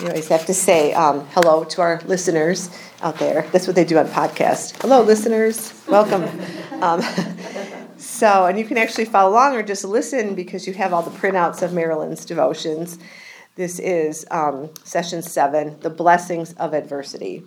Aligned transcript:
You 0.00 0.08
always 0.08 0.26
have 0.26 0.44
to 0.46 0.54
say 0.54 0.92
um, 0.92 1.24
hello 1.28 1.62
to 1.62 1.80
our 1.80 2.00
listeners 2.06 2.68
out 3.00 3.16
there. 3.20 3.42
That's 3.52 3.68
what 3.68 3.76
they 3.76 3.84
do 3.84 3.96
on 3.96 4.08
podcast. 4.08 4.82
Hello, 4.82 5.02
listeners. 5.02 5.72
Welcome. 5.88 6.28
Um, 6.82 7.00
so, 7.96 8.44
and 8.44 8.58
you 8.58 8.66
can 8.66 8.76
actually 8.76 9.06
follow 9.06 9.30
along 9.30 9.54
or 9.54 9.62
just 9.62 9.84
listen 9.84 10.34
because 10.34 10.66
you 10.66 10.74
have 10.74 10.92
all 10.92 11.02
the 11.02 11.16
printouts 11.16 11.62
of 11.62 11.72
Marilyn's 11.72 12.26
devotions. 12.26 12.98
This 13.54 13.78
is 13.78 14.26
um, 14.30 14.68
session 14.82 15.22
seven 15.22 15.78
The 15.80 15.88
Blessings 15.88 16.52
of 16.54 16.74
Adversity. 16.74 17.42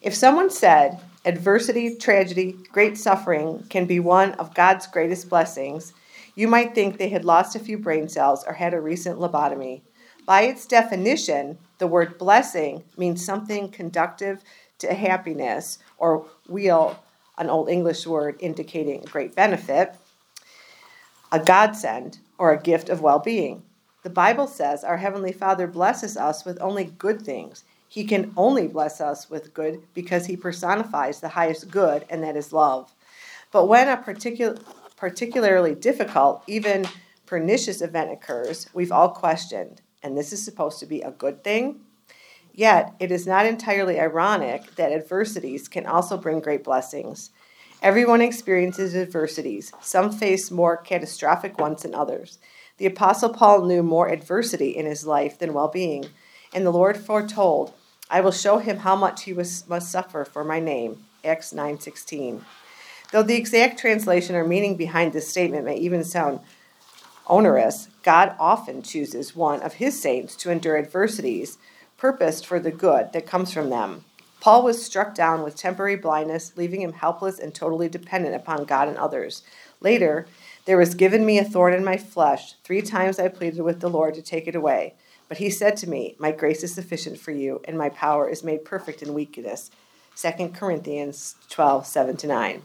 If 0.00 0.14
someone 0.14 0.50
said, 0.50 1.00
adversity, 1.24 1.96
tragedy, 1.96 2.52
great 2.70 2.98
suffering 2.98 3.64
can 3.68 3.86
be 3.86 3.98
one 3.98 4.32
of 4.32 4.54
God's 4.54 4.86
greatest 4.86 5.28
blessings, 5.28 5.92
you 6.36 6.46
might 6.46 6.74
think 6.74 6.98
they 6.98 7.08
had 7.08 7.24
lost 7.24 7.56
a 7.56 7.58
few 7.58 7.78
brain 7.78 8.08
cells 8.08 8.44
or 8.46 8.52
had 8.52 8.74
a 8.74 8.80
recent 8.80 9.18
lobotomy. 9.18 9.80
By 10.26 10.42
its 10.42 10.66
definition, 10.66 11.56
the 11.78 11.86
word 11.86 12.18
blessing 12.18 12.82
means 12.98 13.24
something 13.24 13.70
conductive 13.70 14.42
to 14.78 14.92
happiness, 14.92 15.78
or 15.98 16.26
weal, 16.48 17.02
an 17.38 17.48
old 17.48 17.68
English 17.68 18.06
word 18.08 18.36
indicating 18.40 19.02
great 19.02 19.36
benefit, 19.36 19.94
a 21.30 21.38
godsend, 21.38 22.18
or 22.38 22.50
a 22.50 22.60
gift 22.60 22.88
of 22.88 23.00
well 23.00 23.20
being. 23.20 23.62
The 24.02 24.10
Bible 24.10 24.48
says 24.48 24.82
our 24.82 24.96
Heavenly 24.96 25.32
Father 25.32 25.68
blesses 25.68 26.16
us 26.16 26.44
with 26.44 26.60
only 26.60 26.92
good 26.98 27.22
things. 27.22 27.62
He 27.88 28.04
can 28.04 28.32
only 28.36 28.66
bless 28.66 29.00
us 29.00 29.30
with 29.30 29.54
good 29.54 29.80
because 29.94 30.26
He 30.26 30.36
personifies 30.36 31.20
the 31.20 31.28
highest 31.28 31.70
good, 31.70 32.04
and 32.10 32.22
that 32.24 32.36
is 32.36 32.52
love. 32.52 32.92
But 33.52 33.66
when 33.66 33.88
a 33.88 33.96
particular, 33.96 34.56
particularly 34.96 35.76
difficult, 35.76 36.42
even 36.48 36.84
pernicious 37.26 37.80
event 37.80 38.10
occurs, 38.10 38.68
we've 38.74 38.92
all 38.92 39.10
questioned 39.10 39.82
and 40.06 40.16
this 40.16 40.32
is 40.32 40.42
supposed 40.42 40.78
to 40.78 40.86
be 40.86 41.02
a 41.02 41.10
good 41.10 41.42
thing. 41.42 41.80
Yet, 42.54 42.94
it 42.98 43.10
is 43.10 43.26
not 43.26 43.44
entirely 43.44 44.00
ironic 44.00 44.76
that 44.76 44.92
adversities 44.92 45.68
can 45.68 45.84
also 45.84 46.16
bring 46.16 46.40
great 46.40 46.64
blessings. 46.64 47.30
Everyone 47.82 48.22
experiences 48.22 48.96
adversities. 48.96 49.72
Some 49.82 50.10
face 50.10 50.50
more 50.50 50.76
catastrophic 50.76 51.58
ones 51.58 51.82
than 51.82 51.94
others. 51.94 52.38
The 52.78 52.86
Apostle 52.86 53.30
Paul 53.30 53.66
knew 53.66 53.82
more 53.82 54.08
adversity 54.08 54.70
in 54.70 54.86
his 54.86 55.06
life 55.06 55.38
than 55.38 55.52
well 55.52 55.68
being, 55.68 56.06
and 56.54 56.64
the 56.64 56.72
Lord 56.72 56.96
foretold, 56.96 57.74
I 58.08 58.20
will 58.20 58.32
show 58.32 58.58
him 58.58 58.78
how 58.78 58.96
much 58.96 59.24
he 59.24 59.32
was, 59.32 59.68
must 59.68 59.90
suffer 59.90 60.24
for 60.24 60.44
my 60.44 60.60
name. 60.60 61.04
Acts 61.24 61.52
9:16. 61.52 62.44
Though 63.12 63.22
the 63.22 63.36
exact 63.36 63.78
translation 63.78 64.36
or 64.36 64.44
meaning 64.44 64.76
behind 64.76 65.12
this 65.12 65.28
statement 65.28 65.64
may 65.64 65.76
even 65.76 66.04
sound 66.04 66.40
onerous, 67.26 67.88
God 68.02 68.34
often 68.38 68.82
chooses 68.82 69.34
one 69.34 69.62
of 69.62 69.74
his 69.74 70.00
saints 70.00 70.36
to 70.36 70.50
endure 70.50 70.76
adversities 70.78 71.58
purposed 71.96 72.46
for 72.46 72.60
the 72.60 72.70
good 72.70 73.12
that 73.12 73.26
comes 73.26 73.52
from 73.52 73.70
them. 73.70 74.04
Paul 74.40 74.62
was 74.62 74.84
struck 74.84 75.14
down 75.14 75.42
with 75.42 75.56
temporary 75.56 75.96
blindness, 75.96 76.52
leaving 76.56 76.82
him 76.82 76.92
helpless 76.92 77.38
and 77.38 77.54
totally 77.54 77.88
dependent 77.88 78.34
upon 78.34 78.64
God 78.64 78.86
and 78.88 78.96
others. 78.96 79.42
Later, 79.80 80.26
there 80.66 80.76
was 80.76 80.94
given 80.94 81.24
me 81.24 81.38
a 81.38 81.44
thorn 81.44 81.72
in 81.72 81.84
my 81.84 81.96
flesh. 81.96 82.54
Three 82.62 82.82
times 82.82 83.18
I 83.18 83.28
pleaded 83.28 83.62
with 83.62 83.80
the 83.80 83.88
Lord 83.88 84.14
to 84.14 84.22
take 84.22 84.46
it 84.46 84.54
away. 84.54 84.94
But 85.28 85.38
he 85.38 85.50
said 85.50 85.76
to 85.78 85.88
me, 85.88 86.14
My 86.18 86.30
grace 86.30 86.62
is 86.62 86.74
sufficient 86.74 87.18
for 87.18 87.32
you, 87.32 87.60
and 87.66 87.76
my 87.76 87.88
power 87.88 88.28
is 88.28 88.44
made 88.44 88.64
perfect 88.64 89.02
in 89.02 89.14
weakness. 89.14 89.70
2 90.16 90.50
Corinthians 90.50 91.34
12, 91.50 91.86
7 91.86 92.16
to 92.18 92.26
9. 92.26 92.62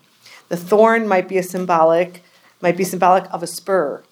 The 0.50 0.58
thorn 0.58 1.08
might 1.08 1.28
be 1.28 1.38
a 1.38 1.44
symbolic, 1.44 2.24
might 2.62 2.78
be 2.78 2.84
symbolic 2.84 3.26
of 3.34 3.42
a 3.42 3.48
spur, 3.48 4.04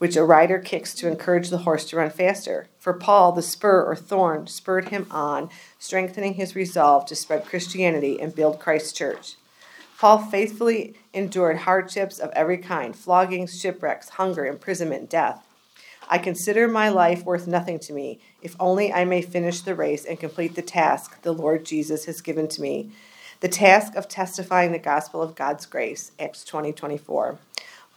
which 0.00 0.16
a 0.16 0.24
rider 0.24 0.58
kicks 0.58 0.94
to 0.94 1.06
encourage 1.06 1.50
the 1.50 1.58
horse 1.58 1.84
to 1.84 1.94
run 1.94 2.08
faster. 2.08 2.68
For 2.78 2.94
Paul, 2.94 3.32
the 3.32 3.42
spur 3.42 3.84
or 3.84 3.94
thorn 3.94 4.46
spurred 4.46 4.88
him 4.88 5.06
on, 5.10 5.50
strengthening 5.78 6.34
his 6.34 6.56
resolve 6.56 7.04
to 7.04 7.14
spread 7.14 7.44
Christianity 7.44 8.18
and 8.18 8.34
build 8.34 8.58
Christ's 8.58 8.94
church. 8.94 9.36
Paul 9.98 10.20
faithfully 10.20 10.94
endured 11.12 11.58
hardships 11.58 12.18
of 12.18 12.30
every 12.30 12.56
kind 12.56 12.96
floggings, 12.96 13.60
shipwrecks, 13.60 14.08
hunger, 14.08 14.46
imprisonment, 14.46 15.10
death. 15.10 15.46
I 16.08 16.16
consider 16.16 16.66
my 16.66 16.88
life 16.88 17.22
worth 17.26 17.46
nothing 17.46 17.78
to 17.80 17.92
me, 17.92 18.20
if 18.40 18.56
only 18.58 18.90
I 18.90 19.04
may 19.04 19.20
finish 19.20 19.60
the 19.60 19.74
race 19.74 20.06
and 20.06 20.18
complete 20.18 20.54
the 20.54 20.62
task 20.62 21.20
the 21.20 21.34
Lord 21.34 21.66
Jesus 21.66 22.06
has 22.06 22.22
given 22.22 22.48
to 22.48 22.62
me 22.62 22.90
the 23.40 23.48
task 23.48 23.94
of 23.96 24.08
testifying 24.08 24.72
the 24.72 24.78
gospel 24.78 25.22
of 25.22 25.34
God's 25.34 25.66
grace. 25.66 26.12
Acts 26.18 26.44
20 26.44 26.72
24. 26.72 27.38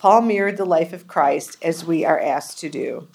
Paul 0.03 0.23
mirrored 0.23 0.57
the 0.57 0.65
life 0.65 0.91
of 0.91 1.07
Christ 1.07 1.55
as 1.61 1.85
we 1.85 2.03
are 2.03 2.19
asked 2.19 2.59
to 2.59 2.67
do. 2.67 3.07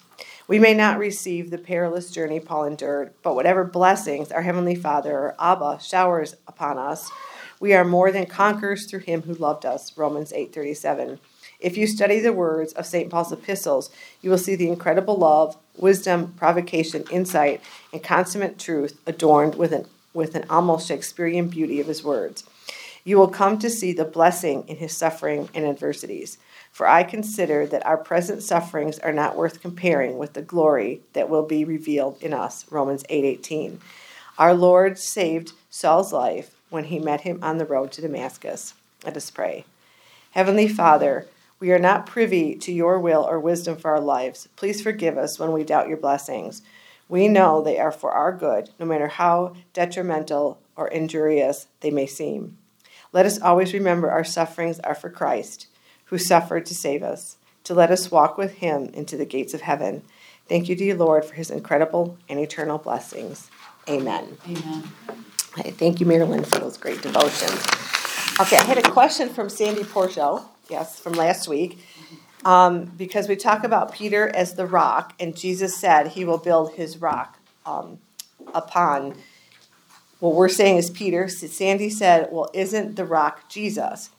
We 0.47 0.57
may 0.57 0.73
not 0.73 0.97
receive 0.97 1.51
the 1.51 1.59
perilous 1.59 2.09
journey 2.09 2.39
Paul 2.39 2.63
endured, 2.63 3.13
but 3.21 3.35
whatever 3.35 3.63
blessings 3.63 4.31
our 4.31 4.41
Heavenly 4.41 4.73
Father 4.73 5.15
or 5.15 5.35
Abba 5.39 5.81
showers 5.83 6.35
upon 6.47 6.79
us, 6.79 7.11
we 7.59 7.75
are 7.75 7.85
more 7.85 8.11
than 8.11 8.25
conquerors 8.25 8.87
through 8.87 9.01
him 9.01 9.21
who 9.21 9.35
loved 9.35 9.67
us. 9.67 9.95
Romans 9.95 10.33
8:37. 10.33 11.19
If 11.59 11.77
you 11.77 11.85
study 11.85 12.19
the 12.19 12.33
words 12.33 12.73
of 12.73 12.87
St. 12.87 13.11
Paul's 13.11 13.31
epistles, 13.31 13.91
you 14.23 14.31
will 14.31 14.39
see 14.39 14.55
the 14.55 14.69
incredible 14.69 15.15
love, 15.15 15.57
wisdom, 15.77 16.33
provocation, 16.37 17.05
insight, 17.11 17.61
and 17.93 18.01
consummate 18.01 18.57
truth 18.57 18.99
adorned 19.05 19.53
with 19.53 19.73
an, 19.73 19.85
with 20.15 20.33
an 20.33 20.45
almost 20.49 20.87
Shakespearean 20.87 21.49
beauty 21.49 21.79
of 21.79 21.85
his 21.85 22.03
words. 22.03 22.45
You 23.03 23.19
will 23.19 23.27
come 23.27 23.59
to 23.59 23.69
see 23.69 23.93
the 23.93 24.05
blessing 24.05 24.63
in 24.67 24.77
his 24.77 24.97
suffering 24.97 25.49
and 25.53 25.65
adversities. 25.65 26.39
For 26.79 26.87
I 26.87 27.03
consider 27.03 27.65
that 27.65 27.85
our 27.85 27.97
present 27.97 28.41
sufferings 28.41 28.99
are 28.99 29.11
not 29.11 29.35
worth 29.35 29.61
comparing 29.61 30.17
with 30.17 30.31
the 30.31 30.41
glory 30.41 31.01
that 31.11 31.29
will 31.29 31.43
be 31.43 31.65
revealed 31.65 32.23
in 32.23 32.33
us. 32.33 32.65
Romans 32.71 33.03
8:18. 33.09 33.81
our 34.37 34.53
Lord 34.53 34.97
saved 34.97 35.51
Saul's 35.69 36.13
life 36.13 36.55
when 36.69 36.85
he 36.85 36.97
met 36.97 37.19
him 37.27 37.37
on 37.43 37.57
the 37.57 37.65
road 37.65 37.91
to 37.91 38.01
Damascus. 38.01 38.75
Let 39.03 39.17
us 39.17 39.29
pray. 39.29 39.65
Heavenly 40.31 40.69
Father, 40.69 41.27
we 41.59 41.73
are 41.73 41.79
not 41.79 42.05
privy 42.05 42.55
to 42.55 42.71
your 42.71 42.97
will 42.97 43.27
or 43.29 43.41
wisdom 43.41 43.75
for 43.75 43.91
our 43.91 43.99
lives. 43.99 44.47
Please 44.55 44.81
forgive 44.81 45.17
us 45.17 45.37
when 45.37 45.51
we 45.51 45.65
doubt 45.65 45.89
your 45.89 45.97
blessings. 45.97 46.61
We 47.09 47.27
know 47.27 47.61
they 47.61 47.77
are 47.77 47.91
for 47.91 48.13
our 48.13 48.31
good, 48.31 48.69
no 48.79 48.85
matter 48.85 49.09
how 49.09 49.53
detrimental 49.73 50.59
or 50.77 50.87
injurious 50.87 51.67
they 51.81 51.91
may 51.91 52.05
seem. 52.05 52.57
Let 53.11 53.25
us 53.25 53.41
always 53.41 53.73
remember 53.73 54.09
our 54.09 54.23
sufferings 54.23 54.79
are 54.79 54.95
for 54.95 55.09
Christ 55.09 55.67
who 56.09 56.17
suffered 56.17 56.65
to 56.65 56.75
save 56.75 57.03
us, 57.03 57.37
to 57.63 57.73
let 57.73 57.91
us 57.91 58.11
walk 58.11 58.37
with 58.37 58.55
him 58.55 58.85
into 58.93 59.15
the 59.15 59.25
gates 59.25 59.53
of 59.53 59.61
heaven. 59.61 60.01
Thank 60.47 60.67
you, 60.67 60.75
dear 60.75 60.95
Lord, 60.95 61.25
for 61.25 61.35
his 61.35 61.51
incredible 61.51 62.17
and 62.27 62.39
eternal 62.39 62.79
blessings. 62.79 63.49
Amen. 63.87 64.37
Amen. 64.47 64.83
thank 65.77 65.99
you, 65.99 66.05
Marilyn, 66.05 66.43
for 66.43 66.59
those 66.59 66.77
great 66.77 67.01
devotions. 67.01 67.65
Okay, 68.39 68.57
I 68.57 68.63
had 68.63 68.77
a 68.77 68.89
question 68.89 69.29
from 69.29 69.49
Sandy 69.49 69.83
Porcho, 69.83 70.43
yes, 70.69 70.99
from 70.99 71.13
last 71.13 71.47
week, 71.47 71.79
um, 72.45 72.85
because 72.85 73.27
we 73.27 73.35
talk 73.35 73.63
about 73.63 73.93
Peter 73.93 74.29
as 74.29 74.55
the 74.55 74.65
rock, 74.65 75.13
and 75.19 75.35
Jesus 75.35 75.77
said 75.77 76.07
he 76.07 76.25
will 76.25 76.37
build 76.37 76.73
his 76.73 76.99
rock 76.99 77.37
um, 77.65 77.99
upon 78.53 79.15
what 80.19 80.35
we're 80.35 80.49
saying 80.49 80.77
is 80.77 80.89
Peter. 80.89 81.27
Sandy 81.27 81.89
said, 81.89 82.29
Well, 82.31 82.49
isn't 82.53 82.95
the 82.95 83.05
rock 83.05 83.49
Jesus? 83.49 84.09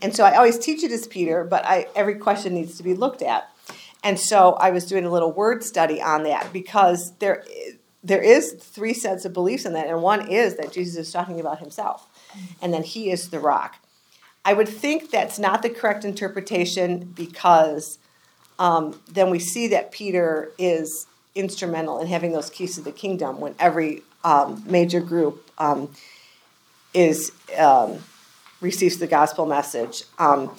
And 0.00 0.14
so 0.14 0.24
I 0.24 0.36
always 0.36 0.58
teach 0.58 0.82
it 0.84 0.92
as 0.92 1.06
Peter, 1.06 1.44
but 1.44 1.64
I, 1.64 1.88
every 1.96 2.14
question 2.16 2.54
needs 2.54 2.76
to 2.76 2.82
be 2.82 2.94
looked 2.94 3.22
at. 3.22 3.50
And 4.04 4.18
so 4.18 4.52
I 4.54 4.70
was 4.70 4.86
doing 4.86 5.04
a 5.04 5.10
little 5.10 5.32
word 5.32 5.64
study 5.64 6.00
on 6.00 6.22
that 6.22 6.52
because 6.52 7.12
there, 7.18 7.44
there 8.04 8.22
is 8.22 8.52
three 8.52 8.94
sets 8.94 9.24
of 9.24 9.32
beliefs 9.32 9.64
in 9.64 9.72
that, 9.72 9.88
and 9.88 10.02
one 10.02 10.30
is 10.30 10.56
that 10.56 10.72
Jesus 10.72 11.08
is 11.08 11.12
talking 11.12 11.40
about 11.40 11.58
himself, 11.58 12.06
and 12.62 12.72
then 12.72 12.84
he 12.84 13.10
is 13.10 13.30
the 13.30 13.40
rock. 13.40 13.76
I 14.44 14.52
would 14.52 14.68
think 14.68 15.10
that's 15.10 15.38
not 15.38 15.62
the 15.62 15.68
correct 15.68 16.04
interpretation 16.04 17.12
because 17.16 17.98
um, 18.58 19.00
then 19.08 19.30
we 19.30 19.38
see 19.38 19.68
that 19.68 19.90
Peter 19.90 20.52
is 20.58 21.06
instrumental 21.34 22.00
in 22.00 22.06
having 22.06 22.32
those 22.32 22.50
keys 22.50 22.76
to 22.76 22.80
the 22.80 22.92
kingdom 22.92 23.40
when 23.40 23.54
every 23.58 24.02
um, 24.24 24.62
major 24.66 25.00
group 25.00 25.50
um, 25.58 25.90
is 26.94 27.32
um, 27.58 27.98
receives 28.60 28.98
the 28.98 29.06
gospel 29.06 29.46
message. 29.46 30.02
Um, 30.18 30.54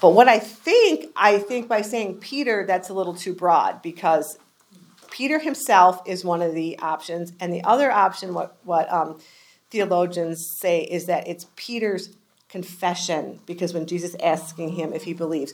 but 0.00 0.10
what 0.10 0.28
I 0.28 0.38
think, 0.38 1.06
I 1.16 1.38
think 1.38 1.68
by 1.68 1.82
saying 1.82 2.18
Peter, 2.18 2.64
that's 2.66 2.88
a 2.88 2.94
little 2.94 3.14
too 3.14 3.34
broad 3.34 3.82
because 3.82 4.38
Peter 5.10 5.38
himself 5.38 6.00
is 6.06 6.24
one 6.24 6.42
of 6.42 6.54
the 6.54 6.78
options, 6.78 7.32
and 7.40 7.52
the 7.52 7.64
other 7.64 7.90
option, 7.90 8.34
what 8.34 8.56
what 8.64 8.92
um, 8.92 9.18
theologians 9.70 10.46
say, 10.60 10.82
is 10.82 11.06
that 11.06 11.26
it's 11.26 11.46
Peter's 11.56 12.14
confession 12.48 13.40
because 13.44 13.74
when 13.74 13.86
Jesus 13.86 14.14
asking 14.22 14.70
him 14.70 14.92
if 14.92 15.04
he 15.04 15.14
believes, 15.14 15.52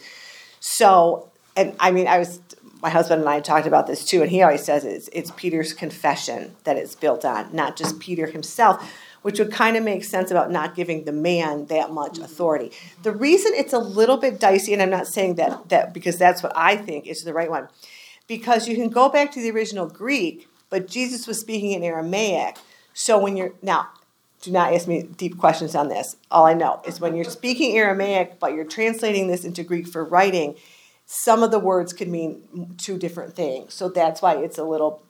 so 0.60 1.30
and 1.56 1.74
I 1.80 1.92
mean 1.92 2.06
I 2.06 2.18
was 2.18 2.40
my 2.82 2.90
husband 2.90 3.20
and 3.20 3.28
I 3.28 3.40
talked 3.40 3.66
about 3.66 3.86
this 3.86 4.04
too, 4.04 4.20
and 4.20 4.30
he 4.30 4.42
always 4.42 4.64
says 4.64 4.84
it's 4.84 5.08
it's 5.12 5.30
Peter's 5.36 5.72
confession 5.72 6.54
that 6.64 6.76
it's 6.76 6.94
built 6.94 7.24
on, 7.24 7.54
not 7.54 7.76
just 7.76 8.00
Peter 8.00 8.26
himself 8.26 8.86
which 9.24 9.38
would 9.38 9.50
kind 9.50 9.76
of 9.76 9.82
make 9.82 10.04
sense 10.04 10.30
about 10.30 10.50
not 10.50 10.74
giving 10.74 11.04
the 11.04 11.12
man 11.12 11.66
that 11.66 11.90
much 11.90 12.18
authority. 12.18 12.70
The 13.02 13.12
reason 13.12 13.52
it's 13.54 13.72
a 13.72 13.78
little 13.78 14.16
bit 14.16 14.38
dicey, 14.38 14.72
and 14.72 14.80
I'm 14.80 14.90
not 14.90 15.06
saying 15.06 15.34
that 15.36 15.68
that 15.68 15.92
because 15.92 16.18
that's 16.18 16.42
what 16.42 16.52
I 16.54 16.76
think 16.76 17.06
is 17.06 17.22
the 17.22 17.34
right 17.34 17.50
one, 17.50 17.68
because 18.26 18.68
you 18.68 18.74
can 18.74 18.88
go 18.88 19.08
back 19.08 19.32
to 19.32 19.40
the 19.40 19.50
original 19.50 19.86
Greek 19.86 20.48
but 20.74 20.88
Jesus 20.88 21.28
was 21.28 21.38
speaking 21.38 21.70
in 21.70 21.84
Aramaic. 21.84 22.56
So 22.94 23.16
when 23.16 23.36
you're 23.36 23.52
now, 23.62 23.90
do 24.42 24.50
not 24.50 24.74
ask 24.74 24.88
me 24.88 25.04
deep 25.04 25.38
questions 25.38 25.76
on 25.76 25.88
this. 25.88 26.16
All 26.32 26.46
I 26.46 26.54
know 26.54 26.82
is 26.84 27.00
when 27.00 27.14
you're 27.14 27.24
speaking 27.24 27.76
Aramaic, 27.76 28.40
but 28.40 28.54
you're 28.54 28.64
translating 28.64 29.28
this 29.28 29.44
into 29.44 29.62
Greek 29.62 29.86
for 29.86 30.04
writing, 30.04 30.56
some 31.06 31.44
of 31.44 31.52
the 31.52 31.60
words 31.60 31.92
could 31.92 32.08
mean 32.08 32.74
two 32.76 32.98
different 32.98 33.36
things. 33.36 33.72
So 33.72 33.88
that's 33.88 34.20
why 34.20 34.34
it's 34.38 34.58
a 34.58 34.64
little 34.64 35.00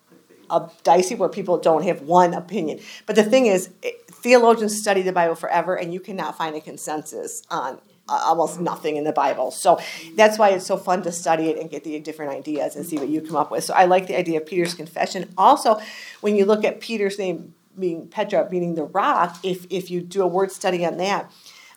uh, 0.50 0.68
dicey 0.82 1.14
where 1.14 1.30
people 1.30 1.56
don't 1.56 1.84
have 1.84 2.02
one 2.02 2.34
opinion. 2.34 2.80
But 3.06 3.16
the 3.16 3.24
thing 3.24 3.46
is, 3.46 3.70
it, 3.82 4.03
theologians 4.24 4.80
study 4.80 5.02
the 5.02 5.12
Bible 5.12 5.34
forever, 5.34 5.76
and 5.76 5.92
you 5.92 6.00
cannot 6.00 6.36
find 6.36 6.56
a 6.56 6.60
consensus 6.60 7.42
on 7.50 7.78
uh, 8.08 8.22
almost 8.24 8.58
nothing 8.58 8.96
in 8.96 9.04
the 9.04 9.12
Bible. 9.12 9.50
So 9.50 9.78
that's 10.16 10.38
why 10.38 10.48
it's 10.50 10.64
so 10.66 10.78
fun 10.78 11.02
to 11.02 11.12
study 11.12 11.50
it 11.50 11.58
and 11.58 11.70
get 11.70 11.84
the 11.84 12.00
different 12.00 12.32
ideas 12.32 12.74
and 12.74 12.86
see 12.86 12.96
what 12.96 13.10
you 13.10 13.20
come 13.20 13.36
up 13.36 13.50
with. 13.50 13.64
So 13.64 13.74
I 13.74 13.84
like 13.84 14.06
the 14.06 14.18
idea 14.18 14.40
of 14.40 14.46
Peter's 14.46 14.72
confession. 14.72 15.32
Also, 15.36 15.78
when 16.22 16.36
you 16.36 16.46
look 16.46 16.64
at 16.64 16.80
Peter's 16.80 17.18
name 17.18 17.54
being 17.78 18.08
Petra, 18.08 18.48
meaning 18.50 18.76
the 18.76 18.84
rock, 18.84 19.36
if 19.42 19.66
if 19.68 19.90
you 19.90 20.00
do 20.00 20.22
a 20.22 20.26
word 20.26 20.50
study 20.50 20.86
on 20.86 20.96
that, 20.96 21.30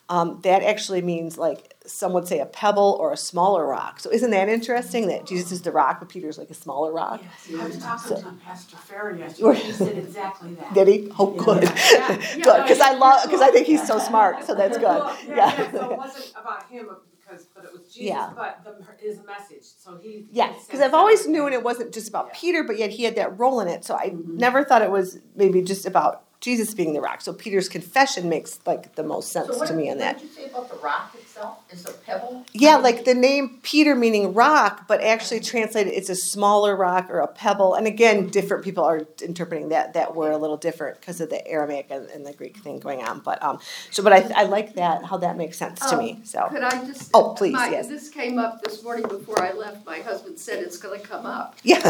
um, 0.09 0.39
that 0.43 0.63
actually 0.63 1.01
means 1.01 1.37
like 1.37 1.73
some 1.85 2.13
would 2.13 2.27
say 2.27 2.39
a 2.39 2.45
pebble 2.45 2.97
or 2.99 3.11
a 3.11 3.17
smaller 3.17 3.65
rock. 3.65 3.99
So 3.99 4.09
isn't 4.11 4.31
that 4.31 4.47
interesting 4.47 5.07
that 5.07 5.25
Jesus 5.25 5.51
is 5.51 5.61
the 5.61 5.71
rock, 5.71 5.99
but 5.99 6.09
Peter's 6.09 6.37
like 6.37 6.49
a 6.49 6.53
smaller 6.53 6.93
rock? 6.93 7.21
Yes, 7.49 7.59
I 7.59 7.67
was 7.67 7.77
talking 7.77 8.17
so, 8.17 8.21
to 8.21 8.31
Pastor 8.43 8.77
Farron 8.77 9.19
yesterday. 9.19 9.59
He 9.59 9.71
said 9.71 9.97
exactly 9.97 10.53
that. 10.55 10.73
Did 10.73 10.87
he? 10.87 11.11
Oh, 11.19 11.31
good. 11.31 11.63
Yeah. 11.63 12.07
good, 12.35 12.63
because 12.63 12.79
I 12.79 12.93
love 12.93 13.23
because 13.23 13.41
I 13.41 13.51
think 13.51 13.67
he's 13.67 13.85
so 13.85 13.99
smart. 14.07 14.45
So 14.45 14.55
that's 14.55 14.77
good. 14.77 14.83
Well, 14.85 15.17
yeah, 15.27 15.35
yeah. 15.35 15.61
yeah. 15.61 15.71
So 15.71 15.91
it 15.91 15.97
wasn't 15.97 16.33
about 16.39 16.69
him 16.69 16.89
because, 17.19 17.47
but 17.53 17.65
it 17.65 17.73
was 17.73 17.81
Jesus. 17.87 18.01
Yeah. 18.01 18.31
But 18.33 18.61
the, 18.63 18.85
his 19.05 19.19
message. 19.25 19.65
So 19.77 19.97
he. 20.01 20.25
Yeah, 20.31 20.53
because 20.65 20.79
I've 20.79 20.93
always 20.93 21.27
known 21.27 21.51
it 21.51 21.63
wasn't 21.63 21.93
just 21.93 22.07
about 22.07 22.27
yeah. 22.27 22.39
Peter, 22.39 22.63
but 22.63 22.77
yet 22.77 22.91
he 22.91 23.03
had 23.03 23.15
that 23.15 23.37
role 23.37 23.59
in 23.59 23.67
it. 23.67 23.83
So 23.83 23.95
I 23.95 24.09
mm-hmm. 24.09 24.37
never 24.37 24.63
thought 24.63 24.81
it 24.81 24.91
was 24.91 25.19
maybe 25.35 25.61
just 25.61 25.85
about 25.85 26.26
Jesus 26.39 26.73
being 26.73 26.93
the 26.93 27.01
rock. 27.01 27.21
So 27.21 27.33
Peter's 27.33 27.67
confession 27.67 28.29
makes 28.29 28.59
like 28.65 28.95
the 28.95 29.03
most 29.03 29.31
sense 29.31 29.47
so 29.47 29.57
what, 29.57 29.67
to 29.67 29.73
me 29.73 29.89
on 29.89 29.97
that. 29.97 30.15
What 30.15 30.21
did 30.21 30.29
you 30.29 30.35
say 30.35 30.49
about 30.49 30.69
the 30.69 30.77
rock 30.77 31.15
itself? 31.15 31.57
Is 31.71 31.85
a 31.85 31.93
pebble? 31.93 32.45
Yeah, 32.53 32.77
like 32.77 33.05
the 33.05 33.15
name 33.15 33.59
Peter 33.63 33.95
meaning 33.95 34.33
rock, 34.33 34.87
but 34.87 35.01
actually 35.01 35.39
translated 35.39 35.93
it's 35.93 36.09
a 36.09 36.15
smaller 36.15 36.75
rock 36.75 37.09
or 37.09 37.19
a 37.19 37.27
pebble. 37.27 37.73
And 37.73 37.87
again, 37.87 38.27
different 38.27 38.63
people 38.63 38.83
are 38.83 39.01
interpreting 39.21 39.69
that 39.69 39.93
that 39.93 40.15
word 40.15 40.31
a 40.31 40.37
little 40.37 40.57
different 40.57 40.99
because 40.99 41.19
of 41.21 41.29
the 41.29 41.45
Aramaic 41.47 41.87
and, 41.89 42.07
and, 42.09 42.25
the 42.25 42.33
Greek 42.33 42.57
thing 42.57 42.79
going 42.79 43.01
on. 43.01 43.19
But 43.19 43.41
um, 43.41 43.59
so 43.89 44.03
but 44.03 44.13
I, 44.13 44.29
I 44.35 44.43
like 44.43 44.75
that 44.75 45.05
how 45.05 45.17
that 45.17 45.37
makes 45.37 45.57
sense 45.57 45.79
to 45.79 45.93
um, 45.93 45.99
me. 45.99 46.21
So 46.23 46.47
could 46.49 46.63
I 46.63 46.85
just? 46.85 47.09
Oh, 47.13 47.33
please, 47.37 47.53
my, 47.53 47.69
yes. 47.69 47.87
This 47.87 48.09
came 48.09 48.37
up 48.37 48.61
this 48.63 48.83
morning 48.83 49.07
before 49.07 49.41
I 49.41 49.53
left. 49.53 49.85
My 49.85 49.99
husband 49.99 50.37
said 50.37 50.61
it's 50.61 50.77
going 50.77 50.99
to 51.01 51.07
come 51.07 51.25
up. 51.25 51.55
Yeah. 51.63 51.77
and 51.77 51.85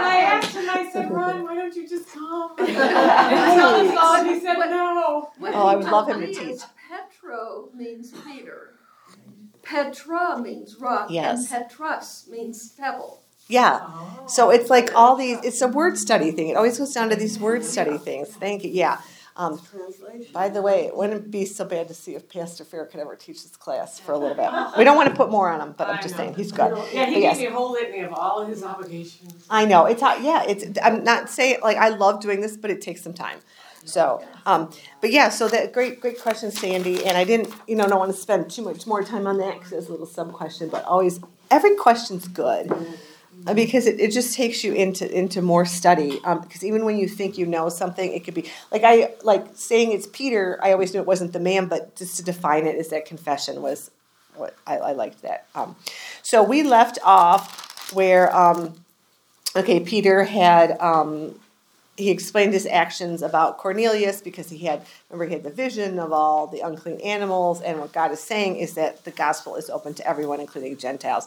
I 0.00 0.18
asked 0.18 0.54
him. 0.54 0.66
I 0.68 0.90
said, 0.92 1.10
Ron, 1.10 1.44
why 1.44 1.54
don't 1.54 1.74
you 1.74 1.88
just 1.88 2.08
come? 2.08 2.52
and 2.58 2.68
tell 2.68 3.74
us 3.74 3.96
all. 3.98 4.15
And 4.26 4.34
he 4.34 4.40
said 4.40 4.54
no. 4.54 5.30
Oh, 5.40 5.66
I 5.66 5.76
would 5.76 5.86
love 5.86 6.08
him 6.08 6.20
to 6.20 6.26
teach. 6.26 6.60
Petro 6.88 7.70
means 7.74 8.12
Peter. 8.24 8.74
Petra 9.62 10.38
means 10.40 10.76
rock, 10.76 11.10
yes. 11.10 11.50
and 11.50 11.68
Petrus 11.68 12.28
means 12.30 12.72
pebble. 12.72 13.22
Yeah. 13.48 13.80
Oh. 13.82 14.24
So 14.28 14.50
it's 14.50 14.70
like 14.70 14.94
all 14.94 15.16
these, 15.16 15.38
it's 15.42 15.60
a 15.60 15.68
word 15.68 15.98
study 15.98 16.30
thing. 16.30 16.48
It 16.48 16.56
always 16.56 16.78
goes 16.78 16.92
down 16.92 17.10
to 17.10 17.16
these 17.16 17.38
word 17.38 17.64
study 17.64 17.98
things. 17.98 18.28
Thank 18.28 18.64
you. 18.64 18.70
Yeah. 18.70 19.00
Um, 19.36 19.60
by 20.32 20.48
the 20.48 20.62
way, 20.62 20.86
it 20.86 20.96
wouldn't 20.96 21.30
be 21.30 21.44
so 21.44 21.66
bad 21.66 21.88
to 21.88 21.94
see 21.94 22.14
if 22.14 22.26
Pastor 22.26 22.64
Fair 22.64 22.86
could 22.86 23.00
ever 23.00 23.14
teach 23.14 23.42
this 23.42 23.54
class 23.54 24.00
for 24.00 24.12
a 24.12 24.18
little 24.18 24.34
bit. 24.34 24.48
We 24.78 24.84
don't 24.84 24.96
want 24.96 25.10
to 25.10 25.14
put 25.14 25.30
more 25.30 25.50
on 25.50 25.60
him, 25.60 25.74
but 25.76 25.90
I'm 25.90 26.02
just 26.02 26.16
saying 26.16 26.34
he's 26.36 26.52
good. 26.52 26.72
Yeah, 26.94 27.04
he 27.04 27.20
gave 27.20 27.36
me 27.36 27.46
a 27.46 27.52
whole 27.52 27.72
litany 27.72 28.00
of 28.00 28.14
all 28.14 28.40
of 28.40 28.48
his 28.48 28.62
obligations. 28.62 29.46
I 29.50 29.66
know 29.66 29.84
it's 29.84 30.00
yeah. 30.00 30.42
It's 30.48 30.64
I'm 30.82 31.04
not 31.04 31.28
saying 31.28 31.58
like 31.62 31.76
I 31.76 31.90
love 31.90 32.20
doing 32.22 32.40
this, 32.40 32.56
but 32.56 32.70
it 32.70 32.80
takes 32.80 33.02
some 33.02 33.12
time. 33.12 33.40
So, 33.86 34.24
um, 34.44 34.70
but 35.00 35.10
yeah, 35.12 35.28
so 35.28 35.48
that 35.48 35.72
great, 35.72 36.00
great 36.00 36.20
question, 36.20 36.50
Sandy. 36.50 37.04
And 37.04 37.16
I 37.16 37.24
didn't, 37.24 37.52
you 37.66 37.76
know, 37.76 37.88
don't 37.88 37.98
want 37.98 38.12
to 38.12 38.20
spend 38.20 38.50
too 38.50 38.62
much 38.62 38.86
more 38.86 39.02
time 39.02 39.26
on 39.26 39.38
that 39.38 39.54
because 39.54 39.72
it's 39.72 39.88
a 39.88 39.90
little 39.90 40.06
sub 40.06 40.32
question. 40.32 40.68
But 40.68 40.84
always, 40.84 41.20
every 41.50 41.76
question's 41.76 42.28
good 42.28 42.72
uh, 43.46 43.54
because 43.54 43.86
it, 43.86 44.00
it 44.00 44.10
just 44.10 44.34
takes 44.34 44.64
you 44.64 44.72
into 44.72 45.10
into 45.10 45.40
more 45.40 45.64
study. 45.64 46.12
Because 46.12 46.62
um, 46.62 46.68
even 46.68 46.84
when 46.84 46.98
you 46.98 47.08
think 47.08 47.38
you 47.38 47.46
know 47.46 47.68
something, 47.68 48.12
it 48.12 48.24
could 48.24 48.34
be 48.34 48.50
like 48.72 48.82
I 48.84 49.14
like 49.22 49.46
saying 49.54 49.92
it's 49.92 50.08
Peter. 50.12 50.58
I 50.62 50.72
always 50.72 50.92
knew 50.92 51.00
it 51.00 51.06
wasn't 51.06 51.32
the 51.32 51.40
man, 51.40 51.66
but 51.66 51.96
just 51.96 52.16
to 52.16 52.22
define 52.22 52.66
it 52.66 52.76
is 52.76 52.88
that 52.88 53.06
confession 53.06 53.62
was 53.62 53.90
what 54.34 54.54
I, 54.66 54.78
I 54.78 54.92
liked 54.92 55.22
that. 55.22 55.46
Um, 55.54 55.76
so 56.22 56.42
we 56.42 56.62
left 56.62 56.98
off 57.04 57.92
where. 57.94 58.34
Um, 58.36 58.74
okay, 59.54 59.80
Peter 59.80 60.24
had 60.24 60.76
um, 60.80 61.34
he 61.96 62.10
explained 62.10 62.52
his 62.52 62.66
actions 62.66 63.22
about 63.22 63.58
Cornelius 63.58 64.20
because 64.20 64.50
he 64.50 64.58
had 64.66 64.84
remember 65.10 65.26
he 65.26 65.34
had 65.34 65.42
the 65.42 65.50
vision 65.50 65.98
of 65.98 66.12
all 66.12 66.46
the 66.46 66.60
unclean 66.60 67.00
animals 67.00 67.62
and 67.62 67.80
what 67.80 67.92
God 67.92 68.12
is 68.12 68.20
saying 68.20 68.56
is 68.56 68.74
that 68.74 69.04
the 69.04 69.10
gospel 69.10 69.56
is 69.56 69.70
open 69.70 69.94
to 69.94 70.06
everyone 70.06 70.40
including 70.40 70.76
Gentiles. 70.76 71.26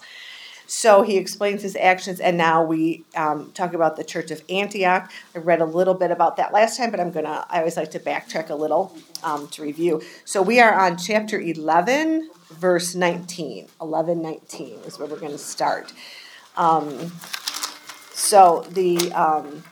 So 0.71 1.01
he 1.01 1.17
explains 1.17 1.63
his 1.63 1.75
actions, 1.75 2.19
and 2.19 2.37
now 2.37 2.63
we 2.63 3.03
um, 3.15 3.51
talk 3.53 3.73
about 3.73 3.95
the 3.95 4.03
church 4.03 4.29
of 4.29 4.43
Antioch. 4.49 5.11
I 5.33 5.39
read 5.39 5.61
a 5.61 5.65
little 5.65 5.95
bit 5.95 6.11
about 6.11 6.37
that 6.37 6.53
last 6.53 6.77
time, 6.77 6.91
but 6.91 6.99
I'm 6.99 7.09
gonna. 7.09 7.43
I 7.49 7.57
always 7.57 7.75
like 7.75 7.89
to 7.91 7.99
backtrack 7.99 8.51
a 8.51 8.55
little 8.55 8.95
um, 9.23 9.47
to 9.47 9.63
review. 9.63 10.03
So 10.25 10.43
we 10.43 10.59
are 10.59 10.79
on 10.79 10.95
chapter 10.95 11.39
11, 11.41 12.29
verse 12.51 12.93
19. 12.93 13.67
11, 13.81 14.21
19 14.21 14.79
is 14.85 14.99
where 14.99 15.07
we're 15.07 15.19
going 15.19 15.31
to 15.31 15.39
start. 15.39 15.91
Um, 16.55 17.13
so 18.13 18.63
the 18.69 19.11
um, 19.13 19.63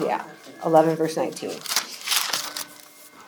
yeah, 0.00 0.24
11, 0.64 0.96
verse 0.96 1.16
19. 1.16 1.50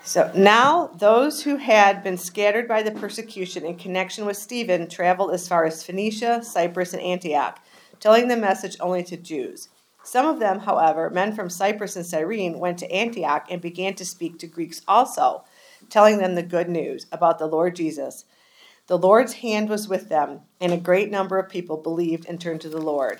So 0.03 0.31
now 0.37 0.87
those 0.99 1.43
who 1.43 1.57
had 1.57 2.05
been 2.05 2.17
scattered 2.17 2.69
by 2.69 2.83
the 2.83 2.93
persecution 2.93 3.67
in 3.67 3.77
connection 3.77 4.25
with 4.25 4.37
Stephen 4.37 4.89
traveled 4.89 5.33
as 5.33 5.49
far 5.49 5.65
as 5.65 5.83
Phoenicia, 5.83 6.45
Cyprus, 6.45 6.93
and 6.93 7.03
Antioch, 7.03 7.59
telling 7.99 8.29
the 8.29 8.37
message 8.37 8.77
only 8.81 9.03
to 9.03 9.17
Jews. 9.17 9.69
Some 10.05 10.27
of 10.27 10.39
them, 10.39 10.61
however, 10.61 11.11
men 11.11 11.35
from 11.35 11.51
Cyprus 11.51 11.97
and 11.97 12.07
Cyrene, 12.07 12.61
went 12.61 12.79
to 12.79 12.93
Antioch 12.93 13.47
and 13.51 13.61
began 13.61 13.95
to 13.95 14.05
speak 14.05 14.39
to 14.39 14.47
Greeks 14.47 14.81
also, 14.87 15.43
telling 15.91 16.19
them 16.19 16.37
the 16.37 16.43
good 16.45 16.69
news 16.69 17.07
about 17.11 17.41
the 17.41 17.49
Lord 17.49 17.75
Jesus. 17.75 18.25
The 18.87 18.99
Lord's 18.99 19.33
hand 19.33 19.69
was 19.69 19.89
with 19.89 20.09
them, 20.09 20.43
and 20.61 20.73
a 20.73 20.77
great 20.77 21.11
number 21.11 21.39
of 21.41 21.49
people 21.49 21.77
believed 21.77 22.27
and 22.29 22.41
turned 22.41 22.61
to 22.61 22.69
the 22.69 22.81
Lord. 22.81 23.19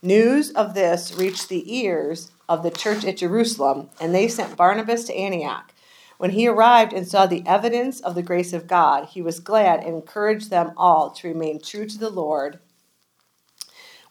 News 0.00 0.50
of 0.50 0.74
this 0.74 1.12
reached 1.18 1.48
the 1.48 1.76
ears 1.76 2.30
of 2.48 2.62
the 2.62 2.70
church 2.70 3.04
at 3.04 3.16
Jerusalem, 3.16 3.90
and 4.00 4.14
they 4.14 4.28
sent 4.28 4.56
Barnabas 4.56 5.04
to 5.04 5.16
Antioch. 5.16 5.72
When 6.18 6.30
he 6.30 6.46
arrived 6.46 6.92
and 6.92 7.06
saw 7.06 7.26
the 7.26 7.42
evidence 7.44 8.00
of 8.00 8.14
the 8.14 8.22
grace 8.22 8.52
of 8.52 8.68
God, 8.68 9.06
he 9.06 9.20
was 9.20 9.40
glad 9.40 9.80
and 9.80 9.96
encouraged 9.96 10.50
them 10.50 10.72
all 10.76 11.10
to 11.10 11.28
remain 11.28 11.60
true 11.60 11.84
to 11.86 11.98
the 11.98 12.10
Lord 12.10 12.60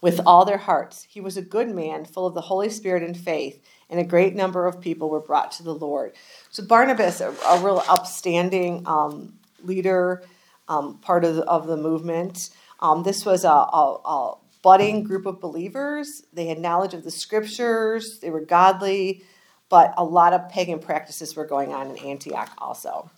with 0.02 0.20
all 0.26 0.44
their 0.44 0.58
hearts. 0.58 1.08
He 1.10 1.22
was 1.22 1.38
a 1.38 1.42
good 1.42 1.70
man, 1.70 2.04
full 2.04 2.28
of 2.28 2.34
the 2.34 2.42
Holy 2.42 2.70
Spirit 2.70 3.02
and 3.02 3.18
faith, 3.18 3.64
and 3.90 3.98
a 3.98 4.04
great 4.04 4.36
number 4.36 4.68
of 4.68 4.82
people 4.82 5.10
were 5.10 5.22
brought 5.22 5.54
to 5.54 5.64
the 5.64 5.74
Lord. 5.74 6.14
So, 6.50 6.66
Barnabas, 6.66 7.22
a, 7.22 7.30
a 7.46 7.64
real 7.64 7.82
upstanding 7.88 8.84
um, 8.86 9.40
leader, 9.64 10.24
um, 10.68 10.98
part 11.00 11.24
of 11.24 11.38
the, 11.38 11.44
of 11.44 11.68
the 11.68 11.78
movement. 11.78 12.50
Um, 12.82 13.04
this 13.04 13.26
was 13.26 13.46
a, 13.46 13.50
a, 13.50 14.00
a 14.06 14.38
budding 14.68 15.02
group 15.02 15.26
of 15.26 15.40
believers. 15.40 16.24
They 16.34 16.48
had 16.48 16.60
knowledge 16.60 16.94
of 16.94 17.06
the 17.06 17.10
scriptures, 17.10 18.20
they 18.20 18.30
were 18.30 18.42
godly, 18.42 19.24
but 19.70 19.94
a 19.96 20.04
lot 20.04 20.34
of 20.34 20.50
pagan 20.50 20.80
practices 20.80 21.38
were 21.38 21.46
going 21.46 21.74
on 21.74 21.90
in 21.90 21.98
Antioch 22.00 22.52
also. 22.58 23.10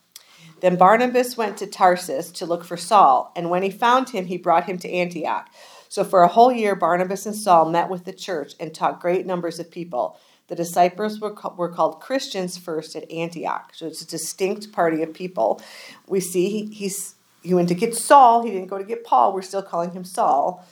Then 0.61 0.75
Barnabas 0.75 1.37
went 1.37 1.57
to 1.57 1.65
Tarsus 1.65 2.29
to 2.33 2.45
look 2.45 2.63
for 2.63 2.77
Saul, 2.77 3.31
and 3.35 3.49
when 3.49 3.63
he 3.63 3.71
found 3.71 4.09
him, 4.09 4.27
he 4.27 4.37
brought 4.37 4.65
him 4.65 4.77
to 4.77 4.91
Antioch. 4.91 5.49
So 5.87 6.03
for 6.03 6.21
a 6.21 6.27
whole 6.27 6.51
year, 6.51 6.75
Barnabas 6.75 7.25
and 7.25 7.35
Saul 7.35 7.67
met 7.71 7.89
with 7.89 8.05
the 8.05 8.13
church 8.13 8.53
and 8.59 8.71
taught 8.71 9.01
great 9.01 9.25
numbers 9.25 9.57
of 9.57 9.71
people. 9.71 10.19
The 10.49 10.55
disciples 10.55 11.19
were, 11.19 11.35
were 11.57 11.73
called 11.73 11.99
Christians 11.99 12.59
first 12.59 12.95
at 12.95 13.09
Antioch. 13.09 13.71
So 13.73 13.87
it's 13.87 14.03
a 14.03 14.07
distinct 14.07 14.71
party 14.71 15.01
of 15.01 15.15
people. 15.15 15.63
We 16.05 16.19
see 16.19 16.47
he, 16.51 16.65
he's, 16.67 17.15
he 17.41 17.55
went 17.55 17.69
to 17.69 17.75
get 17.75 17.95
Saul, 17.95 18.43
he 18.43 18.51
didn't 18.51 18.67
go 18.67 18.77
to 18.77 18.83
get 18.83 19.03
Paul. 19.03 19.33
We're 19.33 19.41
still 19.41 19.63
calling 19.63 19.93
him 19.93 20.03
Saul 20.03 20.63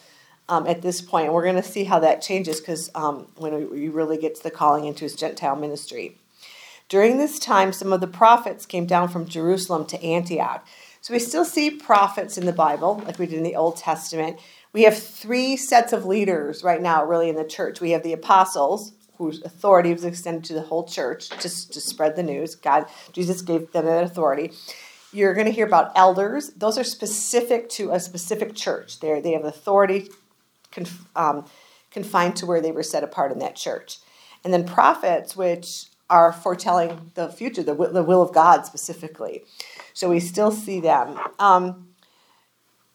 um, 0.50 0.68
at 0.68 0.82
this 0.82 1.02
point. 1.02 1.34
We're 1.34 1.44
going 1.44 1.56
to 1.56 1.64
see 1.64 1.84
how 1.84 2.00
that 2.00 2.22
changes 2.22 2.60
because 2.60 2.90
um, 2.96 3.28
when 3.36 3.70
he 3.76 3.90
really 3.90 4.18
gets 4.18 4.40
the 4.40 4.52
calling 4.52 4.86
into 4.86 5.04
his 5.04 5.16
Gentile 5.16 5.56
ministry. 5.56 6.18
During 6.90 7.18
this 7.18 7.38
time, 7.38 7.74
some 7.74 7.92
of 7.92 8.00
the 8.00 8.08
prophets 8.08 8.66
came 8.66 8.86
down 8.86 9.10
from 9.10 9.26
Jerusalem 9.26 9.86
to 9.88 10.02
Antioch. 10.02 10.66
So 11.02 11.14
we 11.14 11.20
still 11.20 11.46
see 11.46 11.70
prophets 11.70 12.38
in 12.38 12.46
the 12.46 12.54
Bible, 12.54 13.04
like 13.06 13.20
we 13.20 13.26
did 13.26 13.38
in 13.38 13.44
the 13.44 13.56
Old 13.56 13.78
Testament. 13.78 14.40
We 14.74 14.84
have 14.84 14.98
three 14.98 15.58
sets 15.58 15.92
of 15.92 16.06
leaders 16.06 16.64
right 16.64 16.82
now, 16.82 17.06
really, 17.06 17.30
in 17.30 17.36
the 17.36 17.44
church. 17.44 17.82
We 17.82 17.92
have 17.92 18.04
the 18.04 18.14
apostles, 18.14 18.94
whose 19.18 19.42
authority 19.42 19.92
was 19.92 20.06
extended 20.06 20.44
to 20.46 20.54
the 20.54 20.62
whole 20.62 20.86
church 20.86 21.30
just 21.42 21.74
to 21.74 21.82
spread 21.82 22.16
the 22.16 22.24
news. 22.24 22.56
God, 22.56 22.86
Jesus 23.12 23.42
gave 23.42 23.72
them 23.72 23.86
that 23.86 24.04
authority. 24.04 24.52
You're 25.12 25.34
going 25.34 25.48
to 25.48 25.52
hear 25.52 25.66
about 25.66 25.92
elders. 25.96 26.52
Those 26.56 26.78
are 26.78 26.84
specific 26.84 27.70
to 27.72 27.92
a 27.92 28.00
specific 28.00 28.54
church. 28.56 29.00
They 29.00 29.20
they 29.22 29.32
have 29.32 29.46
authority 29.46 30.10
um, 31.16 31.46
confined 31.92 32.36
to 32.38 32.46
where 32.46 32.62
they 32.62 32.72
were 32.72 32.84
set 32.84 33.04
apart 33.04 33.32
in 33.32 33.40
that 33.40 33.56
church. 33.56 33.98
And 34.44 34.54
then 34.54 34.66
prophets, 34.66 35.36
which 35.36 35.86
are 36.10 36.32
foretelling 36.32 37.12
the 37.16 37.30
future, 37.30 37.64
the, 37.64 37.74
the 37.74 38.04
will 38.04 38.22
of 38.22 38.34
God 38.34 38.66
specifically. 38.66 39.44
So 39.94 40.10
we 40.10 40.20
still 40.20 40.52
see 40.52 40.80
them. 40.80 41.20
Um, 41.40 41.90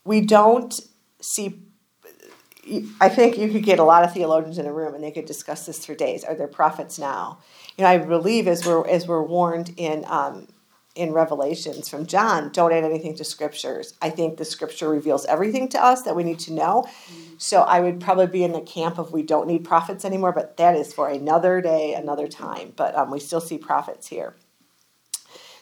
we 0.04 0.20
don't 0.20 0.78
see 1.20 1.62
I 3.00 3.08
think 3.08 3.38
you 3.38 3.48
could 3.48 3.64
get 3.64 3.80
a 3.80 3.84
lot 3.84 4.04
of 4.04 4.12
theologians 4.12 4.56
in 4.56 4.66
a 4.66 4.72
room 4.72 4.94
and 4.94 5.02
they 5.02 5.10
could 5.10 5.24
discuss 5.24 5.66
this 5.66 5.84
for 5.84 5.94
days. 5.94 6.22
Are 6.22 6.34
there 6.34 6.46
prophets 6.46 6.98
now? 6.98 7.38
You 7.76 7.82
know, 7.82 7.90
I 7.90 7.98
believe 7.98 8.46
as 8.46 8.64
we're 8.64 8.86
as 8.86 9.08
we're 9.08 9.22
warned 9.22 9.74
in 9.76 10.04
um, 10.06 10.46
in 10.94 11.12
Revelations 11.12 11.88
from 11.88 12.06
John, 12.06 12.50
don't 12.50 12.72
add 12.72 12.84
anything 12.84 13.16
to 13.16 13.24
scriptures. 13.24 13.94
I 14.02 14.10
think 14.10 14.36
the 14.36 14.44
scripture 14.44 14.88
reveals 14.88 15.24
everything 15.26 15.68
to 15.70 15.82
us 15.82 16.02
that 16.02 16.14
we 16.14 16.22
need 16.22 16.38
to 16.40 16.52
know. 16.52 16.86
So 17.38 17.62
I 17.62 17.80
would 17.80 18.00
probably 18.00 18.26
be 18.26 18.44
in 18.44 18.52
the 18.52 18.60
camp 18.60 18.98
of 18.98 19.12
we 19.12 19.22
don't 19.22 19.46
need 19.46 19.64
prophets 19.64 20.04
anymore, 20.04 20.32
but 20.32 20.56
that 20.58 20.76
is 20.76 20.92
for 20.92 21.08
another 21.08 21.60
day, 21.60 21.94
another 21.94 22.28
time. 22.28 22.72
But 22.76 22.94
um, 22.96 23.10
we 23.10 23.20
still 23.20 23.40
see 23.40 23.58
prophets 23.58 24.08
here. 24.08 24.36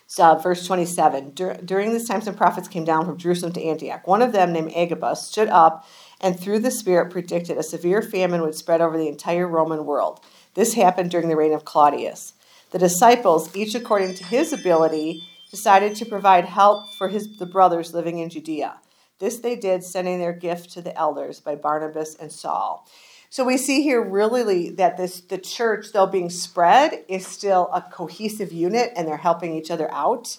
So, 0.06 0.34
verse 0.34 0.66
27 0.66 1.34
Dur- 1.34 1.60
During 1.64 1.92
this 1.92 2.08
time, 2.08 2.20
some 2.20 2.34
prophets 2.34 2.66
came 2.66 2.84
down 2.84 3.06
from 3.06 3.16
Jerusalem 3.16 3.52
to 3.52 3.62
Antioch. 3.62 4.08
One 4.08 4.22
of 4.22 4.32
them, 4.32 4.52
named 4.52 4.72
Agabus, 4.74 5.24
stood 5.24 5.48
up 5.48 5.86
and 6.20 6.38
through 6.38 6.58
the 6.58 6.72
Spirit 6.72 7.12
predicted 7.12 7.56
a 7.56 7.62
severe 7.62 8.02
famine 8.02 8.42
would 8.42 8.56
spread 8.56 8.80
over 8.80 8.98
the 8.98 9.06
entire 9.06 9.46
Roman 9.46 9.86
world. 9.86 10.18
This 10.54 10.74
happened 10.74 11.12
during 11.12 11.28
the 11.28 11.36
reign 11.36 11.52
of 11.52 11.64
Claudius. 11.64 12.34
The 12.70 12.78
disciples, 12.78 13.54
each 13.56 13.74
according 13.74 14.14
to 14.14 14.24
his 14.24 14.52
ability, 14.52 15.24
decided 15.50 15.96
to 15.96 16.04
provide 16.04 16.44
help 16.44 16.94
for 16.94 17.08
his, 17.08 17.36
the 17.38 17.46
brothers 17.46 17.92
living 17.92 18.18
in 18.18 18.30
Judea. 18.30 18.76
This 19.18 19.38
they 19.38 19.56
did, 19.56 19.84
sending 19.84 20.18
their 20.18 20.32
gift 20.32 20.70
to 20.72 20.82
the 20.82 20.96
elders 20.96 21.40
by 21.40 21.56
Barnabas 21.56 22.14
and 22.14 22.30
Saul. 22.30 22.86
So 23.28 23.44
we 23.44 23.58
see 23.58 23.82
here 23.82 24.02
really 24.02 24.70
that 24.70 24.96
this 24.96 25.20
the 25.20 25.38
church, 25.38 25.92
though 25.92 26.06
being 26.06 26.30
spread, 26.30 27.04
is 27.08 27.26
still 27.26 27.68
a 27.72 27.82
cohesive 27.82 28.52
unit, 28.52 28.92
and 28.96 29.06
they're 29.06 29.16
helping 29.16 29.54
each 29.54 29.70
other 29.70 29.92
out. 29.92 30.38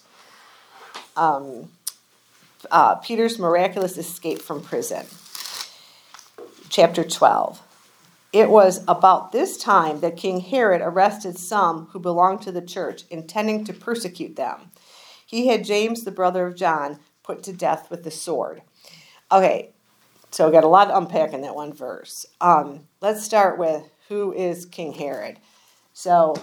Um, 1.15 1.69
uh, 2.69 2.95
Peter's 2.95 3.39
miraculous 3.39 3.97
escape 3.97 4.41
from 4.41 4.61
prison 4.61 5.05
chapter 6.69 7.03
12. 7.03 7.61
It 8.33 8.49
was 8.49 8.83
about 8.87 9.31
this 9.31 9.57
time 9.57 9.99
that 9.99 10.15
King 10.15 10.39
Herod 10.39 10.81
arrested 10.81 11.37
some 11.37 11.87
who 11.87 11.99
belonged 11.99 12.41
to 12.43 12.51
the 12.51 12.61
church, 12.61 13.03
intending 13.09 13.65
to 13.65 13.73
persecute 13.73 14.37
them. 14.37 14.71
He 15.25 15.47
had 15.47 15.65
James, 15.65 16.03
the 16.03 16.11
brother 16.11 16.47
of 16.47 16.55
John, 16.55 16.99
put 17.23 17.43
to 17.43 17.53
death 17.53 17.89
with 17.89 18.03
the 18.03 18.11
sword. 18.11 18.61
Okay, 19.31 19.71
so 20.31 20.45
we 20.45 20.53
got 20.53 20.63
a 20.63 20.67
lot 20.67 20.85
to 20.85 20.97
unpack 20.97 21.33
in 21.33 21.41
that 21.41 21.55
one 21.55 21.73
verse. 21.73 22.25
Um, 22.39 22.87
let's 23.01 23.23
start 23.23 23.57
with 23.57 23.83
who 24.07 24.33
is 24.33 24.65
King 24.65 24.93
Herod. 24.93 25.37
So, 25.93 26.35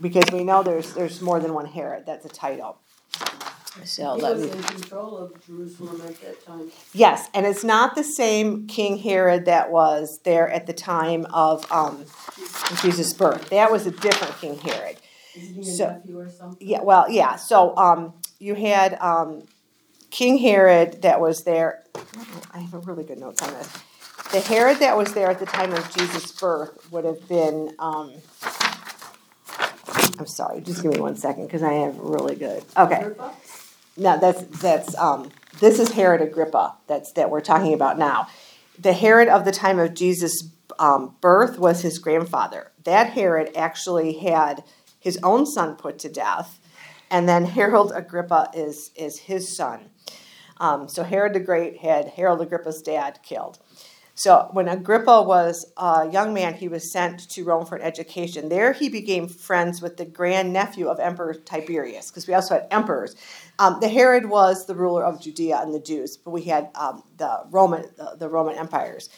because 0.00 0.30
we 0.32 0.42
know 0.42 0.62
there's 0.62 0.92
there's 0.94 1.20
more 1.20 1.38
than 1.38 1.54
one 1.54 1.66
Herod. 1.66 2.04
That's 2.04 2.24
a 2.24 2.28
title. 2.28 2.78
So 3.84 4.16
he 4.16 4.22
was 4.22 4.44
me, 4.44 4.50
in 4.50 4.62
control 4.62 5.16
of 5.16 5.46
Jerusalem 5.46 6.02
at 6.02 6.20
that 6.20 6.44
time. 6.44 6.70
Yes, 6.92 7.28
and 7.34 7.46
it's 7.46 7.64
not 7.64 7.94
the 7.94 8.04
same 8.04 8.66
King 8.66 8.98
Herod 8.98 9.46
that 9.46 9.70
was 9.70 10.20
there 10.24 10.48
at 10.48 10.66
the 10.66 10.72
time 10.72 11.26
of 11.32 11.70
um, 11.72 12.04
Jesus' 12.82 13.12
birth. 13.12 13.48
That 13.50 13.72
was 13.72 13.86
a 13.86 13.90
different 13.90 14.36
King 14.38 14.58
Herod. 14.58 14.96
Isn't 15.34 15.54
he 15.54 15.64
so, 15.64 15.86
a 15.86 15.92
nephew 15.94 16.18
or 16.18 16.28
something? 16.28 16.68
Yeah, 16.68 16.82
well, 16.82 17.10
yeah. 17.10 17.36
So 17.36 17.74
um, 17.76 18.12
you 18.38 18.54
had 18.54 18.98
um, 19.00 19.44
King 20.10 20.38
Herod 20.38 21.02
that 21.02 21.20
was 21.20 21.44
there. 21.44 21.82
I 22.52 22.58
have 22.58 22.74
a 22.74 22.78
really 22.78 23.04
good 23.04 23.18
notes 23.18 23.40
on 23.42 23.54
this. 23.54 23.72
The 24.32 24.40
Herod 24.40 24.78
that 24.78 24.96
was 24.96 25.14
there 25.14 25.30
at 25.30 25.38
the 25.38 25.46
time 25.46 25.72
of 25.72 25.94
Jesus' 25.94 26.30
birth 26.32 26.90
would 26.92 27.04
have 27.04 27.26
been. 27.28 27.74
Um, 27.78 28.12
I'm 30.18 30.26
sorry, 30.26 30.60
just 30.60 30.82
give 30.82 30.92
me 30.92 31.00
one 31.00 31.16
second 31.16 31.46
because 31.46 31.62
I 31.62 31.72
have 31.72 31.98
really 31.98 32.36
good. 32.36 32.62
Okay. 32.76 33.08
No, 33.96 34.18
that's 34.18 34.42
that's 34.60 34.94
um, 34.96 35.30
this 35.60 35.78
is 35.78 35.92
Herod 35.92 36.22
Agrippa. 36.22 36.76
That's 36.86 37.12
that 37.12 37.30
we're 37.30 37.40
talking 37.40 37.74
about 37.74 37.98
now. 37.98 38.28
The 38.78 38.92
Herod 38.92 39.28
of 39.28 39.44
the 39.44 39.52
time 39.52 39.78
of 39.78 39.94
Jesus' 39.94 40.50
um, 40.78 41.16
birth 41.20 41.58
was 41.58 41.82
his 41.82 41.98
grandfather. 41.98 42.72
That 42.84 43.10
Herod 43.10 43.50
actually 43.54 44.14
had 44.14 44.64
his 44.98 45.18
own 45.22 45.46
son 45.46 45.76
put 45.76 45.98
to 46.00 46.08
death, 46.08 46.58
and 47.10 47.28
then 47.28 47.44
Herod 47.44 47.92
Agrippa 47.94 48.50
is 48.54 48.90
is 48.96 49.18
his 49.20 49.54
son. 49.54 49.90
Um, 50.58 50.88
so 50.88 51.02
Herod 51.02 51.34
the 51.34 51.40
Great 51.40 51.78
had 51.78 52.08
Herod 52.08 52.40
Agrippa's 52.40 52.82
dad 52.82 53.18
killed. 53.22 53.58
So 54.22 54.48
when 54.52 54.68
Agrippa 54.68 55.22
was 55.22 55.66
a 55.76 56.08
young 56.08 56.32
man, 56.32 56.54
he 56.54 56.68
was 56.68 56.88
sent 56.88 57.28
to 57.30 57.42
Rome 57.42 57.66
for 57.66 57.74
an 57.74 57.82
education. 57.82 58.48
There 58.48 58.72
he 58.72 58.88
became 58.88 59.26
friends 59.26 59.82
with 59.82 59.96
the 59.96 60.04
grandnephew 60.04 60.86
of 60.86 61.00
Emperor 61.00 61.34
Tiberius, 61.34 62.08
because 62.08 62.28
we 62.28 62.34
also 62.34 62.54
had 62.54 62.68
emperors. 62.70 63.16
Um, 63.58 63.78
the 63.80 63.88
Herod 63.88 64.26
was 64.26 64.66
the 64.66 64.76
ruler 64.76 65.04
of 65.04 65.20
Judea 65.20 65.58
and 65.60 65.74
the 65.74 65.80
Jews, 65.80 66.16
but 66.16 66.30
we 66.30 66.42
had 66.42 66.70
um, 66.76 67.02
the 67.16 67.40
Roman 67.50 67.82
the, 67.96 68.14
the, 68.16 68.28
Roman 68.28 68.54
empires, 68.54 69.10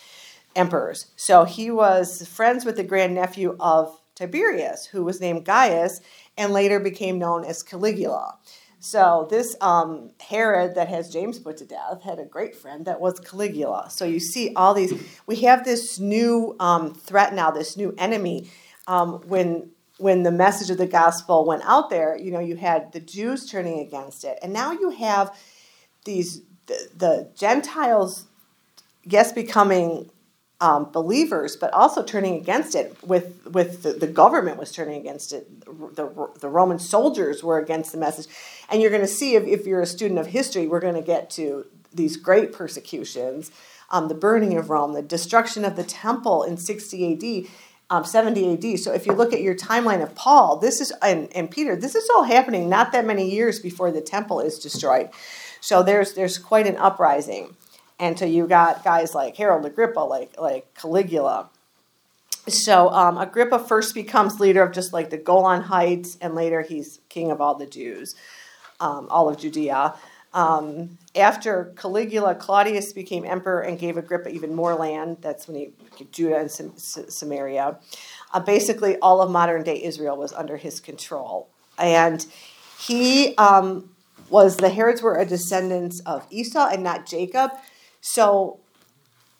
emperors. 0.56 1.08
So 1.16 1.44
he 1.44 1.70
was 1.70 2.26
friends 2.26 2.64
with 2.64 2.76
the 2.76 2.82
grandnephew 2.82 3.58
of 3.60 4.00
Tiberius, 4.14 4.86
who 4.86 5.04
was 5.04 5.20
named 5.20 5.44
Gaius, 5.44 6.00
and 6.38 6.50
later 6.50 6.80
became 6.80 7.18
known 7.18 7.44
as 7.44 7.62
Caligula. 7.62 8.38
So 8.84 9.26
this 9.30 9.56
um, 9.62 10.10
Herod 10.20 10.74
that 10.74 10.88
has 10.88 11.10
James 11.10 11.38
put 11.38 11.56
to 11.56 11.64
death 11.64 12.02
had 12.02 12.18
a 12.18 12.26
great 12.26 12.54
friend 12.54 12.84
that 12.84 13.00
was 13.00 13.18
Caligula. 13.18 13.88
So 13.88 14.04
you 14.04 14.20
see 14.20 14.52
all 14.54 14.74
these. 14.74 14.92
We 15.26 15.36
have 15.36 15.64
this 15.64 15.98
new 15.98 16.54
um, 16.60 16.92
threat 16.92 17.32
now, 17.32 17.50
this 17.50 17.78
new 17.78 17.94
enemy. 17.96 18.50
Um, 18.86 19.22
when 19.26 19.70
when 19.96 20.22
the 20.22 20.30
message 20.30 20.68
of 20.68 20.76
the 20.76 20.86
gospel 20.86 21.46
went 21.46 21.62
out 21.64 21.88
there, 21.88 22.14
you 22.14 22.30
know, 22.30 22.40
you 22.40 22.56
had 22.56 22.92
the 22.92 23.00
Jews 23.00 23.50
turning 23.50 23.78
against 23.78 24.22
it, 24.22 24.38
and 24.42 24.52
now 24.52 24.72
you 24.72 24.90
have 24.90 25.34
these 26.04 26.42
the, 26.66 26.88
the 26.94 27.30
Gentiles, 27.34 28.26
yes, 29.02 29.32
becoming 29.32 30.10
um, 30.64 30.90
believers, 30.90 31.56
but 31.56 31.70
also 31.74 32.02
turning 32.02 32.36
against 32.36 32.74
it. 32.74 32.96
With 33.06 33.46
with 33.52 33.82
the, 33.82 33.92
the, 33.92 34.06
government 34.06 34.56
was 34.56 34.72
turning 34.72 34.98
against 34.98 35.34
it. 35.34 35.46
The, 35.66 36.30
the 36.40 36.48
Roman 36.48 36.78
soldiers 36.78 37.44
were 37.44 37.58
against 37.58 37.92
the 37.92 37.98
message, 37.98 38.28
and 38.70 38.80
you're 38.80 38.90
going 38.90 39.02
to 39.02 39.06
see 39.06 39.34
if, 39.34 39.44
if 39.44 39.66
you're 39.66 39.82
a 39.82 39.86
student 39.86 40.18
of 40.18 40.28
history, 40.28 40.66
we're 40.66 40.80
going 40.80 40.94
to 40.94 41.02
get 41.02 41.28
to 41.30 41.66
these 41.92 42.16
great 42.16 42.50
persecutions, 42.50 43.50
um, 43.90 44.08
the 44.08 44.14
burning 44.14 44.56
of 44.56 44.70
Rome, 44.70 44.94
the 44.94 45.02
destruction 45.02 45.66
of 45.66 45.76
the 45.76 45.84
temple 45.84 46.42
in 46.42 46.56
60 46.56 47.04
A.D. 47.12 47.50
Um, 47.90 48.02
70 48.02 48.54
AD. 48.54 48.78
So 48.80 48.94
if 48.94 49.04
you 49.04 49.12
look 49.12 49.34
at 49.34 49.42
your 49.42 49.54
timeline 49.54 50.02
of 50.02 50.14
Paul, 50.14 50.56
this 50.56 50.80
is 50.80 50.90
and, 51.02 51.30
and 51.36 51.50
Peter, 51.50 51.76
this 51.76 51.94
is 51.94 52.08
all 52.08 52.22
happening 52.22 52.70
not 52.70 52.92
that 52.92 53.04
many 53.04 53.30
years 53.30 53.60
before 53.60 53.92
the 53.92 54.00
temple 54.00 54.40
is 54.40 54.58
destroyed. 54.58 55.10
So 55.60 55.82
there's 55.82 56.14
there's 56.14 56.38
quite 56.38 56.66
an 56.66 56.78
uprising. 56.78 57.54
And 57.98 58.18
so 58.18 58.24
you 58.24 58.46
got 58.46 58.82
guys 58.84 59.14
like 59.14 59.36
Herod 59.36 59.64
Agrippa, 59.64 60.00
like 60.00 60.38
like 60.38 60.74
Caligula. 60.74 61.48
So 62.48 62.90
um, 62.90 63.16
Agrippa 63.16 63.58
first 63.58 63.94
becomes 63.94 64.38
leader 64.38 64.62
of 64.62 64.72
just 64.72 64.92
like 64.92 65.10
the 65.10 65.16
Golan 65.16 65.62
Heights, 65.62 66.18
and 66.20 66.34
later 66.34 66.60
he's 66.62 67.00
king 67.08 67.30
of 67.30 67.40
all 67.40 67.54
the 67.54 67.66
Jews, 67.66 68.14
um, 68.80 69.06
all 69.10 69.28
of 69.28 69.38
Judea. 69.38 69.94
Um, 70.34 70.98
after 71.14 71.72
Caligula, 71.76 72.34
Claudius 72.34 72.92
became 72.92 73.24
emperor 73.24 73.60
and 73.60 73.78
gave 73.78 73.96
Agrippa 73.96 74.30
even 74.30 74.52
more 74.52 74.74
land. 74.74 75.18
That's 75.20 75.46
when 75.46 75.56
he 75.56 75.70
Judah 76.10 76.38
and 76.38 76.50
Samaria. 76.50 77.78
Uh, 78.32 78.40
basically, 78.40 78.98
all 78.98 79.20
of 79.20 79.30
modern 79.30 79.62
day 79.62 79.80
Israel 79.82 80.16
was 80.16 80.32
under 80.32 80.56
his 80.56 80.80
control, 80.80 81.48
and 81.78 82.26
he 82.78 83.36
um, 83.36 83.90
was 84.28 84.56
the 84.56 84.70
Herods 84.70 85.02
were 85.02 85.16
a 85.16 85.24
descendants 85.24 86.00
of 86.00 86.26
Esau 86.30 86.68
and 86.68 86.82
not 86.82 87.06
Jacob. 87.06 87.52
So 88.06 88.60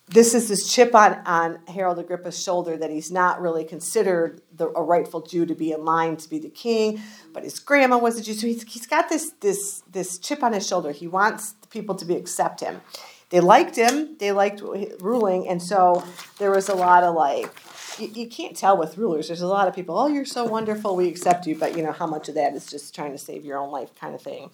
this 0.08 0.32
is 0.32 0.48
this 0.48 0.72
chip 0.72 0.94
on, 0.94 1.20
on 1.26 1.58
Herod 1.68 1.98
Agrippa's 1.98 2.42
shoulder 2.42 2.78
that 2.78 2.88
he's 2.88 3.12
not 3.12 3.42
really 3.42 3.62
considered 3.62 4.40
the, 4.56 4.68
a 4.68 4.82
rightful 4.82 5.20
Jew 5.20 5.44
to 5.44 5.54
be 5.54 5.72
in 5.72 5.84
line 5.84 6.16
to 6.16 6.30
be 6.30 6.38
the 6.38 6.48
king, 6.48 6.98
but 7.34 7.42
his 7.42 7.58
grandma 7.58 7.98
was 7.98 8.18
a 8.18 8.22
Jew. 8.22 8.32
So 8.32 8.46
he's, 8.46 8.62
he's 8.62 8.86
got 8.86 9.10
this, 9.10 9.32
this, 9.40 9.82
this 9.92 10.16
chip 10.16 10.42
on 10.42 10.54
his 10.54 10.66
shoulder. 10.66 10.92
He 10.92 11.06
wants 11.06 11.56
people 11.68 11.94
to 11.96 12.06
be, 12.06 12.16
accept 12.16 12.60
him. 12.60 12.80
They 13.28 13.40
liked 13.40 13.76
him, 13.76 14.16
they 14.18 14.32
liked 14.32 14.62
ruling, 14.62 15.46
and 15.46 15.62
so 15.62 16.02
there 16.38 16.50
was 16.50 16.70
a 16.70 16.74
lot 16.74 17.04
of 17.04 17.14
like, 17.14 17.54
you, 17.98 18.08
you 18.08 18.28
can't 18.28 18.56
tell 18.56 18.76
with 18.76 18.98
rulers. 18.98 19.28
There's 19.28 19.40
a 19.40 19.46
lot 19.46 19.68
of 19.68 19.74
people, 19.74 19.98
oh, 19.98 20.06
you're 20.06 20.24
so 20.24 20.44
wonderful, 20.44 20.96
we 20.96 21.08
accept 21.08 21.46
you, 21.46 21.56
but 21.56 21.76
you 21.76 21.82
know 21.82 21.92
how 21.92 22.06
much 22.06 22.28
of 22.28 22.34
that 22.34 22.54
is 22.54 22.66
just 22.66 22.94
trying 22.94 23.12
to 23.12 23.18
save 23.18 23.44
your 23.44 23.58
own 23.58 23.70
life 23.70 23.94
kind 23.98 24.14
of 24.14 24.22
thing. 24.22 24.50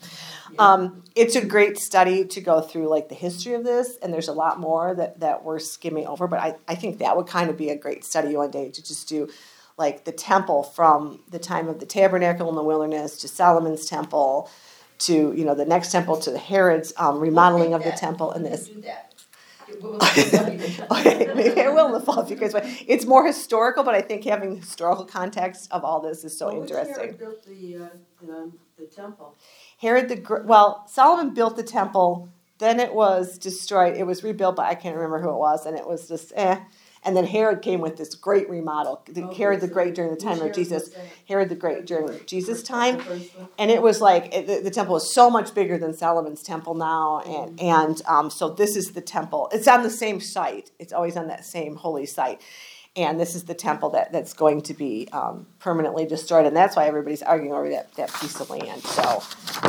Um, 0.59 1.02
it's 1.14 1.37
a 1.37 1.44
great 1.44 1.78
study 1.78 2.25
to 2.25 2.40
go 2.40 2.61
through 2.61 2.88
like 2.88 3.09
the 3.09 3.14
history 3.14 3.54
of 3.54 3.64
this, 3.64 3.97
and 4.02 4.12
there's 4.12 4.28
a 4.28 4.32
lot 4.32 4.59
more 4.61 4.94
that, 4.94 5.20
that 5.20 5.44
we're 5.44 5.59
skimming 5.59 6.06
over, 6.06 6.26
but 6.26 6.40
I, 6.40 6.56
I 6.68 6.75
think 6.75 6.99
that 6.99 7.16
would 7.16 7.26
kind 7.26 7.50
of 7.50 7.56
be 7.56 7.70
a 7.70 7.76
great 7.76 8.04
study 8.04 8.37
one 8.37 8.50
day 8.50 8.70
to 8.70 8.82
just 8.82 9.09
do 9.09 9.28
like 9.76 10.04
the 10.04 10.12
temple 10.12 10.62
from 10.62 11.20
the 11.30 11.38
time 11.38 11.68
of 11.68 11.80
the 11.80 11.87
tabernacle 11.87 12.49
in 12.49 12.54
the 12.54 12.62
wilderness 12.62 13.16
to 13.18 13.28
Solomon's 13.28 13.87
temple 13.87 14.50
to 14.99 15.32
you 15.32 15.44
know 15.44 15.54
the 15.54 15.64
next 15.64 15.90
temple 15.90 16.18
to 16.18 16.30
the 16.30 16.38
Herod's 16.38 16.92
um, 16.99 17.18
remodeling 17.18 17.73
of 17.73 17.82
the 17.82 17.92
temple 17.92 18.30
and 18.32 18.44
this. 18.44 18.70
okay, 19.82 21.30
maybe 21.34 21.60
I 21.60 21.68
will 21.68 21.87
in 21.87 21.92
the 21.92 22.00
fall 22.00 22.20
if 22.20 22.30
you 22.30 22.37
guys 22.37 22.52
want. 22.52 22.66
It's 22.87 23.06
more 23.06 23.26
historical, 23.26 23.82
but 23.82 23.94
I 23.94 24.02
think 24.02 24.25
having 24.25 24.54
the 24.54 24.60
historical 24.60 25.04
context 25.04 25.70
of 25.72 25.84
all 25.84 26.00
this 26.00 26.25
is 26.25 26.37
so 26.37 26.49
Well, 26.49 26.62
interesting. 26.62 26.94
Herod 26.94 27.18
built 27.18 27.44
the, 27.46 27.76
uh, 27.76 27.88
the, 28.20 28.52
the 28.78 28.87
temple? 28.87 29.34
Herod 29.78 30.08
the 30.08 30.42
well, 30.44 30.84
Solomon 30.87 31.32
built 31.34 31.56
the 31.56 31.62
temple. 31.62 32.28
Then 32.58 32.78
it 32.78 32.94
was 32.94 33.38
destroyed. 33.38 33.96
It 33.96 34.06
was 34.06 34.22
rebuilt, 34.22 34.56
but 34.56 34.66
I 34.66 34.75
can't 34.75 34.94
remember 34.94 35.20
who 35.20 35.30
it 35.30 35.38
was, 35.38 35.64
and 35.64 35.76
it 35.78 35.87
was 35.87 36.08
just 36.08 36.32
eh. 36.37 36.58
And 37.02 37.16
then 37.16 37.25
Herod 37.26 37.62
came 37.62 37.80
with 37.80 37.97
this 37.97 38.14
great 38.14 38.49
remodel. 38.50 39.02
The, 39.07 39.25
Okay, 39.25 39.35
Herod 39.35 39.61
the 39.61 39.69
so 39.69 39.73
Great 39.73 39.95
during 39.95 40.11
the 40.11 40.21
time 40.21 40.42
of 40.42 40.52
Jesus. 40.52 40.90
Herod 41.26 41.49
the 41.49 41.54
Great 41.54 41.87
during 41.87 42.21
Jesus' 42.26 42.62
time. 42.62 42.99
The 42.99 43.04
first 43.04 43.38
one? 43.38 43.49
and 43.59 43.71
it 43.71 43.80
was 43.80 44.02
like 44.02 44.35
it, 44.35 44.47
the, 44.47 44.61
the 44.61 44.71
temple 44.71 44.97
is 44.97 45.14
so 45.14 45.30
much 45.30 45.54
bigger 45.54 45.78
than 45.78 45.95
Solomon's 45.95 46.42
temple 46.42 46.75
now, 46.75 47.21
and 47.21 47.59
and 47.61 48.02
um, 48.07 48.30
so 48.30 48.50
this 48.50 48.76
is 48.76 48.92
the 48.92 49.00
temple. 49.00 49.49
It's 49.52 49.66
on 49.66 49.83
the 49.83 49.90
same 49.90 50.21
site. 50.21 50.71
It's 50.78 50.92
always 50.92 51.16
on 51.16 51.28
that 51.28 51.47
same 51.47 51.76
holy 51.76 52.04
site, 52.04 52.42
and 52.97 53.19
this 53.19 53.35
is 53.35 53.45
the 53.45 53.54
temple 53.54 53.90
that, 53.90 54.12
that's 54.12 54.33
going 54.33 54.62
to 54.62 54.75
be 54.75 55.09
um, 55.12 55.47
permanently 55.59 56.07
destroyed, 56.07 56.45
and 56.47 56.57
that's 56.57 56.76
why 56.76 56.87
everybody's 56.87 57.23
arguing 57.23 57.52
over 57.54 57.71
that, 57.71 57.95
that 57.95 58.12
piece 58.14 58.40
of 58.40 58.50
land. 58.50 58.83
So, 58.83 59.23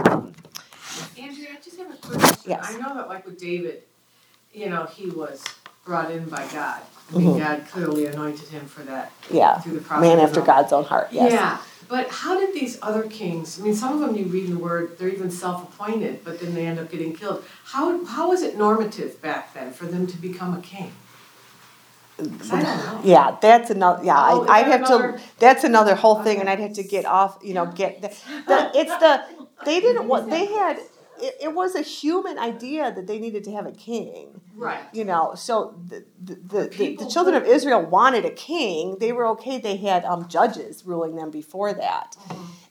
um, 0.06 0.34
Andrea, 1.18 1.50
I 1.54 1.62
just 1.64 1.78
have 1.78 1.92
a 1.92 1.98
quick 1.98 2.20
question. 2.20 2.52
Yes. 2.52 2.66
I 2.68 2.78
know 2.78 2.96
that 2.96 3.08
like 3.08 3.26
with 3.26 3.40
David, 3.40 3.84
you 4.54 4.70
know, 4.70 4.86
he 4.86 5.08
was 5.08 5.44
brought 5.86 6.12
in 6.12 6.26
by 6.26 6.46
God. 6.52 6.82
I 7.14 7.18
mean, 7.18 7.36
Mhm. 7.36 7.40
God 7.40 7.64
clearly 7.72 8.06
anointed 8.06 8.48
him 8.50 8.66
for 8.66 8.84
that 8.84 9.12
yeah, 9.30 9.60
through 9.60 9.74
the 9.74 9.82
prophet. 9.82 10.02
man 10.08 10.20
after. 10.20 10.42
God's 10.42 10.72
own 10.72 10.86
heart. 10.86 11.10
Yes. 11.12 11.32
Yeah, 11.34 11.58
but 11.90 12.08
how 12.10 12.40
did 12.40 12.54
these 12.54 12.80
other 12.82 13.04
kings? 13.04 13.60
I 13.60 13.64
mean, 13.64 13.76
some 13.76 13.94
of 13.94 14.00
them 14.00 14.16
you 14.16 14.26
read 14.26 14.46
in 14.46 14.54
the 14.56 14.60
Word, 14.60 14.98
they're 14.98 15.10
even 15.10 15.30
self-appointed, 15.30 16.24
but 16.24 16.40
then 16.40 16.54
they 16.56 16.66
end 16.66 16.80
up 16.80 16.90
getting 16.90 17.14
killed. 17.14 17.44
How 17.66 18.04
how 18.06 18.30
was 18.30 18.42
it 18.42 18.58
normative 18.58 19.22
back 19.22 19.54
then 19.54 19.72
for 19.74 19.86
them 19.86 20.08
to 20.08 20.18
become 20.18 20.54
a 20.58 20.62
king? 20.62 20.92
I 22.20 22.24
don't 22.24 22.64
know. 22.64 23.02
Yeah, 23.04 23.36
that's 23.42 23.72
another. 23.72 24.04
Yeah, 24.04 24.16
Oh, 24.16 24.46
I, 24.48 24.60
I'd 24.60 24.68
have 24.68 24.82
another- 24.82 25.14
to. 25.14 25.20
That's 25.40 25.64
another 25.64 25.96
whole 25.96 26.16
thing, 26.22 26.34
Okay. 26.38 26.42
and 26.42 26.50
I'd 26.50 26.60
have 26.60 26.74
to 26.74 26.84
get 26.84 27.06
off. 27.06 27.40
You 27.42 27.56
know, 27.56 27.66
get 27.66 28.02
the. 28.02 28.10
the 28.48 28.72
it's 28.76 28.96
the. 28.98 29.24
They 29.66 29.80
didn't. 29.80 30.08
What 30.08 30.30
they 30.30 30.46
had. 30.46 30.80
It, 31.22 31.36
it 31.42 31.54
was 31.54 31.76
a 31.76 31.82
human 31.82 32.38
idea 32.40 32.92
that 32.92 33.08
they 33.08 33.20
needed 33.20 33.44
to 33.46 33.52
have 33.52 33.66
a 33.66 33.72
king. 33.72 34.42
Right. 34.56 34.84
You 34.94 35.06
know, 35.06 35.34
so 35.36 35.80
the 35.88 36.06
the, 36.22 36.36
the, 36.36 36.68
the, 36.68 36.96
the 36.98 37.10
children 37.10 37.36
of 37.36 37.46
Israel 37.46 37.82
wanted 37.86 38.26
a 38.26 38.32
king. 38.32 38.98
They 39.00 39.12
were 39.12 39.28
okay. 39.28 39.60
They 39.60 39.78
had 39.78 40.06
um, 40.06 40.28
judges 40.28 40.86
ruling 40.86 41.16
them 41.16 41.32
before 41.32 41.74
that. 41.74 42.16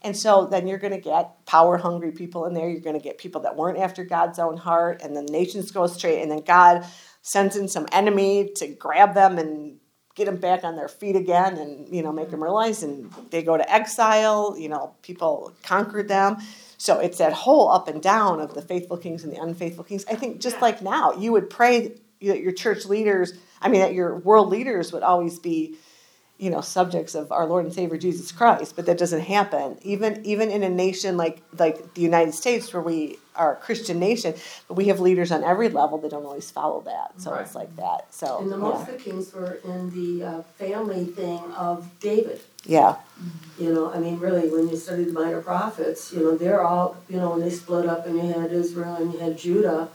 And 0.03 0.17
so 0.17 0.47
then 0.47 0.67
you're 0.67 0.79
going 0.79 0.93
to 0.95 1.01
get 1.01 1.45
power 1.47 1.77
hungry 1.77 2.13
people 2.13 2.47
in 2.47 2.55
there. 2.55 2.69
You're 2.69 2.81
going 2.81 2.99
to 2.99 3.03
get 3.03 3.19
people 3.19 3.43
that 3.43 3.57
weren't 3.57 3.79
after 3.79 4.05
God's 4.05 4.39
own 4.39 4.57
heart, 4.57 5.03
and 5.03 5.17
then 5.17 5.27
nations 5.27 5.71
go 5.71 5.87
straight. 5.87 6.23
And 6.23 6.31
then 6.31 6.43
God 6.43 6.87
sends 7.23 7.57
in 7.57 7.69
some 7.69 7.87
enemy 7.93 8.51
to 8.57 8.67
grab 8.67 9.15
them 9.15 9.39
and 9.39 9.79
get 10.15 10.25
them 10.25 10.37
back 10.37 10.65
on 10.65 10.77
their 10.77 10.89
feet 10.89 11.17
again, 11.17 11.57
and 11.59 11.95
you 11.95 12.03
know 12.03 12.13
make 12.13 12.31
them 12.31 12.43
realize. 12.43 12.83
And 12.83 13.13
they 13.31 13.43
go 13.43 13.57
to 13.57 13.73
exile. 13.73 14.57
You 14.59 14.69
know, 14.69 14.95
people 15.03 15.53
conquered 15.63 16.09
them. 16.09 16.39
So 16.81 16.99
it's 16.99 17.19
that 17.19 17.35
whole 17.35 17.69
up 17.71 17.89
and 17.89 18.01
down 18.01 18.41
of 18.41 18.55
the 18.55 18.63
faithful 18.63 18.97
kings 18.97 19.23
and 19.23 19.31
the 19.31 19.37
unfaithful 19.37 19.85
kings. 19.85 20.07
I 20.09 20.15
think 20.15 20.41
just 20.41 20.57
Yeah. 20.57 20.63
like 20.63 20.81
now, 20.81 21.13
you 21.13 21.31
would 21.33 21.51
pray 21.51 21.93
that 22.23 22.41
your 22.41 22.53
church 22.53 22.87
leaders, 22.87 23.35
I 23.61 23.69
mean, 23.69 23.83
that 23.83 23.93
your 23.93 24.17
world 24.17 24.49
leaders 24.49 24.91
would 24.91 25.03
always 25.03 25.39
be 25.39 25.77
you 26.39 26.49
know 26.49 26.63
subjects 26.63 27.15
of 27.15 27.31
our 27.33 27.47
Lord 27.47 27.67
and 27.67 27.75
Savior 27.75 27.99
Jesus 27.99 28.33
Christ, 28.33 28.75
but 28.75 28.87
that 28.87 28.97
doesn't 28.97 29.21
happen. 29.21 29.77
Even 29.83 30.25
even 30.25 30.51
in 30.51 30.63
a 30.63 30.71
nation 30.71 31.19
like 31.19 31.43
like 31.59 31.93
the 31.93 32.01
United 32.01 32.33
States, 32.33 32.73
where 32.73 32.83
we 32.83 33.19
are 33.37 33.53
a 33.53 33.57
Christian 33.57 33.99
nation, 33.99 34.33
but 34.67 34.73
we 34.75 34.87
have 34.87 35.01
leaders 35.01 35.31
on 35.33 35.45
every 35.45 35.69
level 35.69 35.99
that 35.99 36.11
don't 36.13 36.25
always 36.25 36.51
follow 36.51 36.81
that. 36.87 37.21
So 37.21 37.35
it's 37.35 37.55
like 37.55 37.77
that. 37.77 38.13
So 38.15 38.39
And 38.39 38.51
the 38.51 38.57
most 38.57 38.89
of 38.89 38.97
the 38.97 39.05
kings 39.05 39.35
were 39.35 39.61
in 39.65 39.91
the 39.91 40.25
uh, 40.25 40.43
family 40.59 41.05
thing 41.05 41.41
of 41.53 41.87
David. 42.01 42.41
Yeah, 42.65 42.97
You 43.59 43.73
know, 43.75 43.93
I 43.93 43.99
mean, 43.99 44.19
really, 44.19 44.49
when 44.49 44.69
you 44.69 44.77
study 44.77 45.05
the 45.05 45.13
minor 45.13 45.41
prophets, 45.43 46.13
you 46.13 46.21
know, 46.21 46.37
they're 46.37 46.63
all, 46.63 46.97
you 47.09 47.17
know, 47.17 47.31
when 47.31 47.41
they 47.41 47.51
split 47.51 47.87
up 47.87 48.07
and 48.07 48.17
you 48.17 48.33
had 48.33 48.53
Israel 48.53 48.97
and 48.97 49.13
you 49.13 49.19
had 49.19 49.37
Judah, 49.39 49.89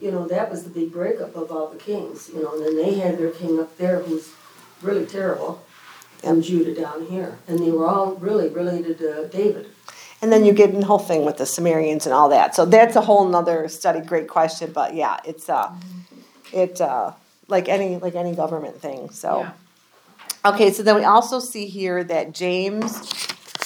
you 0.00 0.10
know, 0.10 0.26
that 0.28 0.50
was 0.50 0.64
the 0.64 0.70
big 0.70 0.92
breakup 0.92 1.34
of 1.36 1.50
all 1.50 1.68
the 1.68 1.78
kings, 1.78 2.30
you 2.34 2.42
know, 2.42 2.52
and 2.54 2.64
then 2.64 2.76
they 2.76 2.94
had 2.94 3.18
their 3.18 3.30
king 3.30 3.58
up 3.60 3.76
there 3.78 4.00
who's 4.00 4.32
really 4.82 5.06
terrible, 5.06 5.62
and 6.22 6.42
Judah 6.42 6.74
down 6.74 7.06
here. 7.06 7.38
And 7.46 7.58
they 7.58 7.70
were 7.70 7.86
all 7.86 8.14
really 8.14 8.48
related 8.48 8.98
to 8.98 9.28
David. 9.28 9.66
and 10.22 10.32
then 10.32 10.44
you 10.44 10.52
get 10.52 10.70
in 10.70 10.80
the 10.80 10.86
whole 10.86 10.98
thing 10.98 11.24
with 11.24 11.36
the 11.36 11.46
Sumerians 11.46 12.06
and 12.06 12.14
all 12.14 12.28
that. 12.30 12.54
So 12.54 12.64
that's 12.64 12.96
a 12.96 13.02
whole 13.02 13.28
nother 13.28 13.68
study. 13.68 14.00
Great 14.00 14.28
question, 14.28 14.72
but 14.72 14.94
yeah, 14.94 15.18
it's 15.24 15.48
uh, 15.48 15.70
it 16.52 16.80
uh, 16.80 17.12
like 17.48 17.68
any 17.68 17.98
like 17.98 18.14
any 18.14 18.34
government 18.34 18.80
thing. 18.80 19.10
So. 19.10 19.40
Yeah. 19.40 19.50
Okay, 20.46 20.72
so 20.74 20.82
then 20.82 20.96
we 20.96 21.04
also 21.04 21.40
see 21.40 21.68
here 21.68 22.04
that 22.04 22.32
James 22.32 23.00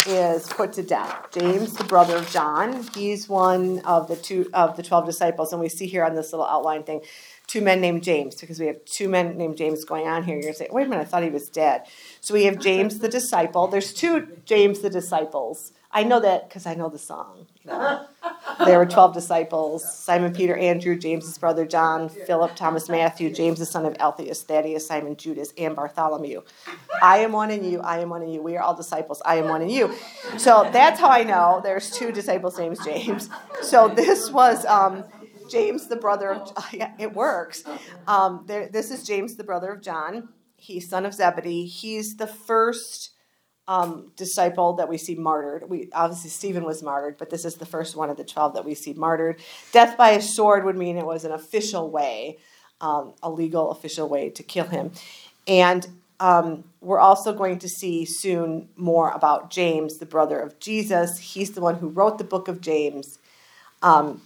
is 0.06 0.46
put 0.46 0.74
to 0.74 0.82
death. 0.84 1.26
James, 1.32 1.72
the 1.72 1.82
brother 1.82 2.18
of 2.18 2.30
John, 2.30 2.84
he's 2.94 3.28
one 3.28 3.80
of 3.80 4.06
the 4.06 4.14
two 4.14 4.48
of 4.54 4.76
the 4.76 4.84
twelve 4.84 5.04
disciples, 5.04 5.52
and 5.52 5.60
we 5.60 5.68
see 5.68 5.88
here 5.88 6.04
on 6.04 6.14
this 6.14 6.32
little 6.32 6.46
outline 6.46 6.84
thing, 6.84 7.00
two 7.48 7.62
men 7.62 7.80
named 7.80 8.04
James, 8.04 8.36
because 8.36 8.60
we 8.60 8.66
have 8.68 8.76
two 8.84 9.08
men 9.08 9.36
named 9.36 9.56
James 9.56 9.84
going 9.84 10.06
on 10.06 10.22
here. 10.22 10.36
You're 10.36 10.44
gonna 10.44 10.54
say, 10.54 10.68
wait 10.70 10.86
a 10.86 10.88
minute, 10.88 11.02
I 11.02 11.04
thought 11.04 11.24
he 11.24 11.30
was 11.30 11.48
dead. 11.48 11.82
So 12.20 12.32
we 12.32 12.44
have 12.44 12.60
James 12.60 13.00
the 13.00 13.08
disciple. 13.08 13.66
There's 13.66 13.92
two 13.92 14.38
James 14.44 14.78
the 14.78 14.88
disciples. 14.88 15.72
I 15.90 16.04
know 16.04 16.20
that 16.20 16.48
because 16.48 16.66
I 16.66 16.74
know 16.74 16.88
the 16.88 16.98
song. 16.98 17.46
There 17.64 18.78
were 18.78 18.86
12 18.86 19.14
disciples 19.14 19.90
Simon, 19.90 20.32
Peter, 20.32 20.56
Andrew, 20.56 20.98
James' 20.98 21.38
brother 21.38 21.64
John, 21.64 22.08
Philip, 22.08 22.56
Thomas, 22.56 22.88
Matthew, 22.88 23.32
James, 23.32 23.58
the 23.58 23.66
son 23.66 23.86
of 23.86 23.96
Alphaeus, 23.98 24.42
Thaddeus, 24.42 24.86
Simon, 24.86 25.16
Judas, 25.16 25.52
and 25.56 25.74
Bartholomew. 25.74 26.42
I 27.02 27.18
am 27.18 27.32
one 27.32 27.50
in 27.50 27.64
you, 27.64 27.80
I 27.80 27.98
am 28.00 28.10
one 28.10 28.22
in 28.22 28.30
you. 28.30 28.42
We 28.42 28.56
are 28.56 28.62
all 28.62 28.74
disciples, 28.74 29.22
I 29.24 29.36
am 29.36 29.48
one 29.48 29.62
in 29.62 29.70
you. 29.70 29.94
So 30.36 30.68
that's 30.72 31.00
how 31.00 31.08
I 31.08 31.24
know 31.24 31.60
there's 31.62 31.90
two 31.90 32.12
disciples 32.12 32.58
named 32.58 32.78
James. 32.84 33.30
So 33.62 33.88
this 33.88 34.30
was 34.30 34.64
um, 34.66 35.04
James, 35.48 35.88
the 35.88 35.96
brother 35.96 36.32
of, 36.32 36.52
yeah, 36.72 36.92
it 36.98 37.14
works. 37.14 37.64
Um, 38.06 38.44
there, 38.46 38.68
this 38.68 38.90
is 38.90 39.04
James, 39.04 39.36
the 39.36 39.44
brother 39.44 39.72
of 39.72 39.82
John. 39.82 40.28
He's 40.56 40.88
son 40.88 41.06
of 41.06 41.14
Zebedee. 41.14 41.66
He's 41.66 42.16
the 42.16 42.26
first 42.26 43.10
um, 43.68 44.10
disciple 44.16 44.72
that 44.72 44.88
we 44.88 44.96
see 44.96 45.14
martyred. 45.14 45.68
We 45.68 45.90
obviously 45.92 46.30
Stephen 46.30 46.64
was 46.64 46.82
martyred, 46.82 47.18
but 47.18 47.30
this 47.30 47.44
is 47.44 47.56
the 47.56 47.66
first 47.66 47.94
one 47.94 48.10
of 48.10 48.16
the 48.16 48.24
twelve 48.24 48.54
that 48.54 48.64
we 48.64 48.74
see 48.74 48.94
martyred. 48.94 49.40
Death 49.70 49.96
by 49.96 50.10
a 50.10 50.22
sword 50.22 50.64
would 50.64 50.76
mean 50.76 50.96
it 50.96 51.06
was 51.06 51.24
an 51.24 51.32
official 51.32 51.90
way, 51.90 52.38
um, 52.80 53.12
a 53.22 53.30
legal 53.30 53.70
official 53.70 54.08
way 54.08 54.30
to 54.30 54.42
kill 54.42 54.66
him, 54.66 54.90
and 55.46 55.86
um, 56.18 56.64
we're 56.80 56.98
also 56.98 57.32
going 57.32 57.58
to 57.60 57.68
see 57.68 58.04
soon 58.04 58.68
more 58.74 59.10
about 59.10 59.50
James, 59.50 59.98
the 59.98 60.06
brother 60.06 60.40
of 60.40 60.58
Jesus. 60.58 61.18
He's 61.18 61.52
the 61.52 61.60
one 61.60 61.76
who 61.76 61.88
wrote 61.88 62.18
the 62.18 62.24
book 62.24 62.48
of 62.48 62.60
James, 62.60 63.18
um, 63.82 64.22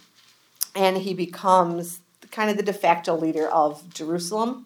and 0.75 0.97
he 0.97 1.13
becomes 1.13 2.01
kind 2.31 2.49
of 2.49 2.57
the 2.57 2.63
de 2.63 2.73
facto 2.73 3.15
leader 3.15 3.47
of 3.49 3.93
Jerusalem. 3.93 4.65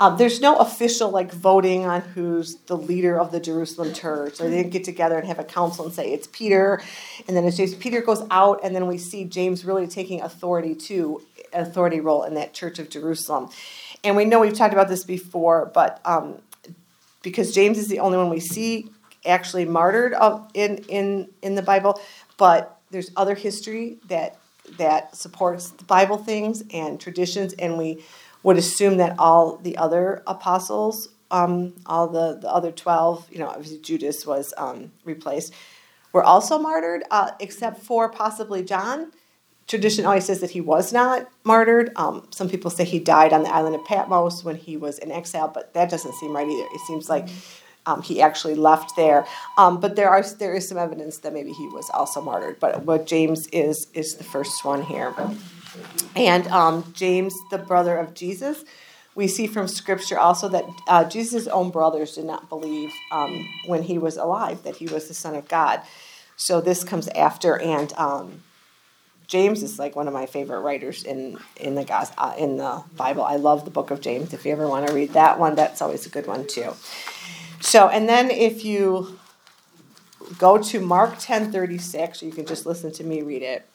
Um, 0.00 0.16
there's 0.16 0.40
no 0.40 0.56
official 0.56 1.10
like 1.10 1.30
voting 1.30 1.84
on 1.84 2.00
who's 2.00 2.56
the 2.66 2.76
leader 2.76 3.20
of 3.20 3.32
the 3.32 3.38
Jerusalem 3.38 3.92
church, 3.92 4.40
or 4.40 4.48
they 4.48 4.56
didn't 4.56 4.72
get 4.72 4.82
together 4.82 5.18
and 5.18 5.28
have 5.28 5.38
a 5.38 5.44
council 5.44 5.84
and 5.84 5.92
say 5.92 6.10
it's 6.10 6.26
Peter, 6.32 6.80
and 7.28 7.36
then 7.36 7.44
it's 7.44 7.58
James. 7.58 7.74
Peter 7.74 8.00
goes 8.00 8.22
out, 8.30 8.60
and 8.64 8.74
then 8.74 8.86
we 8.86 8.96
see 8.96 9.24
James 9.26 9.62
really 9.62 9.86
taking 9.86 10.22
authority 10.22 10.74
too, 10.74 11.20
authority 11.52 12.00
role 12.00 12.24
in 12.24 12.32
that 12.32 12.54
church 12.54 12.78
of 12.78 12.88
Jerusalem. 12.88 13.50
And 14.02 14.16
we 14.16 14.24
know 14.24 14.40
we've 14.40 14.54
talked 14.54 14.72
about 14.72 14.88
this 14.88 15.04
before, 15.04 15.70
but 15.74 16.00
um, 16.06 16.38
because 17.20 17.54
James 17.54 17.76
is 17.76 17.88
the 17.88 17.98
only 17.98 18.16
one 18.16 18.30
we 18.30 18.40
see 18.40 18.88
actually 19.26 19.66
martyred 19.66 20.14
of, 20.14 20.50
in 20.54 20.78
in 20.88 21.28
in 21.42 21.56
the 21.56 21.62
Bible, 21.62 22.00
but 22.38 22.80
there's 22.90 23.10
other 23.18 23.34
history 23.34 23.98
that 24.08 24.38
that 24.78 25.14
supports 25.14 25.70
the 25.70 25.84
Bible 25.84 26.16
things 26.16 26.62
and 26.72 26.98
traditions, 26.98 27.52
and 27.52 27.76
we 27.76 28.02
would 28.42 28.56
assume 28.56 28.96
that 28.98 29.18
all 29.18 29.56
the 29.56 29.76
other 29.76 30.22
apostles, 30.26 31.08
um, 31.30 31.74
all 31.86 32.08
the, 32.08 32.38
the 32.40 32.48
other 32.52 32.72
12, 32.72 33.28
you 33.30 33.38
know, 33.38 33.48
obviously 33.48 33.78
Judas 33.78 34.26
was 34.26 34.54
um, 34.56 34.92
replaced, 35.04 35.52
were 36.12 36.24
also 36.24 36.58
martyred, 36.58 37.04
uh, 37.10 37.32
except 37.40 37.82
for 37.82 38.08
possibly 38.10 38.62
John. 38.62 39.12
Tradition 39.66 40.04
always 40.04 40.24
says 40.24 40.40
that 40.40 40.50
he 40.50 40.60
was 40.60 40.92
not 40.92 41.30
martyred. 41.44 41.92
Um, 41.94 42.26
some 42.30 42.48
people 42.48 42.70
say 42.70 42.84
he 42.84 42.98
died 42.98 43.32
on 43.32 43.44
the 43.44 43.54
island 43.54 43.76
of 43.76 43.84
Patmos 43.84 44.42
when 44.42 44.56
he 44.56 44.76
was 44.76 44.98
in 44.98 45.12
exile, 45.12 45.46
but 45.46 45.74
that 45.74 45.88
doesn't 45.90 46.14
seem 46.14 46.34
right 46.34 46.48
either. 46.48 46.66
It 46.72 46.80
seems 46.88 47.08
like 47.08 47.28
um, 47.86 48.02
he 48.02 48.20
actually 48.20 48.56
left 48.56 48.96
there. 48.96 49.26
Um, 49.56 49.78
but 49.78 49.94
there 49.94 50.10
are 50.10 50.22
there 50.22 50.54
is 50.54 50.68
some 50.68 50.78
evidence 50.78 51.18
that 51.18 51.32
maybe 51.32 51.52
he 51.52 51.68
was 51.68 51.88
also 51.90 52.20
martyred. 52.20 52.58
But 52.58 52.84
what 52.84 53.06
James 53.06 53.46
is 53.48 53.86
is 53.94 54.16
the 54.16 54.24
first 54.24 54.64
one 54.64 54.82
here. 54.82 55.14
And 56.16 56.46
um, 56.48 56.92
James, 56.94 57.34
the 57.50 57.58
brother 57.58 57.96
of 57.96 58.14
Jesus, 58.14 58.64
we 59.14 59.28
see 59.28 59.46
from 59.46 59.68
Scripture 59.68 60.18
also 60.18 60.48
that 60.48 60.64
uh, 60.88 61.04
Jesus' 61.04 61.46
own 61.46 61.70
brothers 61.70 62.14
did 62.14 62.24
not 62.24 62.48
believe 62.48 62.92
um, 63.12 63.48
when 63.66 63.82
he 63.82 63.98
was 63.98 64.16
alive 64.16 64.62
that 64.62 64.76
he 64.76 64.86
was 64.86 65.08
the 65.08 65.14
Son 65.14 65.34
of 65.34 65.48
God. 65.48 65.82
So 66.36 66.60
this 66.60 66.84
comes 66.84 67.08
after, 67.08 67.60
and 67.60 67.92
um, 67.94 68.42
James 69.26 69.62
is 69.62 69.78
like 69.78 69.94
one 69.94 70.08
of 70.08 70.14
my 70.14 70.26
favorite 70.26 70.60
writers 70.60 71.04
in 71.04 71.38
in 71.56 71.74
the 71.74 72.12
uh, 72.18 72.34
in 72.38 72.56
the 72.56 72.82
Bible. 72.96 73.22
I 73.22 73.36
love 73.36 73.64
the 73.64 73.70
book 73.70 73.90
of 73.90 74.00
James. 74.00 74.32
If 74.32 74.44
you 74.44 74.52
ever 74.52 74.66
want 74.66 74.86
to 74.86 74.94
read 74.94 75.12
that 75.12 75.38
one, 75.38 75.54
that's 75.54 75.82
always 75.82 76.06
a 76.06 76.08
good 76.08 76.26
one 76.26 76.46
too. 76.46 76.72
So, 77.60 77.88
and 77.88 78.08
then 78.08 78.30
if 78.30 78.64
you 78.64 79.18
go 80.38 80.58
to 80.58 80.80
Mark 80.80 81.16
ten 81.18 81.52
thirty 81.52 81.78
six, 81.78 82.22
you 82.22 82.32
can 82.32 82.46
just 82.46 82.64
listen 82.64 82.90
to 82.92 83.04
me 83.04 83.22
read 83.22 83.42
it. 83.42 83.66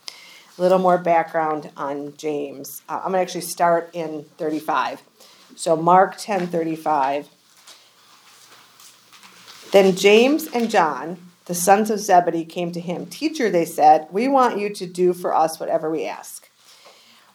A 0.58 0.62
little 0.62 0.80
more 0.80 0.98
background 0.98 1.72
on 1.76 2.16
James. 2.18 2.82
Uh, 2.88 3.02
I'm 3.04 3.12
gonna 3.12 3.20
actually 3.20 3.42
start 3.42 3.90
in 3.94 4.24
thirty 4.38 4.60
five. 4.60 5.02
So 5.56 5.76
Mark 5.76 6.16
ten 6.18 6.48
thirty 6.48 6.76
five. 6.76 7.28
Then 9.72 9.96
James 9.96 10.48
and 10.48 10.70
John, 10.70 11.18
the 11.46 11.56
sons 11.56 11.90
of 11.90 12.00
Zebedee, 12.00 12.46
came 12.46 12.72
to 12.72 12.80
him. 12.80 13.06
Teacher, 13.06 13.50
they 13.50 13.66
said, 13.66 14.08
we 14.10 14.30
want 14.30 14.58
you 14.58 14.70
to 14.70 14.86
do 14.86 15.14
for 15.14 15.36
us 15.36 15.60
whatever 15.60 15.90
we 15.92 16.06
ask. 16.06 16.50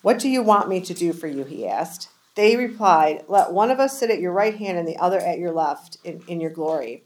What 0.01 0.19
do 0.19 0.31
you 0.31 0.43
want 0.43 0.71
me 0.71 0.81
to 0.81 0.95
do 0.95 1.13
for 1.13 1.27
you? 1.27 1.45
He 1.45 1.67
asked. 1.67 2.09
They 2.37 2.57
replied, 2.57 3.25
Let 3.29 3.53
one 3.53 3.71
of 3.71 3.79
us 3.79 3.99
sit 3.99 4.11
at 4.11 4.21
your 4.21 4.33
right 4.33 4.57
hand 4.57 4.79
and 4.79 4.89
the 4.89 4.97
other 4.97 5.19
at 5.19 5.39
your 5.39 5.53
left 5.53 5.99
in, 6.05 6.23
in 6.27 6.41
your 6.41 6.51
glory. 6.51 7.03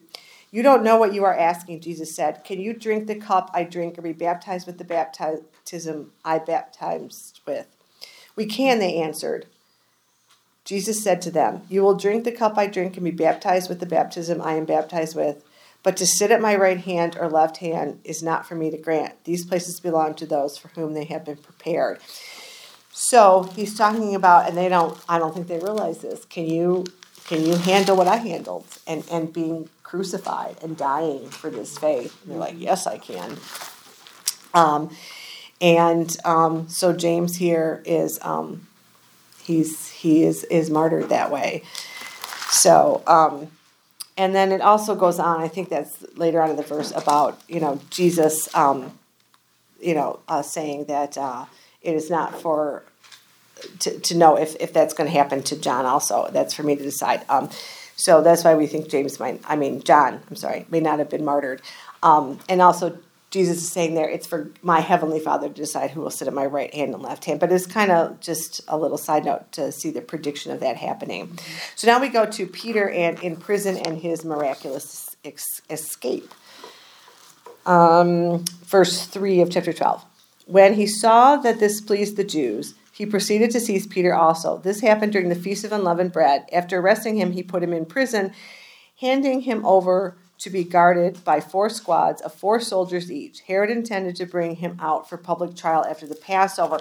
You 0.54 0.62
don't 0.62 0.84
know 0.84 0.96
what 0.96 1.12
you 1.12 1.24
are 1.24 1.36
asking, 1.36 1.80
Jesus 1.80 2.14
said. 2.14 2.44
Can 2.44 2.60
you 2.60 2.74
drink 2.74 3.08
the 3.08 3.16
cup 3.16 3.50
I 3.52 3.64
drink 3.64 3.98
or 3.98 4.02
be 4.02 4.12
baptized 4.12 4.68
with 4.68 4.78
the 4.78 4.84
baptism 4.84 6.12
I 6.24 6.38
baptized 6.38 7.40
with? 7.44 7.66
We 8.36 8.46
can, 8.46 8.78
they 8.78 8.94
answered. 8.94 9.46
Jesus 10.64 11.02
said 11.02 11.20
to 11.22 11.32
them, 11.32 11.62
You 11.68 11.82
will 11.82 11.96
drink 11.96 12.22
the 12.22 12.30
cup 12.30 12.56
I 12.56 12.68
drink 12.68 12.94
and 12.94 13.02
be 13.02 13.10
baptized 13.10 13.68
with 13.68 13.80
the 13.80 13.84
baptism 13.84 14.40
I 14.40 14.52
am 14.52 14.64
baptized 14.64 15.16
with. 15.16 15.42
But 15.82 15.96
to 15.96 16.06
sit 16.06 16.30
at 16.30 16.40
my 16.40 16.54
right 16.54 16.78
hand 16.78 17.16
or 17.18 17.28
left 17.28 17.56
hand 17.56 17.98
is 18.04 18.22
not 18.22 18.46
for 18.46 18.54
me 18.54 18.70
to 18.70 18.78
grant. 18.78 19.24
These 19.24 19.44
places 19.46 19.80
belong 19.80 20.14
to 20.14 20.24
those 20.24 20.56
for 20.56 20.68
whom 20.68 20.94
they 20.94 21.06
have 21.06 21.24
been 21.24 21.38
prepared. 21.38 21.98
So 22.92 23.50
he's 23.56 23.76
talking 23.76 24.14
about, 24.14 24.48
and 24.48 24.56
they 24.56 24.68
don't, 24.68 24.96
I 25.08 25.18
don't 25.18 25.34
think 25.34 25.48
they 25.48 25.58
realize 25.58 25.98
this. 25.98 26.24
Can 26.26 26.46
you, 26.46 26.84
can 27.26 27.44
you 27.44 27.56
handle 27.56 27.96
what 27.96 28.06
I 28.06 28.18
handled 28.18 28.66
and, 28.86 29.02
and 29.10 29.32
being 29.32 29.68
crucified 29.84 30.56
and 30.62 30.76
dying 30.76 31.28
for 31.28 31.50
this 31.50 31.78
faith? 31.78 32.20
And 32.22 32.32
they're 32.32 32.40
like, 32.40 32.56
yes, 32.58 32.88
I 32.88 32.98
can. 32.98 33.36
Um, 34.52 34.90
and 35.60 36.16
um, 36.24 36.68
so 36.68 36.92
James 36.92 37.36
here 37.36 37.82
is, 37.84 38.18
um, 38.22 38.66
he's, 39.42 39.90
he 39.90 40.24
is, 40.24 40.42
is 40.44 40.68
martyred 40.70 41.08
that 41.10 41.30
way. 41.30 41.62
So, 42.50 43.02
um, 43.06 43.48
and 44.16 44.34
then 44.34 44.52
it 44.52 44.60
also 44.60 44.94
goes 44.94 45.18
on, 45.18 45.40
I 45.40 45.48
think 45.48 45.68
that's 45.68 46.04
later 46.16 46.40
on 46.40 46.50
in 46.50 46.56
the 46.56 46.62
verse 46.62 46.92
about, 46.92 47.40
you 47.48 47.60
know, 47.60 47.80
Jesus, 47.90 48.52
um, 48.54 48.98
you 49.80 49.94
know, 49.94 50.20
uh, 50.28 50.42
saying 50.42 50.84
that 50.84 51.18
uh, 51.18 51.46
it 51.82 51.94
is 51.94 52.10
not 52.10 52.40
for, 52.40 52.84
to, 53.80 53.98
to 53.98 54.16
know 54.16 54.36
if, 54.36 54.54
if 54.60 54.72
that's 54.72 54.94
going 54.94 55.10
to 55.10 55.16
happen 55.16 55.42
to 55.42 55.60
John 55.60 55.84
also. 55.84 56.30
That's 56.32 56.54
for 56.54 56.62
me 56.62 56.76
to 56.76 56.82
decide. 56.82 57.24
So 57.96 58.22
that's 58.22 58.44
why 58.44 58.54
we 58.54 58.66
think 58.66 58.88
James 58.88 59.20
might, 59.20 59.40
I 59.46 59.56
mean, 59.56 59.82
John, 59.82 60.20
I'm 60.28 60.36
sorry, 60.36 60.66
may 60.70 60.80
not 60.80 60.98
have 60.98 61.10
been 61.10 61.24
martyred. 61.24 61.62
Um, 62.02 62.40
and 62.48 62.60
also, 62.60 62.98
Jesus 63.30 63.58
is 63.58 63.72
saying 63.72 63.94
there, 63.94 64.08
it's 64.08 64.28
for 64.28 64.50
my 64.62 64.78
heavenly 64.78 65.18
Father 65.18 65.48
to 65.48 65.54
decide 65.54 65.90
who 65.90 66.00
will 66.00 66.10
sit 66.10 66.28
at 66.28 66.34
my 66.34 66.46
right 66.46 66.72
hand 66.72 66.94
and 66.94 67.02
left 67.02 67.24
hand. 67.24 67.40
But 67.40 67.50
it's 67.50 67.66
kind 67.66 67.90
of 67.90 68.20
just 68.20 68.60
a 68.68 68.78
little 68.78 68.96
side 68.96 69.24
note 69.24 69.50
to 69.52 69.72
see 69.72 69.90
the 69.90 70.00
prediction 70.00 70.52
of 70.52 70.60
that 70.60 70.76
happening. 70.76 71.36
So 71.74 71.88
now 71.88 72.00
we 72.00 72.08
go 72.08 72.26
to 72.26 72.46
Peter 72.46 72.88
and 72.88 73.20
in 73.20 73.34
prison 73.34 73.76
and 73.76 73.98
his 73.98 74.24
miraculous 74.24 75.16
ex- 75.24 75.62
escape. 75.68 76.32
Um, 77.66 78.44
verse 78.66 79.06
3 79.06 79.40
of 79.40 79.50
chapter 79.50 79.72
12. 79.72 80.04
When 80.46 80.74
he 80.74 80.86
saw 80.86 81.36
that 81.36 81.58
this 81.58 81.80
pleased 81.80 82.16
the 82.16 82.24
Jews, 82.24 82.74
he 82.94 83.04
proceeded 83.04 83.50
to 83.50 83.60
seize 83.60 83.88
Peter 83.88 84.14
also. 84.14 84.58
This 84.58 84.80
happened 84.80 85.12
during 85.12 85.28
the 85.28 85.34
Feast 85.34 85.64
of 85.64 85.72
Unleavened 85.72 86.12
Bread. 86.12 86.46
After 86.52 86.78
arresting 86.78 87.16
him, 87.16 87.32
he 87.32 87.42
put 87.42 87.62
him 87.62 87.72
in 87.72 87.86
prison, 87.86 88.32
handing 89.00 89.40
him 89.40 89.66
over 89.66 90.16
to 90.38 90.50
be 90.50 90.62
guarded 90.62 91.24
by 91.24 91.40
four 91.40 91.68
squads 91.68 92.22
of 92.22 92.32
four 92.32 92.60
soldiers 92.60 93.10
each. 93.10 93.40
Herod 93.40 93.70
intended 93.70 94.14
to 94.16 94.26
bring 94.26 94.56
him 94.56 94.76
out 94.80 95.08
for 95.08 95.16
public 95.16 95.56
trial 95.56 95.84
after 95.84 96.06
the 96.06 96.14
Passover. 96.14 96.80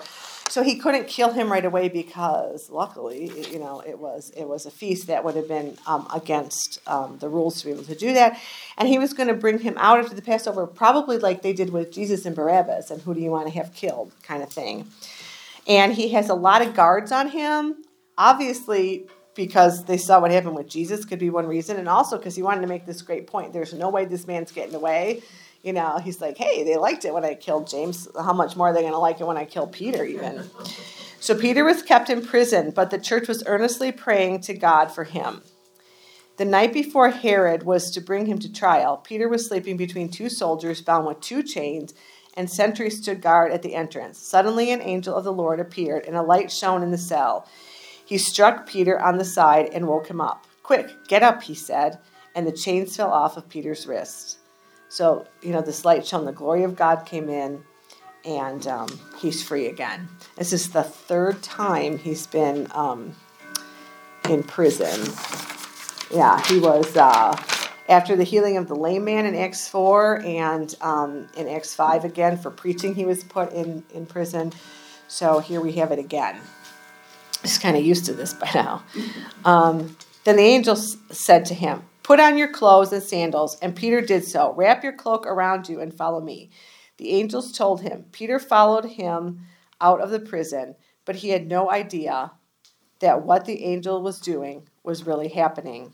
So 0.49 0.62
he 0.62 0.76
couldn't 0.76 1.08
kill 1.08 1.32
him 1.32 1.52
right 1.52 1.65
away 1.65 1.89
because, 1.89 2.69
luckily, 2.69 3.32
you 3.49 3.58
know, 3.58 3.82
it 3.82 3.97
was 3.97 4.32
it 4.38 4.47
was 4.47 4.67
a 4.67 4.71
feast 4.71 5.08
that 5.08 5.23
would 5.23 5.36
have 5.36 5.47
been 5.47 5.78
um, 5.88 6.08
against 6.13 6.80
um, 6.86 7.17
the 7.19 7.30
rules 7.30 7.60
to 7.62 7.65
be 7.65 7.71
able 7.71 7.86
to 7.86 7.95
do 7.95 8.13
that, 8.13 8.39
and 8.78 8.88
he 8.88 8.99
was 8.99 9.13
going 9.13 9.30
to 9.30 9.34
bring 9.34 9.58
him 9.60 9.76
out 9.80 9.97
after 9.97 10.13
the 10.13 10.21
Passover, 10.21 10.67
probably 10.67 11.17
like 11.17 11.41
they 11.41 11.54
did 11.54 11.71
with 11.71 11.91
Jesus 11.91 12.26
and 12.26 12.36
Barabbas, 12.36 12.91
and 12.91 13.02
who 13.02 13.15
do 13.15 13.21
you 13.21 13.32
want 13.32 13.47
to 13.47 13.54
have 13.54 13.73
killed, 13.73 14.12
kind 14.21 14.43
of 14.43 14.49
thing. 14.52 14.86
And 15.67 15.93
he 15.93 16.10
has 16.10 16.30
a 16.30 16.34
lot 16.36 16.62
of 16.62 16.73
guards 16.73 17.12
on 17.12 17.30
him, 17.30 17.84
obviously 18.17 19.08
because 19.36 19.86
they 19.86 19.97
saw 19.97 20.19
what 20.19 20.32
happened 20.32 20.56
with 20.56 20.67
Jesus 20.67 21.06
could 21.06 21.19
be 21.19 21.30
one 21.30 21.47
reason, 21.47 21.78
and 21.78 21.89
also 21.89 22.17
because 22.17 22.36
he 22.36 22.43
wanted 22.43 22.62
to 22.62 22.67
make 22.67 22.86
this 22.86 23.02
great 23.02 23.28
point. 23.28 23.54
There's 23.54 23.73
no 23.73 23.89
way 23.89 24.06
this 24.06 24.28
man's 24.28 24.52
getting 24.52 24.76
away. 24.76 25.23
You 25.63 25.73
know, 25.73 25.97
he's 25.97 26.21
like, 26.21 26.38
hey, 26.38 26.63
they 26.63 26.76
liked 26.78 27.06
it 27.06 27.13
when 27.13 27.23
I 27.23 27.36
killed 27.36 27.67
James. 27.67 28.08
How 28.15 28.34
much 28.34 28.56
more 28.56 28.69
are 28.69 28.73
they 28.73 28.82
going 28.82 28.93
to 28.93 28.99
like 28.99 29.21
it 29.21 29.28
when 29.28 29.38
I 29.38 29.45
kill 29.45 29.67
Peter, 29.67 30.04
even? 30.04 30.49
So 31.19 31.36
Peter 31.36 31.63
was 31.63 31.82
kept 31.82 32.10
in 32.10 32.23
prison, 32.23 32.71
but 32.71 32.91
the 32.91 32.99
church 32.99 33.28
was 33.28 33.43
earnestly 33.47 33.91
praying 33.91 34.41
to 34.41 34.54
God 34.54 34.88
for 34.88 35.06
him. 35.06 35.41
The 36.38 36.45
night 36.45 36.73
before 36.73 37.12
Herod 37.12 37.63
was 37.63 37.91
to 37.91 38.02
bring 38.02 38.26
him 38.26 38.39
to 38.39 38.52
trial, 38.52 38.97
Peter 38.97 39.30
was 39.30 39.47
sleeping 39.47 39.78
between 39.78 40.10
two 40.10 40.30
soldiers 40.30 40.82
bound 40.82 41.06
with 41.06 41.21
two 41.21 41.43
chains, 41.43 41.93
and 42.36 42.50
sentries 42.50 42.98
stood 42.98 43.22
guard 43.22 43.52
at 43.52 43.62
the 43.62 43.76
entrance. 43.76 44.19
Suddenly, 44.19 44.72
an 44.72 44.82
angel 44.82 45.15
of 45.15 45.24
the 45.24 45.34
Lord 45.34 45.60
appeared, 45.60 46.06
and 46.06 46.15
a 46.15 46.22
light 46.22 46.52
shone 46.52 46.84
in 46.84 46.91
the 46.91 46.98
cell. 46.98 47.48
He 48.06 48.17
struck 48.17 48.67
Peter 48.67 49.00
on 49.00 49.17
the 49.17 49.26
side 49.26 49.69
and 49.74 49.88
woke 49.88 50.08
him 50.08 50.22
up. 50.22 50.46
Quick, 50.63 51.08
get 51.08 51.24
up, 51.24 51.43
he 51.43 51.56
said, 51.56 52.00
and 52.36 52.48
the 52.48 52.52
chains 52.52 52.96
fell 52.96 53.12
off 53.12 53.38
of 53.38 53.50
Peter's 53.50 53.86
wrists. 53.86 54.38
So, 54.89 55.26
you 55.41 55.52
know, 55.52 55.62
this 55.62 55.86
light 55.86 56.06
shone, 56.06 56.26
the 56.26 56.32
glory 56.32 56.63
of 56.63 56.76
God 56.76 57.06
came 57.06 57.30
in, 57.30 57.63
and 58.26 58.65
um, 58.67 58.88
he's 59.17 59.43
free 59.43 59.67
again. 59.67 60.08
This 60.38 60.54
is 60.54 60.69
the 60.69 60.84
third 60.84 61.41
time 61.41 61.98
he's 61.98 62.28
been 62.28 62.67
um, 62.72 63.15
in 64.30 64.43
prison. 64.43 65.12
Yeah, 66.12 66.39
he 66.46 66.60
was 66.60 66.96
uh, 66.96 67.36
after 67.89 68.15
the 68.15 68.24
healing 68.24 68.58
of 68.58 68.67
the 68.67 68.76
lame 68.76 69.06
man 69.06 69.26
in 69.26 69.36
Acts 69.36 69.67
4 69.67 70.22
and 70.26 70.74
um, 70.82 71.28
in 71.36 71.48
Acts 71.48 71.76
5 71.76 72.06
again 72.06 72.38
for 72.38 72.50
preaching, 72.50 72.96
he 72.96 73.06
was 73.06 73.24
put 73.24 73.52
in, 73.52 73.84
in 73.93 74.06
prison. 74.06 74.54
So 75.08 75.39
here 75.39 75.62
we 75.62 75.74
have 75.74 75.91
it 75.91 76.00
again. 76.00 76.39
He's 77.41 77.58
kind 77.58 77.76
of 77.76 77.84
used 77.84 78.06
to 78.06 78.13
this 78.13 78.34
by 78.34 78.50
now. 78.54 78.84
Um, 79.43 79.98
then 80.24 80.38
the 80.38 80.43
angel 80.43 80.76
said 80.76 81.46
to 81.46 81.54
him, 81.54 81.84
Put 82.04 82.19
on 82.19 82.38
your 82.38 82.50
clothes 82.50 82.91
and 82.91 83.04
sandals. 83.04 83.58
And 83.62 83.76
Peter 83.76 84.02
did 84.02 84.26
so. 84.26 84.54
Wrap 84.54 84.84
your 84.84 84.93
cloak 84.93 85.26
around 85.26 85.69
you 85.69 85.80
and 85.80 85.93
follow 85.93 86.19
me. 86.19 86.50
The 86.98 87.12
angels 87.12 87.52
told 87.52 87.82
him. 87.82 88.06
Peter 88.12 88.39
followed 88.39 88.86
him 88.86 89.46
out 89.82 90.02
of 90.02 90.10
the 90.10 90.19
prison, 90.19 90.76
but 91.06 91.17
he 91.17 91.30
had 91.30 91.48
no 91.48 91.72
idea 91.72 92.32
that 93.00 93.24
what 93.24 93.46
the 93.46 93.63
angel 93.63 94.02
was 94.02 94.19
doing 94.19 94.67
was 94.84 95.06
really 95.06 95.30
happening. 95.30 95.93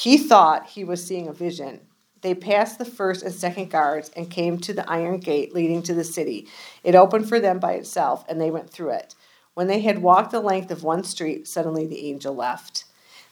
He 0.00 0.16
thought 0.16 0.66
he 0.66 0.82
was 0.82 1.06
seeing 1.06 1.28
a 1.28 1.32
vision. 1.34 1.80
They 2.22 2.34
passed 2.34 2.78
the 2.78 2.86
first 2.86 3.22
and 3.22 3.34
second 3.34 3.70
guards 3.70 4.10
and 4.16 4.30
came 4.30 4.56
to 4.60 4.72
the 4.72 4.90
iron 4.90 5.18
gate 5.20 5.54
leading 5.54 5.82
to 5.82 5.92
the 5.92 6.04
city. 6.04 6.48
It 6.82 6.94
opened 6.94 7.28
for 7.28 7.38
them 7.38 7.58
by 7.58 7.74
itself, 7.74 8.24
and 8.26 8.40
they 8.40 8.50
went 8.50 8.70
through 8.70 8.92
it. 8.92 9.14
When 9.52 9.66
they 9.66 9.80
had 9.80 10.00
walked 10.00 10.30
the 10.30 10.40
length 10.40 10.70
of 10.70 10.82
one 10.82 11.04
street, 11.04 11.46
suddenly 11.46 11.86
the 11.86 12.08
angel 12.08 12.34
left. 12.34 12.86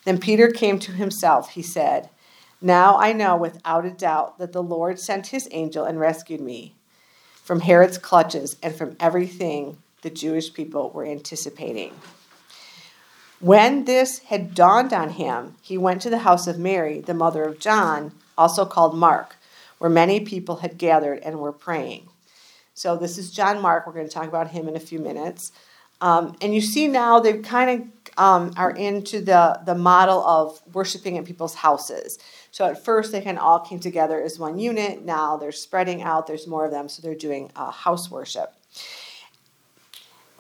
Then 0.05 0.19
Peter 0.19 0.51
came 0.51 0.79
to 0.81 0.93
himself. 0.93 1.53
He 1.53 1.63
said, 1.63 2.11
Now 2.61 2.99
I 2.99 3.15
know 3.15 3.35
without 3.35 3.87
a 3.87 3.91
doubt 3.91 4.37
that 4.37 4.53
the 4.53 4.63
Lord 4.63 5.01
sent 5.01 5.29
his 5.29 5.49
angel 5.51 5.87
and 5.87 5.99
rescued 5.99 6.43
me 6.43 6.75
from 7.33 7.61
Herod's 7.61 7.97
clutches 7.97 8.59
and 8.63 8.77
from 8.77 8.95
everything 9.01 9.79
the 10.03 10.11
Jewish 10.11 10.53
people 10.53 10.91
were 10.91 11.07
anticipating. 11.07 11.95
When 13.41 13.85
this 13.85 14.19
had 14.21 14.55
dawned 14.55 14.93
on 14.93 15.11
him, 15.11 15.55
he 15.63 15.79
went 15.79 16.03
to 16.03 16.11
the 16.11 16.19
house 16.19 16.47
of 16.47 16.59
Mary, 16.59 17.01
the 17.01 17.15
mother 17.15 17.45
of 17.45 17.61
John, 17.61 18.13
also 18.37 18.65
called 18.65 18.97
Mark, 18.97 19.37
where 19.79 19.91
many 19.91 20.21
people 20.21 20.57
had 20.57 20.77
gathered 20.77 21.21
and 21.21 21.39
were 21.39 21.53
praying. 21.53 22.09
So, 22.75 22.97
this 22.97 23.19
is 23.19 23.33
John 23.33 23.61
Mark. 23.61 23.87
We're 23.87 23.93
going 23.93 24.09
to 24.09 24.13
talk 24.13 24.29
about 24.29 24.51
him 24.51 24.69
in 24.69 24.77
a 24.77 24.81
few 24.81 24.99
minutes. 24.99 25.53
Um, 26.01 26.37
and 26.41 26.55
you 26.55 26.61
see 26.61 26.87
now 26.87 27.19
they 27.19 27.39
kind 27.39 27.71
of 27.71 27.89
um, 28.19 28.53
are 28.57 28.71
into 28.71 29.21
the, 29.21 29.61
the 29.67 29.75
model 29.75 30.25
of 30.25 30.61
worshiping 30.73 31.17
in 31.17 31.25
people's 31.25 31.55
houses. 31.55 32.19
So 32.51 32.67
at 32.67 32.85
first 32.85 33.13
they 33.13 33.21
kind 33.21 33.39
of 33.39 33.45
all 33.45 33.61
came 33.61 33.81
together 33.81 34.21
as 34.21 34.39
one 34.39 34.59
unit. 34.59 35.05
Now 35.05 35.37
they're 35.37 35.53
spreading 35.53 36.03
out. 36.03 36.27
There's 36.27 36.47
more 36.47 36.65
of 36.65 36.71
them, 36.71 36.89
so 36.89 37.03
they're 37.03 37.15
doing 37.15 37.51
uh, 37.57 37.71
house 37.71 38.11
worship. 38.11 38.53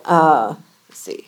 Uh, 0.05 0.57
let's 0.89 0.99
see. 0.99 1.27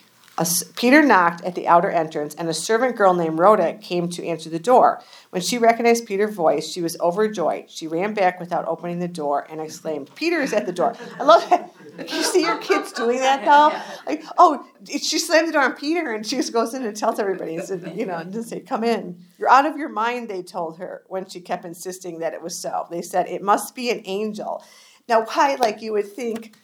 Peter 0.76 1.02
knocked 1.02 1.44
at 1.44 1.54
the 1.54 1.68
outer 1.68 1.90
entrance, 1.90 2.34
and 2.34 2.48
a 2.48 2.54
servant 2.54 2.96
girl 2.96 3.12
named 3.14 3.38
Rhoda 3.38 3.74
came 3.74 4.08
to 4.10 4.26
answer 4.26 4.48
the 4.48 4.58
door. 4.58 5.02
When 5.30 5.42
she 5.42 5.58
recognized 5.58 6.06
Peter's 6.06 6.34
voice, 6.34 6.70
she 6.70 6.80
was 6.80 6.98
overjoyed. 7.00 7.70
She 7.70 7.86
ran 7.86 8.14
back 8.14 8.40
without 8.40 8.66
opening 8.66 9.00
the 9.00 9.08
door 9.08 9.46
and 9.50 9.60
exclaimed, 9.60 10.14
Peter 10.14 10.40
is 10.40 10.52
at 10.52 10.66
the 10.66 10.72
door. 10.72 10.94
I 11.18 11.24
love 11.24 11.48
that. 11.50 11.72
You 12.00 12.22
see 12.22 12.40
your 12.40 12.56
kids 12.58 12.92
doing 12.92 13.18
that 13.18 13.44
though? 13.44 13.78
Like, 14.06 14.24
oh, 14.38 14.64
she 14.88 15.18
slammed 15.18 15.48
the 15.48 15.52
door 15.52 15.62
on 15.62 15.74
Peter 15.74 16.12
and 16.12 16.24
she 16.24 16.36
just 16.36 16.50
goes 16.50 16.72
in 16.72 16.82
and 16.82 16.96
tells 16.96 17.18
everybody, 17.18 17.56
and 17.56 17.64
said, 17.64 17.92
you 17.94 18.06
know, 18.06 18.16
and 18.16 18.32
just 18.32 18.48
say, 18.48 18.60
come 18.60 18.84
in. 18.84 19.22
You're 19.38 19.50
out 19.50 19.66
of 19.66 19.76
your 19.76 19.90
mind, 19.90 20.30
they 20.30 20.42
told 20.42 20.78
her 20.78 21.02
when 21.08 21.26
she 21.26 21.40
kept 21.40 21.66
insisting 21.66 22.20
that 22.20 22.32
it 22.32 22.40
was 22.40 22.56
so. 22.56 22.86
They 22.90 23.02
said, 23.02 23.28
it 23.28 23.42
must 23.42 23.74
be 23.74 23.90
an 23.90 24.00
angel. 24.06 24.64
Now, 25.08 25.24
why, 25.24 25.56
like 25.56 25.82
you 25.82 25.92
would 25.92 26.10
think, 26.10 26.54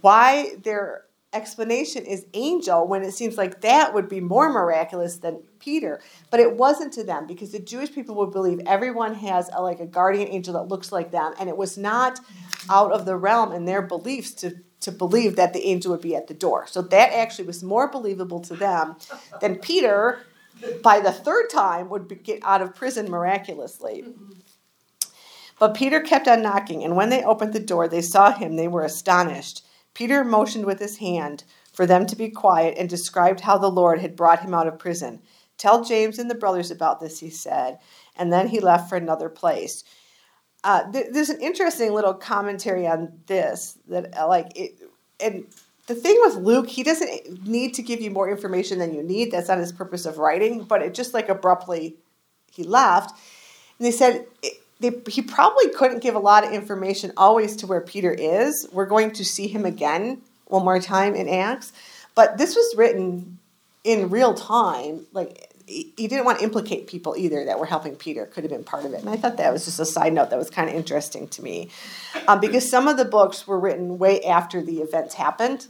why 0.00 0.54
their 0.62 1.03
explanation 1.34 2.04
is 2.04 2.26
angel 2.32 2.86
when 2.86 3.02
it 3.02 3.12
seems 3.12 3.36
like 3.36 3.60
that 3.62 3.92
would 3.92 4.08
be 4.08 4.20
more 4.20 4.50
miraculous 4.50 5.16
than 5.16 5.42
Peter. 5.58 6.00
But 6.30 6.40
it 6.40 6.56
wasn't 6.56 6.92
to 6.94 7.04
them 7.04 7.26
because 7.26 7.52
the 7.52 7.58
Jewish 7.58 7.92
people 7.92 8.14
would 8.16 8.30
believe 8.30 8.60
everyone 8.66 9.14
has 9.14 9.50
a, 9.52 9.62
like 9.62 9.80
a 9.80 9.86
guardian 9.86 10.28
angel 10.28 10.54
that 10.54 10.68
looks 10.68 10.92
like 10.92 11.10
them, 11.10 11.34
and 11.38 11.48
it 11.48 11.56
was 11.56 11.76
not 11.76 12.20
out 12.70 12.92
of 12.92 13.04
the 13.04 13.16
realm 13.16 13.52
in 13.52 13.64
their 13.64 13.82
beliefs 13.82 14.32
to 14.34 14.56
to 14.80 14.92
believe 14.92 15.36
that 15.36 15.54
the 15.54 15.64
angel 15.66 15.92
would 15.92 16.02
be 16.02 16.14
at 16.14 16.26
the 16.26 16.34
door. 16.34 16.66
So 16.66 16.82
that 16.82 17.12
actually 17.14 17.46
was 17.46 17.62
more 17.64 17.90
believable 17.90 18.40
to 18.40 18.54
them 18.54 18.96
than 19.40 19.56
Peter 19.56 20.26
by 20.82 21.00
the 21.00 21.10
third 21.12 21.48
time 21.50 21.88
would 21.88 22.06
be, 22.06 22.16
get 22.16 22.40
out 22.42 22.62
of 22.62 22.74
prison 22.74 23.10
miraculously. 23.10 24.04
But 25.58 25.74
Peter 25.74 26.00
kept 26.00 26.28
on 26.28 26.42
knocking, 26.42 26.84
and 26.84 26.96
when 26.96 27.10
they 27.10 27.22
opened 27.22 27.52
the 27.52 27.60
door, 27.60 27.88
they 27.88 28.02
saw 28.02 28.32
him. 28.32 28.56
They 28.56 28.68
were 28.68 28.84
astonished. 28.84 29.64
Peter 29.94 30.24
motioned 30.24 30.66
with 30.66 30.80
his 30.80 30.98
hand 30.98 31.44
for 31.72 31.86
them 31.86 32.06
to 32.06 32.16
be 32.16 32.28
quiet 32.28 32.76
and 32.76 32.88
described 32.88 33.40
how 33.40 33.56
the 33.58 33.70
Lord 33.70 34.00
had 34.00 34.16
brought 34.16 34.42
him 34.42 34.54
out 34.54 34.66
of 34.66 34.78
prison. 34.78 35.22
Tell 35.56 35.84
James 35.84 36.18
and 36.18 36.30
the 36.30 36.34
brothers 36.34 36.70
about 36.70 37.00
this, 37.00 37.20
he 37.20 37.30
said, 37.30 37.78
and 38.16 38.32
then 38.32 38.48
he 38.48 38.60
left 38.60 38.88
for 38.88 38.96
another 38.96 39.28
place. 39.28 39.84
Uh, 40.64 40.90
th- 40.90 41.08
there's 41.12 41.30
an 41.30 41.40
interesting 41.40 41.92
little 41.92 42.14
commentary 42.14 42.86
on 42.86 43.20
this 43.26 43.78
that, 43.88 44.16
uh, 44.18 44.26
like, 44.26 44.48
it, 44.56 44.72
and 45.20 45.46
the 45.86 45.94
thing 45.94 46.18
with 46.24 46.36
Luke, 46.36 46.68
he 46.68 46.82
doesn't 46.82 47.46
need 47.46 47.74
to 47.74 47.82
give 47.82 48.00
you 48.00 48.10
more 48.10 48.30
information 48.30 48.78
than 48.78 48.94
you 48.94 49.02
need. 49.02 49.30
That's 49.30 49.48
not 49.48 49.58
his 49.58 49.72
purpose 49.72 50.06
of 50.06 50.18
writing, 50.18 50.64
but 50.64 50.82
it 50.82 50.94
just 50.94 51.14
like 51.14 51.28
abruptly 51.28 51.96
he 52.50 52.64
left. 52.64 53.10
And 53.78 53.86
they 53.86 53.90
said, 53.90 54.26
it, 54.42 54.63
they, 54.80 54.92
he 55.08 55.22
probably 55.22 55.70
couldn't 55.70 56.00
give 56.00 56.14
a 56.14 56.18
lot 56.20 56.44
of 56.44 56.52
information 56.52 57.12
always 57.16 57.56
to 57.56 57.66
where 57.66 57.80
Peter 57.80 58.12
is. 58.12 58.68
We're 58.72 58.86
going 58.86 59.12
to 59.12 59.24
see 59.24 59.46
him 59.46 59.64
again 59.64 60.20
one 60.46 60.64
more 60.64 60.80
time 60.80 61.14
in 61.14 61.28
Acts, 61.28 61.72
but 62.14 62.38
this 62.38 62.54
was 62.54 62.74
written 62.76 63.38
in 63.84 64.10
real 64.10 64.34
time. 64.34 65.06
Like 65.12 65.50
he 65.66 65.92
didn't 65.96 66.24
want 66.24 66.38
to 66.38 66.44
implicate 66.44 66.86
people 66.86 67.14
either 67.16 67.44
that 67.46 67.58
were 67.58 67.66
helping 67.66 67.96
Peter. 67.96 68.26
Could 68.26 68.44
have 68.44 68.50
been 68.50 68.64
part 68.64 68.84
of 68.84 68.92
it, 68.92 69.00
and 69.00 69.08
I 69.08 69.16
thought 69.16 69.36
that 69.38 69.52
was 69.52 69.64
just 69.64 69.80
a 69.80 69.86
side 69.86 70.12
note 70.12 70.30
that 70.30 70.38
was 70.38 70.50
kind 70.50 70.68
of 70.68 70.74
interesting 70.74 71.28
to 71.28 71.42
me, 71.42 71.70
um, 72.28 72.40
because 72.40 72.68
some 72.68 72.88
of 72.88 72.96
the 72.96 73.04
books 73.04 73.46
were 73.46 73.58
written 73.58 73.98
way 73.98 74.22
after 74.24 74.60
the 74.60 74.80
events 74.80 75.14
happened, 75.14 75.66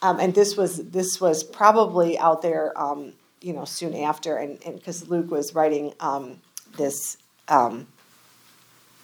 um, 0.00 0.18
and 0.20 0.34
this 0.34 0.56
was 0.56 0.76
this 0.90 1.20
was 1.20 1.44
probably 1.44 2.18
out 2.18 2.40
there, 2.40 2.72
um, 2.80 3.12
you 3.42 3.52
know, 3.52 3.64
soon 3.64 3.94
after, 3.94 4.36
and 4.36 4.58
because 4.60 5.08
Luke 5.08 5.30
was 5.30 5.54
writing 5.54 5.92
um, 6.00 6.40
this 6.76 7.18
um, 7.48 7.86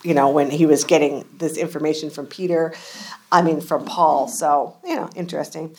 you 0.04 0.14
know, 0.14 0.28
when 0.28 0.50
he 0.50 0.66
was 0.66 0.84
getting 0.84 1.24
this 1.38 1.56
information 1.56 2.10
from 2.10 2.26
Peter, 2.26 2.74
I 3.32 3.42
mean, 3.42 3.60
from 3.60 3.84
Paul. 3.84 4.28
So, 4.28 4.76
you 4.84 4.94
know, 4.94 5.10
interesting. 5.16 5.74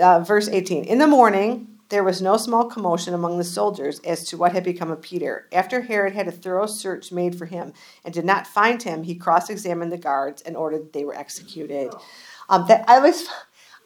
Uh, 0.00 0.20
verse 0.20 0.48
18 0.48 0.84
In 0.84 0.98
the 0.98 1.06
morning, 1.06 1.68
there 1.90 2.02
was 2.02 2.20
no 2.20 2.36
small 2.36 2.64
commotion 2.64 3.14
among 3.14 3.38
the 3.38 3.44
soldiers 3.44 4.00
as 4.00 4.24
to 4.28 4.36
what 4.36 4.52
had 4.52 4.64
become 4.64 4.90
of 4.90 5.02
Peter. 5.02 5.46
After 5.52 5.82
Herod 5.82 6.14
had 6.14 6.26
a 6.26 6.32
thorough 6.32 6.66
search 6.66 7.12
made 7.12 7.36
for 7.36 7.46
him 7.46 7.72
and 8.04 8.12
did 8.12 8.24
not 8.24 8.46
find 8.46 8.82
him, 8.82 9.04
he 9.04 9.14
cross 9.14 9.50
examined 9.50 9.92
the 9.92 9.98
guards 9.98 10.42
and 10.42 10.56
ordered 10.56 10.86
that 10.86 10.92
they 10.92 11.04
were 11.04 11.16
executed. 11.16 11.92
Um, 12.48 12.66
that 12.66 12.84
I 12.88 12.98
was, 12.98 13.28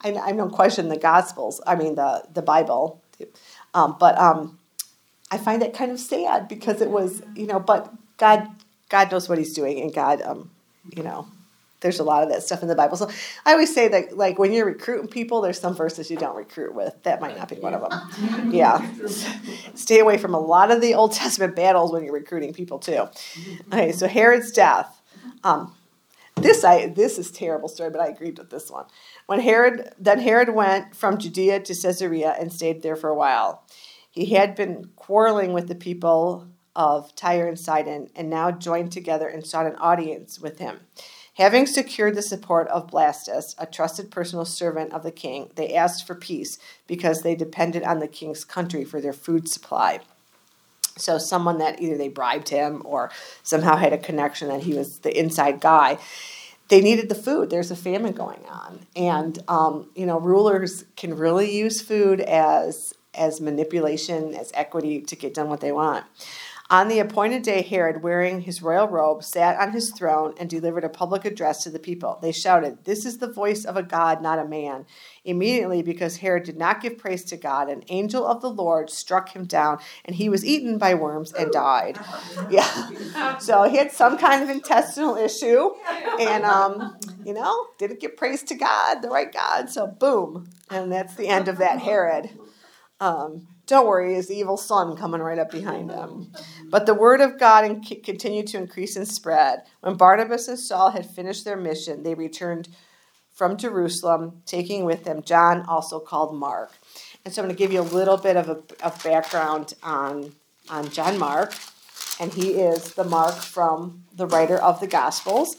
I, 0.02 0.12
I 0.14 0.32
don't 0.32 0.50
question 0.50 0.88
the 0.88 0.96
Gospels, 0.96 1.60
I 1.66 1.74
mean, 1.74 1.96
the, 1.96 2.24
the 2.32 2.42
Bible, 2.42 3.02
um, 3.74 3.96
but 4.00 4.16
um, 4.18 4.58
I 5.30 5.36
find 5.36 5.60
that 5.60 5.74
kind 5.74 5.90
of 5.90 6.00
sad 6.00 6.48
because 6.48 6.80
it 6.80 6.90
was, 6.90 7.22
you 7.34 7.46
know, 7.46 7.60
but 7.60 7.92
God 8.16 8.48
God 8.90 9.10
knows 9.10 9.28
what 9.28 9.38
He's 9.38 9.54
doing, 9.54 9.80
and 9.80 9.94
God, 9.94 10.20
um, 10.22 10.50
you 10.94 11.02
know, 11.02 11.26
there's 11.80 11.98
a 11.98 12.04
lot 12.04 12.22
of 12.22 12.28
that 12.28 12.42
stuff 12.42 12.62
in 12.62 12.68
the 12.68 12.74
Bible. 12.74 12.96
So 12.96 13.08
I 13.46 13.52
always 13.52 13.74
say 13.74 13.88
that, 13.88 14.16
like, 14.16 14.38
when 14.38 14.52
you're 14.52 14.66
recruiting 14.66 15.08
people, 15.08 15.40
there's 15.40 15.58
some 15.58 15.74
verses 15.74 16.10
you 16.10 16.16
don't 16.16 16.36
recruit 16.36 16.74
with. 16.74 17.02
That 17.04 17.20
might 17.20 17.38
not 17.38 17.48
be 17.48 17.56
one 17.56 17.72
of 17.72 17.88
them. 17.88 18.52
Yeah, 18.52 18.86
stay 19.74 20.00
away 20.00 20.18
from 20.18 20.34
a 20.34 20.40
lot 20.40 20.70
of 20.70 20.82
the 20.82 20.94
Old 20.94 21.12
Testament 21.12 21.56
battles 21.56 21.92
when 21.92 22.04
you're 22.04 22.12
recruiting 22.12 22.52
people 22.52 22.78
too. 22.78 23.08
Okay, 23.72 23.92
so 23.92 24.06
Herod's 24.06 24.52
death. 24.52 25.00
Um, 25.42 25.74
this 26.36 26.64
I 26.64 26.88
this 26.88 27.18
is 27.18 27.30
terrible 27.30 27.68
story, 27.68 27.90
but 27.90 28.00
I 28.00 28.08
agreed 28.08 28.38
with 28.38 28.50
this 28.50 28.70
one. 28.70 28.86
When 29.26 29.40
Herod 29.40 29.92
then 29.98 30.20
Herod 30.20 30.50
went 30.50 30.96
from 30.96 31.18
Judea 31.18 31.60
to 31.60 31.74
Caesarea 31.74 32.34
and 32.38 32.52
stayed 32.52 32.82
there 32.82 32.96
for 32.96 33.08
a 33.08 33.14
while. 33.14 33.62
He 34.10 34.34
had 34.34 34.56
been 34.56 34.90
quarreling 34.96 35.52
with 35.52 35.68
the 35.68 35.74
people 35.76 36.48
of 36.74 37.14
Tyre 37.14 37.48
and 37.48 37.58
Sidon, 37.58 38.10
and 38.14 38.30
now 38.30 38.50
joined 38.50 38.92
together 38.92 39.28
and 39.28 39.46
sought 39.46 39.66
an 39.66 39.76
audience 39.76 40.40
with 40.40 40.58
him. 40.58 40.80
Having 41.34 41.66
secured 41.66 42.16
the 42.16 42.22
support 42.22 42.68
of 42.68 42.90
Blastus, 42.90 43.54
a 43.58 43.64
trusted 43.64 44.10
personal 44.10 44.44
servant 44.44 44.92
of 44.92 45.02
the 45.02 45.10
king, 45.10 45.50
they 45.54 45.74
asked 45.74 46.06
for 46.06 46.14
peace 46.14 46.58
because 46.86 47.22
they 47.22 47.34
depended 47.34 47.82
on 47.82 47.98
the 47.98 48.08
king's 48.08 48.44
country 48.44 48.84
for 48.84 49.00
their 49.00 49.12
food 49.12 49.48
supply. 49.48 50.00
So, 50.98 51.16
someone 51.18 51.58
that 51.58 51.80
either 51.80 51.96
they 51.96 52.08
bribed 52.08 52.50
him 52.50 52.82
or 52.84 53.10
somehow 53.42 53.76
had 53.76 53.92
a 53.92 53.98
connection 53.98 54.48
that 54.48 54.64
he 54.64 54.74
was 54.74 54.98
the 54.98 55.18
inside 55.18 55.60
guy, 55.60 55.98
they 56.68 56.80
needed 56.80 57.08
the 57.08 57.14
food. 57.14 57.50
There's 57.50 57.70
a 57.70 57.76
famine 57.76 58.12
going 58.12 58.44
on. 58.48 58.80
And, 58.94 59.38
um, 59.48 59.88
you 59.94 60.06
know, 60.06 60.20
rulers 60.20 60.84
can 60.96 61.16
really 61.16 61.50
use 61.56 61.80
food 61.80 62.20
as, 62.20 62.94
as 63.14 63.40
manipulation, 63.40 64.34
as 64.34 64.52
equity 64.54 65.00
to 65.00 65.16
get 65.16 65.34
done 65.34 65.48
what 65.48 65.60
they 65.60 65.72
want. 65.72 66.04
On 66.70 66.86
the 66.86 67.00
appointed 67.00 67.42
day, 67.42 67.62
Herod, 67.62 68.04
wearing 68.04 68.42
his 68.42 68.62
royal 68.62 68.86
robe, 68.86 69.24
sat 69.24 69.58
on 69.58 69.72
his 69.72 69.90
throne 69.90 70.34
and 70.38 70.48
delivered 70.48 70.84
a 70.84 70.88
public 70.88 71.24
address 71.24 71.64
to 71.64 71.70
the 71.70 71.80
people. 71.80 72.20
They 72.22 72.30
shouted, 72.30 72.84
This 72.84 73.04
is 73.04 73.18
the 73.18 73.32
voice 73.32 73.64
of 73.64 73.76
a 73.76 73.82
God, 73.82 74.22
not 74.22 74.38
a 74.38 74.44
man. 74.44 74.86
Immediately, 75.24 75.82
because 75.82 76.18
Herod 76.18 76.44
did 76.44 76.56
not 76.56 76.80
give 76.80 76.96
praise 76.96 77.24
to 77.24 77.36
God, 77.36 77.68
an 77.68 77.82
angel 77.88 78.24
of 78.24 78.40
the 78.40 78.50
Lord 78.50 78.88
struck 78.88 79.30
him 79.30 79.46
down, 79.46 79.80
and 80.04 80.14
he 80.14 80.28
was 80.28 80.44
eaten 80.44 80.78
by 80.78 80.94
worms 80.94 81.32
and 81.32 81.50
died. 81.50 81.98
Yeah. 82.50 83.38
So 83.38 83.64
he 83.64 83.76
had 83.76 83.92
some 83.92 84.18
kind 84.18 84.42
of 84.42 84.50
intestinal 84.50 85.16
issue, 85.16 85.70
and, 86.18 86.44
um, 86.44 86.96
you 87.24 87.32
know, 87.32 87.66
didn't 87.78 88.00
give 88.00 88.16
praise 88.16 88.42
to 88.44 88.54
God, 88.54 89.02
the 89.02 89.08
right 89.08 89.32
God. 89.32 89.70
So, 89.70 89.86
boom. 89.86 90.48
And 90.70 90.90
that's 90.90 91.14
the 91.14 91.28
end 91.28 91.48
of 91.48 91.58
that 91.58 91.80
Herod. 91.80 92.30
Um, 93.00 93.46
don't 93.70 93.86
worry, 93.86 94.14
his 94.14 94.30
evil 94.30 94.56
son 94.56 94.96
coming 94.96 95.20
right 95.20 95.38
up 95.38 95.50
behind 95.50 95.90
him. 95.90 96.32
But 96.68 96.86
the 96.86 96.94
word 96.94 97.20
of 97.20 97.38
God 97.38 97.82
continued 98.04 98.48
to 98.48 98.58
increase 98.58 98.96
and 98.96 99.06
spread. 99.06 99.60
When 99.80 99.96
Barnabas 99.96 100.48
and 100.48 100.58
Saul 100.58 100.90
had 100.90 101.06
finished 101.06 101.44
their 101.44 101.56
mission, 101.56 102.02
they 102.02 102.14
returned 102.14 102.68
from 103.32 103.56
Jerusalem, 103.56 104.42
taking 104.44 104.84
with 104.84 105.04
them 105.04 105.22
John, 105.22 105.64
also 105.66 106.00
called 106.00 106.34
Mark. 106.34 106.72
And 107.24 107.32
so 107.32 107.40
I'm 107.40 107.46
going 107.46 107.56
to 107.56 107.58
give 107.58 107.72
you 107.72 107.80
a 107.80 107.82
little 107.82 108.16
bit 108.16 108.36
of, 108.36 108.48
a, 108.48 108.60
of 108.84 109.02
background 109.02 109.74
on, 109.82 110.32
on 110.68 110.90
John 110.90 111.16
Mark. 111.18 111.54
And 112.18 112.32
he 112.34 112.54
is 112.54 112.94
the 112.94 113.04
Mark 113.04 113.36
from 113.36 114.02
the 114.14 114.26
writer 114.26 114.58
of 114.58 114.80
the 114.80 114.88
Gospels. 114.88 115.56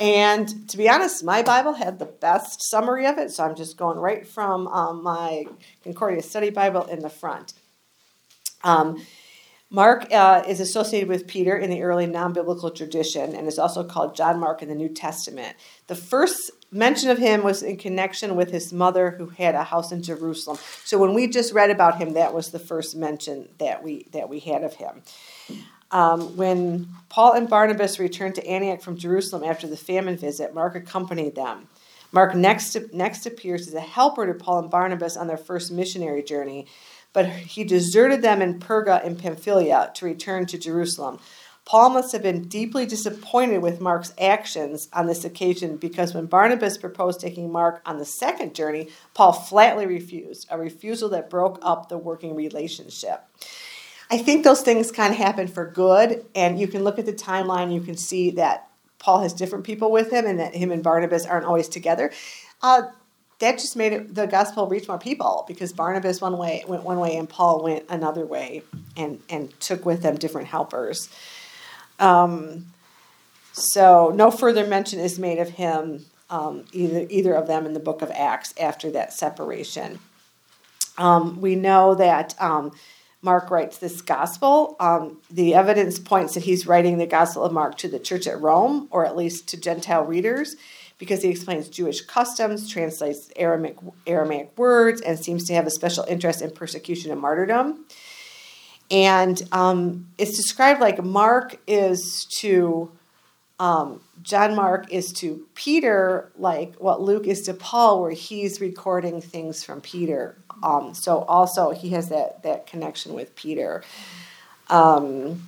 And 0.00 0.68
to 0.70 0.78
be 0.78 0.88
honest, 0.88 1.22
my 1.22 1.42
Bible 1.42 1.74
had 1.74 1.98
the 1.98 2.06
best 2.06 2.62
summary 2.62 3.06
of 3.06 3.18
it, 3.18 3.30
so 3.30 3.44
I'm 3.44 3.54
just 3.54 3.76
going 3.76 3.98
right 3.98 4.26
from 4.26 4.66
um, 4.68 5.02
my 5.02 5.44
Concordia 5.84 6.22
Study 6.22 6.48
Bible 6.48 6.84
in 6.86 7.00
the 7.00 7.10
front. 7.10 7.52
Um, 8.64 9.04
Mark 9.68 10.10
uh, 10.10 10.42
is 10.48 10.58
associated 10.58 11.08
with 11.08 11.28
Peter 11.28 11.56
in 11.56 11.68
the 11.68 11.82
early 11.82 12.06
non 12.06 12.32
biblical 12.32 12.70
tradition 12.70 13.36
and 13.36 13.46
is 13.46 13.58
also 13.58 13.84
called 13.84 14.16
John 14.16 14.40
Mark 14.40 14.62
in 14.62 14.68
the 14.70 14.74
New 14.74 14.88
Testament. 14.88 15.54
The 15.86 15.94
first 15.94 16.50
mention 16.72 17.10
of 17.10 17.18
him 17.18 17.44
was 17.44 17.62
in 17.62 17.76
connection 17.76 18.34
with 18.36 18.50
his 18.50 18.72
mother 18.72 19.12
who 19.12 19.26
had 19.26 19.54
a 19.54 19.64
house 19.64 19.92
in 19.92 20.02
Jerusalem. 20.02 20.58
So 20.84 20.98
when 20.98 21.14
we 21.14 21.28
just 21.28 21.52
read 21.52 21.70
about 21.70 21.98
him, 21.98 22.14
that 22.14 22.32
was 22.32 22.50
the 22.50 22.58
first 22.58 22.96
mention 22.96 23.50
that 23.58 23.84
we, 23.84 24.06
that 24.12 24.28
we 24.28 24.40
had 24.40 24.64
of 24.64 24.74
him. 24.74 25.02
Um, 25.92 26.36
when 26.36 26.88
Paul 27.08 27.32
and 27.32 27.48
Barnabas 27.48 27.98
returned 27.98 28.36
to 28.36 28.46
Antioch 28.46 28.80
from 28.80 28.96
Jerusalem 28.96 29.44
after 29.44 29.66
the 29.66 29.76
famine 29.76 30.16
visit, 30.16 30.54
Mark 30.54 30.76
accompanied 30.76 31.34
them. 31.34 31.68
Mark 32.12 32.34
next, 32.34 32.76
next 32.92 33.26
appears 33.26 33.68
as 33.68 33.74
a 33.74 33.80
helper 33.80 34.26
to 34.26 34.34
Paul 34.34 34.60
and 34.60 34.70
Barnabas 34.70 35.16
on 35.16 35.26
their 35.26 35.36
first 35.36 35.70
missionary 35.70 36.22
journey, 36.22 36.66
but 37.12 37.26
he 37.26 37.64
deserted 37.64 38.22
them 38.22 38.42
in 38.42 38.60
Perga 38.60 39.04
in 39.04 39.16
Pamphylia 39.16 39.90
to 39.94 40.04
return 40.04 40.46
to 40.46 40.58
Jerusalem. 40.58 41.18
Paul 41.64 41.90
must 41.90 42.10
have 42.12 42.22
been 42.22 42.48
deeply 42.48 42.84
disappointed 42.84 43.58
with 43.58 43.80
Mark's 43.80 44.12
actions 44.20 44.88
on 44.92 45.06
this 45.06 45.24
occasion 45.24 45.76
because 45.76 46.14
when 46.14 46.26
Barnabas 46.26 46.78
proposed 46.78 47.20
taking 47.20 47.52
Mark 47.52 47.80
on 47.86 47.98
the 47.98 48.04
second 48.04 48.56
journey, 48.56 48.88
Paul 49.14 49.32
flatly 49.32 49.86
refused, 49.86 50.48
a 50.50 50.58
refusal 50.58 51.08
that 51.10 51.30
broke 51.30 51.60
up 51.62 51.88
the 51.88 51.98
working 51.98 52.34
relationship. 52.34 53.22
I 54.10 54.18
think 54.18 54.44
those 54.44 54.62
things 54.62 54.90
kind 54.90 55.12
of 55.12 55.18
happen 55.18 55.46
for 55.46 55.66
good, 55.66 56.24
and 56.34 56.58
you 56.58 56.66
can 56.66 56.82
look 56.82 56.98
at 56.98 57.06
the 57.06 57.12
timeline, 57.12 57.72
you 57.72 57.80
can 57.80 57.96
see 57.96 58.30
that 58.32 58.68
Paul 58.98 59.22
has 59.22 59.32
different 59.32 59.64
people 59.64 59.92
with 59.92 60.10
him, 60.12 60.26
and 60.26 60.40
that 60.40 60.54
him 60.54 60.72
and 60.72 60.82
Barnabas 60.82 61.26
aren't 61.26 61.46
always 61.46 61.68
together. 61.68 62.12
Uh, 62.60 62.82
that 63.38 63.58
just 63.58 63.76
made 63.76 63.92
it, 63.92 64.14
the 64.14 64.26
gospel 64.26 64.66
reach 64.66 64.86
more 64.88 64.98
people 64.98 65.44
because 65.48 65.72
Barnabas 65.72 66.20
one 66.20 66.36
way 66.36 66.62
went 66.68 66.84
one 66.84 66.98
way 66.98 67.16
and 67.16 67.26
Paul 67.28 67.62
went 67.62 67.86
another 67.88 68.26
way, 68.26 68.62
and 68.96 69.20
and 69.30 69.58
took 69.60 69.86
with 69.86 70.02
them 70.02 70.16
different 70.16 70.48
helpers. 70.48 71.08
Um, 71.98 72.66
so 73.52 74.12
no 74.14 74.30
further 74.30 74.66
mention 74.66 75.00
is 75.00 75.18
made 75.18 75.38
of 75.38 75.50
him 75.50 76.04
um, 76.30 76.64
either 76.72 77.06
either 77.10 77.34
of 77.34 77.46
them 77.46 77.64
in 77.64 77.74
the 77.74 77.80
book 77.80 78.02
of 78.02 78.10
Acts 78.10 78.54
after 78.58 78.90
that 78.90 79.12
separation. 79.12 79.98
Um, 80.98 81.40
we 81.40 81.54
know 81.54 81.94
that 81.94 82.34
um, 82.40 82.72
Mark 83.22 83.50
writes 83.50 83.78
this 83.78 84.00
gospel. 84.00 84.76
Um, 84.80 85.20
the 85.30 85.54
evidence 85.54 85.98
points 85.98 86.34
that 86.34 86.44
he's 86.44 86.66
writing 86.66 86.98
the 86.98 87.06
gospel 87.06 87.44
of 87.44 87.52
Mark 87.52 87.76
to 87.78 87.88
the 87.88 87.98
church 87.98 88.26
at 88.26 88.40
Rome, 88.40 88.88
or 88.90 89.04
at 89.04 89.16
least 89.16 89.48
to 89.48 89.60
Gentile 89.60 90.04
readers, 90.04 90.56
because 90.98 91.22
he 91.22 91.28
explains 91.28 91.68
Jewish 91.68 92.00
customs, 92.02 92.68
translates 92.68 93.30
Aramaic, 93.36 93.76
Aramaic 94.06 94.56
words, 94.56 95.00
and 95.00 95.18
seems 95.18 95.44
to 95.48 95.54
have 95.54 95.66
a 95.66 95.70
special 95.70 96.04
interest 96.04 96.40
in 96.40 96.50
persecution 96.50 97.10
and 97.10 97.20
martyrdom. 97.20 97.84
And 98.90 99.40
um, 99.52 100.08
it's 100.18 100.36
described 100.36 100.80
like 100.80 101.02
Mark 101.04 101.58
is 101.66 102.26
to 102.40 102.90
um, 103.60 104.00
John 104.22 104.56
Mark 104.56 104.90
is 104.90 105.12
to 105.12 105.46
Peter 105.54 106.32
like 106.36 106.74
what 106.76 107.02
Luke 107.02 107.26
is 107.26 107.42
to 107.42 107.54
Paul, 107.54 108.00
where 108.00 108.10
he's 108.10 108.58
recording 108.58 109.20
things 109.20 109.62
from 109.62 109.82
Peter. 109.82 110.36
Um, 110.62 110.94
so 110.94 111.18
also 111.24 111.70
he 111.70 111.90
has 111.90 112.08
that 112.08 112.42
that 112.42 112.66
connection 112.66 113.12
with 113.12 113.36
Peter. 113.36 113.84
Um, 114.70 115.46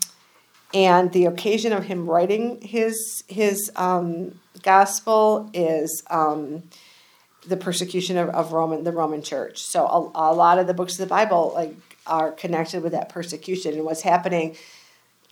and 0.75 1.11
the 1.13 1.25
occasion 1.25 1.73
of 1.73 1.85
him 1.85 2.09
writing 2.09 2.61
his 2.61 3.25
his 3.29 3.73
um, 3.77 4.39
gospel 4.63 5.51
is 5.55 6.05
um, 6.11 6.65
the 7.47 7.57
persecution 7.57 8.19
of, 8.19 8.29
of 8.29 8.53
Roman 8.53 8.85
the 8.85 8.93
Roman 8.93 9.23
Church. 9.23 9.63
So 9.63 9.87
a, 9.87 10.33
a 10.33 10.35
lot 10.35 10.59
of 10.59 10.67
the 10.67 10.75
books 10.75 10.93
of 10.93 10.99
the 10.99 11.07
Bible 11.07 11.53
like 11.55 11.75
are 12.07 12.31
connected 12.31 12.83
with 12.83 12.93
that 12.93 13.09
persecution 13.09 13.73
and 13.73 13.85
what's 13.85 14.03
happening. 14.03 14.55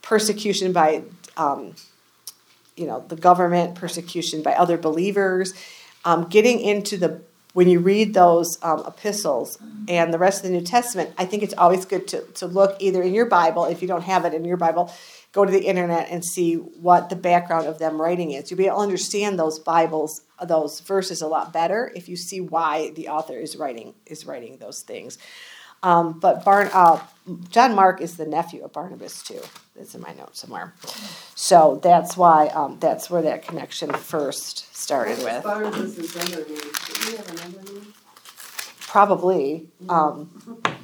Persecution 0.01 0.73
by 0.73 1.03
um, 1.37 1.75
you 2.81 2.87
know 2.87 3.05
the 3.07 3.15
government 3.15 3.75
persecution 3.75 4.41
by 4.41 4.53
other 4.53 4.77
believers. 4.77 5.53
Um, 6.03 6.27
getting 6.29 6.59
into 6.59 6.97
the 6.97 7.21
when 7.53 7.69
you 7.69 7.79
read 7.79 8.13
those 8.13 8.57
um, 8.63 8.83
epistles 8.87 9.57
and 9.87 10.13
the 10.13 10.17
rest 10.17 10.43
of 10.43 10.49
the 10.49 10.57
new 10.57 10.63
testament 10.63 11.11
i 11.17 11.25
think 11.25 11.43
it's 11.43 11.53
always 11.57 11.83
good 11.85 12.07
to, 12.07 12.21
to 12.33 12.47
look 12.47 12.77
either 12.79 13.03
in 13.03 13.13
your 13.13 13.25
bible 13.25 13.65
if 13.65 13.81
you 13.81 13.89
don't 13.89 14.03
have 14.03 14.23
it 14.25 14.33
in 14.33 14.45
your 14.45 14.55
bible 14.57 14.91
go 15.31 15.45
to 15.45 15.51
the 15.51 15.65
internet 15.65 16.09
and 16.09 16.23
see 16.23 16.55
what 16.55 17.09
the 17.09 17.15
background 17.15 17.67
of 17.67 17.79
them 17.79 18.01
writing 18.01 18.31
is. 18.31 18.51
You'll 18.51 18.57
be 18.57 18.67
able 18.67 18.77
to 18.77 18.83
understand 18.83 19.39
those 19.39 19.59
bibles 19.59 20.21
those 20.43 20.79
verses 20.79 21.21
a 21.21 21.27
lot 21.27 21.53
better 21.53 21.91
if 21.95 22.09
you 22.09 22.15
see 22.15 22.41
why 22.41 22.89
the 22.95 23.07
author 23.07 23.37
is 23.37 23.55
writing 23.55 23.93
is 24.07 24.25
writing 24.25 24.57
those 24.57 24.81
things 24.81 25.19
um, 25.83 26.19
but 26.19 26.43
Barn, 26.45 26.69
uh, 26.73 26.99
John 27.49 27.75
Mark 27.75 28.01
is 28.01 28.17
the 28.17 28.25
nephew 28.25 28.63
of 28.63 28.73
Barnabas 28.73 29.21
too. 29.23 29.41
It's 29.79 29.95
in 29.95 30.01
my 30.01 30.13
notes 30.13 30.39
somewhere. 30.39 30.73
So 31.35 31.79
that's 31.83 32.17
why 32.17 32.47
um, 32.47 32.77
that's 32.79 33.09
where 33.09 33.21
that 33.21 33.43
connection 33.43 33.91
first 33.93 34.75
started 34.75 35.19
with. 35.19 35.43
Barnabas' 35.43 36.15
other 36.15 36.45
name, 36.45 36.45
did 36.45 36.97
he 36.97 37.15
have 37.17 37.29
another 37.29 37.71
name? 37.71 37.93
Probably, 38.81 39.69
um, 39.87 40.29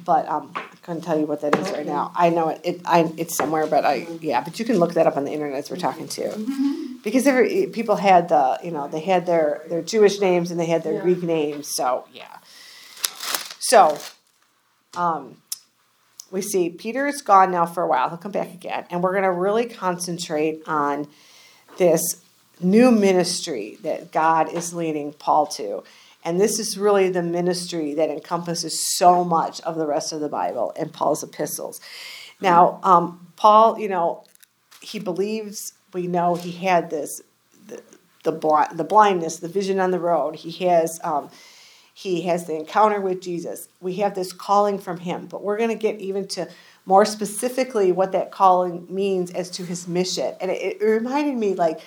but 0.06 0.30
um, 0.30 0.54
I 0.56 0.64
couldn't 0.82 1.02
tell 1.02 1.20
you 1.20 1.26
what 1.26 1.42
that 1.42 1.58
is 1.58 1.70
right 1.72 1.86
now. 1.86 2.14
I 2.16 2.30
know 2.30 2.50
it. 2.50 2.62
it 2.64 2.82
I, 2.86 3.12
it's 3.18 3.36
somewhere, 3.36 3.68
but 3.68 3.84
I 3.84 4.08
yeah. 4.22 4.42
But 4.42 4.60
you 4.60 4.66
can 4.66 4.78
look 4.78 4.94
that 4.94 5.08
up 5.08 5.18
on 5.18 5.26
the 5.26 5.32
internet 5.32 5.58
as 5.58 5.70
we're 5.70 5.76
talking 5.76 6.08
to, 6.10 6.98
because 7.04 7.28
every 7.28 7.68
people 7.68 7.98
had 7.98 8.30
the 8.30 8.60
you 8.64 8.72
know 8.72 8.88
they 8.88 9.02
had 9.02 9.26
their 9.26 9.64
their 9.68 9.82
Jewish 9.82 10.20
names 10.22 10.52
and 10.52 10.60
they 10.60 10.68
had 10.68 10.84
their. 10.84 11.02
Greek 11.02 11.24
names. 11.24 11.68
So 11.74 12.06
yeah. 12.14 12.40
So 13.60 13.98
um, 14.98 15.38
we 16.32 16.42
see 16.42 16.70
Peter 16.70 17.08
is 17.08 17.22
gone 17.22 17.52
now 17.52 17.66
for 17.66 17.84
a 17.84 17.88
while. 17.88 18.10
He'll 18.10 18.18
come 18.18 18.32
back 18.32 18.54
again. 18.54 18.86
And 18.90 19.02
we're 19.02 19.14
going 19.14 19.24
to 19.24 19.32
really 19.32 19.66
concentrate 19.66 20.62
on 20.68 21.08
this 21.78 22.22
new 22.60 22.92
ministry 22.92 23.78
that 23.84 24.12
God 24.12 24.52
is 24.52 24.74
leading 24.74 25.14
Paul 25.14 25.46
to. 25.48 25.84
And 26.26 26.42
this 26.42 26.60
is 26.60 26.78
really 26.78 27.10
the 27.10 27.24
ministry 27.24 27.94
that 27.94 28.10
encompasses 28.10 28.98
so 28.98 29.24
much 29.24 29.62
of 29.62 29.76
the 29.76 29.86
rest 29.86 30.12
of 30.12 30.20
the 30.20 30.28
Bible 30.28 30.74
and 30.78 30.92
Paul's 30.92 31.24
epistles. 31.24 31.80
Now, 32.42 32.80
um, 32.84 33.28
Paul, 33.38 33.80
you 33.80 33.88
know, 33.88 34.26
he 34.82 35.00
believes, 35.00 35.74
we 35.94 36.08
know 36.08 36.36
he 36.36 36.52
had 36.52 36.90
this, 36.90 37.22
the, 37.68 37.82
the, 38.24 38.68
the 38.76 38.84
blindness, 38.84 39.38
the 39.38 39.48
vision 39.48 39.80
on 39.80 39.92
the 39.92 40.00
road. 40.00 40.36
He 40.36 40.66
has. 40.66 41.00
Um, 41.04 41.30
he 41.98 42.22
has 42.22 42.46
the 42.46 42.56
encounter 42.56 43.02
with 43.02 43.22
Jesus. 43.22 43.70
We 43.82 43.96
have 43.96 44.14
this 44.14 44.32
calling 44.32 44.78
from 44.78 45.00
him, 45.00 45.26
but 45.26 45.42
we're 45.42 45.58
going 45.58 45.72
to 45.72 45.76
get 45.76 46.00
even 46.00 46.28
to 46.28 46.48
more 46.86 47.06
specifically 47.06 47.92
what 47.92 48.12
that 48.12 48.30
calling 48.30 48.86
means 48.88 49.32
as 49.32 49.50
to 49.50 49.66
his 49.66 49.88
mission. 49.88 50.36
And 50.40 50.52
it, 50.52 50.80
it 50.80 50.86
reminded 50.86 51.36
me 51.36 51.56
like 51.56 51.80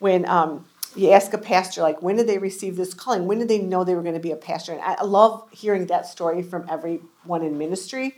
when 0.00 0.28
um, 0.28 0.64
you 0.96 1.12
ask 1.12 1.32
a 1.32 1.38
pastor, 1.38 1.80
like, 1.80 2.02
when 2.02 2.16
did 2.16 2.26
they 2.26 2.38
receive 2.38 2.74
this 2.74 2.92
calling? 2.92 3.28
When 3.28 3.38
did 3.38 3.46
they 3.46 3.60
know 3.60 3.84
they 3.84 3.94
were 3.94 4.02
going 4.02 4.16
to 4.16 4.20
be 4.20 4.32
a 4.32 4.36
pastor? 4.36 4.72
And 4.72 4.82
I, 4.82 5.00
love 5.04 5.48
hearing 5.52 5.86
that 5.86 6.06
story 6.06 6.42
from 6.42 6.66
everyone 6.68 7.44
in 7.44 7.56
ministry. 7.56 8.16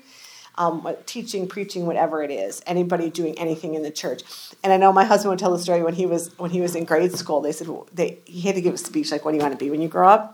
Um, 0.57 0.89
teaching, 1.05 1.47
preaching, 1.47 1.85
whatever 1.85 2.23
it 2.23 2.31
is, 2.31 2.63
anybody 2.67 3.11
doing 3.11 3.39
anything 3.39 3.75
in 3.75 3.83
the 3.83 3.91
church. 3.91 4.23
And 4.63 4.73
I 4.73 4.79
know 4.79 4.95
my 4.95 5.05
husband 5.05 5.29
would 5.29 5.41
tell 5.41 5.53
the 5.53 5.59
story 5.59 5.83
when 5.83 5.95
he 5.95 6.07
was 6.07 6.31
when 6.39 6.53
he 6.53 6.63
was 6.63 6.75
in 6.75 6.85
grade 6.85 7.13
school. 7.13 7.41
They 7.43 7.53
said 7.53 7.69
they 7.93 8.21
he 8.25 8.43
had 8.43 8.55
to 8.55 8.63
give 8.63 8.73
a 8.73 8.79
speech 8.79 9.11
like, 9.11 9.25
"What 9.25 9.33
do 9.33 9.37
you 9.37 9.43
want 9.43 9.53
to 9.53 9.63
be 9.63 9.69
when 9.69 9.83
you 9.83 9.89
grow 9.89 10.09
up?" 10.09 10.34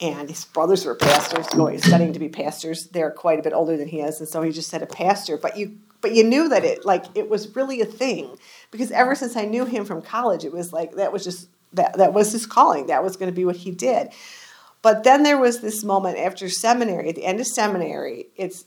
And 0.00 0.28
his 0.28 0.44
brothers 0.44 0.84
were 0.84 0.94
pastors, 0.94 1.46
going 1.48 1.78
studying 1.78 2.12
to 2.12 2.18
be 2.18 2.28
pastors. 2.28 2.86
They're 2.88 3.10
quite 3.10 3.38
a 3.38 3.42
bit 3.42 3.52
older 3.52 3.76
than 3.76 3.88
he 3.88 4.00
is, 4.00 4.20
and 4.20 4.28
so 4.28 4.42
he 4.42 4.50
just 4.50 4.70
said 4.70 4.82
a 4.82 4.86
pastor. 4.86 5.36
But 5.36 5.56
you, 5.56 5.78
but 6.00 6.12
you 6.12 6.24
knew 6.24 6.48
that 6.48 6.64
it 6.64 6.84
like 6.84 7.04
it 7.14 7.28
was 7.28 7.54
really 7.54 7.80
a 7.80 7.86
thing 7.86 8.36
because 8.70 8.90
ever 8.90 9.14
since 9.14 9.36
I 9.36 9.44
knew 9.44 9.64
him 9.64 9.84
from 9.84 10.02
college, 10.02 10.44
it 10.44 10.52
was 10.52 10.72
like 10.72 10.92
that 10.96 11.12
was 11.12 11.24
just 11.24 11.48
that 11.74 11.98
that 11.98 12.12
was 12.12 12.32
his 12.32 12.46
calling. 12.46 12.86
That 12.86 13.04
was 13.04 13.16
going 13.16 13.30
to 13.30 13.36
be 13.36 13.44
what 13.44 13.56
he 13.56 13.70
did. 13.70 14.08
But 14.82 15.04
then 15.04 15.22
there 15.22 15.38
was 15.38 15.60
this 15.60 15.84
moment 15.84 16.18
after 16.18 16.48
seminary, 16.48 17.10
at 17.10 17.14
the 17.14 17.24
end 17.26 17.38
of 17.38 17.46
seminary, 17.46 18.28
it's 18.34 18.64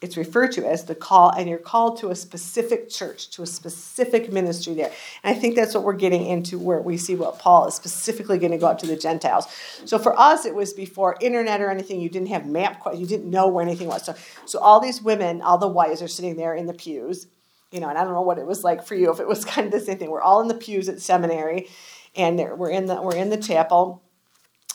it's 0.00 0.16
referred 0.16 0.52
to 0.52 0.66
as 0.66 0.84
the 0.84 0.94
call, 0.94 1.30
and 1.30 1.46
you're 1.46 1.58
called 1.58 1.98
to 1.98 2.08
a 2.08 2.16
specific 2.16 2.88
church, 2.88 3.28
to 3.30 3.42
a 3.42 3.46
specific 3.46 4.32
ministry 4.32 4.72
there. 4.72 4.90
And 5.22 5.36
I 5.36 5.38
think 5.38 5.56
that's 5.56 5.74
what 5.74 5.84
we're 5.84 5.92
getting 5.92 6.24
into, 6.24 6.58
where 6.58 6.80
we 6.80 6.96
see 6.96 7.14
what 7.14 7.38
Paul 7.38 7.66
is 7.66 7.74
specifically 7.74 8.38
going 8.38 8.52
to 8.52 8.58
go 8.58 8.66
out 8.66 8.78
to 8.78 8.86
the 8.86 8.96
Gentiles. 8.96 9.46
So 9.84 9.98
for 9.98 10.18
us, 10.18 10.46
it 10.46 10.54
was 10.54 10.72
before 10.72 11.18
internet 11.20 11.60
or 11.60 11.70
anything. 11.70 12.00
You 12.00 12.08
didn't 12.08 12.28
have 12.28 12.46
map, 12.46 12.82
you 12.94 13.06
didn't 13.06 13.28
know 13.28 13.48
where 13.48 13.62
anything 13.62 13.88
was. 13.88 14.06
So, 14.06 14.14
so 14.46 14.58
all 14.58 14.80
these 14.80 15.02
women, 15.02 15.42
all 15.42 15.58
the 15.58 15.68
wives, 15.68 16.00
are 16.00 16.08
sitting 16.08 16.36
there 16.36 16.54
in 16.54 16.64
the 16.64 16.74
pews, 16.74 17.26
you 17.70 17.80
know. 17.80 17.90
And 17.90 17.98
I 17.98 18.04
don't 18.04 18.14
know 18.14 18.22
what 18.22 18.38
it 18.38 18.46
was 18.46 18.64
like 18.64 18.86
for 18.86 18.94
you, 18.94 19.10
if 19.12 19.20
it 19.20 19.28
was 19.28 19.44
kind 19.44 19.66
of 19.66 19.72
the 19.72 19.80
same 19.80 19.98
thing. 19.98 20.10
We're 20.10 20.22
all 20.22 20.40
in 20.40 20.48
the 20.48 20.54
pews 20.54 20.88
at 20.88 21.00
seminary, 21.02 21.68
and 22.16 22.38
we're 22.38 22.70
in 22.70 22.86
the 22.86 23.02
we're 23.02 23.16
in 23.16 23.28
the 23.28 23.36
chapel 23.36 24.02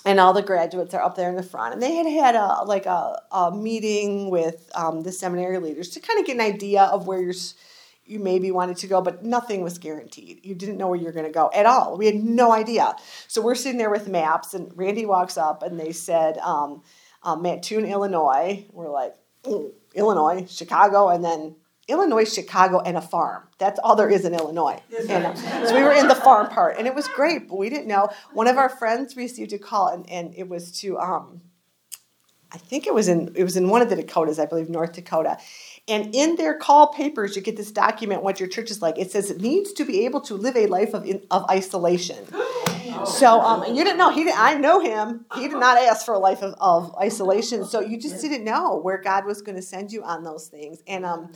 and 0.05 0.19
all 0.19 0.33
the 0.33 0.43
graduates 0.43 0.93
are 0.93 1.01
up 1.01 1.15
there 1.15 1.29
in 1.29 1.35
the 1.35 1.43
front. 1.43 1.73
And 1.73 1.81
they 1.81 1.95
had 1.95 2.05
had 2.05 2.35
a 2.35 2.63
like 2.63 2.85
a, 2.85 3.21
a 3.31 3.51
meeting 3.51 4.29
with 4.29 4.69
um, 4.75 5.01
the 5.01 5.11
seminary 5.11 5.57
leaders 5.57 5.89
to 5.89 5.99
kind 5.99 6.19
of 6.19 6.25
get 6.25 6.35
an 6.35 6.41
idea 6.41 6.83
of 6.83 7.07
where 7.07 7.19
you're, 7.19 7.33
you 8.05 8.19
maybe 8.19 8.51
wanted 8.51 8.77
to 8.77 8.87
go 8.87 9.01
but 9.01 9.25
nothing 9.25 9.61
was 9.61 9.79
guaranteed. 9.79 10.45
You 10.45 10.53
didn't 10.53 10.77
know 10.77 10.87
where 10.87 10.99
you're 10.99 11.11
going 11.11 11.25
to 11.25 11.31
go 11.31 11.49
at 11.53 11.65
all. 11.65 11.97
We 11.97 12.05
had 12.05 12.15
no 12.15 12.51
idea. 12.53 12.95
So 13.27 13.41
we're 13.41 13.55
sitting 13.55 13.79
there 13.79 13.89
with 13.89 14.07
maps 14.07 14.53
and 14.53 14.71
randy 14.77 15.07
walks 15.07 15.37
up 15.37 15.63
and 15.63 15.79
they 15.79 15.91
said 15.91 16.37
um, 16.37 16.83
um, 17.23 17.41
mattoon 17.41 17.85
illinois. 17.85 18.65
We're 18.71 18.91
like 18.91 19.15
"Mm, 19.43 19.71
illinois 19.95 20.45
chicago 20.47 21.07
and 21.09 21.23
then 21.23 21.55
Illinois, 21.87 22.31
Chicago, 22.31 22.79
and 22.79 22.97
a 22.97 23.01
farm. 23.01 23.43
That's 23.59 23.79
all 23.79 23.95
there 23.95 24.09
is 24.09 24.25
in 24.25 24.33
Illinois. 24.33 24.81
And, 25.07 25.37
so 25.37 25.75
we 25.75 25.83
were 25.83 25.93
in 25.93 26.07
the 26.07 26.15
farm 26.15 26.47
part, 26.49 26.77
and 26.77 26.87
it 26.87 26.95
was 26.95 27.07
great, 27.09 27.47
but 27.47 27.57
we 27.57 27.69
didn't 27.69 27.87
know. 27.87 28.09
One 28.33 28.47
of 28.47 28.57
our 28.57 28.69
friends 28.69 29.15
received 29.15 29.53
a 29.53 29.59
call, 29.59 29.89
and, 29.89 30.09
and 30.09 30.33
it 30.35 30.49
was 30.49 30.71
to, 30.79 30.97
um, 30.97 31.41
I 32.51 32.57
think 32.57 32.87
it 32.87 32.93
was 32.93 33.07
in 33.07 33.33
it 33.35 33.43
was 33.43 33.57
in 33.57 33.69
one 33.69 33.81
of 33.81 33.89
the 33.89 33.95
Dakotas, 33.95 34.39
I 34.39 34.45
believe, 34.45 34.69
North 34.69 34.93
Dakota. 34.93 35.37
And 35.87 36.15
in 36.15 36.35
their 36.35 36.57
call 36.57 36.87
papers, 36.87 37.35
you 37.35 37.41
get 37.41 37.57
this 37.57 37.71
document 37.71 38.23
what 38.23 38.39
your 38.39 38.49
church 38.49 38.71
is 38.71 38.81
like. 38.81 38.97
It 38.97 39.11
says 39.11 39.29
it 39.29 39.41
needs 39.41 39.71
to 39.73 39.85
be 39.85 40.05
able 40.05 40.21
to 40.21 40.35
live 40.35 40.55
a 40.55 40.65
life 40.65 40.93
of 40.93 41.05
in, 41.05 41.21
of 41.29 41.45
isolation. 41.49 42.25
So, 43.05 43.41
um, 43.41 43.61
and 43.63 43.75
you 43.75 43.83
didn't 43.83 43.97
know 43.97 44.09
he 44.09 44.23
didn't. 44.23 44.39
I 44.39 44.55
know 44.55 44.79
him. 44.79 45.25
He 45.35 45.49
did 45.49 45.59
not 45.59 45.77
ask 45.77 46.05
for 46.05 46.13
a 46.13 46.17
life 46.17 46.41
of, 46.41 46.55
of 46.59 46.95
isolation. 46.95 47.65
So 47.65 47.81
you 47.81 47.99
just 47.99 48.21
didn't 48.21 48.45
know 48.45 48.77
where 48.77 48.97
God 48.97 49.25
was 49.25 49.41
going 49.41 49.57
to 49.57 49.61
send 49.61 49.91
you 49.91 50.01
on 50.01 50.23
those 50.23 50.47
things. 50.47 50.81
And 50.87 51.05
um, 51.05 51.33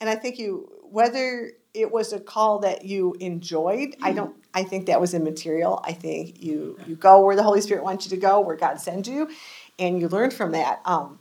and 0.00 0.08
I 0.08 0.16
think 0.16 0.38
you 0.38 0.70
whether 0.90 1.52
it 1.72 1.90
was 1.90 2.12
a 2.12 2.18
call 2.18 2.58
that 2.60 2.84
you 2.84 3.14
enjoyed, 3.20 3.94
I 4.02 4.12
don't. 4.12 4.34
I 4.52 4.64
think 4.64 4.86
that 4.86 5.00
was 5.00 5.14
immaterial. 5.14 5.80
I 5.84 5.92
think 5.92 6.42
you 6.42 6.78
you 6.86 6.96
go 6.96 7.24
where 7.24 7.36
the 7.36 7.42
Holy 7.42 7.60
Spirit 7.60 7.84
wants 7.84 8.04
you 8.06 8.10
to 8.10 8.16
go, 8.16 8.40
where 8.40 8.56
God 8.56 8.80
sends 8.80 9.08
you, 9.08 9.30
and 9.78 10.00
you 10.00 10.08
learn 10.08 10.30
from 10.30 10.52
that. 10.52 10.80
Um, 10.84 11.20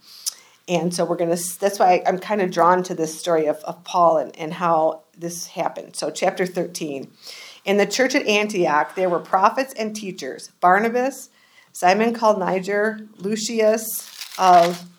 and 0.67 0.93
so 0.93 1.05
we're 1.05 1.17
gonna. 1.17 1.37
That's 1.59 1.77
why 1.77 2.01
I'm 2.05 2.17
kind 2.17 2.41
of 2.41 2.51
drawn 2.51 2.81
to 2.83 2.95
this 2.95 3.19
story 3.19 3.45
of, 3.45 3.57
of 3.57 3.83
Paul 3.83 4.17
and, 4.17 4.35
and 4.37 4.53
how 4.53 5.03
this 5.17 5.47
happened. 5.47 5.95
So 5.95 6.09
chapter 6.09 6.45
13. 6.45 7.11
In 7.65 7.77
the 7.77 7.85
church 7.85 8.15
at 8.15 8.25
Antioch, 8.25 8.95
there 8.95 9.09
were 9.09 9.19
prophets 9.19 9.73
and 9.73 9.95
teachers: 9.95 10.49
Barnabas, 10.59 11.29
Simon 11.71 12.13
called 12.13 12.39
Niger, 12.39 13.07
Lucius 13.17 14.09
of 14.39 14.89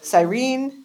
Cyrene, 0.00 0.79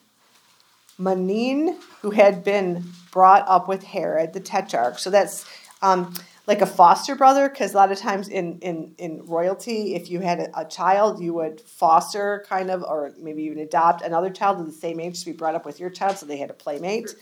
Manaen, 1.00 1.78
who 2.02 2.12
had 2.12 2.44
been 2.44 2.84
brought 3.12 3.48
up 3.48 3.68
with 3.68 3.84
Herod 3.84 4.34
the 4.34 4.40
Tetrarch. 4.40 5.00
So 5.00 5.10
that's 5.10 5.46
um, 5.82 6.14
like 6.48 6.62
a 6.62 6.66
foster 6.66 7.16
brother, 7.16 7.50
because 7.50 7.74
a 7.74 7.78
lot 7.78 7.92
of 7.92 7.98
times 7.98 8.28
in, 8.28 8.60
in, 8.60 8.94
in 8.98 9.26
royalty, 9.26 9.96
if 9.96 10.10
you 10.10 10.20
had 10.20 10.40
a, 10.40 10.62
a 10.62 10.66
child, 10.66 11.22
you 11.22 11.34
would 11.34 11.62
foster 11.62 12.46
kind 12.48 12.70
of, 12.70 12.84
or 12.84 13.12
maybe 13.20 13.44
even 13.44 13.60
adopt 13.60 14.02
another 14.02 14.30
child 14.30 14.60
of 14.60 14.66
the 14.66 14.72
same 14.72 15.00
age 15.00 15.20
to 15.20 15.26
be 15.26 15.32
brought 15.32 15.56
up 15.56 15.66
with 15.66 15.80
your 15.80 15.90
child, 15.90 16.18
so 16.18 16.26
they 16.26 16.38
had 16.38 16.50
a 16.50 16.54
playmate. 16.54 17.16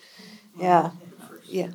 Yeah, 0.60 0.92
yeah. 1.48 1.70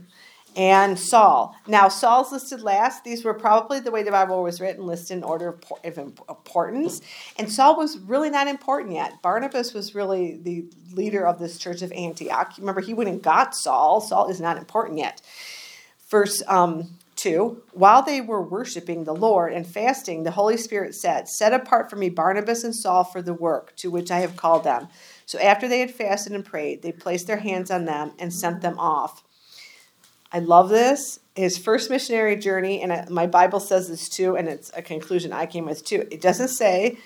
And 0.57 0.99
Saul. 0.99 1.55
Now, 1.67 1.89
Saul's 1.89 2.33
listed 2.33 2.63
last. 2.63 3.05
These 3.05 3.25
were 3.25 3.35
probably 3.35 3.81
the 3.81 3.91
way 3.91 4.03
the 4.03 4.11
Bible 4.11 4.43
was 4.43 4.61
written, 4.61 4.87
listed 4.87 5.19
in 5.19 5.23
order 5.23 5.51
of 5.51 5.61
por- 5.61 5.79
of 5.85 5.99
im- 5.99 6.15
importance. 6.29 7.01
And 7.39 7.53
Saul 7.53 7.77
was 7.77 7.99
really 7.99 8.31
not 8.31 8.49
important 8.49 8.95
yet. 8.95 9.23
Barnabas 9.23 9.73
was 9.73 9.95
really 9.95 10.37
the 10.43 10.67
leader 10.93 11.27
of 11.27 11.39
this 11.39 11.59
church 11.59 11.83
of 11.83 11.93
Antioch. 11.93 12.55
Remember, 12.59 12.81
he 12.81 12.95
went 12.95 13.11
and 13.11 13.23
got 13.23 13.55
Saul. 13.55 14.01
Saul 14.01 14.29
is 14.29 14.41
not 14.41 14.57
important 14.57 14.99
yet. 14.99 15.21
Verse 16.09 16.43
um, 16.49 16.99
2 17.19 17.63
While 17.73 18.03
they 18.03 18.21
were 18.21 18.43
worshiping 18.43 19.05
the 19.05 19.15
Lord 19.15 19.53
and 19.53 19.67
fasting, 19.67 20.23
the 20.23 20.31
Holy 20.31 20.57
Spirit 20.57 20.95
said, 20.95 21.29
Set 21.29 21.53
apart 21.53 21.91
for 21.91 21.97
me 21.97 22.09
Barnabas 22.09 22.65
and 22.65 22.75
Saul 22.75 23.05
for 23.05 23.21
the 23.21 23.35
work 23.35 23.77
to 23.77 23.91
which 23.91 24.11
I 24.11 24.21
have 24.21 24.37
called 24.37 24.65
them. 24.65 24.89
So 25.27 25.39
after 25.39 25.69
they 25.69 25.81
had 25.81 25.91
fasted 25.91 26.33
and 26.33 26.45
prayed, 26.45 26.83
they 26.83 26.93
placed 26.93 27.27
their 27.27 27.39
hands 27.39 27.71
on 27.71 27.85
them 27.85 28.13
and 28.19 28.33
sent 28.33 28.63
them 28.63 28.79
off. 28.79 29.23
I 30.31 30.41
love 30.41 30.69
this. 30.69 31.21
His 31.35 31.57
first 31.57 31.91
missionary 31.91 32.37
journey, 32.37 32.83
and 32.83 33.09
my 33.11 33.27
Bible 33.27 33.61
says 33.61 33.89
this 33.89 34.09
too, 34.09 34.37
and 34.37 34.49
it's 34.49 34.71
a 34.77 34.83
conclusion 34.83 35.33
I 35.33 35.47
came 35.47 35.65
with 35.65 35.85
too. 35.85 36.07
It 36.11 36.21
doesn't 36.21 36.49
say 36.49 36.99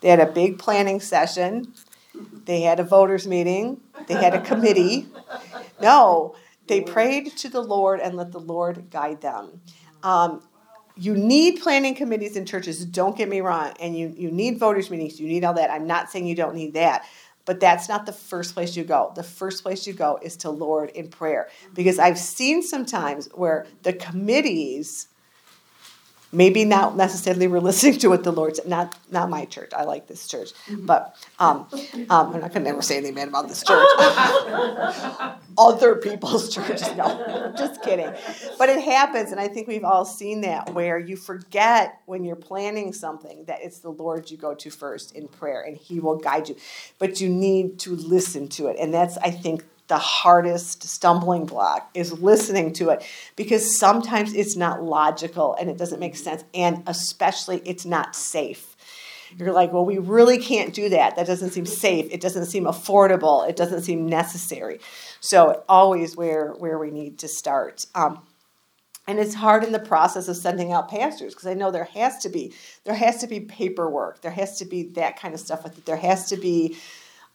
they 0.00 0.08
had 0.08 0.20
a 0.20 0.30
big 0.30 0.58
planning 0.58 1.00
session, 1.00 1.74
they 2.46 2.62
had 2.62 2.80
a 2.80 2.84
voters 2.84 3.26
meeting, 3.26 3.80
they 4.06 4.14
had 4.14 4.34
a 4.34 4.40
committee. 4.40 5.08
No, 5.82 6.36
they 6.68 6.80
prayed 6.80 7.36
to 7.38 7.48
the 7.48 7.60
Lord 7.60 8.00
and 8.00 8.16
let 8.16 8.32
the 8.32 8.40
Lord 8.40 8.90
guide 8.90 9.20
them. 9.20 9.60
Um, 10.02 10.42
you 10.96 11.14
need 11.14 11.60
planning 11.60 11.94
committees 11.94 12.36
in 12.36 12.46
churches, 12.46 12.84
don't 12.84 13.16
get 13.16 13.28
me 13.28 13.40
wrong, 13.40 13.72
and 13.80 13.96
you, 13.96 14.14
you 14.16 14.30
need 14.30 14.58
voters 14.58 14.90
meetings, 14.90 15.18
you 15.18 15.26
need 15.26 15.44
all 15.44 15.54
that. 15.54 15.70
I'm 15.70 15.86
not 15.86 16.10
saying 16.10 16.26
you 16.26 16.34
don't 16.34 16.54
need 16.54 16.74
that. 16.74 17.04
But 17.44 17.60
that's 17.60 17.88
not 17.88 18.06
the 18.06 18.12
first 18.12 18.54
place 18.54 18.76
you 18.76 18.84
go. 18.84 19.12
The 19.14 19.22
first 19.22 19.62
place 19.62 19.86
you 19.86 19.92
go 19.92 20.18
is 20.22 20.36
to 20.38 20.50
Lord 20.50 20.90
in 20.90 21.08
prayer. 21.08 21.48
Because 21.74 21.98
I've 21.98 22.18
seen 22.18 22.62
sometimes 22.62 23.28
where 23.34 23.66
the 23.82 23.92
committees 23.92 25.08
maybe 26.32 26.64
not 26.64 26.96
necessarily 26.96 27.46
we're 27.48 27.60
listening 27.60 27.98
to 27.98 28.08
what 28.08 28.24
the 28.24 28.32
Lord 28.32 28.56
said. 28.56 28.66
Not 28.66 28.96
not 29.10 29.30
my 29.30 29.44
church. 29.44 29.72
I 29.76 29.84
like 29.84 30.06
this 30.06 30.26
church. 30.26 30.50
But 30.70 31.16
um, 31.38 31.66
um, 32.08 32.34
I'm 32.34 32.40
not 32.40 32.52
gonna 32.52 32.64
never 32.64 32.82
say 32.82 32.96
anything 32.98 33.14
bad 33.14 33.28
about 33.28 33.48
this 33.48 33.62
church. 33.64 33.86
Other 35.58 35.96
people's 35.96 36.54
churches. 36.54 36.94
No, 36.96 37.52
just 37.56 37.82
kidding. 37.82 38.12
But 38.58 38.68
it 38.68 38.80
happens, 38.82 39.32
and 39.32 39.40
I 39.40 39.48
think 39.48 39.68
we've 39.68 39.84
all 39.84 40.04
seen 40.04 40.42
that 40.42 40.72
where 40.74 40.98
you 40.98 41.16
forget 41.16 42.00
when 42.06 42.24
you're 42.24 42.36
planning 42.36 42.92
something 42.92 43.44
that 43.46 43.58
it's 43.62 43.80
the 43.80 43.90
Lord 43.90 44.30
you 44.30 44.36
go 44.36 44.54
to 44.54 44.70
first 44.70 45.14
in 45.14 45.28
prayer, 45.28 45.62
and 45.62 45.76
He 45.76 46.00
will 46.00 46.16
guide 46.16 46.48
you. 46.48 46.56
But 46.98 47.20
you 47.20 47.28
need 47.28 47.78
to 47.80 47.96
listen 47.96 48.48
to 48.48 48.68
it, 48.68 48.76
and 48.78 48.94
that's 48.94 49.18
I 49.18 49.30
think 49.30 49.64
the 49.90 49.98
hardest 49.98 50.84
stumbling 50.84 51.44
block 51.44 51.90
is 51.94 52.12
listening 52.20 52.72
to 52.72 52.90
it 52.90 53.04
because 53.34 53.76
sometimes 53.76 54.32
it's 54.32 54.56
not 54.56 54.84
logical 54.84 55.56
and 55.58 55.68
it 55.68 55.76
doesn't 55.76 55.98
make 55.98 56.14
sense, 56.14 56.44
and 56.54 56.84
especially 56.86 57.60
it's 57.64 57.84
not 57.84 58.14
safe. 58.14 58.76
You're 59.36 59.52
like, 59.52 59.72
well, 59.72 59.84
we 59.84 59.98
really 59.98 60.38
can't 60.38 60.72
do 60.72 60.90
that. 60.90 61.16
That 61.16 61.26
doesn't 61.26 61.50
seem 61.50 61.66
safe. 61.66 62.06
It 62.12 62.20
doesn't 62.20 62.46
seem 62.46 62.64
affordable. 62.64 63.48
It 63.48 63.56
doesn't 63.56 63.82
seem 63.82 64.06
necessary. 64.06 64.78
So 65.18 65.64
always 65.68 66.16
where 66.16 66.52
where 66.52 66.78
we 66.78 66.92
need 66.92 67.18
to 67.18 67.28
start. 67.28 67.86
Um, 67.96 68.22
and 69.08 69.18
it's 69.18 69.34
hard 69.34 69.64
in 69.64 69.72
the 69.72 69.80
process 69.80 70.28
of 70.28 70.36
sending 70.36 70.70
out 70.70 70.88
pastors 70.88 71.34
because 71.34 71.48
I 71.48 71.54
know 71.54 71.72
there 71.72 71.84
has 71.94 72.18
to 72.18 72.28
be 72.28 72.54
there 72.84 72.94
has 72.94 73.18
to 73.22 73.26
be 73.26 73.40
paperwork. 73.40 74.20
There 74.22 74.30
has 74.30 74.58
to 74.58 74.64
be 74.64 74.84
that 74.94 75.18
kind 75.18 75.34
of 75.34 75.40
stuff 75.40 75.64
with 75.64 75.78
it. 75.78 75.84
There 75.84 75.96
has 75.96 76.28
to 76.28 76.36
be 76.36 76.76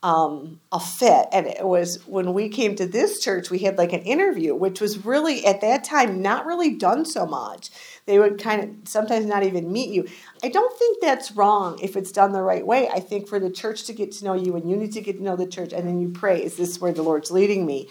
um, 0.06 0.60
a 0.70 0.78
fit. 0.78 1.26
And 1.32 1.48
it 1.48 1.66
was 1.66 2.06
when 2.06 2.32
we 2.32 2.48
came 2.48 2.76
to 2.76 2.86
this 2.86 3.20
church, 3.20 3.50
we 3.50 3.58
had 3.58 3.76
like 3.76 3.92
an 3.92 4.02
interview, 4.02 4.54
which 4.54 4.80
was 4.80 5.04
really 5.04 5.44
at 5.44 5.60
that 5.62 5.82
time 5.82 6.22
not 6.22 6.46
really 6.46 6.76
done 6.76 7.04
so 7.04 7.26
much. 7.26 7.70
They 8.06 8.20
would 8.20 8.40
kind 8.40 8.62
of 8.62 8.88
sometimes 8.88 9.26
not 9.26 9.42
even 9.42 9.72
meet 9.72 9.90
you. 9.90 10.06
I 10.44 10.48
don't 10.48 10.78
think 10.78 10.98
that's 11.02 11.32
wrong 11.32 11.80
if 11.82 11.96
it's 11.96 12.12
done 12.12 12.30
the 12.30 12.40
right 12.40 12.64
way. 12.64 12.88
I 12.88 13.00
think 13.00 13.26
for 13.26 13.40
the 13.40 13.50
church 13.50 13.82
to 13.86 13.92
get 13.92 14.12
to 14.12 14.24
know 14.24 14.34
you 14.34 14.54
and 14.54 14.70
you 14.70 14.76
need 14.76 14.92
to 14.92 15.00
get 15.00 15.16
to 15.16 15.24
know 15.24 15.34
the 15.34 15.44
church, 15.44 15.72
and 15.72 15.88
then 15.88 16.00
you 16.00 16.10
pray, 16.10 16.40
is 16.40 16.56
this 16.56 16.80
where 16.80 16.92
the 16.92 17.02
Lord's 17.02 17.32
leading 17.32 17.66
me? 17.66 17.88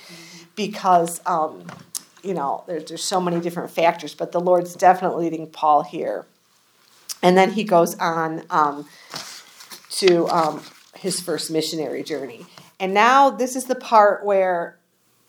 Because, 0.56 1.20
um, 1.26 1.68
you 2.24 2.34
know, 2.34 2.64
there's, 2.66 2.86
there's 2.86 3.04
so 3.04 3.20
many 3.20 3.42
different 3.42 3.72
factors, 3.72 4.16
but 4.16 4.32
the 4.32 4.40
Lord's 4.40 4.74
definitely 4.74 5.26
leading 5.26 5.48
Paul 5.48 5.84
here. 5.84 6.26
And 7.22 7.36
then 7.36 7.52
he 7.52 7.66
goes 7.66 7.94
on 7.96 8.44
um, 8.50 8.88
to 9.90 10.30
um, 10.30 10.64
his 10.98 11.20
first 11.20 11.52
missionary 11.52 12.04
journey. 12.04 12.46
And 12.80 12.94
now 12.94 13.30
this 13.30 13.56
is 13.56 13.66
the 13.66 13.76
part 13.76 14.26
where, 14.26 14.78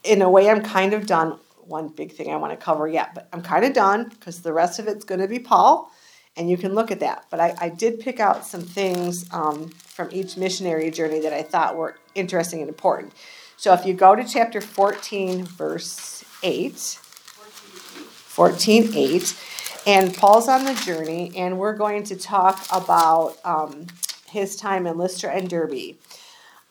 in 0.03 0.21
a 0.21 0.29
way, 0.29 0.49
I'm 0.49 0.61
kind 0.61 0.93
of 0.93 1.05
done. 1.05 1.39
One 1.61 1.89
big 1.89 2.13
thing 2.13 2.31
I 2.31 2.37
want 2.37 2.57
to 2.57 2.57
cover 2.57 2.87
yet, 2.87 3.13
but 3.13 3.27
I'm 3.33 3.41
kind 3.41 3.65
of 3.65 3.73
done 3.73 4.09
because 4.09 4.41
the 4.41 4.53
rest 4.53 4.79
of 4.79 4.87
it's 4.87 5.03
going 5.03 5.19
to 5.19 5.27
be 5.27 5.39
Paul, 5.39 5.91
and 6.37 6.49
you 6.49 6.55
can 6.55 6.73
look 6.73 6.91
at 6.91 7.01
that. 7.01 7.25
But 7.29 7.41
I, 7.41 7.55
I 7.59 7.69
did 7.69 7.99
pick 7.99 8.21
out 8.21 8.45
some 8.45 8.61
things 8.61 9.25
um, 9.33 9.69
from 9.69 10.07
each 10.13 10.37
missionary 10.37 10.89
journey 10.91 11.19
that 11.19 11.33
I 11.33 11.41
thought 11.41 11.75
were 11.75 11.97
interesting 12.15 12.61
and 12.61 12.69
important. 12.69 13.13
So 13.57 13.73
if 13.73 13.85
you 13.85 13.93
go 13.93 14.15
to 14.15 14.23
chapter 14.23 14.61
14, 14.61 15.43
verse 15.43 16.23
8, 16.43 16.77
14, 16.77 18.93
8, 18.93 19.43
and 19.87 20.13
Paul's 20.13 20.47
on 20.47 20.63
the 20.63 20.75
journey, 20.75 21.33
and 21.35 21.57
we're 21.57 21.75
going 21.75 22.03
to 22.03 22.15
talk 22.15 22.63
about 22.71 23.35
um, 23.43 23.87
his 24.29 24.55
time 24.55 24.87
in 24.87 24.97
Lystra 24.97 25.31
and 25.31 25.49
Derbe. 25.49 25.95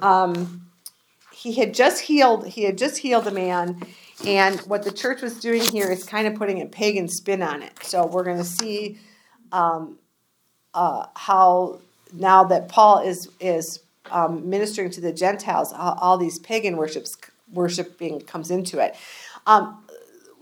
Um, 0.01 0.71
he 1.33 1.55
had 1.55 1.75
just 1.75 2.03
healed. 2.03 2.47
He 2.47 2.65
had 2.65 2.79
just 2.79 2.99
healed 2.99 3.27
a 3.27 3.31
man, 3.31 3.83
and 4.27 4.61
what 4.61 4.83
the 4.83 4.93
church 4.93 5.23
was 5.23 5.39
doing 5.39 5.63
here 5.63 5.91
is 5.91 6.05
kind 6.05 6.27
of 6.27 6.35
putting 6.35 6.63
a 6.63 6.67
pagan 6.67 7.09
spin 7.09 7.43
on 7.43 7.63
it. 7.63 7.73
So 7.83 8.07
we're 8.07 8.25
going 8.25 8.39
to 8.39 8.45
see 8.45 8.99
um, 9.53 9.99
uh, 10.75 11.07
how 11.15 11.81
now 12.13 12.45
that 12.45 12.69
Paul 12.69 13.01
is 13.01 13.29
is 13.41 13.81
um, 14.11 14.49
ministering 14.49 14.91
to 14.91 15.01
the 15.01 15.13
Gentiles, 15.13 15.73
how 15.73 15.97
all 16.01 16.19
these 16.19 16.39
pagan 16.39 16.77
worships 16.77 17.17
worshiping 17.53 18.21
comes 18.23 18.51
into 18.51 18.79
it. 18.79 18.97
Um, 19.47 19.83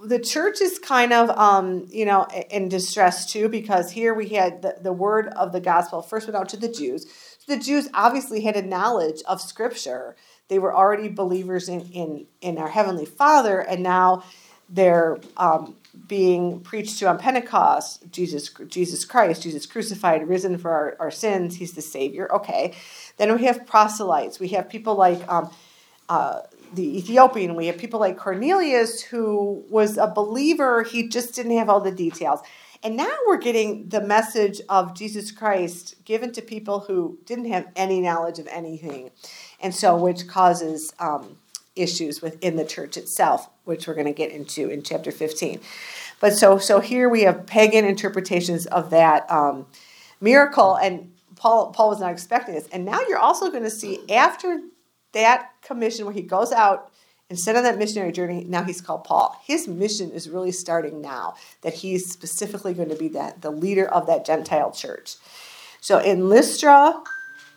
the 0.04 0.18
church 0.18 0.60
is 0.60 0.78
kind 0.78 1.12
of 1.12 1.30
um, 1.30 1.86
you 1.88 2.04
know 2.04 2.26
in 2.50 2.68
distress 2.68 3.30
too 3.30 3.48
because 3.48 3.90
here 3.90 4.14
we 4.14 4.28
had 4.28 4.62
the, 4.62 4.76
the 4.80 4.92
word 4.92 5.28
of 5.28 5.52
the 5.52 5.60
gospel. 5.60 6.02
First 6.02 6.26
went 6.26 6.36
out 6.36 6.48
to 6.50 6.56
the 6.56 6.68
jews. 6.68 7.06
The 7.46 7.58
jews 7.58 7.88
obviously 7.92 8.42
had 8.42 8.56
a 8.56 8.62
knowledge 8.62 9.22
of 9.26 9.40
scripture. 9.40 10.16
They 10.48 10.58
were 10.58 10.74
already 10.74 11.08
believers 11.08 11.68
in 11.68 11.80
in, 11.92 12.26
in 12.40 12.58
our 12.58 12.68
heavenly 12.68 13.06
father 13.06 13.60
and 13.60 13.82
now 13.82 14.24
they're 14.68 15.18
um, 15.36 15.76
being 16.08 16.60
preached 16.60 16.98
to 16.98 17.08
on 17.08 17.18
pentecost. 17.18 18.10
Jesus 18.10 18.50
jesus 18.68 19.04
christ 19.04 19.42
jesus 19.42 19.66
crucified 19.66 20.28
risen 20.28 20.58
for 20.58 20.70
our, 20.70 20.96
our 21.00 21.10
sins. 21.10 21.56
He's 21.56 21.72
the 21.72 21.82
savior. 21.82 22.32
Okay. 22.32 22.74
Then 23.16 23.34
we 23.34 23.44
have 23.44 23.66
proselytes. 23.66 24.40
We 24.40 24.48
have 24.48 24.68
people 24.68 24.94
like 24.96 25.26
um, 25.30 25.50
uh, 26.08 26.40
the 26.74 26.98
Ethiopian. 26.98 27.54
We 27.54 27.66
have 27.66 27.78
people 27.78 28.00
like 28.00 28.16
Cornelius, 28.16 29.02
who 29.02 29.64
was 29.68 29.96
a 29.96 30.06
believer. 30.06 30.82
He 30.82 31.08
just 31.08 31.34
didn't 31.34 31.56
have 31.56 31.68
all 31.68 31.80
the 31.80 31.92
details. 31.92 32.40
And 32.82 32.96
now 32.98 33.10
we're 33.26 33.38
getting 33.38 33.88
the 33.88 34.02
message 34.02 34.60
of 34.68 34.94
Jesus 34.94 35.30
Christ 35.30 35.94
given 36.04 36.32
to 36.32 36.42
people 36.42 36.80
who 36.80 37.18
didn't 37.24 37.46
have 37.46 37.66
any 37.74 38.00
knowledge 38.00 38.38
of 38.38 38.46
anything. 38.48 39.10
And 39.60 39.74
so, 39.74 39.96
which 39.96 40.28
causes 40.28 40.92
um, 40.98 41.36
issues 41.76 42.20
within 42.20 42.56
the 42.56 42.64
church 42.64 42.98
itself, 42.98 43.48
which 43.64 43.86
we're 43.86 43.94
going 43.94 44.06
to 44.06 44.12
get 44.12 44.30
into 44.30 44.68
in 44.68 44.82
chapter 44.82 45.10
15. 45.10 45.60
But 46.20 46.34
so, 46.34 46.58
so 46.58 46.80
here 46.80 47.08
we 47.08 47.22
have 47.22 47.46
pagan 47.46 47.86
interpretations 47.86 48.66
of 48.66 48.90
that 48.90 49.30
um, 49.30 49.66
miracle. 50.20 50.76
And 50.76 51.12
Paul, 51.36 51.72
Paul 51.72 51.88
was 51.88 52.00
not 52.00 52.12
expecting 52.12 52.54
this. 52.54 52.68
And 52.68 52.84
now 52.84 53.00
you're 53.08 53.18
also 53.18 53.50
going 53.50 53.64
to 53.64 53.70
see 53.70 54.00
after 54.10 54.60
that 55.14 55.50
commission 55.62 56.04
where 56.04 56.14
he 56.14 56.22
goes 56.22 56.52
out 56.52 56.92
and 57.30 57.38
sent 57.38 57.56
on 57.56 57.64
that 57.64 57.78
missionary 57.78 58.12
journey, 58.12 58.44
now 58.44 58.62
he's 58.62 58.80
called 58.80 59.04
Paul. 59.04 59.40
His 59.44 59.66
mission 59.66 60.10
is 60.10 60.28
really 60.28 60.52
starting 60.52 61.00
now, 61.00 61.34
that 61.62 61.74
he's 61.74 62.10
specifically 62.10 62.74
going 62.74 62.90
to 62.90 62.96
be 62.96 63.08
that 63.08 63.40
the 63.40 63.50
leader 63.50 63.86
of 63.86 64.06
that 64.06 64.26
Gentile 64.26 64.70
church. 64.70 65.16
So 65.80 65.98
in 65.98 66.28
Lystra, 66.28 67.02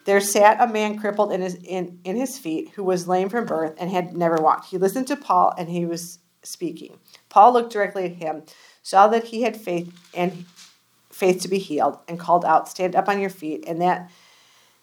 there 0.06 0.22
sat 0.22 0.62
a 0.62 0.72
man 0.72 0.98
crippled 0.98 1.34
in 1.34 1.42
his 1.42 1.56
in, 1.56 2.00
in 2.06 2.16
his 2.16 2.40
feet 2.40 2.70
who 2.76 2.84
was 2.84 3.10
lame 3.10 3.28
from 3.28 3.46
birth 3.46 3.76
and 3.78 3.92
had 3.92 4.16
never 4.16 4.38
walked. 4.38 4.70
He 4.70 4.78
listened 4.78 5.08
to 5.08 5.18
Paul 5.18 5.54
and 5.58 5.70
he 5.70 5.86
was 5.86 6.20
speaking. 6.44 6.98
Paul 7.28 7.52
looked 7.54 7.74
directly 7.74 8.06
at 8.06 8.14
him, 8.14 8.44
saw 8.84 9.08
that 9.10 9.26
he 9.26 9.42
had 9.42 9.58
faith 9.58 9.94
and 10.14 10.46
faith 11.12 11.42
to 11.42 11.50
be 11.50 11.58
healed, 11.58 12.00
and 12.08 12.20
called 12.20 12.46
out, 12.46 12.70
Stand 12.70 12.96
up 12.96 13.10
on 13.10 13.20
your 13.20 13.30
feet. 13.30 13.66
And 13.68 13.82
that 13.82 14.10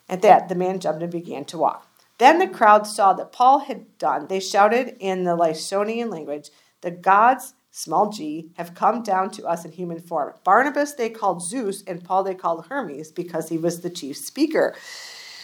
at 0.09 0.23
that 0.23 0.49
the 0.49 0.55
man 0.55 0.79
jumped 0.79 1.03
and 1.03 1.11
began 1.11 1.45
to 1.47 1.59
walk. 1.59 1.87
Then 2.25 2.39
the 2.39 2.49
crowd 2.49 2.87
saw 2.87 3.13
that 3.13 3.33
Paul 3.33 3.59
had 3.59 3.99
done. 3.99 4.29
They 4.29 4.41
shouted 4.41 4.97
in 4.99 5.25
the 5.25 5.37
Lycaonian 5.37 6.11
language, 6.11 6.49
The 6.81 6.91
gods, 6.91 7.53
small 7.71 8.09
g, 8.09 8.49
have 8.55 8.75
come 8.75 9.03
down 9.03 9.31
to 9.33 9.45
us 9.45 9.67
in 9.67 9.73
human 9.73 10.01
form. 10.01 10.33
Barnabas 10.43 10.95
they 10.95 11.11
called 11.11 11.47
Zeus, 11.47 11.83
and 11.87 12.03
Paul 12.03 12.25
they 12.25 12.35
called 12.35 12.65
Hermes 12.69 13.13
because 13.13 13.51
he 13.51 13.59
was 13.59 13.83
the 13.83 13.91
chief 13.91 14.17
speaker. 14.17 14.75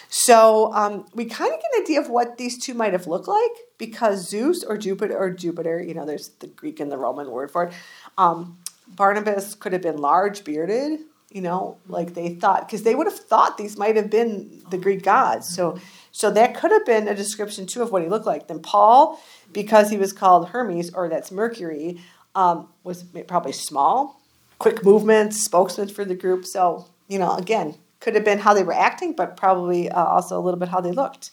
So 0.08 0.72
um, 0.72 1.04
we 1.12 1.26
kind 1.26 1.52
of 1.52 1.60
get 1.60 1.70
an 1.74 1.82
idea 1.82 2.00
of 2.00 2.08
what 2.08 2.38
these 2.38 2.56
two 2.56 2.72
might 2.72 2.94
have 2.94 3.06
looked 3.06 3.28
like 3.28 3.52
because 3.76 4.26
Zeus 4.26 4.64
or 4.64 4.78
Jupiter 4.78 5.18
or 5.18 5.28
Jupiter, 5.28 5.82
you 5.82 5.92
know, 5.92 6.06
there's 6.06 6.28
the 6.38 6.46
Greek 6.46 6.80
and 6.80 6.90
the 6.90 6.96
Roman 6.96 7.30
word 7.30 7.50
for 7.50 7.64
it. 7.64 7.74
Um, 8.16 8.56
Barnabas 8.88 9.54
could 9.54 9.74
have 9.74 9.82
been 9.82 9.98
large, 9.98 10.44
bearded, 10.44 11.00
you 11.30 11.42
know, 11.42 11.76
like 11.88 12.14
they 12.14 12.34
thought, 12.34 12.66
because 12.66 12.82
they 12.84 12.94
would 12.94 13.06
have 13.06 13.18
thought 13.18 13.56
these 13.56 13.76
might 13.76 13.96
have 13.96 14.10
been 14.10 14.62
the 14.70 14.78
Greek 14.78 15.02
gods. 15.02 15.46
So, 15.46 15.78
so 16.20 16.30
that 16.32 16.54
could 16.54 16.70
have 16.70 16.84
been 16.84 17.08
a 17.08 17.14
description 17.14 17.64
too 17.64 17.80
of 17.80 17.92
what 17.92 18.02
he 18.02 18.08
looked 18.10 18.26
like. 18.26 18.46
Then 18.46 18.60
Paul, 18.60 19.18
because 19.52 19.88
he 19.88 19.96
was 19.96 20.12
called 20.12 20.50
Hermes, 20.50 20.92
or 20.92 21.08
that's 21.08 21.32
Mercury, 21.32 21.98
um, 22.34 22.68
was 22.84 23.04
probably 23.26 23.52
small, 23.52 24.20
quick 24.58 24.84
movements, 24.84 25.42
spokesman 25.42 25.88
for 25.88 26.04
the 26.04 26.14
group. 26.14 26.44
So, 26.44 26.86
you 27.08 27.18
know, 27.18 27.34
again, 27.36 27.76
could 28.00 28.14
have 28.16 28.24
been 28.26 28.38
how 28.38 28.52
they 28.52 28.62
were 28.62 28.74
acting, 28.74 29.14
but 29.14 29.38
probably 29.38 29.88
uh, 29.88 30.04
also 30.04 30.38
a 30.38 30.42
little 30.42 30.60
bit 30.60 30.68
how 30.68 30.82
they 30.82 30.92
looked. 30.92 31.30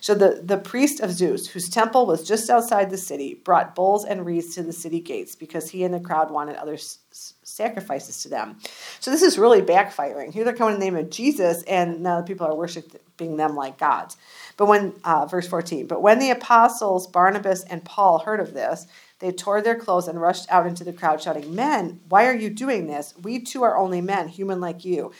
So 0.00 0.14
the, 0.14 0.40
the 0.42 0.56
priest 0.56 1.00
of 1.00 1.12
Zeus, 1.12 1.48
whose 1.48 1.68
temple 1.68 2.06
was 2.06 2.26
just 2.26 2.48
outside 2.48 2.88
the 2.88 2.96
city, 2.96 3.34
brought 3.44 3.74
bulls 3.74 4.06
and 4.06 4.24
wreaths 4.24 4.54
to 4.54 4.62
the 4.62 4.72
city 4.72 5.00
gates 5.00 5.36
because 5.36 5.68
he 5.68 5.84
and 5.84 5.92
the 5.92 6.00
crowd 6.00 6.30
wanted 6.30 6.56
other 6.56 6.74
s- 6.74 7.34
sacrifices 7.52 8.22
to 8.22 8.28
them. 8.28 8.58
So 9.00 9.10
this 9.10 9.22
is 9.22 9.38
really 9.38 9.62
backfiring. 9.62 10.32
Here 10.32 10.44
they're 10.44 10.54
coming 10.54 10.74
in 10.74 10.80
the 10.80 10.86
name 10.86 10.96
of 10.96 11.10
Jesus, 11.10 11.62
and 11.64 12.02
now 12.02 12.20
the 12.20 12.26
people 12.26 12.46
are 12.46 12.56
worshiping 12.56 13.36
them 13.36 13.54
like 13.54 13.78
gods. 13.78 14.16
But 14.56 14.66
when, 14.66 14.94
uh, 15.04 15.26
verse 15.26 15.46
14, 15.46 15.86
but 15.86 16.02
when 16.02 16.18
the 16.18 16.30
apostles 16.30 17.06
Barnabas 17.06 17.62
and 17.64 17.84
Paul 17.84 18.20
heard 18.20 18.40
of 18.40 18.54
this, 18.54 18.86
they 19.18 19.30
tore 19.30 19.62
their 19.62 19.78
clothes 19.78 20.08
and 20.08 20.20
rushed 20.20 20.50
out 20.50 20.66
into 20.66 20.82
the 20.82 20.92
crowd, 20.92 21.22
shouting, 21.22 21.54
Men, 21.54 22.00
why 22.08 22.26
are 22.26 22.34
you 22.34 22.50
doing 22.50 22.88
this? 22.88 23.14
We 23.22 23.38
too 23.38 23.62
are 23.62 23.76
only 23.76 24.00
men, 24.00 24.28
human 24.28 24.60
like 24.60 24.84
you. 24.84 25.12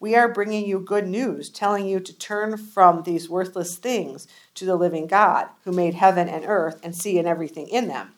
We 0.00 0.16
are 0.16 0.28
bringing 0.28 0.66
you 0.66 0.80
good 0.80 1.06
news, 1.06 1.48
telling 1.48 1.86
you 1.86 2.00
to 2.00 2.18
turn 2.18 2.56
from 2.56 3.04
these 3.04 3.30
worthless 3.30 3.76
things 3.76 4.26
to 4.54 4.64
the 4.64 4.76
living 4.76 5.06
God, 5.06 5.46
who 5.64 5.72
made 5.72 5.94
heaven 5.94 6.28
and 6.28 6.44
earth 6.46 6.80
and 6.82 6.94
sea 6.94 7.18
and 7.18 7.28
everything 7.28 7.68
in 7.68 7.88
them. 7.88 8.12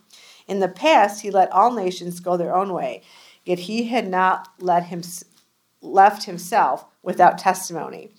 In 0.49 0.61
the 0.61 0.69
past, 0.69 1.23
he 1.23 1.31
let 1.31 1.53
all 1.53 1.73
nations 1.73 2.21
go 2.21 2.37
their 2.37 2.55
own 2.55 2.73
way, 2.73 3.03
yet 3.47 3.61
he 3.61 3.84
had 3.84 4.07
not 4.07 4.49
let 4.61 4.84
him, 4.84 5.01
left 5.80 6.24
himself 6.24 6.84
without 7.03 7.38
testimony. 7.38 8.11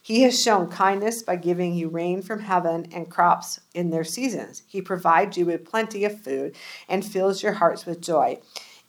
He 0.00 0.20
has 0.22 0.40
shown 0.40 0.68
kindness 0.68 1.22
by 1.22 1.36
giving 1.36 1.74
you 1.74 1.88
rain 1.88 2.20
from 2.20 2.40
heaven 2.40 2.86
and 2.92 3.10
crops 3.10 3.60
in 3.72 3.88
their 3.88 4.04
seasons. 4.04 4.62
He 4.66 4.82
provides 4.82 5.38
you 5.38 5.46
with 5.46 5.64
plenty 5.64 6.04
of 6.04 6.20
food 6.20 6.54
and 6.90 7.02
fills 7.02 7.42
your 7.42 7.54
hearts 7.54 7.86
with 7.86 8.02
joy. 8.02 8.38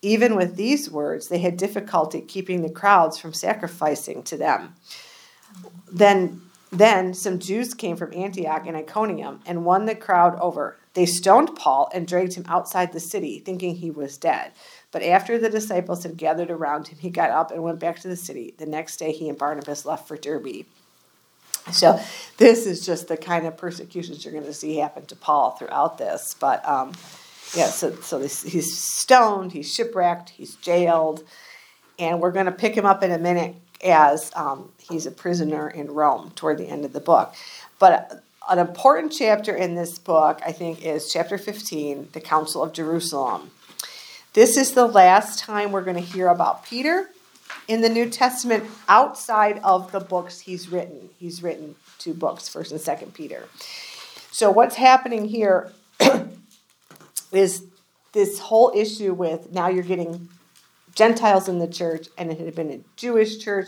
Even 0.01 0.35
with 0.35 0.57
these 0.57 0.91
words, 0.91 1.29
they 1.29 1.39
had 1.39 1.55
difficulty 1.55 2.19
keeping 2.19 2.61
the 2.61 2.69
crowds 2.69 3.17
from 3.17 3.33
sacrificing 3.33 4.23
to 4.23 4.35
them. 4.35 4.75
Then, 5.89 6.41
then 6.69 7.13
some 7.13 7.39
Jews 7.39 7.73
came 7.73 7.95
from 7.95 8.13
Antioch 8.13 8.67
and 8.67 8.75
Iconium 8.75 9.39
and 9.45 9.63
won 9.63 9.85
the 9.85 9.95
crowd 9.95 10.37
over. 10.41 10.75
They 10.95 11.05
stoned 11.05 11.55
Paul 11.55 11.89
and 11.93 12.05
dragged 12.05 12.33
him 12.33 12.45
outside 12.49 12.91
the 12.91 12.99
city, 12.99 13.39
thinking 13.39 13.75
he 13.75 13.89
was 13.89 14.17
dead. 14.17 14.51
But 14.95 15.03
after 15.03 15.37
the 15.37 15.49
disciples 15.49 16.03
had 16.03 16.15
gathered 16.15 16.49
around 16.49 16.87
him, 16.87 16.97
he 16.97 17.09
got 17.09 17.29
up 17.29 17.51
and 17.51 17.61
went 17.61 17.79
back 17.79 17.99
to 17.99 18.07
the 18.07 18.15
city. 18.15 18.53
The 18.57 18.65
next 18.65 18.95
day, 18.95 19.11
he 19.11 19.27
and 19.27 19.37
Barnabas 19.37 19.85
left 19.85 20.07
for 20.07 20.15
Derbe. 20.15 20.63
So, 21.69 21.99
this 22.37 22.65
is 22.65 22.85
just 22.85 23.09
the 23.09 23.17
kind 23.17 23.45
of 23.45 23.57
persecutions 23.57 24.23
you're 24.23 24.31
going 24.31 24.45
to 24.45 24.53
see 24.53 24.77
happen 24.77 25.05
to 25.07 25.15
Paul 25.17 25.51
throughout 25.51 25.97
this. 25.97 26.33
But 26.39 26.65
um, 26.65 26.93
yeah, 27.53 27.65
so 27.65 27.93
so 27.95 28.19
he's 28.21 28.77
stoned, 28.77 29.51
he's 29.51 29.69
shipwrecked, 29.69 30.29
he's 30.29 30.55
jailed, 30.55 31.25
and 31.99 32.21
we're 32.21 32.31
going 32.31 32.45
to 32.45 32.53
pick 32.53 32.73
him 32.73 32.85
up 32.85 33.03
in 33.03 33.11
a 33.11 33.19
minute 33.19 33.57
as 33.83 34.31
um, 34.33 34.71
he's 34.79 35.05
a 35.05 35.11
prisoner 35.11 35.69
in 35.69 35.91
Rome 35.91 36.31
toward 36.37 36.57
the 36.57 36.69
end 36.69 36.85
of 36.85 36.93
the 36.93 37.01
book. 37.01 37.35
But 37.79 38.23
an 38.49 38.59
important 38.59 39.11
chapter 39.11 39.53
in 39.53 39.75
this 39.75 39.99
book, 39.99 40.39
I 40.45 40.53
think, 40.53 40.85
is 40.85 41.11
chapter 41.11 41.37
15, 41.37 42.11
the 42.13 42.21
Council 42.21 42.63
of 42.63 42.71
Jerusalem. 42.71 43.51
This 44.36 44.57
is 44.57 44.73
the 44.73 44.86
last 44.86 45.39
time 45.39 45.71
we're 45.71 45.81
going 45.81 45.95
to 45.95 46.01
hear 46.01 46.27
about 46.27 46.65
Peter 46.65 47.09
in 47.69 47.79
the 47.79 47.88
New 47.88 48.09
Testament 48.09 48.65
outside 48.89 49.61
of 49.63 49.93
the 49.93 50.01
books 50.01 50.41
he's 50.41 50.67
written. 50.67 51.09
He's 51.17 51.41
written 51.41 51.75
two 51.99 52.13
books, 52.13 52.49
First 52.49 52.73
and 52.73 52.81
Second 52.81 53.13
Peter. 53.13 53.47
So 54.31 54.51
what's 54.51 54.75
happening 54.75 55.23
here 55.23 55.71
is 57.31 57.63
this 58.11 58.39
whole 58.39 58.73
issue 58.75 59.13
with 59.13 59.53
now 59.53 59.69
you're 59.69 59.83
getting 59.83 60.27
Gentiles 60.95 61.47
in 61.47 61.59
the 61.59 61.67
church, 61.69 62.09
and 62.17 62.29
it 62.29 62.38
had 62.38 62.55
been 62.55 62.71
a 62.71 62.79
Jewish 62.97 63.39
church, 63.39 63.67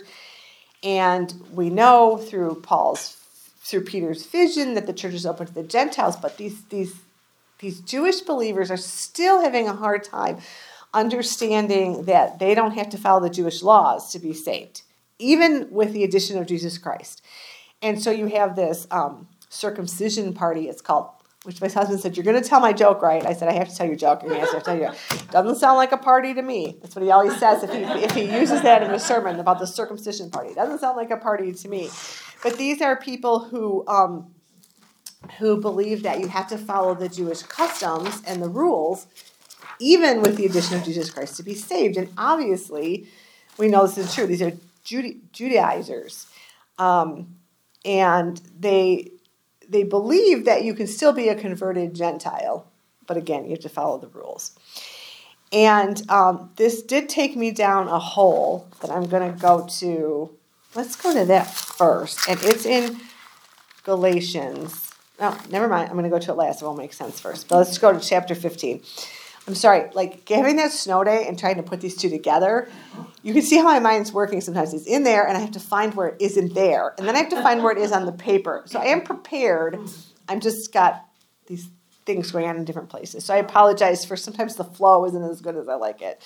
and 0.84 1.34
we 1.54 1.70
know 1.70 2.18
through 2.18 2.56
Paul's 2.56 3.14
through 3.62 3.86
Peter's 3.86 4.26
vision 4.26 4.74
that 4.74 4.86
the 4.86 4.92
church 4.92 5.14
is 5.14 5.26
open 5.26 5.48
to 5.48 5.54
the 5.54 5.64
Gentiles, 5.64 6.18
but 6.18 6.36
these 6.36 6.62
these 6.66 6.94
these 7.60 7.82
Jewish 7.82 8.22
believers 8.22 8.70
are 8.70 8.78
still 8.78 9.42
having 9.42 9.68
a 9.68 9.74
hard 9.74 10.04
time 10.04 10.38
understanding 10.94 12.04
that 12.06 12.40
they 12.40 12.56
don't 12.56 12.72
have 12.72 12.90
to 12.90 12.98
follow 12.98 13.22
the 13.22 13.30
Jewish 13.30 13.62
laws 13.62 14.12
to 14.12 14.20
be 14.20 14.34
saved, 14.34 14.84
even 15.20 15.68
with 15.72 15.94
the 15.94 16.04
addition 16.04 16.38
of 16.38 16.48
Jesus 16.48 16.78
Christ. 16.78 17.22
And 17.82 18.02
so 18.02 18.12
you 18.12 18.28
have 18.28 18.56
this 18.56 18.88
um, 18.92 19.28
circumcision 19.50 20.34
party, 20.34 20.70
it's 20.70 20.82
called, 20.82 21.10
which 21.44 21.62
my 21.62 21.68
husband 21.68 22.00
said, 22.00 22.18
You're 22.18 22.24
going 22.24 22.42
to 22.42 22.48
tell 22.48 22.60
my 22.60 22.74
joke, 22.74 23.02
right? 23.02 23.26
I 23.26 23.34
said, 23.34 23.48
I 23.48 23.54
have 23.54 23.70
to 23.70 23.76
tell 23.76 23.86
your 23.86 23.96
joke. 23.96 24.24
And 24.24 24.32
he 24.32 24.40
has 24.40 24.52
to 24.52 24.60
tell 24.60 24.78
you. 24.78 24.90
Doesn't 25.32 25.56
sound 25.56 25.78
like 25.78 25.92
a 25.92 25.98
party 25.98 26.34
to 26.34 26.42
me. 26.42 26.78
That's 26.82 26.96
what 26.96 27.04
he 27.04 27.12
always 27.12 27.38
says 27.38 27.64
if 27.64 27.72
he, 27.72 27.84
if 28.04 28.12
he 28.12 28.24
uses 28.40 28.62
that 28.64 28.84
in 28.84 28.92
a 28.92 29.00
sermon 29.00 29.40
about 29.40 29.60
the 29.60 29.68
circumcision 29.68 30.30
party. 30.30 30.54
Doesn't 30.54 30.80
sound 30.80 30.98
like 30.98 31.12
a 31.12 31.18
party 31.18 31.54
to 31.54 31.70
me. 31.70 31.90
But 32.44 32.58
these 32.58 32.82
are 32.82 32.96
people 32.96 33.40
who. 33.40 33.88
Um, 33.88 34.34
who 35.40 35.60
believe 35.60 36.04
that 36.04 36.20
you 36.20 36.28
have 36.28 36.48
to 36.48 36.58
follow 36.58 36.94
the 36.94 37.10
Jewish 37.10 37.44
customs 37.44 38.22
and 38.26 38.42
the 38.42 38.50
rules, 38.50 39.08
even 39.80 40.22
with 40.22 40.38
the 40.38 40.46
addition 40.46 40.78
of 40.78 40.84
Jesus 40.84 41.10
Christ, 41.10 41.38
to 41.38 41.44
be 41.44 41.54
saved. 41.54 41.98
And 41.98 42.10
obviously, 42.18 43.08
we 43.58 43.68
know 43.68 43.86
this 43.86 43.98
is 43.98 44.14
true. 44.14 44.28
These 44.28 44.42
are 44.42 44.54
Judaizers, 44.84 46.28
um, 46.78 47.36
and 47.84 48.42
they 48.58 49.12
they 49.68 49.84
believe 49.84 50.46
that 50.46 50.64
you 50.64 50.74
can 50.74 50.88
still 50.88 51.12
be 51.12 51.28
a 51.28 51.36
converted 51.36 51.94
Gentile, 51.94 52.66
but 53.06 53.18
again, 53.18 53.44
you 53.44 53.52
have 53.52 53.60
to 53.60 53.70
follow 53.70 53.98
the 53.98 54.08
rules. 54.08 54.58
And 55.52 56.10
um, 56.10 56.52
this 56.56 56.82
did 56.82 57.10
take 57.10 57.36
me 57.36 57.52
down 57.52 57.88
a 57.88 58.00
hole 58.00 58.68
that 58.82 58.92
I'm 58.92 59.08
going 59.08 59.34
to 59.34 59.38
go 59.40 59.68
to. 59.80 60.30
Let's 60.76 60.96
go 60.96 61.14
to 61.14 61.26
that 61.26 61.54
first, 61.54 62.28
and 62.30 62.40
it's 62.44 62.66
in 62.66 63.00
Galatians. 63.84 64.87
No, 65.20 65.36
never 65.50 65.68
mind. 65.68 65.90
I'm 65.90 65.94
going 65.94 66.04
to 66.04 66.10
go 66.10 66.20
to 66.20 66.32
it 66.32 66.36
last. 66.36 66.62
It 66.62 66.66
won't 66.66 66.78
make 66.78 66.94
sense 66.94 67.20
first. 67.20 67.48
But 67.48 67.58
let's 67.58 67.78
go 67.78 67.92
to 67.92 68.00
chapter 68.00 68.36
15. 68.36 68.82
I'm 69.48 69.56
sorry, 69.56 69.90
like 69.94 70.28
having 70.28 70.58
that 70.58 70.72
snow 70.72 71.06
day 71.06 71.26
and 71.26 71.40
trying 71.40 71.56
to 71.56 71.64
put 71.64 71.80
these 71.80 71.96
two 71.96 72.10
together, 72.10 72.70
you 73.24 73.34
can 73.34 73.42
see 73.42 73.56
how 73.56 73.64
my 73.64 73.80
mind's 73.80 74.12
working 74.12 74.42
sometimes. 74.42 74.74
It's 74.74 74.86
in 74.86 75.04
there, 75.04 75.26
and 75.26 75.38
I 75.38 75.40
have 75.40 75.52
to 75.52 75.60
find 75.60 75.94
where 75.94 76.10
it 76.10 76.18
isn't 76.20 76.54
there. 76.54 76.94
And 76.98 77.08
then 77.08 77.16
I 77.16 77.20
have 77.20 77.30
to 77.30 77.42
find 77.42 77.64
where 77.64 77.72
it 77.72 77.78
is 77.78 77.94
on 77.94 78.06
the 78.06 78.12
paper. 78.12 78.64
So 78.66 78.78
I 78.80 78.88
am 78.88 79.02
prepared. 79.02 79.80
I'm 80.28 80.42
just 80.42 80.74
got 80.74 81.06
these 81.48 81.70
things 82.06 82.32
going 82.32 82.46
on 82.46 82.58
in 82.58 82.66
different 82.66 82.90
places. 82.90 83.24
So 83.24 83.34
I 83.34 83.38
apologize 83.38 84.04
for 84.04 84.18
sometimes 84.18 84.56
the 84.56 84.66
flow 84.66 85.06
isn't 85.06 85.24
as 85.24 85.42
good 85.42 85.56
as 85.56 85.70
I 85.70 85.76
like 85.76 86.02
it. 86.02 86.22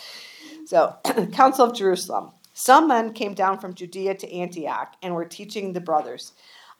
So, 0.66 0.96
Council 1.32 1.66
of 1.66 1.76
Jerusalem. 1.76 2.32
Some 2.54 2.88
men 2.88 3.14
came 3.14 3.34
down 3.34 3.60
from 3.60 3.74
Judea 3.74 4.16
to 4.16 4.34
Antioch 4.34 4.96
and 5.02 5.16
were 5.16 5.26
teaching 5.26 5.74
the 5.74 5.82
brothers. 5.82 6.34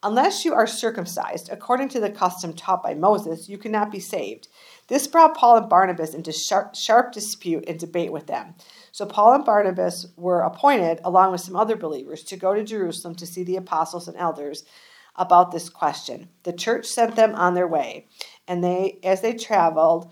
Unless 0.04 0.46
you 0.46 0.56
are 0.56 0.66
circumcised, 0.66 1.50
according 1.52 1.90
to 1.90 2.00
the 2.00 2.10
custom 2.10 2.54
taught 2.54 2.82
by 2.82 2.96
Moses, 2.96 3.48
you 3.48 3.60
cannot 3.60 3.92
be 3.92 4.00
saved. 4.00 4.48
This 4.88 5.06
brought 5.06 5.38
Paul 5.38 5.58
and 5.58 5.70
Barnabas 5.70 6.16
into 6.16 6.32
sharp, 6.32 6.74
sharp, 6.74 7.12
dispute 7.12 7.66
and 7.68 7.80
debate 7.80 8.12
with 8.12 8.26
them. 8.26 8.56
So 8.92 9.06
Paul 9.06 9.34
and 9.34 9.46
Barnabas 9.46 10.08
were 10.18 10.42
appointed, 10.42 11.02
along 11.04 11.32
with 11.32 11.42
some 11.42 11.56
other 11.56 11.76
believers, 11.76 12.24
to 12.24 12.36
go 12.36 12.56
to 12.56 12.64
Jerusalem 12.64 13.14
to 13.16 13.28
see 13.28 13.44
the 13.44 13.58
apostles 13.58 14.08
and 14.08 14.18
elders 14.18 14.64
about 15.16 15.52
this 15.52 15.70
question. 15.70 16.30
The 16.44 16.54
church 16.54 16.88
sent 16.88 17.16
them 17.16 17.36
on 17.36 17.54
their 17.54 17.68
way, 17.68 18.08
and 18.48 18.64
they, 18.64 19.00
as 19.04 19.22
they 19.22 19.34
traveled 19.34 20.12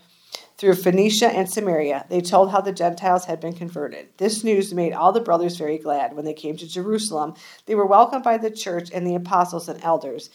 through 0.58 0.76
Phoenicia 0.76 1.28
and 1.28 1.50
Samaria, 1.50 2.06
they 2.10 2.20
told 2.20 2.52
how 2.52 2.60
the 2.60 2.74
Gentiles 2.74 3.26
had 3.26 3.40
been 3.40 3.54
converted. 3.54 4.10
This 4.18 4.44
news 4.44 4.74
made 4.74 4.92
all 4.92 5.14
the 5.14 5.22
brothers 5.22 5.56
very 5.56 5.78
glad. 5.78 6.16
When 6.16 6.26
they 6.26 6.34
came 6.34 6.58
to 6.58 6.68
Jerusalem, 6.68 7.36
they 7.66 7.76
were 7.76 7.86
welcomed 7.86 8.24
by 8.24 8.38
the 8.38 8.52
church 8.52 8.90
and 8.94 9.08
the 9.08 9.16
apostles 9.16 9.70
and 9.70 9.82
elders, 9.84 10.30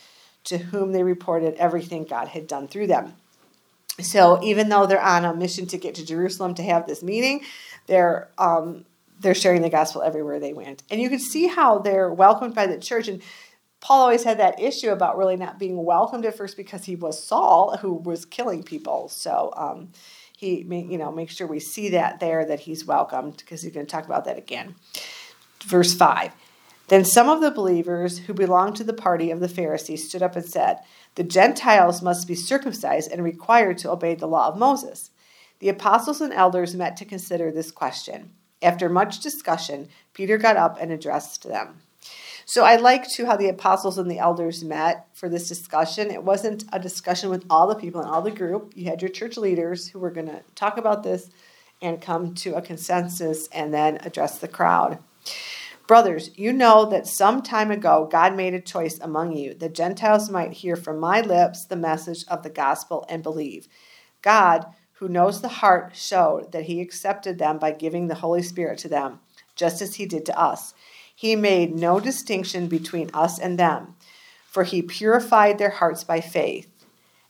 to 0.45 0.57
whom 0.57 0.93
they 0.93 1.03
reported 1.03 1.55
everything 1.57 2.05
God 2.05 2.29
had 2.29 2.47
done 2.47 2.69
through 2.69 2.87
them. 2.87 3.15
So 4.01 4.43
even 4.43 4.71
though 4.71 4.87
they're 4.87 5.01
on 5.01 5.25
a 5.25 5.35
mission 5.35 5.67
to 5.67 5.79
get 5.79 5.95
to 5.97 6.07
Jerusalem 6.07 6.55
to 6.55 6.63
have 6.63 6.87
this 6.87 7.03
meeting, 7.03 7.43
they're 7.87 8.29
um, 8.39 8.87
they're 9.21 9.35
sharing 9.35 9.63
the 9.63 9.71
gospel 9.71 10.03
everywhere 10.03 10.41
they 10.41 10.53
went. 10.53 10.83
And 10.91 11.01
you 11.01 11.09
can 11.09 11.21
see 11.21 11.47
how 11.47 11.79
they're 11.79 12.13
welcomed 12.13 12.55
by 12.55 12.67
the 12.67 12.79
church. 12.79 13.09
And 13.09 13.23
Paul 13.85 14.01
always 14.01 14.25
had 14.25 14.39
that 14.39 14.59
issue 14.59 14.89
about 14.89 15.19
really 15.19 15.37
not 15.37 15.59
being 15.59 15.85
welcomed 15.85 16.25
at 16.25 16.39
first 16.39 16.57
because 16.57 16.85
he 16.85 16.97
was 16.97 17.23
Saul 17.23 17.77
who 17.77 17.93
was 17.93 18.25
killing 18.25 18.63
people. 18.63 19.11
So 19.11 19.53
um, 19.59 19.91
he, 20.35 20.63
you 20.63 20.97
know, 20.97 21.13
make 21.13 21.29
sure 21.29 21.47
we 21.47 21.61
see 21.61 21.91
that 21.91 22.19
there 22.19 22.47
that 22.47 22.61
he's 22.61 22.87
welcomed 22.87 23.37
because 23.37 23.61
he's 23.61 23.75
going 23.75 23.85
to 23.85 23.91
talk 23.91 24.07
about 24.07 24.25
that 24.25 24.39
again. 24.39 24.75
Verse 25.65 25.93
five. 25.93 26.33
Then 26.89 27.05
some 27.05 27.29
of 27.29 27.43
the 27.43 27.51
believers 27.51 28.21
who 28.21 28.33
belonged 28.33 28.77
to 28.77 28.85
the 28.85 28.95
party 28.95 29.31
of 29.31 29.41
the 29.41 29.49
Pharisees 29.49 30.09
stood 30.09 30.23
up 30.23 30.35
and 30.35 30.47
said, 30.47 30.79
The 31.17 31.23
Gentiles 31.23 32.01
must 32.01 32.27
be 32.27 32.35
circumcised 32.35 33.13
and 33.13 33.23
required 33.23 33.77
to 33.79 33.91
obey 33.91 34.15
the 34.15 34.27
law 34.27 34.49
of 34.49 34.57
Moses. 34.57 35.11
The 35.59 35.69
apostles 35.69 36.23
and 36.23 36.33
elders 36.33 36.75
met 36.75 36.97
to 36.99 37.05
consider 37.05 37.51
this 37.51 37.71
question. 37.71 38.33
After 38.63 38.89
much 38.89 39.21
discussion, 39.21 39.89
Peter 40.15 40.39
got 40.39 40.57
up 40.57 40.79
and 40.81 40.91
addressed 40.91 41.43
them. 41.43 41.81
So 42.47 42.65
I 42.65 42.77
like 42.77 43.09
to 43.13 43.27
how 43.27 43.37
the 43.37 43.49
apostles 43.49 43.97
and 43.97 44.11
the 44.11 44.19
elders 44.19 44.63
met 44.63 45.07
for 45.15 45.29
this 45.29 45.49
discussion. 45.49 46.11
It 46.11 46.23
wasn't 46.23 46.65
a 46.73 46.79
discussion 46.79 47.31
with 47.31 47.47
all 47.49 47.67
the 47.67 47.75
people 47.75 48.03
in 48.03 48.07
all 48.07 48.23
the 48.23 48.31
group. 48.31 48.73
You 48.77 48.87
had 48.87 49.01
your 49.01 49.09
church 49.09 49.37
leaders 49.37 49.89
who 49.89 49.99
were 49.99 50.11
going 50.11 50.27
to 50.27 50.43
talk 50.55 50.77
about 50.77 51.03
this 51.03 51.31
and 51.81 52.01
come 52.01 52.35
to 52.35 52.55
a 52.55 52.63
consensus 52.63 53.49
and 53.49 53.73
then 53.73 53.99
address 54.03 54.39
the 54.39 54.49
crowd. 54.49 54.99
Brothers, 55.87 56.31
you 56.37 56.53
know 56.53 56.87
that 56.87 57.07
some 57.07 57.43
time 57.43 57.71
ago 57.71 58.09
God 58.11 58.37
made 58.37 58.55
a 58.55 58.61
choice 58.61 58.99
among 59.01 59.37
you 59.37 59.55
that 59.55 59.75
Gentiles 59.75 60.31
might 60.31 60.53
hear 60.53 60.77
from 60.77 60.99
my 60.99 61.21
lips 61.21 61.65
the 61.67 61.77
message 61.77 62.25
of 62.29 62.43
the 62.43 62.51
gospel 62.51 63.05
and 63.09 63.23
believe. 63.23 63.69
God, 64.23 64.67
who 64.95 65.09
knows 65.09 65.41
the 65.41 65.49
heart, 65.49 65.95
showed 65.95 66.53
that 66.53 66.65
he 66.65 66.81
accepted 66.81 67.39
them 67.39 67.59
by 67.59 67.73
giving 67.73 68.09
the 68.09 68.15
Holy 68.17 68.43
Spirit 68.43 68.79
to 68.81 68.89
them, 68.89 69.21
just 69.57 69.83
as 69.83 69.97
he 69.97 70.07
did 70.07 70.25
to 70.27 70.39
us. 70.39 70.74
He 71.15 71.37
made 71.37 71.75
no 71.75 72.01
distinction 72.01 72.67
between 72.67 73.11
us 73.15 73.39
and 73.39 73.59
them, 73.59 73.97
for 74.47 74.65
he 74.65 74.83
purified 74.83 75.59
their 75.59 75.71
hearts 75.71 76.05
by 76.05 76.21
faith. 76.21 76.69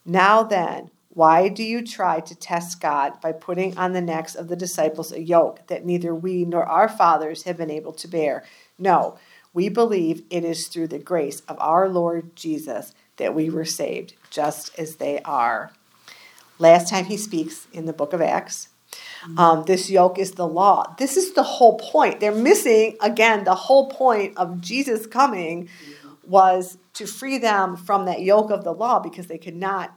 Now 0.04 0.42
then, 0.42 0.90
why 1.10 1.48
do 1.48 1.62
you 1.62 1.86
try 1.86 2.20
to 2.20 2.34
test 2.34 2.80
God 2.80 3.20
by 3.20 3.32
putting 3.32 3.78
on 3.78 3.92
the 3.92 4.00
necks 4.00 4.34
of 4.34 4.48
the 4.48 4.56
disciples 4.56 5.12
a 5.12 5.22
yoke 5.22 5.66
that 5.68 5.84
neither 5.84 6.12
we 6.14 6.44
nor 6.44 6.64
our 6.64 6.88
fathers 6.88 7.44
have 7.44 7.56
been 7.56 7.70
able 7.70 7.92
to 7.92 8.08
bear? 8.08 8.42
No, 8.78 9.16
we 9.52 9.68
believe 9.68 10.24
it 10.30 10.44
is 10.44 10.66
through 10.66 10.88
the 10.88 10.98
grace 10.98 11.40
of 11.42 11.56
our 11.60 11.88
Lord 11.88 12.34
Jesus 12.34 12.92
that 13.16 13.34
we 13.34 13.48
were 13.48 13.64
saved, 13.64 14.14
just 14.30 14.76
as 14.76 14.96
they 14.96 15.20
are. 15.20 15.72
Last 16.58 16.90
time 16.90 17.04
he 17.04 17.16
speaks 17.16 17.68
in 17.72 17.86
the 17.86 17.92
book 17.92 18.12
of 18.12 18.20
Acts, 18.20 18.68
um, 19.36 19.64
this 19.66 19.90
yoke 19.90 20.18
is 20.18 20.32
the 20.32 20.46
law. 20.46 20.94
This 20.98 21.16
is 21.16 21.34
the 21.34 21.42
whole 21.42 21.78
point. 21.78 22.20
They're 22.20 22.34
missing, 22.34 22.96
again, 23.00 23.44
the 23.44 23.54
whole 23.54 23.88
point 23.90 24.36
of 24.36 24.60
Jesus 24.60 25.06
coming 25.06 25.68
was 26.26 26.78
to 26.94 27.06
free 27.06 27.38
them 27.38 27.76
from 27.76 28.06
that 28.06 28.20
yoke 28.20 28.50
of 28.50 28.64
the 28.64 28.72
law 28.72 28.98
because 28.98 29.26
they 29.26 29.38
could 29.38 29.56
not 29.56 29.96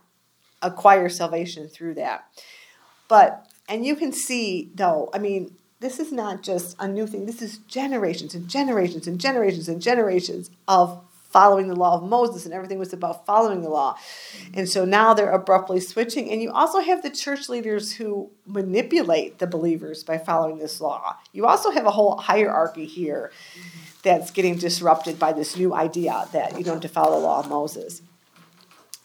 acquire 0.61 1.09
salvation 1.09 1.67
through 1.67 1.95
that. 1.95 2.25
But, 3.07 3.47
and 3.69 3.85
you 3.85 3.95
can 3.95 4.11
see, 4.11 4.71
though, 4.75 5.09
I 5.13 5.19
mean, 5.19 5.55
this 5.79 5.99
is 5.99 6.11
not 6.11 6.41
just 6.41 6.75
a 6.79 6.87
new 6.87 7.05
thing. 7.05 7.25
This 7.25 7.41
is 7.41 7.59
generations 7.59 8.33
and 8.33 8.47
generations 8.47 9.07
and 9.07 9.19
generations 9.19 9.69
and 9.69 9.81
generations 9.81 10.49
of 10.67 11.03
following 11.37 11.67
the 11.67 11.75
law 11.75 11.93
of 11.93 12.01
Moses, 12.01 12.45
and 12.45 12.53
everything 12.55 12.79
was 12.79 12.93
about 12.93 13.27
following 13.27 13.61
the 13.61 13.69
law. 13.69 13.95
And 14.55 14.67
so 14.67 14.85
now 14.85 15.13
they're 15.13 15.29
abruptly 15.29 15.79
switching. 15.79 16.31
And 16.31 16.41
you 16.41 16.51
also 16.51 16.79
have 16.79 17.03
the 17.03 17.11
church 17.11 17.47
leaders 17.47 17.93
who 17.93 18.31
manipulate 18.47 19.37
the 19.37 19.45
believers 19.45 20.03
by 20.03 20.17
following 20.17 20.57
this 20.57 20.81
law. 20.81 21.15
You 21.33 21.45
also 21.45 21.69
have 21.69 21.85
a 21.85 21.91
whole 21.91 22.17
hierarchy 22.17 22.85
here 22.85 23.31
that's 24.01 24.31
getting 24.31 24.55
disrupted 24.55 25.19
by 25.19 25.31
this 25.31 25.55
new 25.55 25.75
idea 25.75 26.27
that 26.31 26.57
you 26.57 26.63
don't 26.63 26.81
have 26.81 26.81
to 26.81 26.89
follow 26.89 27.19
the 27.19 27.27
law 27.27 27.41
of 27.41 27.49
Moses. 27.49 28.01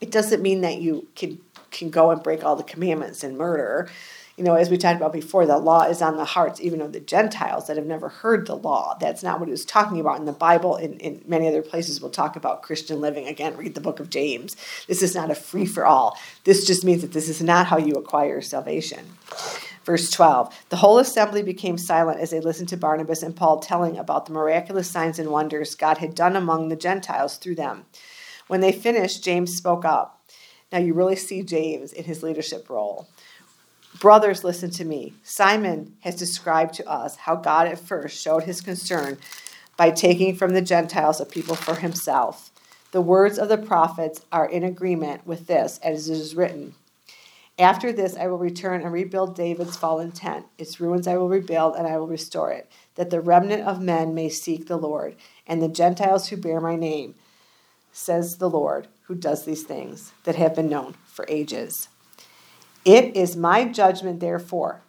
It 0.00 0.10
doesn't 0.10 0.40
mean 0.40 0.62
that 0.62 0.80
you 0.80 1.08
can 1.14 1.38
can 1.70 1.90
go 1.90 2.10
and 2.10 2.22
break 2.22 2.44
all 2.44 2.56
the 2.56 2.62
commandments 2.62 3.22
and 3.22 3.36
murder 3.36 3.90
you 4.36 4.44
know, 4.44 4.54
as 4.54 4.70
we 4.70 4.78
talked 4.78 4.96
about 4.96 5.12
before, 5.12 5.44
the 5.44 5.58
law 5.58 5.82
is 5.82 6.00
on 6.00 6.16
the 6.16 6.24
hearts 6.24 6.60
even 6.60 6.80
of 6.80 6.92
the 6.92 7.00
Gentiles 7.00 7.66
that 7.66 7.76
have 7.76 7.86
never 7.86 8.08
heard 8.08 8.46
the 8.46 8.56
law. 8.56 8.96
That's 8.98 9.22
not 9.22 9.38
what 9.38 9.48
he 9.48 9.52
was 9.52 9.64
talking 9.64 10.00
about 10.00 10.18
in 10.18 10.24
the 10.24 10.32
Bible. 10.32 10.76
In, 10.76 10.94
in 11.00 11.22
many 11.26 11.48
other 11.48 11.62
places, 11.62 12.00
we'll 12.00 12.10
talk 12.10 12.34
about 12.34 12.62
Christian 12.62 13.00
living. 13.00 13.26
Again, 13.26 13.56
read 13.56 13.74
the 13.74 13.80
book 13.80 14.00
of 14.00 14.08
James. 14.08 14.56
This 14.86 15.02
is 15.02 15.14
not 15.14 15.30
a 15.30 15.34
free 15.34 15.66
for 15.66 15.84
all. 15.84 16.18
This 16.44 16.66
just 16.66 16.84
means 16.84 17.02
that 17.02 17.12
this 17.12 17.28
is 17.28 17.42
not 17.42 17.66
how 17.66 17.76
you 17.76 17.94
acquire 17.94 18.40
salvation. 18.40 19.04
Verse 19.84 20.10
12 20.10 20.66
The 20.70 20.76
whole 20.76 20.98
assembly 20.98 21.42
became 21.42 21.76
silent 21.76 22.20
as 22.20 22.30
they 22.30 22.40
listened 22.40 22.68
to 22.70 22.76
Barnabas 22.76 23.22
and 23.22 23.36
Paul 23.36 23.58
telling 23.58 23.98
about 23.98 24.26
the 24.26 24.32
miraculous 24.32 24.90
signs 24.90 25.18
and 25.18 25.30
wonders 25.30 25.74
God 25.74 25.98
had 25.98 26.14
done 26.14 26.36
among 26.36 26.68
the 26.68 26.76
Gentiles 26.76 27.36
through 27.36 27.56
them. 27.56 27.84
When 28.46 28.60
they 28.60 28.72
finished, 28.72 29.24
James 29.24 29.56
spoke 29.56 29.84
up. 29.84 30.20
Now 30.72 30.78
you 30.78 30.94
really 30.94 31.16
see 31.16 31.42
James 31.42 31.92
in 31.92 32.04
his 32.04 32.22
leadership 32.22 32.70
role. 32.70 33.08
Brothers, 34.02 34.42
listen 34.42 34.70
to 34.70 34.84
me. 34.84 35.12
Simon 35.22 35.94
has 36.00 36.16
described 36.16 36.74
to 36.74 36.90
us 36.90 37.14
how 37.14 37.36
God 37.36 37.68
at 37.68 37.78
first 37.78 38.20
showed 38.20 38.42
his 38.42 38.60
concern 38.60 39.16
by 39.76 39.92
taking 39.92 40.34
from 40.34 40.54
the 40.54 40.60
Gentiles 40.60 41.20
a 41.20 41.24
people 41.24 41.54
for 41.54 41.76
himself. 41.76 42.50
The 42.90 43.00
words 43.00 43.38
of 43.38 43.48
the 43.48 43.58
prophets 43.58 44.22
are 44.32 44.44
in 44.44 44.64
agreement 44.64 45.24
with 45.24 45.46
this, 45.46 45.78
as 45.84 46.10
it 46.10 46.14
is 46.14 46.34
written. 46.34 46.74
After 47.60 47.92
this, 47.92 48.16
I 48.16 48.26
will 48.26 48.38
return 48.38 48.82
and 48.82 48.92
rebuild 48.92 49.36
David's 49.36 49.76
fallen 49.76 50.10
tent. 50.10 50.46
Its 50.58 50.80
ruins 50.80 51.06
I 51.06 51.16
will 51.16 51.28
rebuild, 51.28 51.76
and 51.76 51.86
I 51.86 51.96
will 51.96 52.08
restore 52.08 52.50
it, 52.50 52.68
that 52.96 53.10
the 53.10 53.20
remnant 53.20 53.62
of 53.68 53.80
men 53.80 54.16
may 54.16 54.28
seek 54.28 54.66
the 54.66 54.78
Lord, 54.78 55.14
and 55.46 55.62
the 55.62 55.68
Gentiles 55.68 56.26
who 56.26 56.36
bear 56.36 56.60
my 56.60 56.74
name, 56.74 57.14
says 57.92 58.38
the 58.38 58.50
Lord, 58.50 58.88
who 59.02 59.14
does 59.14 59.44
these 59.44 59.62
things 59.62 60.10
that 60.24 60.34
have 60.34 60.56
been 60.56 60.68
known 60.68 60.96
for 61.06 61.24
ages. 61.28 61.86
It 62.84 63.16
is 63.16 63.36
my 63.36 63.64
judgment, 63.66 64.20
therefore, 64.20 64.82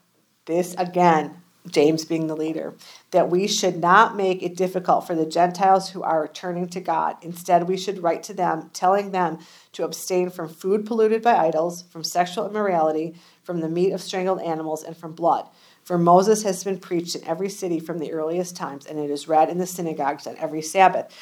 this 0.45 0.73
again, 0.75 1.37
James 1.67 2.05
being 2.05 2.27
the 2.27 2.35
leader, 2.35 2.73
that 3.11 3.29
we 3.29 3.47
should 3.47 3.77
not 3.77 4.17
make 4.17 4.41
it 4.41 4.57
difficult 4.57 5.07
for 5.07 5.15
the 5.15 5.25
Gentiles 5.25 5.91
who 5.91 6.01
are 6.01 6.23
returning 6.23 6.67
to 6.69 6.81
God. 6.81 7.15
Instead, 7.21 7.67
we 7.67 7.77
should 7.77 8.03
write 8.03 8.23
to 8.23 8.33
them, 8.33 8.69
telling 8.73 9.11
them 9.11 9.39
to 9.73 9.85
abstain 9.85 10.29
from 10.29 10.49
food 10.49 10.85
polluted 10.85 11.21
by 11.21 11.35
idols, 11.35 11.83
from 11.83 12.03
sexual 12.03 12.49
immorality, 12.49 13.15
from 13.43 13.61
the 13.61 13.69
meat 13.69 13.93
of 13.93 14.01
strangled 14.01 14.41
animals, 14.41 14.83
and 14.83 14.97
from 14.97 15.13
blood. 15.13 15.47
For 15.83 15.97
Moses 15.97 16.43
has 16.43 16.63
been 16.63 16.79
preached 16.79 17.15
in 17.15 17.23
every 17.25 17.49
city 17.49 17.79
from 17.79 17.99
the 17.99 18.11
earliest 18.11 18.55
times, 18.55 18.85
and 18.85 18.97
it 18.97 19.09
is 19.09 19.27
read 19.27 19.49
in 19.49 19.57
the 19.57 19.67
synagogues 19.67 20.25
on 20.25 20.35
every 20.37 20.61
Sabbath. 20.61 21.13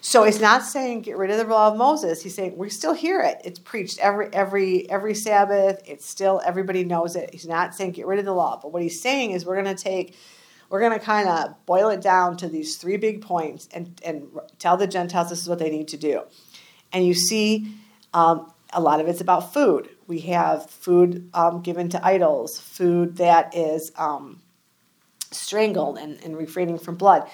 So 0.00 0.24
he's 0.24 0.40
not 0.40 0.62
saying 0.62 1.02
get 1.02 1.16
rid 1.16 1.30
of 1.30 1.38
the 1.38 1.44
law 1.44 1.68
of 1.68 1.76
Moses. 1.76 2.22
He's 2.22 2.34
saying 2.34 2.56
we 2.56 2.70
still 2.70 2.94
hear 2.94 3.20
it. 3.20 3.40
It's 3.44 3.58
preached 3.58 3.98
every 3.98 4.28
every 4.32 4.88
every 4.90 5.14
Sabbath. 5.14 5.80
It's 5.86 6.06
still 6.06 6.40
everybody 6.44 6.84
knows 6.84 7.16
it. 7.16 7.30
He's 7.32 7.46
not 7.46 7.74
saying 7.74 7.92
get 7.92 8.06
rid 8.06 8.18
of 8.18 8.24
the 8.24 8.34
law. 8.34 8.58
But 8.60 8.72
what 8.72 8.82
he's 8.82 9.00
saying 9.00 9.32
is 9.32 9.44
we're 9.44 9.60
going 9.60 9.74
to 9.74 9.82
take 9.82 10.16
we're 10.68 10.80
going 10.80 10.98
to 10.98 11.04
kind 11.04 11.28
of 11.28 11.66
boil 11.66 11.88
it 11.88 12.00
down 12.00 12.36
to 12.38 12.48
these 12.48 12.76
three 12.76 12.96
big 12.96 13.22
points 13.22 13.68
and 13.72 14.00
and 14.04 14.28
tell 14.58 14.76
the 14.76 14.86
Gentiles 14.86 15.30
this 15.30 15.40
is 15.40 15.48
what 15.48 15.58
they 15.58 15.70
need 15.70 15.88
to 15.88 15.96
do. 15.96 16.22
And 16.92 17.04
you 17.06 17.14
see 17.14 17.74
um, 18.14 18.52
a 18.72 18.80
lot 18.80 19.00
of 19.00 19.08
it's 19.08 19.20
about 19.20 19.52
food. 19.52 19.88
We 20.06 20.20
have 20.20 20.70
food 20.70 21.30
um, 21.34 21.62
given 21.62 21.88
to 21.90 22.06
idols, 22.06 22.60
food 22.60 23.16
that 23.16 23.56
is 23.56 23.90
um, 23.96 24.40
strangled 25.30 25.98
and, 25.98 26.22
and 26.24 26.36
refraining 26.36 26.78
from 26.78 26.96
blood 26.96 27.28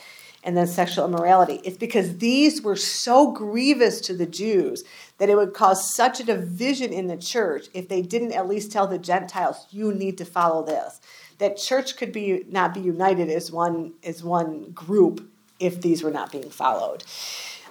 and 0.44 0.56
then 0.56 0.66
sexual 0.66 1.04
immorality. 1.04 1.60
It's 1.64 1.76
because 1.76 2.18
these 2.18 2.62
were 2.62 2.76
so 2.76 3.30
grievous 3.30 4.00
to 4.02 4.14
the 4.14 4.26
Jews 4.26 4.82
that 5.18 5.28
it 5.28 5.36
would 5.36 5.54
cause 5.54 5.94
such 5.94 6.20
a 6.20 6.24
division 6.24 6.92
in 6.92 7.06
the 7.06 7.16
church 7.16 7.66
if 7.74 7.88
they 7.88 8.02
didn't 8.02 8.32
at 8.32 8.48
least 8.48 8.72
tell 8.72 8.86
the 8.86 8.98
Gentiles, 8.98 9.66
you 9.70 9.92
need 9.92 10.18
to 10.18 10.24
follow 10.24 10.64
this. 10.64 11.00
That 11.38 11.56
church 11.56 11.96
could 11.96 12.12
be 12.12 12.44
not 12.48 12.74
be 12.74 12.80
united 12.80 13.28
as 13.30 13.50
one 13.50 13.92
as 14.04 14.22
one 14.22 14.70
group 14.72 15.28
if 15.58 15.80
these 15.80 16.02
were 16.02 16.10
not 16.10 16.32
being 16.32 16.50
followed. 16.50 17.04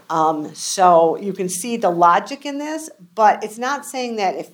Um, 0.09 0.53
so 0.55 1.17
you 1.17 1.31
can 1.31 1.47
see 1.47 1.77
the 1.77 1.89
logic 1.89 2.45
in 2.45 2.57
this, 2.57 2.89
but 3.15 3.43
it's 3.43 3.57
not 3.57 3.85
saying 3.85 4.17
that 4.17 4.35
if 4.35 4.49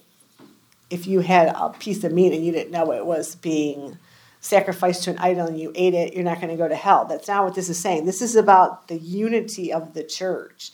if 0.89 1.07
you 1.07 1.19
had 1.19 1.49
a 1.49 1.69
piece 1.69 2.03
of 2.03 2.13
meat 2.13 2.33
and 2.33 2.45
you 2.45 2.51
didn't 2.51 2.71
know 2.71 2.91
it 2.93 3.05
was 3.05 3.35
being 3.35 3.97
sacrificed 4.47 5.03
to 5.03 5.11
an 5.11 5.17
idol 5.19 5.47
and 5.47 5.59
you 5.59 5.71
ate 5.75 5.93
it, 5.93 6.13
you're 6.13 6.23
not 6.23 6.39
going 6.41 6.49
to 6.49 6.55
go 6.55 6.67
to 6.67 6.75
hell. 6.75 7.05
That's 7.05 7.27
not 7.27 7.43
what 7.43 7.55
this 7.55 7.69
is 7.69 7.79
saying. 7.79 8.05
This 8.05 8.21
is 8.21 8.35
about 8.35 8.87
the 8.87 8.97
unity 8.97 9.71
of 9.71 9.93
the 9.93 10.03
church. 10.03 10.71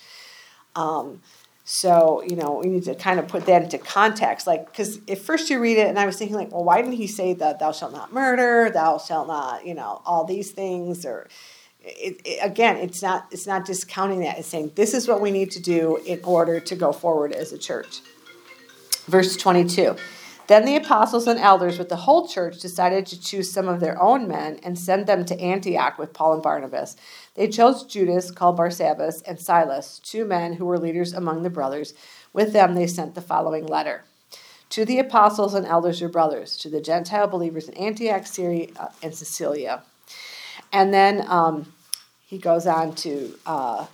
Um, 0.75 1.21
so, 1.65 2.21
you 2.27 2.35
know, 2.35 2.59
we 2.61 2.69
need 2.69 2.83
to 2.83 2.95
kind 2.95 3.19
of 3.19 3.27
put 3.27 3.45
that 3.45 3.63
into 3.63 3.77
context. 3.77 4.47
Like, 4.47 4.65
because 4.65 4.99
at 5.07 5.17
first 5.17 5.49
you 5.49 5.59
read 5.59 5.77
it, 5.77 5.87
and 5.87 5.97
I 5.97 6.05
was 6.05 6.17
thinking, 6.17 6.35
like, 6.35 6.51
well, 6.51 6.63
why 6.63 6.81
didn't 6.81 6.97
he 6.97 7.07
say 7.07 7.33
that 7.35 7.59
thou 7.59 7.71
shalt 7.71 7.93
not 7.93 8.11
murder, 8.11 8.69
thou 8.69 8.97
shalt 8.97 9.27
not, 9.27 9.65
you 9.65 9.73
know, 9.73 10.01
all 10.05 10.25
these 10.25 10.51
things? 10.51 11.05
Or, 11.05 11.29
it, 11.79 12.21
it, 12.25 12.39
again, 12.41 12.77
it's 12.77 13.01
not 13.01 13.27
it's 13.31 13.47
not 13.47 13.65
discounting 13.65 14.21
that. 14.21 14.39
It's 14.39 14.47
saying 14.47 14.71
this 14.75 14.93
is 14.93 15.07
what 15.07 15.21
we 15.21 15.31
need 15.31 15.51
to 15.51 15.61
do 15.61 15.97
in 16.05 16.19
order 16.23 16.59
to 16.59 16.75
go 16.75 16.91
forward 16.91 17.31
as 17.31 17.51
a 17.53 17.57
church. 17.57 18.01
Verse 19.05 19.35
22. 19.35 19.95
Then 20.47 20.65
the 20.65 20.75
apostles 20.75 21.25
and 21.27 21.39
elders 21.39 21.79
with 21.79 21.89
the 21.89 21.95
whole 21.95 22.27
church 22.27 22.59
decided 22.59 23.05
to 23.05 23.21
choose 23.21 23.51
some 23.51 23.69
of 23.69 23.79
their 23.79 24.01
own 24.01 24.27
men 24.27 24.59
and 24.61 24.77
send 24.77 25.07
them 25.07 25.23
to 25.25 25.39
Antioch 25.39 25.97
with 25.97 26.13
Paul 26.13 26.33
and 26.33 26.43
Barnabas. 26.43 26.97
They 27.35 27.47
chose 27.47 27.85
Judas, 27.85 28.29
called 28.29 28.57
Barsabbas, 28.57 29.23
and 29.25 29.39
Silas, 29.39 29.99
two 29.99 30.25
men 30.25 30.53
who 30.53 30.65
were 30.65 30.77
leaders 30.77 31.13
among 31.13 31.43
the 31.43 31.49
brothers. 31.49 31.93
With 32.33 32.51
them 32.51 32.75
they 32.75 32.87
sent 32.87 33.15
the 33.15 33.21
following 33.21 33.65
letter. 33.65 34.03
To 34.71 34.85
the 34.85 34.99
apostles 34.99 35.53
and 35.53 35.65
elders, 35.65 36.01
your 36.01 36.09
brothers, 36.09 36.57
to 36.57 36.69
the 36.69 36.81
Gentile 36.81 37.27
believers 37.27 37.69
in 37.69 37.75
Antioch, 37.75 38.25
Syria, 38.25 38.67
uh, 38.77 38.87
and 39.01 39.15
Cilicia. 39.15 39.83
And 40.73 40.93
then 40.93 41.23
um, 41.27 41.71
he 42.25 42.37
goes 42.37 42.65
on 42.65 42.95
to, 42.95 43.37
uh, 43.45 43.85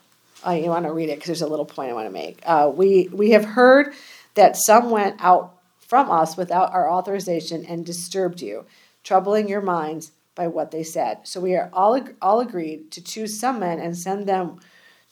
oh, 0.45 0.69
want 0.69 0.85
to 0.85 0.93
read 0.93 1.09
it 1.09 1.17
because 1.17 1.27
there's 1.27 1.41
a 1.41 1.47
little 1.47 1.65
point 1.65 1.91
I 1.91 1.93
want 1.93 2.07
to 2.07 2.13
make. 2.13 2.39
Uh, 2.45 2.71
we, 2.73 3.09
we 3.11 3.31
have 3.31 3.43
heard 3.43 3.93
that 4.35 4.55
some 4.55 4.89
went 4.89 5.17
out 5.19 5.58
from 5.89 6.11
us 6.11 6.37
without 6.37 6.71
our 6.71 6.89
authorization 6.89 7.65
and 7.65 7.83
disturbed 7.83 8.41
you, 8.41 8.63
troubling 9.03 9.49
your 9.49 9.59
minds 9.59 10.11
by 10.35 10.45
what 10.45 10.69
they 10.69 10.83
said. 10.83 11.17
So 11.23 11.41
we 11.41 11.55
are 11.55 11.69
all, 11.73 11.99
all 12.21 12.39
agreed 12.39 12.91
to 12.91 13.03
choose 13.03 13.39
some 13.39 13.59
men 13.59 13.79
and 13.79 13.97
send 13.97 14.27
them 14.27 14.59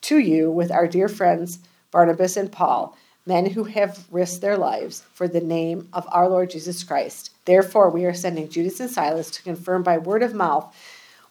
to 0.02 0.20
you 0.20 0.52
with 0.52 0.72
our 0.72 0.88
dear 0.88 1.10
friends 1.10 1.60
Barnabas 1.90 2.38
and 2.38 2.52
Paul, 2.52 2.96
men 3.26 3.48
who 3.48 3.64
have 3.64 4.06
risked 4.12 4.42
their 4.42 4.58
lives 4.58 5.04
for 5.14 5.28
the 5.28 5.42
name 5.42 5.90
of 5.94 6.08
our 6.12 6.30
Lord 6.30 6.52
Jesus 6.52 6.84
Christ. 6.84 7.32
Therefore, 7.46 7.90
we 7.90 8.06
are 8.06 8.14
sending 8.14 8.48
Judas 8.48 8.80
and 8.80 8.90
Silas 8.90 9.32
to 9.32 9.42
confirm 9.42 9.82
by 9.82 9.98
word 9.98 10.22
of 10.22 10.36
mouth 10.36 10.76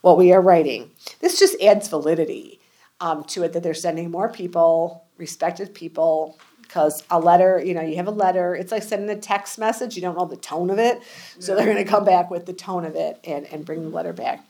what 0.01 0.19
we 0.19 0.33
are 0.33 0.41
writing. 0.41 0.91
This 1.21 1.39
just 1.39 1.61
adds 1.63 1.89
validity 1.89 2.59
um, 3.01 3.23
to 3.25 3.45
it 3.45 3.53
that 3.53 3.63
they're 3.63 3.75
sending 3.75 4.11
more 4.11 4.29
people, 4.29 5.05
respected 5.19 5.73
people, 5.73 6.39
because 6.77 7.03
a 7.11 7.19
letter, 7.19 7.59
you 7.65 7.73
know, 7.73 7.81
you 7.81 7.97
have 7.97 8.07
a 8.07 8.11
letter, 8.11 8.55
it's 8.55 8.71
like 8.71 8.83
sending 8.83 9.09
a 9.09 9.19
text 9.19 9.59
message, 9.59 9.97
you 9.97 10.03
don't 10.03 10.15
know 10.15 10.27
the 10.27 10.37
tone 10.37 10.69
of 10.69 10.79
it. 10.79 11.01
So 11.39 11.57
they're 11.57 11.65
going 11.65 11.79
to 11.79 11.85
come 11.85 12.05
back 12.05 12.31
with 12.31 12.45
the 12.45 12.53
tone 12.53 12.85
of 12.85 12.95
it 12.97 13.19
and, 13.25 13.47
and 13.47 13.65
bring 13.65 13.81
the 13.81 13.89
letter 13.89 14.13
back. 14.13 14.47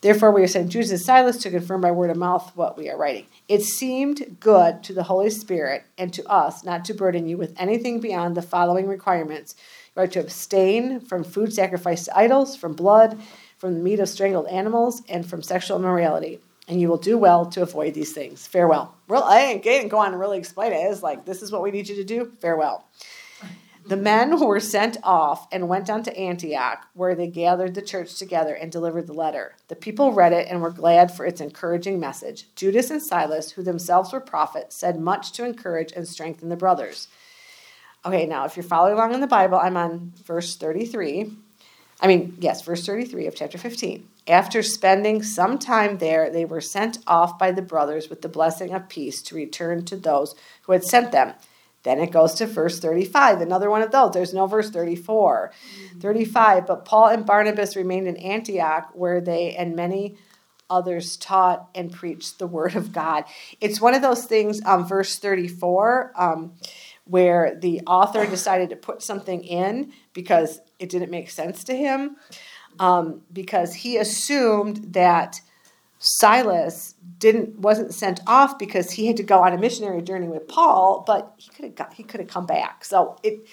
Therefore, 0.00 0.30
we 0.32 0.42
are 0.42 0.46
sending 0.46 0.70
Judas 0.70 0.90
and 0.90 0.98
Silas 0.98 1.36
to 1.42 1.50
confirm 1.50 1.82
by 1.82 1.90
word 1.90 2.08
of 2.08 2.16
mouth 2.16 2.50
what 2.54 2.78
we 2.78 2.88
are 2.88 2.96
writing. 2.96 3.26
It 3.46 3.60
seemed 3.60 4.38
good 4.40 4.82
to 4.84 4.94
the 4.94 5.02
Holy 5.02 5.28
Spirit 5.28 5.84
and 5.98 6.14
to 6.14 6.26
us 6.26 6.64
not 6.64 6.86
to 6.86 6.94
burden 6.94 7.28
you 7.28 7.36
with 7.36 7.52
anything 7.60 8.00
beyond 8.00 8.38
the 8.38 8.40
following 8.40 8.86
requirements. 8.86 9.54
You 9.94 10.04
are 10.04 10.06
to 10.06 10.20
abstain 10.20 10.98
from 10.98 11.24
food 11.24 11.52
sacrificed 11.52 12.06
to 12.06 12.16
idols, 12.16 12.56
from 12.56 12.72
blood, 12.72 13.20
from 13.58 13.74
the 13.74 13.80
meat 13.80 14.00
of 14.00 14.08
strangled 14.08 14.46
animals, 14.46 15.02
and 15.10 15.28
from 15.28 15.42
sexual 15.42 15.76
immorality 15.76 16.40
and 16.70 16.80
you 16.80 16.88
will 16.88 16.96
do 16.96 17.18
well 17.18 17.44
to 17.46 17.62
avoid 17.62 17.94
these 17.94 18.12
things. 18.12 18.46
Farewell. 18.46 18.94
Well, 19.08 19.24
I 19.24 19.58
didn't 19.58 19.88
go 19.88 19.98
on 19.98 20.12
and 20.12 20.20
really 20.20 20.38
explain 20.38 20.72
it. 20.72 20.76
It's 20.76 21.02
like, 21.02 21.24
this 21.24 21.42
is 21.42 21.50
what 21.50 21.62
we 21.62 21.72
need 21.72 21.88
you 21.88 21.96
to 21.96 22.04
do. 22.04 22.32
Farewell. 22.40 22.86
The 23.86 23.96
men 23.96 24.30
who 24.30 24.46
were 24.46 24.60
sent 24.60 24.96
off 25.02 25.48
and 25.50 25.68
went 25.68 25.86
down 25.86 26.04
to 26.04 26.16
Antioch, 26.16 26.86
where 26.94 27.16
they 27.16 27.26
gathered 27.26 27.74
the 27.74 27.82
church 27.82 28.16
together 28.16 28.54
and 28.54 28.70
delivered 28.70 29.08
the 29.08 29.12
letter. 29.12 29.56
The 29.66 29.74
people 29.74 30.12
read 30.12 30.32
it 30.32 30.46
and 30.48 30.62
were 30.62 30.70
glad 30.70 31.10
for 31.10 31.26
its 31.26 31.40
encouraging 31.40 31.98
message. 31.98 32.46
Judas 32.54 32.90
and 32.90 33.02
Silas, 33.02 33.50
who 33.50 33.64
themselves 33.64 34.12
were 34.12 34.20
prophets, 34.20 34.76
said 34.76 35.00
much 35.00 35.32
to 35.32 35.44
encourage 35.44 35.92
and 35.92 36.06
strengthen 36.06 36.50
the 36.50 36.56
brothers. 36.56 37.08
Okay, 38.04 38.26
now 38.26 38.44
if 38.44 38.56
you're 38.56 38.62
following 38.62 38.94
along 38.94 39.12
in 39.12 39.20
the 39.20 39.26
Bible, 39.26 39.58
I'm 39.58 39.76
on 39.76 40.12
verse 40.24 40.54
33. 40.54 41.32
I 42.00 42.06
mean, 42.06 42.36
yes, 42.38 42.62
verse 42.62 42.86
33 42.86 43.26
of 43.26 43.34
chapter 43.34 43.58
15. 43.58 44.06
After 44.30 44.62
spending 44.62 45.24
some 45.24 45.58
time 45.58 45.98
there, 45.98 46.30
they 46.30 46.44
were 46.44 46.60
sent 46.60 46.98
off 47.04 47.36
by 47.36 47.50
the 47.50 47.62
brothers 47.62 48.08
with 48.08 48.22
the 48.22 48.28
blessing 48.28 48.72
of 48.72 48.88
peace 48.88 49.22
to 49.22 49.34
return 49.34 49.84
to 49.86 49.96
those 49.96 50.36
who 50.62 50.72
had 50.72 50.84
sent 50.84 51.10
them. 51.10 51.34
Then 51.82 51.98
it 51.98 52.12
goes 52.12 52.34
to 52.34 52.46
verse 52.46 52.78
35, 52.78 53.40
another 53.40 53.68
one 53.68 53.82
of 53.82 53.90
those. 53.90 54.12
There's 54.12 54.32
no 54.32 54.46
verse 54.46 54.70
34. 54.70 55.50
Mm-hmm. 55.52 55.98
35, 55.98 56.66
but 56.68 56.84
Paul 56.84 57.08
and 57.08 57.26
Barnabas 57.26 57.74
remained 57.74 58.06
in 58.06 58.16
Antioch, 58.18 58.90
where 58.94 59.20
they 59.20 59.56
and 59.56 59.74
many 59.74 60.16
others 60.68 61.16
taught 61.16 61.68
and 61.74 61.92
preached 61.92 62.38
the 62.38 62.46
word 62.46 62.76
of 62.76 62.92
God. 62.92 63.24
It's 63.60 63.80
one 63.80 63.94
of 63.94 64.02
those 64.02 64.26
things, 64.26 64.60
um, 64.64 64.86
verse 64.86 65.18
34, 65.18 66.12
um, 66.14 66.52
where 67.04 67.58
the 67.60 67.80
author 67.84 68.24
decided 68.26 68.70
to 68.70 68.76
put 68.76 69.02
something 69.02 69.42
in 69.42 69.92
because 70.12 70.60
it 70.78 70.88
didn't 70.88 71.10
make 71.10 71.30
sense 71.30 71.64
to 71.64 71.74
him 71.74 72.16
um, 72.78 73.22
because 73.32 73.74
he 73.74 73.96
assumed 73.96 74.92
that 74.94 75.40
Silas 75.98 76.94
didn't 77.18 77.58
wasn't 77.58 77.92
sent 77.92 78.20
off 78.26 78.58
because 78.58 78.90
he 78.90 79.06
had 79.06 79.18
to 79.18 79.22
go 79.22 79.42
on 79.42 79.52
a 79.52 79.58
missionary 79.58 80.00
journey 80.00 80.28
with 80.28 80.48
Paul, 80.48 81.04
but 81.06 81.34
he 81.36 81.50
could 81.50 81.64
have 81.66 81.74
got 81.74 81.94
he 81.94 82.02
could 82.02 82.20
have 82.20 82.28
come 82.28 82.46
back. 82.46 82.84
So 82.84 83.18
it 83.22 83.46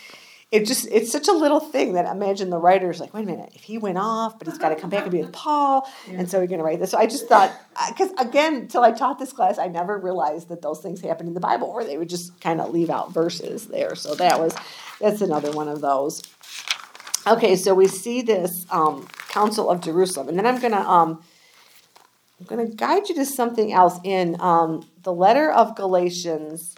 it 0.49 0.65
just 0.65 0.87
it's 0.89 1.11
such 1.11 1.27
a 1.27 1.33
little 1.33 1.59
thing 1.59 1.93
that 1.93 2.05
imagine 2.09 2.49
the 2.49 2.57
writer's 2.57 3.01
like, 3.01 3.13
wait 3.13 3.23
a 3.23 3.25
minute, 3.25 3.51
if 3.53 3.63
he 3.63 3.77
went 3.77 3.97
off, 3.97 4.39
but 4.39 4.47
he's 4.47 4.57
got 4.57 4.69
to 4.69 4.77
come 4.77 4.89
back 4.89 5.03
and 5.03 5.11
be 5.11 5.19
with 5.19 5.33
Paul, 5.33 5.89
yeah. 6.07 6.19
and 6.19 6.31
so 6.31 6.39
we're 6.39 6.47
going 6.47 6.59
to 6.59 6.63
write 6.63 6.79
this. 6.79 6.91
So 6.91 6.97
I 6.97 7.05
just 7.05 7.27
thought, 7.27 7.51
because 7.89 8.11
again, 8.17 8.55
until 8.55 8.81
I 8.81 8.91
taught 8.93 9.19
this 9.19 9.33
class, 9.33 9.57
I 9.57 9.67
never 9.67 9.97
realized 9.97 10.47
that 10.47 10.61
those 10.61 10.79
things 10.79 11.01
happened 11.01 11.27
in 11.27 11.33
the 11.33 11.41
Bible, 11.41 11.67
or 11.67 11.83
they 11.83 11.97
would 11.97 12.07
just 12.07 12.39
kind 12.39 12.61
of 12.61 12.69
leave 12.69 12.89
out 12.89 13.13
verses 13.13 13.67
there. 13.67 13.95
So 13.95 14.15
that 14.15 14.39
was 14.39 14.55
that's 15.01 15.19
another 15.19 15.51
one 15.51 15.67
of 15.67 15.81
those. 15.81 16.21
Okay, 17.27 17.57
so 17.57 17.73
we 17.73 17.87
see 17.87 18.21
this 18.21 18.65
um, 18.71 19.05
Council 19.27 19.69
of 19.69 19.81
Jerusalem, 19.81 20.29
and 20.29 20.37
then 20.37 20.45
I'm 20.45 20.61
gonna 20.61 20.79
um, 20.79 21.21
I'm 22.39 22.45
gonna 22.45 22.67
guide 22.67 23.09
you 23.09 23.15
to 23.15 23.25
something 23.25 23.73
else 23.73 23.99
in 24.05 24.39
um, 24.39 24.87
the 25.03 25.11
letter 25.11 25.51
of 25.51 25.75
Galatians, 25.75 26.75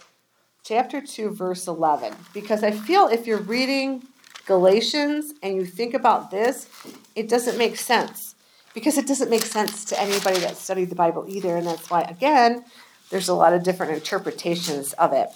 chapter 0.64 1.00
two, 1.00 1.30
verse 1.30 1.68
eleven, 1.68 2.16
because 2.34 2.64
I 2.64 2.72
feel 2.72 3.06
if 3.06 3.28
you're 3.28 3.38
reading 3.38 4.02
Galatians 4.46 5.34
and 5.40 5.54
you 5.54 5.64
think 5.64 5.94
about 5.94 6.32
this, 6.32 6.68
it 7.14 7.28
doesn't 7.28 7.56
make 7.56 7.76
sense. 7.76 8.34
Because 8.74 8.98
it 8.98 9.06
doesn't 9.06 9.30
make 9.30 9.42
sense 9.42 9.84
to 9.86 10.00
anybody 10.00 10.40
that 10.40 10.56
studied 10.56 10.90
the 10.90 10.96
Bible 10.96 11.26
either, 11.28 11.56
and 11.56 11.66
that's 11.66 11.88
why 11.90 12.02
again 12.02 12.64
there's 13.10 13.28
a 13.28 13.34
lot 13.34 13.52
of 13.52 13.62
different 13.62 13.92
interpretations 13.92 14.94
of 14.94 15.12
it. 15.12 15.28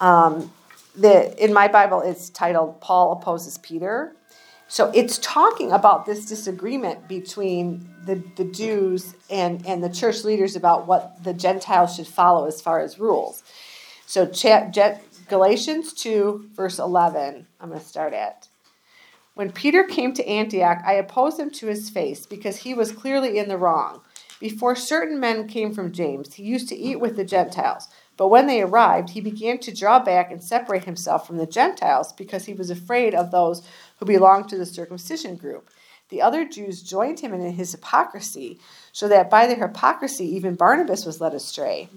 Um, 0.00 0.52
the 0.94 1.34
in 1.42 1.52
my 1.52 1.68
Bible 1.68 2.00
it's 2.00 2.30
titled 2.30 2.80
Paul 2.80 3.12
opposes 3.12 3.58
Peter 3.58 4.14
so 4.72 4.90
it's 4.94 5.18
talking 5.18 5.70
about 5.70 6.06
this 6.06 6.24
disagreement 6.24 7.06
between 7.06 7.86
the, 8.06 8.22
the 8.36 8.44
Jews 8.44 9.14
and, 9.28 9.66
and 9.66 9.84
the 9.84 9.90
church 9.90 10.24
leaders 10.24 10.56
about 10.56 10.86
what 10.86 11.22
the 11.22 11.34
Gentiles 11.34 11.94
should 11.94 12.06
follow 12.06 12.46
as 12.46 12.62
far 12.62 12.80
as 12.80 12.98
rules. 12.98 13.44
So 14.06 14.24
Galatians 15.28 15.92
2, 15.92 16.52
verse 16.54 16.78
11, 16.78 17.46
I'm 17.60 17.68
going 17.68 17.80
to 17.80 17.86
start 17.86 18.14
at. 18.14 18.48
When 19.34 19.52
Peter 19.52 19.84
came 19.84 20.14
to 20.14 20.26
Antioch, 20.26 20.78
I 20.86 20.94
opposed 20.94 21.38
him 21.38 21.50
to 21.50 21.66
his 21.66 21.90
face 21.90 22.24
because 22.24 22.56
he 22.56 22.72
was 22.72 22.92
clearly 22.92 23.36
in 23.36 23.48
the 23.48 23.58
wrong. 23.58 24.00
Before 24.40 24.74
certain 24.74 25.20
men 25.20 25.48
came 25.48 25.74
from 25.74 25.92
James, 25.92 26.32
he 26.34 26.44
used 26.44 26.70
to 26.70 26.76
eat 26.76 26.98
with 26.98 27.16
the 27.16 27.24
Gentiles. 27.24 27.88
But 28.16 28.28
when 28.28 28.46
they 28.46 28.60
arrived, 28.60 29.10
he 29.10 29.20
began 29.20 29.58
to 29.58 29.74
draw 29.74 29.98
back 29.98 30.30
and 30.30 30.42
separate 30.42 30.84
himself 30.84 31.26
from 31.26 31.38
the 31.38 31.46
Gentiles 31.46 32.12
because 32.12 32.44
he 32.44 32.52
was 32.52 32.70
afraid 32.70 33.14
of 33.14 33.30
those 33.30 33.66
who 34.02 34.06
belonged 34.06 34.48
to 34.48 34.58
the 34.58 34.66
circumcision 34.66 35.36
group. 35.36 35.70
The 36.08 36.22
other 36.22 36.44
Jews 36.44 36.82
joined 36.82 37.20
him 37.20 37.32
in 37.32 37.52
his 37.52 37.70
hypocrisy, 37.70 38.58
so 38.90 39.06
that 39.06 39.30
by 39.30 39.46
their 39.46 39.68
hypocrisy 39.68 40.24
even 40.34 40.56
Barnabas 40.56 41.06
was 41.06 41.20
led 41.20 41.34
astray. 41.34 41.88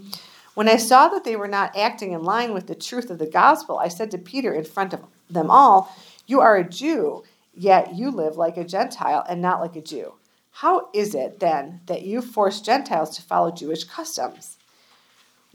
When 0.54 0.70
I 0.70 0.78
saw 0.78 1.08
that 1.08 1.24
they 1.24 1.36
were 1.36 1.48
not 1.48 1.76
acting 1.76 2.12
in 2.12 2.22
line 2.22 2.54
with 2.54 2.68
the 2.68 2.76
truth 2.76 3.10
of 3.10 3.18
the 3.18 3.26
gospel, 3.26 3.80
I 3.80 3.88
said 3.88 4.12
to 4.12 4.20
Peter 4.20 4.54
in 4.54 4.66
front 4.66 4.94
of 4.94 5.02
them 5.32 5.50
all, 5.50 5.92
You 6.28 6.42
are 6.42 6.56
a 6.56 6.70
Jew, 6.70 7.24
yet 7.56 7.96
you 7.96 8.12
live 8.12 8.38
like 8.38 8.58
a 8.58 8.64
Gentile 8.64 9.26
and 9.28 9.42
not 9.42 9.60
like 9.60 9.76
a 9.76 9.82
Jew. 9.82 10.14
How 10.52 10.90
is 10.94 11.16
it, 11.16 11.40
then, 11.40 11.82
that 11.88 12.04
you 12.04 12.22
force 12.22 12.62
Gentiles 12.62 13.16
to 13.16 13.24
follow 13.24 13.50
Jewish 13.50 13.84
customs? 13.84 14.60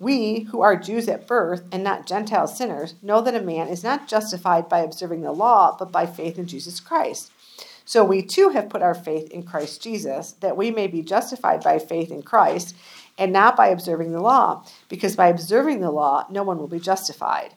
We, 0.00 0.40
who 0.50 0.62
are 0.62 0.76
Jews 0.76 1.08
at 1.08 1.26
birth 1.26 1.62
and 1.70 1.84
not 1.84 2.06
Gentile 2.06 2.46
sinners, 2.46 2.94
know 3.02 3.20
that 3.20 3.34
a 3.34 3.42
man 3.42 3.68
is 3.68 3.84
not 3.84 4.08
justified 4.08 4.66
by 4.66 4.80
observing 4.80 5.20
the 5.20 5.30
law, 5.30 5.76
but 5.78 5.92
by 5.92 6.06
faith 6.06 6.38
in 6.38 6.46
Jesus 6.46 6.80
Christ. 6.80 7.30
So 7.84 8.02
we 8.02 8.22
too 8.22 8.48
have 8.48 8.70
put 8.70 8.82
our 8.82 8.94
faith 8.94 9.30
in 9.30 9.42
Christ 9.42 9.82
Jesus, 9.82 10.32
that 10.40 10.56
we 10.56 10.70
may 10.70 10.86
be 10.86 11.02
justified 11.02 11.62
by 11.62 11.78
faith 11.78 12.10
in 12.10 12.22
Christ 12.22 12.74
and 13.18 13.30
not 13.30 13.56
by 13.56 13.68
observing 13.68 14.12
the 14.12 14.22
law, 14.22 14.64
because 14.88 15.16
by 15.16 15.28
observing 15.28 15.80
the 15.80 15.90
law, 15.90 16.24
no 16.30 16.42
one 16.42 16.56
will 16.56 16.68
be 16.68 16.80
justified. 16.80 17.54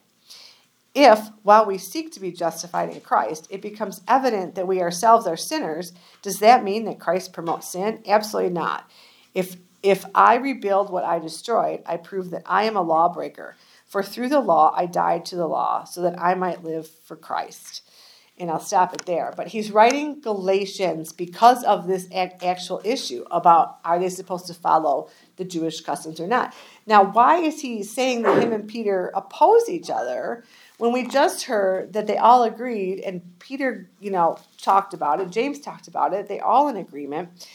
If, 0.93 1.29
while 1.43 1.65
we 1.65 1.77
seek 1.77 2.11
to 2.11 2.19
be 2.19 2.31
justified 2.31 2.89
in 2.89 2.99
Christ, 2.99 3.47
it 3.49 3.61
becomes 3.61 4.01
evident 4.07 4.55
that 4.55 4.67
we 4.67 4.81
ourselves 4.81 5.25
are 5.25 5.37
sinners, 5.37 5.93
does 6.21 6.39
that 6.39 6.63
mean 6.63 6.83
that 6.85 6.99
Christ 6.99 7.31
promotes 7.31 7.69
sin? 7.69 8.03
Absolutely 8.05 8.51
not. 8.51 8.89
If 9.33 9.55
if 9.83 10.05
I 10.15 10.35
rebuild 10.35 10.89
what 10.89 11.03
I 11.03 11.19
destroyed, 11.19 11.83
I 11.85 11.97
prove 11.97 12.31
that 12.31 12.43
I 12.45 12.63
am 12.63 12.77
a 12.77 12.81
lawbreaker. 12.81 13.55
For 13.85 14.01
through 14.01 14.29
the 14.29 14.39
law 14.39 14.73
I 14.75 14.85
died 14.85 15.25
to 15.25 15.35
the 15.35 15.47
law, 15.47 15.83
so 15.83 16.01
that 16.01 16.19
I 16.19 16.33
might 16.33 16.63
live 16.63 16.89
for 16.89 17.15
Christ. 17.15 17.87
And 18.39 18.49
I'll 18.49 18.59
stop 18.59 18.95
it 18.95 19.05
there. 19.05 19.31
But 19.37 19.49
he's 19.49 19.69
writing 19.69 20.19
Galatians 20.19 21.13
because 21.13 21.63
of 21.63 21.85
this 21.85 22.07
actual 22.11 22.81
issue 22.83 23.25
about 23.29 23.77
are 23.85 23.99
they 23.99 24.09
supposed 24.09 24.47
to 24.47 24.55
follow 24.55 25.09
the 25.35 25.45
Jewish 25.45 25.81
customs 25.81 26.19
or 26.19 26.25
not. 26.25 26.55
Now, 26.87 27.03
why 27.03 27.37
is 27.37 27.61
he 27.61 27.83
saying 27.83 28.23
that 28.23 28.41
him 28.41 28.51
and 28.51 28.67
Peter 28.67 29.11
oppose 29.13 29.69
each 29.69 29.91
other? 29.91 30.43
when 30.77 30.91
we 30.91 31.07
just 31.07 31.45
heard 31.45 31.93
that 31.93 32.07
they 32.07 32.17
all 32.17 32.43
agreed, 32.43 32.99
and 32.99 33.21
Peter, 33.39 33.89
you 34.01 34.11
know, 34.11 34.37
talked 34.57 34.93
about 34.93 35.21
it, 35.21 35.29
James 35.29 35.59
talked 35.61 35.87
about 35.87 36.13
it, 36.13 36.27
they 36.27 36.41
all 36.41 36.67
in 36.67 36.75
agreement. 36.75 37.47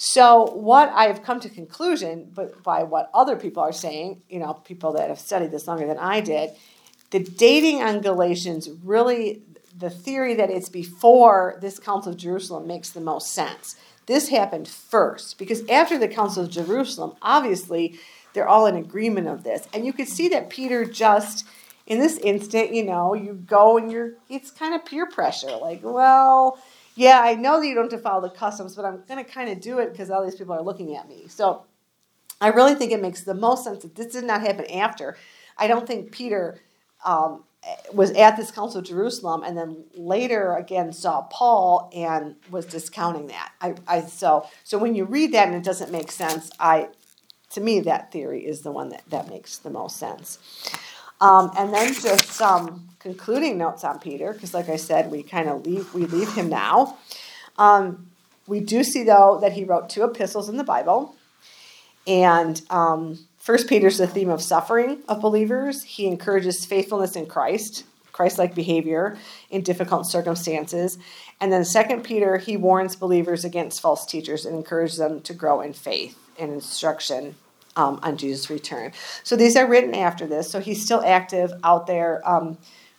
So 0.00 0.52
what 0.52 0.90
I 0.90 1.08
have 1.08 1.24
come 1.24 1.40
to 1.40 1.48
conclusion, 1.48 2.30
but 2.32 2.62
by 2.62 2.84
what 2.84 3.10
other 3.12 3.34
people 3.34 3.64
are 3.64 3.72
saying, 3.72 4.22
you 4.28 4.38
know, 4.38 4.54
people 4.54 4.92
that 4.92 5.08
have 5.08 5.18
studied 5.18 5.50
this 5.50 5.66
longer 5.66 5.88
than 5.88 5.98
I 5.98 6.20
did, 6.20 6.50
the 7.10 7.18
dating 7.18 7.82
on 7.82 8.00
Galatians 8.00 8.70
really 8.84 9.42
the 9.76 9.90
theory 9.90 10.34
that 10.34 10.50
it's 10.50 10.68
before 10.68 11.58
this 11.60 11.80
Council 11.80 12.12
of 12.12 12.18
Jerusalem 12.18 12.68
makes 12.68 12.90
the 12.90 13.00
most 13.00 13.32
sense. 13.32 13.74
This 14.06 14.28
happened 14.28 14.68
first 14.68 15.36
because 15.36 15.68
after 15.68 15.98
the 15.98 16.08
Council 16.08 16.44
of 16.44 16.50
Jerusalem, 16.50 17.14
obviously 17.20 17.98
they're 18.34 18.48
all 18.48 18.66
in 18.66 18.76
agreement 18.76 19.26
of 19.26 19.42
this. 19.42 19.66
And 19.74 19.84
you 19.84 19.92
could 19.92 20.08
see 20.08 20.28
that 20.28 20.48
Peter 20.48 20.84
just 20.84 21.44
in 21.86 21.98
this 21.98 22.18
instant, 22.18 22.72
you 22.72 22.84
know, 22.84 23.14
you 23.14 23.34
go 23.34 23.78
and 23.78 23.90
you're 23.90 24.12
it's 24.28 24.52
kind 24.52 24.76
of 24.76 24.84
peer 24.84 25.06
pressure. 25.06 25.56
Like, 25.56 25.80
well, 25.82 26.58
yeah, 26.98 27.20
I 27.22 27.36
know 27.36 27.60
that 27.60 27.66
you 27.68 27.76
don't 27.76 27.90
to 27.90 27.98
follow 27.98 28.20
the 28.20 28.34
customs, 28.34 28.74
but 28.74 28.84
I'm 28.84 29.04
gonna 29.06 29.22
kind 29.22 29.48
of 29.48 29.60
do 29.60 29.78
it 29.78 29.92
because 29.92 30.10
all 30.10 30.24
these 30.24 30.34
people 30.34 30.52
are 30.52 30.62
looking 30.62 30.96
at 30.96 31.08
me. 31.08 31.26
So 31.28 31.64
I 32.40 32.48
really 32.48 32.74
think 32.74 32.90
it 32.90 33.00
makes 33.00 33.22
the 33.22 33.34
most 33.34 33.62
sense 33.62 33.84
that 33.84 33.94
this 33.94 34.12
did 34.12 34.24
not 34.24 34.40
happen 34.40 34.68
after. 34.68 35.16
I 35.56 35.68
don't 35.68 35.86
think 35.86 36.10
Peter 36.10 36.60
um, 37.04 37.44
was 37.92 38.10
at 38.12 38.36
this 38.36 38.50
council 38.50 38.80
of 38.80 38.86
Jerusalem 38.86 39.44
and 39.44 39.56
then 39.56 39.84
later 39.94 40.56
again 40.56 40.92
saw 40.92 41.22
Paul 41.30 41.88
and 41.94 42.34
was 42.50 42.66
discounting 42.66 43.28
that. 43.28 43.52
I, 43.60 43.76
I 43.86 44.00
so 44.00 44.48
so 44.64 44.76
when 44.76 44.96
you 44.96 45.04
read 45.04 45.32
that 45.34 45.46
and 45.46 45.56
it 45.56 45.62
doesn't 45.62 45.92
make 45.92 46.10
sense, 46.10 46.50
I 46.58 46.88
to 47.50 47.60
me 47.60 47.78
that 47.80 48.10
theory 48.10 48.44
is 48.44 48.62
the 48.62 48.72
one 48.72 48.88
that, 48.88 49.04
that 49.10 49.30
makes 49.30 49.58
the 49.58 49.70
most 49.70 49.98
sense. 49.98 50.38
Um, 51.20 51.52
and 51.56 51.72
then 51.72 51.94
just 51.94 52.24
some 52.24 52.87
concluding 52.98 53.58
notes 53.58 53.84
on 53.84 53.98
Peter, 53.98 54.32
because 54.32 54.54
like 54.54 54.68
I 54.68 54.76
said, 54.76 55.10
we 55.10 55.22
kind 55.22 55.48
of 55.48 55.66
leave 55.66 55.92
we 55.94 56.06
leave 56.06 56.32
him 56.32 56.48
now. 56.48 56.96
Um, 57.56 58.10
we 58.46 58.60
do 58.60 58.82
see 58.82 59.04
though 59.04 59.38
that 59.40 59.52
he 59.52 59.64
wrote 59.64 59.88
two 59.88 60.04
epistles 60.04 60.48
in 60.48 60.56
the 60.56 60.64
Bible, 60.64 61.14
and 62.06 62.60
um, 62.70 63.18
First 63.38 63.68
Peter 63.68 63.86
is 63.86 63.98
the 63.98 64.06
theme 64.06 64.28
of 64.28 64.42
suffering 64.42 65.02
of 65.08 65.20
believers. 65.20 65.82
He 65.82 66.06
encourages 66.06 66.64
faithfulness 66.66 67.16
in 67.16 67.26
Christ, 67.26 67.84
Christ-like 68.12 68.54
behavior 68.54 69.16
in 69.48 69.62
difficult 69.62 70.10
circumstances. 70.10 70.98
And 71.40 71.52
then 71.52 71.64
Second 71.64 72.02
Peter, 72.02 72.36
he 72.36 72.56
warns 72.56 72.96
believers 72.96 73.44
against 73.44 73.80
false 73.80 74.04
teachers 74.04 74.44
and 74.44 74.54
encourages 74.56 74.98
them 74.98 75.20
to 75.22 75.32
grow 75.32 75.60
in 75.62 75.72
faith 75.72 76.18
and 76.38 76.52
instruction 76.52 77.36
um, 77.76 78.00
on 78.02 78.16
Jesus' 78.16 78.50
return. 78.50 78.92
So 79.22 79.36
these 79.36 79.56
are 79.56 79.66
written 79.66 79.94
after 79.94 80.26
this. 80.26 80.50
So 80.50 80.60
he's 80.60 80.84
still 80.84 81.02
active 81.06 81.52
out 81.62 81.86
there 81.86 82.20
um, 82.28 82.58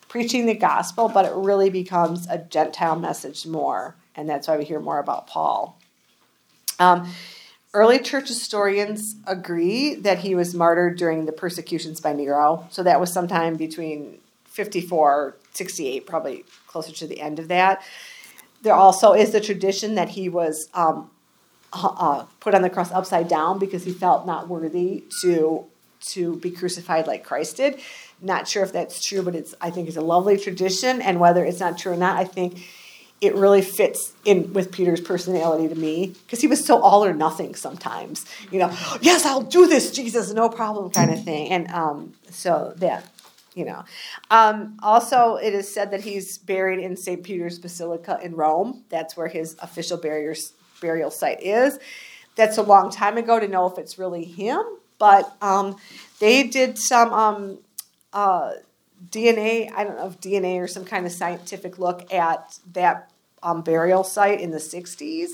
preaching 0.09 0.45
the 0.45 0.55
gospel, 0.55 1.07
but 1.07 1.25
it 1.25 1.33
really 1.33 1.69
becomes 1.69 2.27
a 2.27 2.39
Gentile 2.39 2.99
message 2.99 3.45
more. 3.45 3.95
And 4.15 4.27
that's 4.27 4.47
why 4.47 4.57
we 4.57 4.65
hear 4.65 4.81
more 4.81 4.99
about 4.99 5.27
Paul. 5.27 5.79
Um, 6.79 7.09
Early 7.71 7.99
church 7.99 8.29
historians 8.29 9.15
agree 9.27 9.93
that 9.93 10.19
he 10.19 10.33
was 10.33 10.55
martyred 10.55 10.97
during 10.97 11.25
the 11.25 11.31
persecutions 11.31 12.01
by 12.01 12.13
Nero. 12.13 12.67
So 12.71 12.81
that 12.81 12.99
was 12.99 13.13
sometime 13.13 13.57
between 13.57 14.19
54 14.45 15.35
68, 15.51 16.05
probably 16.05 16.45
closer 16.67 16.91
to 16.93 17.05
the 17.05 17.21
end 17.21 17.37
of 17.37 17.47
that. 17.49 17.83
There 18.63 18.73
also 18.73 19.13
is 19.13 19.31
the 19.31 19.41
tradition 19.41 19.95
that 19.95 20.09
he 20.09 20.29
was 20.29 20.69
um, 20.73 21.11
uh, 21.71 22.25
put 22.39 22.55
on 22.55 22.61
the 22.63 22.69
cross 22.69 22.91
upside 22.91 23.27
down 23.27 23.59
because 23.59 23.83
he 23.83 23.91
felt 23.91 24.25
not 24.25 24.47
worthy 24.47 25.03
to 25.21 25.65
to 26.01 26.37
be 26.37 26.49
crucified 26.49 27.05
like 27.05 27.23
Christ 27.23 27.57
did. 27.57 27.79
Not 28.21 28.47
sure 28.47 28.63
if 28.63 28.73
that's 28.73 29.03
true, 29.03 29.21
but 29.21 29.35
it's 29.35 29.55
I 29.61 29.69
think 29.69 29.87
it's 29.87 29.97
a 29.97 30.01
lovely 30.01 30.37
tradition. 30.37 31.01
And 31.01 31.19
whether 31.19 31.45
it's 31.45 31.59
not 31.59 31.77
true 31.77 31.93
or 31.93 31.97
not, 31.97 32.17
I 32.17 32.25
think 32.25 32.61
it 33.21 33.35
really 33.35 33.61
fits 33.61 34.13
in 34.23 34.53
with 34.53 34.71
Peter's 34.71 35.01
personality 35.01 35.67
to 35.67 35.75
me 35.75 36.15
because 36.25 36.39
he 36.39 36.47
was 36.47 36.65
so 36.65 36.81
all 36.81 37.03
or 37.03 37.13
nothing 37.13 37.53
sometimes. 37.53 38.25
You 38.51 38.59
know, 38.59 38.69
yes, 39.01 39.25
I'll 39.25 39.41
do 39.41 39.67
this, 39.67 39.91
Jesus, 39.91 40.31
no 40.31 40.49
problem, 40.49 40.89
kind 40.89 41.11
of 41.11 41.23
thing. 41.23 41.49
And 41.49 41.69
um, 41.69 42.13
so 42.29 42.73
that, 42.77 43.05
you 43.55 43.65
know. 43.65 43.83
Um, 44.31 44.77
also, 44.81 45.35
it 45.35 45.53
is 45.53 45.73
said 45.73 45.91
that 45.91 46.01
he's 46.01 46.37
buried 46.37 46.79
in 46.79 46.95
St. 46.95 47.21
Peter's 47.21 47.59
Basilica 47.59 48.19
in 48.23 48.35
Rome. 48.35 48.85
That's 48.89 49.17
where 49.17 49.27
his 49.27 49.57
official 49.59 49.97
burial, 49.97 50.35
burial 50.81 51.11
site 51.11 51.43
is. 51.43 51.77
That's 52.35 52.57
a 52.57 52.63
long 52.63 52.89
time 52.89 53.17
ago 53.17 53.37
to 53.37 53.49
know 53.49 53.69
if 53.69 53.77
it's 53.77 53.99
really 53.99 54.23
him, 54.23 54.61
but 54.97 55.35
um, 55.41 55.75
they 56.19 56.47
did 56.47 56.77
some. 56.77 57.11
Um, 57.11 57.59
uh, 58.13 58.53
DNA, 59.09 59.71
I 59.73 59.83
don't 59.83 59.97
know 59.97 60.07
if 60.07 60.19
DNA 60.19 60.59
or 60.59 60.67
some 60.67 60.85
kind 60.85 61.05
of 61.05 61.11
scientific 61.11 61.79
look 61.79 62.13
at 62.13 62.59
that 62.73 63.11
um, 63.41 63.61
burial 63.61 64.03
site 64.03 64.41
in 64.41 64.51
the 64.51 64.57
60s. 64.57 65.29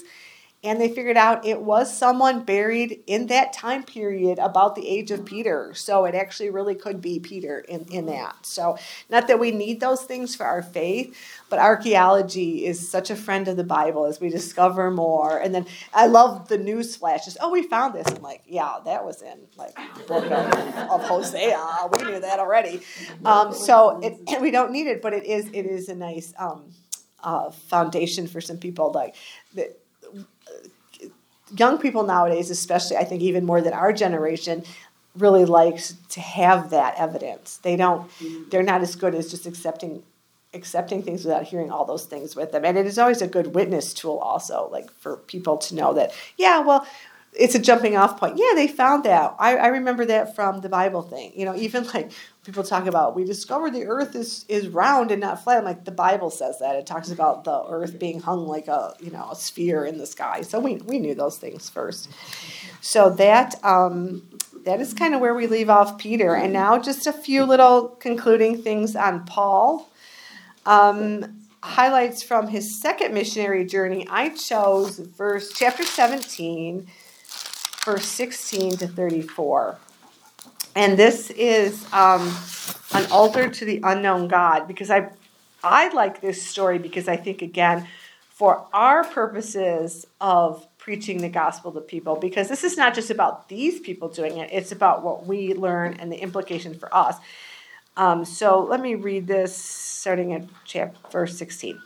And 0.64 0.82
they 0.82 0.90
figured 0.90 1.16
out 1.16 1.46
it 1.46 1.62
was 1.62 1.96
someone 1.96 2.44
buried 2.44 3.04
in 3.06 3.28
that 3.28 3.54
time 3.54 3.84
period 3.84 4.40
about 4.40 4.76
the 4.76 4.88
age 4.88 5.12
of 5.12 5.24
Peter. 5.24 5.74
So 5.76 6.06
it 6.06 6.16
actually 6.16 6.50
really 6.50 6.74
could 6.74 7.02
be 7.02 7.20
Peter 7.20 7.60
in, 7.60 7.86
in 7.92 8.08
that. 8.08 8.46
So, 8.48 8.78
not 9.10 9.28
that 9.28 9.40
we 9.40 9.52
need 9.52 9.80
those 9.80 10.02
things 10.04 10.36
for 10.36 10.44
our 10.46 10.64
faith, 10.64 11.16
but 11.50 11.60
archaeology 11.60 12.66
is 12.66 12.90
such 12.90 13.12
a 13.12 13.16
friend 13.16 13.48
of 13.48 13.58
the 13.58 13.64
Bible 13.64 14.06
as 14.06 14.20
we 14.20 14.30
discover 14.30 14.90
more. 14.90 15.38
And 15.38 15.54
then 15.54 15.68
I 15.94 16.08
love 16.08 16.48
the 16.48 16.58
news 16.58 16.96
flashes. 16.96 17.38
Oh, 17.40 17.52
we 17.52 17.62
found 17.64 17.94
this. 17.94 18.08
I'm 18.08 18.24
like, 18.24 18.42
yeah, 18.48 18.78
that 18.86 19.06
was 19.06 19.22
in 19.22 19.40
like 19.58 19.76
book 20.08 20.26
of, 20.26 20.76
of 20.90 21.04
Hosea. 21.04 21.90
We 21.92 22.06
knew 22.06 22.20
that 22.20 22.40
already. 22.40 22.82
Um, 23.24 23.54
so 23.54 24.00
it, 24.02 24.42
we 24.42 24.52
don't 24.52 24.72
need 24.72 24.88
it, 24.88 25.02
but 25.02 25.14
it 25.14 25.26
is 25.26 25.48
it 25.54 25.66
is 25.66 25.90
a 25.90 25.96
nice 25.96 26.34
um, 26.38 26.72
uh, 27.24 27.52
foundation 27.52 28.28
for 28.28 28.42
some 28.42 28.58
people. 28.58 28.92
Like 28.92 29.16
the, 29.54 29.76
young 31.58 31.78
people 31.78 32.04
nowadays, 32.04 32.50
especially, 32.50 32.98
I 32.98 33.04
think 33.04 33.22
even 33.22 33.46
more 33.46 33.62
than 33.62 33.74
our 33.74 33.94
generation, 33.94 34.64
really 35.18 35.46
likes 35.46 35.96
to 36.10 36.20
have 36.20 36.72
that 36.72 36.96
evidence. 36.98 37.58
They 37.58 37.76
don't. 37.76 38.10
Mm-hmm. 38.20 38.50
They're 38.50 38.64
not 38.64 38.82
as 38.82 38.96
good 38.96 39.16
as 39.16 39.32
just 39.32 39.46
accepting 39.46 40.04
accepting 40.54 41.04
things 41.04 41.26
without 41.26 41.44
hearing 41.44 41.70
all 41.70 41.84
those 41.84 42.06
things 42.06 42.34
with 42.34 42.54
them. 42.54 42.64
And 42.64 42.78
it 42.78 42.86
is 42.86 42.98
always 42.98 43.22
a 43.22 43.28
good 43.28 43.54
witness 43.54 43.94
tool, 43.94 44.18
also, 44.20 44.70
like 44.72 44.90
for 44.92 45.18
people 45.18 45.58
to 45.58 45.76
know 45.76 45.94
that, 45.94 46.14
yeah, 46.38 46.62
well, 46.62 46.88
it's 47.34 47.56
a 47.56 47.60
jumping 47.60 47.98
off 47.98 48.18
point. 48.18 48.38
Yeah, 48.38 48.54
they 48.56 48.68
found 48.68 49.04
that. 49.04 49.36
I, 49.38 49.58
I 49.58 49.68
remember 49.68 50.06
that 50.06 50.34
from 50.34 50.62
the 50.62 50.70
Bible 50.70 51.02
thing. 51.02 51.34
You 51.36 51.44
know, 51.44 51.56
even 51.56 51.86
like 51.94 52.12
people 52.46 52.64
talk 52.64 52.86
about, 52.86 53.16
we 53.16 53.26
discovered 53.26 53.72
the 53.72 53.86
earth 53.86 54.16
is, 54.16 54.46
is 54.48 54.68
round 54.68 55.10
and 55.10 55.20
not 55.20 55.44
flat. 55.44 55.58
I'm 55.58 55.66
like, 55.66 55.84
the 55.84 55.92
Bible 55.92 56.30
says 56.30 56.60
that. 56.60 56.76
It 56.76 56.86
talks 56.86 57.10
about 57.10 57.44
the 57.44 57.66
earth 57.68 57.98
being 57.98 58.20
hung 58.20 58.48
like 58.48 58.68
a, 58.68 58.94
you 59.00 59.10
know, 59.10 59.30
a 59.32 59.36
sphere 59.36 59.84
in 59.84 59.98
the 59.98 60.06
sky. 60.06 60.42
So 60.42 60.60
we, 60.60 60.76
we 60.76 61.00
knew 61.00 61.16
those 61.16 61.38
things 61.38 61.70
first. 61.70 62.08
So 62.82 63.10
that, 63.12 63.56
um, 63.66 64.30
that 64.64 64.80
is 64.80 64.94
kind 64.94 65.16
of 65.16 65.22
where 65.22 65.34
we 65.34 65.48
leave 65.48 65.70
off 65.70 65.98
Peter. 65.98 66.36
And 66.36 66.54
now 66.54 66.78
just 66.78 67.08
a 67.08 67.14
few 67.14 67.46
little 67.46 67.90
concluding 67.90 68.62
things 68.62 68.96
on 68.96 69.26
Paul. 69.26 69.90
Um, 70.68 71.42
highlights 71.64 72.22
from 72.22 72.48
his 72.48 72.80
second 72.80 73.12
missionary 73.12 73.66
journey. 73.66 74.08
I 74.08 74.30
chose 74.30 75.00
verse 75.00 75.52
chapter 75.52 75.84
17, 75.84 76.86
verse 77.84 78.06
16 78.06 78.78
to 78.78 78.88
34. 78.88 79.80
And 80.76 81.00
this 81.00 81.30
is 81.32 81.86
um, 81.94 82.36
an 82.94 83.10
altar 83.10 83.50
to 83.50 83.66
the 83.66 83.80
unknown 83.84 84.28
God 84.28 84.68
because 84.68 84.92
I 84.92 85.10
I 85.64 85.88
like 85.94 86.22
this 86.22 86.44
story 86.44 86.78
because 86.78 87.08
I 87.08 87.16
think 87.16 87.42
again 87.42 87.88
for 88.30 88.68
our 88.74 89.06
purposes 89.06 90.06
of 90.20 90.68
preaching 90.78 91.22
the 91.22 91.30
gospel 91.30 91.72
to 91.72 91.82
people 91.82 92.18
because 92.18 92.50
this 92.50 92.64
is 92.64 92.78
not 92.78 92.94
just 92.94 93.10
about 93.10 93.48
these 93.48 93.80
people 93.80 94.10
doing 94.10 94.38
it 94.38 94.50
it's 94.52 94.74
about 94.74 95.02
what 95.02 95.26
we 95.26 95.54
learn 95.54 95.94
and 95.94 96.12
the 96.12 96.18
implication 96.18 96.74
for 96.74 96.94
us. 96.94 97.16
Um, 97.98 98.26
so 98.26 98.62
let 98.62 98.82
me 98.82 98.96
read 98.96 99.26
this 99.26 99.56
starting 99.56 100.34
at 100.34 100.44
chapter 100.66 100.98
verse 101.10 101.38
16 101.38 101.82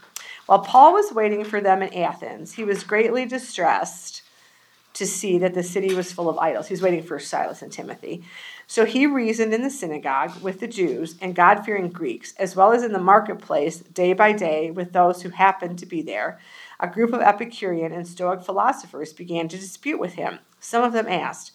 while 0.47 0.59
paul 0.59 0.93
was 0.93 1.13
waiting 1.13 1.45
for 1.45 1.61
them 1.61 1.83
in 1.83 1.93
athens 1.93 2.53
he 2.53 2.63
was 2.63 2.83
greatly 2.83 3.27
distressed 3.27 4.23
to 4.95 5.05
see 5.05 5.37
that 5.37 5.53
the 5.53 5.61
city 5.61 5.93
was 5.93 6.11
full 6.11 6.27
of 6.27 6.39
idols. 6.39 6.67
He's 6.67 6.81
waiting 6.81 7.03
for 7.03 7.19
silas 7.19 7.61
and 7.61 7.71
timothy 7.71 8.23
so 8.71 8.85
he 8.85 9.07
reasoned 9.07 9.51
in 9.51 9.63
the 9.63 9.69
synagogue 9.71 10.43
with 10.43 10.59
the 10.59 10.67
Jews 10.67 11.15
and 11.19 11.33
God 11.33 11.65
fearing 11.65 11.89
Greeks, 11.89 12.35
as 12.37 12.55
well 12.55 12.71
as 12.71 12.83
in 12.83 12.93
the 12.93 12.99
marketplace 12.99 13.79
day 13.79 14.13
by 14.13 14.31
day 14.31 14.69
with 14.69 14.93
those 14.93 15.23
who 15.23 15.29
happened 15.29 15.79
to 15.79 15.87
be 15.87 16.03
there. 16.03 16.39
A 16.79 16.87
group 16.87 17.11
of 17.11 17.21
Epicurean 17.21 17.91
and 17.91 18.07
Stoic 18.07 18.43
philosophers 18.43 19.11
began 19.11 19.47
to 19.47 19.57
dispute 19.57 19.99
with 19.99 20.13
him. 20.13 20.37
Some 20.59 20.83
of 20.83 20.93
them 20.93 21.07
asked, 21.07 21.51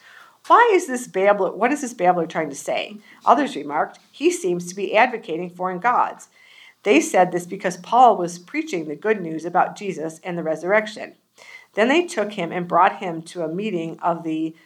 Why 0.48 0.72
is 0.74 0.88
this 0.88 1.06
babbler, 1.06 1.52
what 1.52 1.70
is 1.70 1.82
this 1.82 1.94
babbler 1.94 2.26
trying 2.26 2.50
to 2.50 2.56
say? 2.56 2.98
Others 3.24 3.54
remarked, 3.54 4.00
He 4.10 4.28
seems 4.32 4.66
to 4.66 4.74
be 4.74 4.96
advocating 4.96 5.50
foreign 5.50 5.78
gods. 5.78 6.30
They 6.82 7.00
said 7.00 7.30
this 7.30 7.46
because 7.46 7.76
Paul 7.76 8.16
was 8.16 8.40
preaching 8.40 8.88
the 8.88 8.96
good 8.96 9.20
news 9.20 9.44
about 9.44 9.76
Jesus 9.76 10.18
and 10.24 10.36
the 10.36 10.42
resurrection. 10.42 11.14
Then 11.74 11.86
they 11.86 12.06
took 12.06 12.32
him 12.32 12.50
and 12.50 12.66
brought 12.66 12.98
him 12.98 13.22
to 13.22 13.44
a 13.44 13.54
meeting 13.54 14.00
of 14.00 14.24
the 14.24 14.56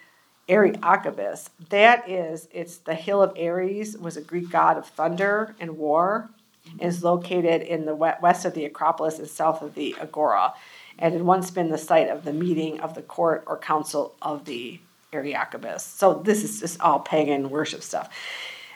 Areopagus. 0.48 1.50
That 1.68 2.08
is, 2.08 2.48
it's 2.52 2.78
the 2.78 2.94
hill 2.94 3.22
of 3.22 3.36
Ares, 3.38 3.96
was 3.98 4.16
a 4.16 4.22
Greek 4.22 4.50
god 4.50 4.78
of 4.78 4.86
thunder 4.86 5.54
and 5.60 5.76
war, 5.78 6.30
and 6.72 6.82
is 6.82 7.04
located 7.04 7.62
in 7.62 7.84
the 7.84 7.94
west 7.94 8.44
of 8.44 8.54
the 8.54 8.64
Acropolis 8.64 9.18
and 9.18 9.28
south 9.28 9.62
of 9.62 9.74
the 9.74 9.94
Agora, 10.00 10.54
and 10.98 11.12
had 11.12 11.22
once 11.22 11.50
been 11.50 11.70
the 11.70 11.78
site 11.78 12.08
of 12.08 12.24
the 12.24 12.32
meeting 12.32 12.80
of 12.80 12.94
the 12.94 13.02
court 13.02 13.44
or 13.46 13.58
council 13.58 14.14
of 14.22 14.44
the 14.44 14.80
Areopagus. 15.12 15.82
So 15.82 16.14
this 16.14 16.42
is 16.44 16.60
just 16.60 16.80
all 16.80 17.00
pagan 17.00 17.50
worship 17.50 17.82
stuff. 17.82 18.10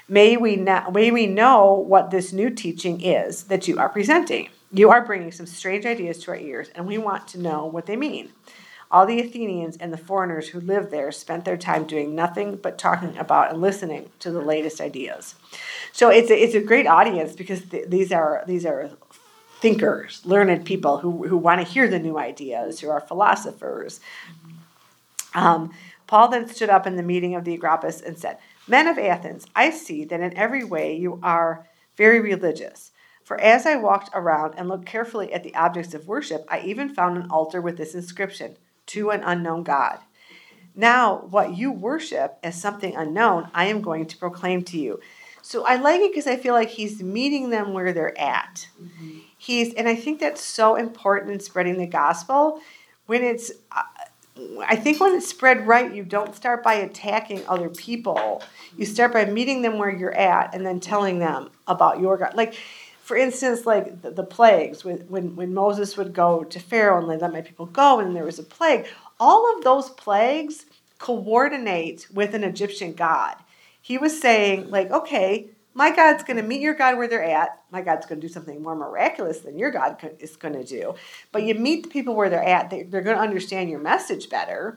May 0.09 0.37
we 0.37 0.57
now, 0.57 0.91
may 0.91 1.11
we 1.11 1.27
know 1.27 1.73
what 1.75 2.11
this 2.11 2.33
new 2.33 2.51
teaching 2.51 3.01
is 3.01 3.45
that 3.45 3.69
you 3.69 3.79
are 3.79 3.89
presenting. 3.89 4.49
You 4.73 4.91
are 4.91 5.05
bringing 5.05 5.33
some 5.33 5.47
strange 5.47 5.85
ideas 5.85 6.19
to 6.21 6.31
our 6.31 6.37
ears, 6.37 6.71
and 6.75 6.87
we 6.87 6.99
want 6.99 7.29
to 7.29 7.41
know 7.41 7.67
what 7.67 7.87
they 7.87 7.97
mean. 7.97 8.31
All 8.93 9.07
the 9.07 9.21
Athenians 9.21 9.79
and 9.79 9.91
the 9.91 9.97
foreigners 9.97 10.49
who 10.49 10.61
lived 10.61 10.91
there 10.91 11.11
spent 11.11 11.47
their 11.47 11.57
time 11.57 11.85
doing 11.85 12.15
nothing 12.15 12.57
but 12.57 12.77
talking 12.77 13.17
about 13.17 13.51
and 13.51 13.61
listening 13.61 14.11
to 14.21 14.31
the 14.31 14.43
latest 14.43 14.83
ideas. 14.83 15.35
So 15.93 16.11
it's 16.11 16.31
a, 16.31 16.41
it's 16.41 16.55
a 16.55 16.61
great 16.61 16.87
audience 16.87 17.35
because 17.35 17.63
th- 17.63 17.89
these 17.89 18.13
are 18.13 18.45
these 18.47 18.67
are 18.67 18.91
thinkers, 19.61 20.21
learned 20.27 20.67
people 20.67 20.99
who, 20.99 21.27
who 21.27 21.39
want 21.39 21.67
to 21.67 21.73
hear 21.73 21.89
the 21.89 21.99
new 21.99 22.19
ideas, 22.19 22.81
who 22.81 22.91
are 22.91 23.01
philosophers. 23.01 24.01
Um, 25.35 25.73
Paul 26.07 26.29
then 26.29 26.49
stood 26.49 26.69
up 26.69 26.87
in 26.87 26.97
the 26.97 27.03
meeting 27.03 27.35
of 27.35 27.45
the 27.45 27.55
Areopagus 27.55 28.03
and 28.03 28.19
said, 28.19 28.39
Men 28.67 28.89
of 28.89 28.99
Athens, 28.99 29.47
I 29.57 29.71
see 29.71 30.05
that 30.05 30.21
in 30.21 30.37
every 30.37 30.65
way 30.65 30.97
you 30.97 31.19
are 31.23 31.67
very 31.97 32.21
religious. 32.21 32.91
For 33.25 33.41
as 33.41 33.65
I 33.65 33.77
walked 33.77 34.11
around 34.13 34.55
and 34.57 34.69
looked 34.69 34.85
carefully 34.85 35.33
at 35.33 35.45
the 35.45 35.55
objects 35.55 35.95
of 35.95 36.09
worship, 36.09 36.45
I 36.51 36.61
even 36.61 36.93
found 36.93 37.17
an 37.17 37.31
altar 37.31 37.61
with 37.61 37.77
this 37.77 37.95
inscription 37.95 38.57
To 38.93 39.11
an 39.11 39.23
unknown 39.25 39.63
God. 39.63 39.99
Now, 40.75 41.27
what 41.31 41.57
you 41.57 41.71
worship 41.71 42.39
as 42.43 42.61
something 42.61 42.97
unknown, 42.97 43.51
I 43.55 43.67
am 43.67 43.83
going 43.83 44.07
to 44.07 44.17
proclaim 44.17 44.63
to 44.65 44.79
you. 44.79 45.01
So 45.43 45.67
I 45.67 45.77
like 45.77 46.01
it 46.01 46.13
because 46.13 46.27
I 46.27 46.37
feel 46.37 46.55
like 46.55 46.69
he's 46.69 47.03
meeting 47.03 47.51
them 47.51 47.75
where 47.75 47.93
they're 47.93 48.19
at. 48.19 48.69
He's, 49.37 49.75
and 49.75 49.89
I 49.89 49.97
think 49.97 50.21
that's 50.21 50.41
so 50.41 50.77
important 50.77 51.33
in 51.33 51.41
spreading 51.41 51.79
the 51.79 51.87
gospel. 51.87 52.61
When 53.07 53.23
it's, 53.23 53.51
uh, 53.71 53.83
I 54.67 54.77
think 54.77 55.01
when 55.01 55.15
it's 55.15 55.29
spread 55.29 55.67
right, 55.67 55.93
you 55.93 56.05
don't 56.05 56.35
start 56.35 56.63
by 56.63 56.75
attacking 56.75 57.47
other 57.47 57.69
people. 57.69 58.43
You 58.79 58.87
start 58.87 59.13
by 59.13 59.25
meeting 59.27 59.63
them 59.63 59.79
where 59.79 59.91
you're 59.91 60.15
at 60.15 60.55
and 60.55 60.65
then 60.65 60.81
telling 60.81 61.19
them 61.19 61.51
about 61.67 62.01
your 62.01 62.17
God. 62.17 62.35
Like, 62.35 62.55
for 63.03 63.17
instance, 63.17 63.67
like 63.67 64.01
the, 64.03 64.11
the 64.13 64.23
plagues, 64.23 64.85
when, 64.85 64.99
when, 65.09 65.35
when 65.35 65.53
Moses 65.53 65.97
would 65.97 66.13
go 66.15 66.45
to 66.45 66.61
Pharaoh 66.61 66.99
and 66.99 67.09
let 67.09 67.33
my 67.33 67.41
people 67.41 67.67
go, 67.67 67.99
and 67.99 68.15
there 68.15 68.25
was 68.25 68.39
a 68.39 68.45
plague, 68.45 68.87
all 69.19 69.57
of 69.57 69.65
those 69.65 69.91
plagues 69.91 70.67
coordinate 70.99 72.07
with 72.15 72.33
an 72.33 72.45
Egyptian 72.45 72.93
god. 72.93 73.35
He 73.81 73.99
was 73.99 74.21
saying, 74.21 74.71
like, 74.71 74.93
okay, 74.93 75.49
my 75.75 75.95
God's 75.95 76.23
going 76.23 76.37
to 76.37 76.43
meet 76.45 76.61
your 76.61 76.75
God 76.75 76.97
where 76.97 77.09
they're 77.09 77.25
at. 77.25 77.61
My 77.73 77.81
God's 77.81 78.07
going 78.07 78.21
to 78.21 78.27
do 78.27 78.33
something 78.33 78.63
more 78.63 78.77
miraculous 78.77 79.41
than 79.41 79.59
your 79.59 79.73
God 79.73 79.97
is 80.21 80.37
going 80.37 80.55
to 80.55 80.65
do. 80.65 80.95
But 81.33 81.43
you 81.43 81.55
meet 81.55 81.83
the 81.83 81.89
people 81.89 82.15
where 82.15 82.31
they're 82.31 82.45
at, 82.45 82.71
they, 82.71 82.85
they're 82.85 83.01
going 83.01 83.17
to 83.17 83.23
understand 83.23 83.69
your 83.69 83.81
message 83.81 84.31
better. 84.31 84.77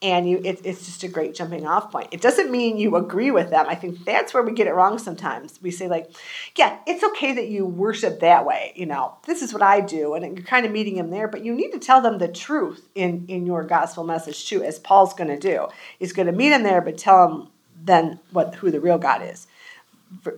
And 0.00 0.30
you, 0.30 0.40
it, 0.44 0.60
it's 0.64 0.86
just 0.86 1.02
a 1.02 1.08
great 1.08 1.34
jumping 1.34 1.66
off 1.66 1.90
point. 1.90 2.08
It 2.12 2.20
doesn't 2.20 2.52
mean 2.52 2.76
you 2.76 2.94
agree 2.94 3.32
with 3.32 3.50
them. 3.50 3.66
I 3.68 3.74
think 3.74 4.04
that's 4.04 4.32
where 4.32 4.44
we 4.44 4.52
get 4.52 4.68
it 4.68 4.74
wrong 4.74 4.98
sometimes. 4.98 5.60
We 5.60 5.72
say, 5.72 5.88
like, 5.88 6.12
yeah, 6.56 6.78
it's 6.86 7.02
okay 7.02 7.32
that 7.34 7.48
you 7.48 7.66
worship 7.66 8.20
that 8.20 8.46
way. 8.46 8.72
You 8.76 8.86
know, 8.86 9.16
this 9.26 9.42
is 9.42 9.52
what 9.52 9.62
I 9.62 9.80
do. 9.80 10.14
And 10.14 10.36
you're 10.36 10.46
kind 10.46 10.64
of 10.64 10.70
meeting 10.70 10.94
them 10.94 11.10
there. 11.10 11.26
But 11.26 11.44
you 11.44 11.52
need 11.52 11.72
to 11.72 11.80
tell 11.80 12.00
them 12.00 12.18
the 12.18 12.28
truth 12.28 12.88
in, 12.94 13.26
in 13.26 13.44
your 13.44 13.64
gospel 13.64 14.04
message, 14.04 14.48
too, 14.48 14.62
as 14.62 14.78
Paul's 14.78 15.14
going 15.14 15.30
to 15.30 15.38
do. 15.38 15.66
He's 15.98 16.12
going 16.12 16.26
to 16.26 16.32
meet 16.32 16.50
them 16.50 16.62
there, 16.62 16.80
but 16.80 16.96
tell 16.96 17.28
them 17.28 17.48
then 17.82 18.20
what 18.30 18.54
who 18.56 18.70
the 18.70 18.80
real 18.80 18.98
God 18.98 19.22
is 19.22 19.48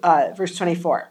uh, 0.02 0.32
verse 0.34 0.56
24. 0.56 1.09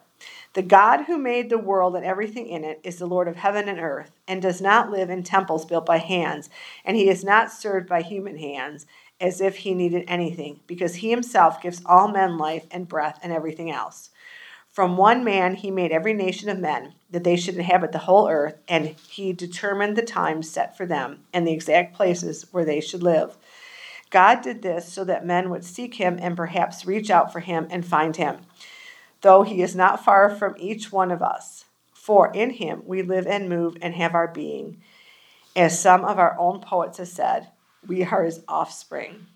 The 0.53 0.61
God 0.63 1.03
who 1.03 1.17
made 1.19 1.49
the 1.49 1.59
world 1.59 1.95
and 1.95 2.03
everything 2.03 2.47
in 2.47 2.63
it 2.63 2.79
is 2.83 2.97
the 2.97 3.05
Lord 3.05 3.27
of 3.27 3.35
heaven 3.35 3.69
and 3.69 3.79
earth, 3.79 4.11
and 4.27 4.41
does 4.41 4.59
not 4.59 4.89
live 4.89 5.09
in 5.09 5.21
temples 5.21 5.65
built 5.65 5.85
by 5.85 5.97
hands, 5.97 6.49
and 6.83 6.97
he 6.97 7.07
is 7.07 7.23
not 7.23 7.51
served 7.51 7.87
by 7.87 8.01
human 8.01 8.37
hands 8.37 8.87
as 9.21 9.41
if 9.41 9.57
he 9.57 9.75
needed 9.75 10.05
anything, 10.07 10.61
because 10.65 10.95
he 10.95 11.11
himself 11.11 11.61
gives 11.61 11.83
all 11.85 12.07
men 12.07 12.37
life 12.37 12.65
and 12.71 12.87
breath 12.87 13.19
and 13.21 13.31
everything 13.31 13.69
else. 13.69 14.09
From 14.71 14.97
one 14.97 15.23
man 15.23 15.55
he 15.55 15.69
made 15.69 15.91
every 15.91 16.13
nation 16.13 16.49
of 16.49 16.57
men, 16.57 16.93
that 17.11 17.23
they 17.23 17.35
should 17.35 17.55
inhabit 17.55 17.91
the 17.91 17.99
whole 17.99 18.27
earth, 18.27 18.55
and 18.67 18.95
he 19.09 19.33
determined 19.33 19.95
the 19.95 20.01
times 20.01 20.49
set 20.49 20.75
for 20.75 20.85
them 20.85 21.25
and 21.33 21.45
the 21.45 21.53
exact 21.53 21.93
places 21.95 22.47
where 22.51 22.65
they 22.65 22.79
should 22.79 23.03
live. 23.03 23.37
God 24.09 24.41
did 24.41 24.63
this 24.63 24.91
so 24.91 25.03
that 25.03 25.25
men 25.25 25.49
would 25.51 25.63
seek 25.63 25.95
him 25.95 26.17
and 26.19 26.35
perhaps 26.35 26.85
reach 26.85 27.11
out 27.11 27.31
for 27.31 27.41
him 27.41 27.67
and 27.69 27.85
find 27.85 28.15
him, 28.15 28.39
though 29.21 29.43
he 29.43 29.61
is 29.61 29.75
not 29.75 30.03
far 30.03 30.29
from 30.29 30.55
each 30.57 30.91
one 30.91 31.11
of 31.11 31.21
us. 31.21 31.65
For 31.93 32.31
in 32.33 32.51
him 32.51 32.83
we 32.85 33.01
live 33.01 33.27
and 33.27 33.49
move 33.49 33.77
and 33.81 33.93
have 33.93 34.15
our 34.15 34.27
being. 34.27 34.81
As 35.55 35.79
some 35.79 36.05
of 36.05 36.17
our 36.17 36.37
own 36.39 36.61
poets 36.61 36.97
have 36.97 37.07
said, 37.07 37.49
we 37.85 38.03
are 38.03 38.23
his 38.23 38.41
offspring. 38.47 39.27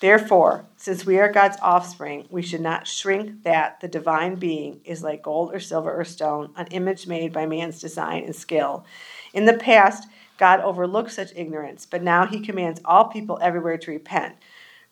Therefore, 0.00 0.66
since 0.76 1.06
we 1.06 1.18
are 1.18 1.32
God's 1.32 1.56
offspring, 1.62 2.26
we 2.30 2.42
should 2.42 2.60
not 2.60 2.86
shrink 2.86 3.44
that 3.44 3.80
the 3.80 3.88
divine 3.88 4.34
being 4.34 4.80
is 4.84 5.02
like 5.02 5.22
gold 5.22 5.54
or 5.54 5.60
silver 5.60 5.92
or 5.92 6.04
stone, 6.04 6.50
an 6.56 6.66
image 6.66 7.06
made 7.06 7.32
by 7.32 7.46
man's 7.46 7.80
design 7.80 8.24
and 8.24 8.36
skill. 8.36 8.84
In 9.32 9.46
the 9.46 9.54
past, 9.54 10.06
God 10.36 10.60
overlooked 10.60 11.12
such 11.12 11.32
ignorance, 11.34 11.86
but 11.86 12.02
now 12.02 12.26
he 12.26 12.40
commands 12.40 12.80
all 12.84 13.06
people 13.06 13.38
everywhere 13.40 13.78
to 13.78 13.90
repent. 13.90 14.36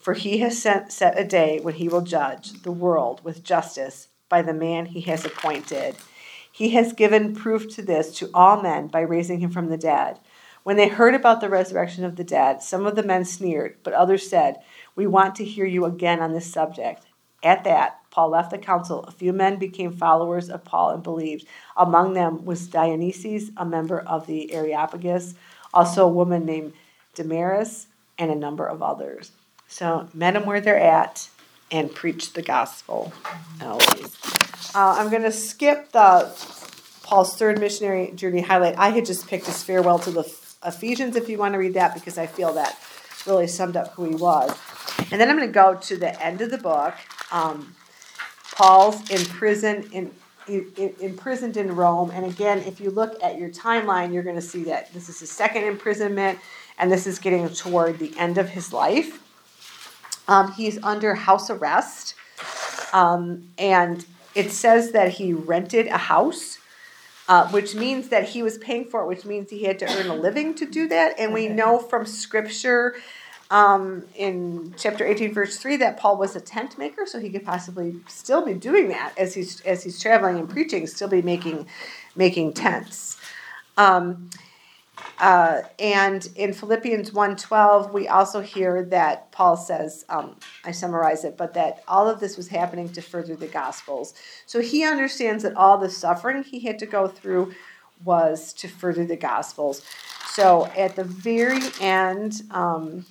For 0.05 0.13
he 0.13 0.37
has 0.41 0.61
sent, 0.61 0.93
set 0.93 1.19
a 1.19 1.25
day 1.25 1.61
when 1.63 1.77
he 1.77 1.89
will 1.89 2.03
judge 2.03 2.61
the 2.61 2.71
world 2.71 3.25
with 3.25 3.43
justice 3.43 4.09
by 4.29 4.43
the 4.43 4.53
man 4.53 4.85
he 4.85 5.01
has 5.01 5.25
appointed. 5.25 5.97
He 6.53 6.69
has 6.73 6.93
given 6.93 7.35
proof 7.35 7.75
to 7.75 7.81
this 7.81 8.15
to 8.19 8.29
all 8.35 8.61
men 8.61 8.89
by 8.89 9.01
raising 9.01 9.41
him 9.41 9.51
from 9.51 9.71
the 9.71 9.79
dead. 9.79 10.21
When 10.63 10.77
they 10.77 10.89
heard 10.89 11.15
about 11.15 11.41
the 11.41 11.49
resurrection 11.49 12.05
of 12.05 12.17
the 12.17 12.23
dead, 12.23 12.63
some 12.63 12.85
of 12.85 12.97
the 12.97 13.03
men 13.03 13.25
sneered, 13.25 13.79
but 13.83 13.95
others 13.95 14.29
said, 14.29 14.59
We 14.95 15.07
want 15.07 15.37
to 15.37 15.45
hear 15.45 15.65
you 15.65 15.87
again 15.87 16.21
on 16.21 16.35
this 16.35 16.53
subject. 16.53 17.07
At 17.43 17.65
that, 17.65 18.01
Paul 18.11 18.29
left 18.29 18.51
the 18.51 18.59
council. 18.59 19.05
A 19.05 19.11
few 19.11 19.33
men 19.33 19.57
became 19.57 19.91
followers 19.91 20.51
of 20.51 20.67
Paul 20.67 20.91
and 20.91 21.03
believed. 21.03 21.47
Among 21.79 22.13
them 22.13 22.45
was 22.45 22.69
Dionysius, 22.69 23.51
a 23.57 23.65
member 23.65 24.01
of 24.01 24.27
the 24.27 24.53
Areopagus, 24.53 25.35
also 25.73 26.05
a 26.05 26.13
woman 26.13 26.45
named 26.45 26.75
Damaris, 27.15 27.87
and 28.19 28.31
a 28.31 28.35
number 28.35 28.67
of 28.67 28.83
others. 28.83 29.33
So, 29.75 30.09
met 30.15 30.35
them 30.35 30.47
where 30.47 30.61
they're 30.61 30.79
at 30.79 31.29
and 31.69 31.93
preached 31.93 32.37
the 32.37 32.43
gospel 32.43 33.13
always. 33.61 34.17
Uh, 34.73 34.95
I'm 34.97 35.11
going 35.11 35.25
to 35.25 35.33
skip 35.33 35.91
the 35.91 36.33
Paul's 37.03 37.37
third 37.37 37.59
missionary 37.59 38.13
journey 38.13 38.41
highlight. 38.41 38.79
I 38.79 38.91
had 38.91 39.05
just 39.05 39.27
picked 39.27 39.47
his 39.47 39.65
farewell 39.65 39.99
to 39.99 40.13
the 40.13 40.33
Ephesians 40.65 41.17
if 41.17 41.29
you 41.29 41.39
want 41.39 41.55
to 41.55 41.59
read 41.59 41.75
that 41.75 41.93
because 41.93 42.19
I 42.19 42.29
feel 42.29 42.53
that 42.53 42.79
really 43.27 43.49
summed 43.49 43.77
up 43.77 43.89
who 43.95 44.05
he 44.05 44.15
was. 44.15 44.57
And 45.11 45.21
then 45.21 45.29
I'm 45.29 45.37
going 45.37 45.49
to 45.49 45.53
go 45.53 45.75
to 45.75 45.97
the 45.97 46.23
end 46.25 46.41
of 46.41 46.53
the 46.53 46.59
book. 46.59 46.95
Um, 47.33 47.75
Paul's 48.53 49.11
in 49.11 49.25
prison 49.25 49.91
in, 49.91 50.13
in, 50.47 50.95
imprisoned 51.01 51.57
in 51.57 51.75
Rome. 51.75 52.13
And 52.13 52.25
again, 52.27 52.59
if 52.61 52.81
you 52.81 52.93
look 52.93 53.21
at 53.21 53.41
your 53.41 53.51
timeline, 53.51 54.15
you're 54.15 54.23
going 54.23 54.37
to 54.37 54.41
see 54.41 54.63
that 54.65 54.95
this 54.95 55.09
is 55.09 55.19
his 55.19 55.33
second 55.33 55.65
imprisonment, 55.65 56.39
and 56.79 56.93
this 56.93 57.09
is 57.09 57.19
getting 57.19 57.49
toward 57.49 57.99
the 57.99 58.17
end 58.17 58.39
of 58.39 58.51
his 58.51 58.73
life. 58.73 59.19
Um, 60.29 60.53
he's 60.53 60.83
under 60.83 61.15
house 61.15 61.51
arrest, 61.51 62.15
um, 62.93 63.49
and 63.59 64.05
it 64.35 64.51
says 64.51 64.93
that 64.93 65.13
he 65.13 65.33
rented 65.33 65.87
a 65.87 65.99
house. 65.99 66.59
Uh, 67.27 67.49
which 67.53 67.75
means 67.75 68.11
that 68.11 68.29
he 68.29 68.43
was 68.43 68.59
paying 68.59 68.85
for 68.85 69.01
it, 69.01 69.07
which 69.07 69.25
means 69.25 69.49
he 69.49 69.63
had 69.63 69.79
to 69.79 69.91
earn 69.99 70.09
a 70.09 70.15
living 70.15 70.55
to 70.55 70.67
do 70.67 70.87
that. 70.87 71.19
And 71.19 71.33
we 71.33 71.49
know 71.49 71.79
from 71.79 72.05
scripture 72.05 72.97
um, 73.51 74.05
in 74.15 74.75
chapter 74.77 75.07
18, 75.07 75.33
verse 75.33 75.59
3, 75.59 75.77
that 75.77 75.99
Paul 75.99 76.17
was 76.17 76.35
a 76.35 76.41
tent 76.41 76.77
maker, 76.79 77.07
so 77.07 77.21
he 77.21 77.31
could 77.31 77.45
possibly 77.45 77.97
still 78.09 78.45
be 78.45 78.55
doing 78.55 78.89
that 78.89 79.13
as 79.17 79.35
he's, 79.35 79.61
as 79.63 79.85
he's 79.85 80.01
traveling 80.01 80.39
and 80.39 80.49
preaching, 80.49 80.87
still 80.87 81.09
be 81.09 81.23
making, 81.23 81.67
making 82.17 82.55
tents. 82.55 83.17
Um, 83.77 84.31
uh, 85.19 85.63
and 85.79 86.29
in 86.37 86.53
Philippians 86.53 87.13
1.12, 87.13 87.93
we 87.93 88.09
also 88.09 88.41
hear 88.41 88.83
that 88.85 89.31
Paul 89.33 89.57
says, 89.57 90.05
um, 90.09 90.37
I 90.65 90.73
summarize 90.73 91.25
it, 91.25 91.37
but 91.37 91.55
that 91.55 91.85
all 91.87 92.09
of 92.09 92.21
this 92.21 92.37
was 92.37 92.49
happening 92.49 92.89
to 92.91 93.03
further 93.03 93.37
the 93.37 93.47
Gospels. 93.47 94.15
So 94.47 94.61
he 94.61 94.85
understands 94.85 95.45
that 95.45 95.55
all 95.57 95.79
the 95.79 95.91
suffering 95.91 96.43
he 96.43 96.61
had 96.61 96.79
to 96.81 96.87
go 96.87 97.07
through 97.07 97.55
was 98.05 98.53
to 98.55 98.69
further 98.69 99.05
the 99.05 99.17
Gospels. 99.17 99.83
So 100.27 100.67
at 100.77 100.97
the 100.97 101.05
very 101.05 101.63
end, 101.81 102.43
um, 102.51 103.07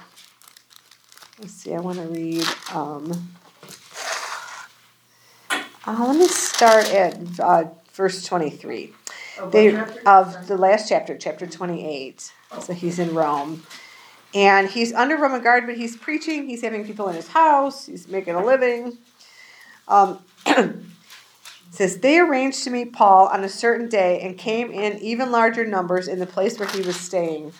let's 1.39 1.53
see, 1.53 1.73
I 1.73 1.79
want 1.79 1.99
to 1.99 2.07
read. 2.07 2.45
Um, 2.73 3.29
uh, 5.85 6.05
let 6.07 6.17
me 6.17 6.27
start 6.27 6.85
at 6.93 7.39
uh, 7.39 7.65
verse 7.93 8.25
23 8.25 8.93
Of 9.39 9.51
they, 9.51 9.71
chapter? 9.71 10.01
of 10.07 10.47
the 10.47 10.57
last 10.57 10.89
chapter, 10.89 11.17
chapter 11.17 11.47
28. 11.47 12.31
So 12.61 12.73
he's 12.73 12.99
in 12.99 13.15
Rome. 13.15 13.63
And 14.35 14.69
he's 14.69 14.93
under 14.93 15.17
Roman 15.17 15.41
guard, 15.41 15.65
but 15.65 15.75
he's 15.75 15.95
preaching. 15.95 16.47
He's 16.47 16.61
having 16.61 16.85
people 16.85 17.07
in 17.09 17.15
his 17.15 17.27
house. 17.27 17.85
He's 17.85 18.07
making 18.07 18.35
a 18.35 18.43
living. 18.43 18.97
Um, 19.87 20.19
says 21.71 21.99
they 21.99 22.19
arranged 22.19 22.63
to 22.63 22.69
meet 22.69 22.93
Paul 22.93 23.27
on 23.27 23.43
a 23.43 23.49
certain 23.49 23.89
day 23.89 24.21
and 24.21 24.37
came 24.37 24.71
in 24.71 24.99
even 24.99 25.31
larger 25.31 25.65
numbers 25.65 26.07
in 26.07 26.19
the 26.19 26.25
place 26.25 26.59
where 26.59 26.69
he 26.69 26.81
was 26.81 26.95
staying. 26.95 27.51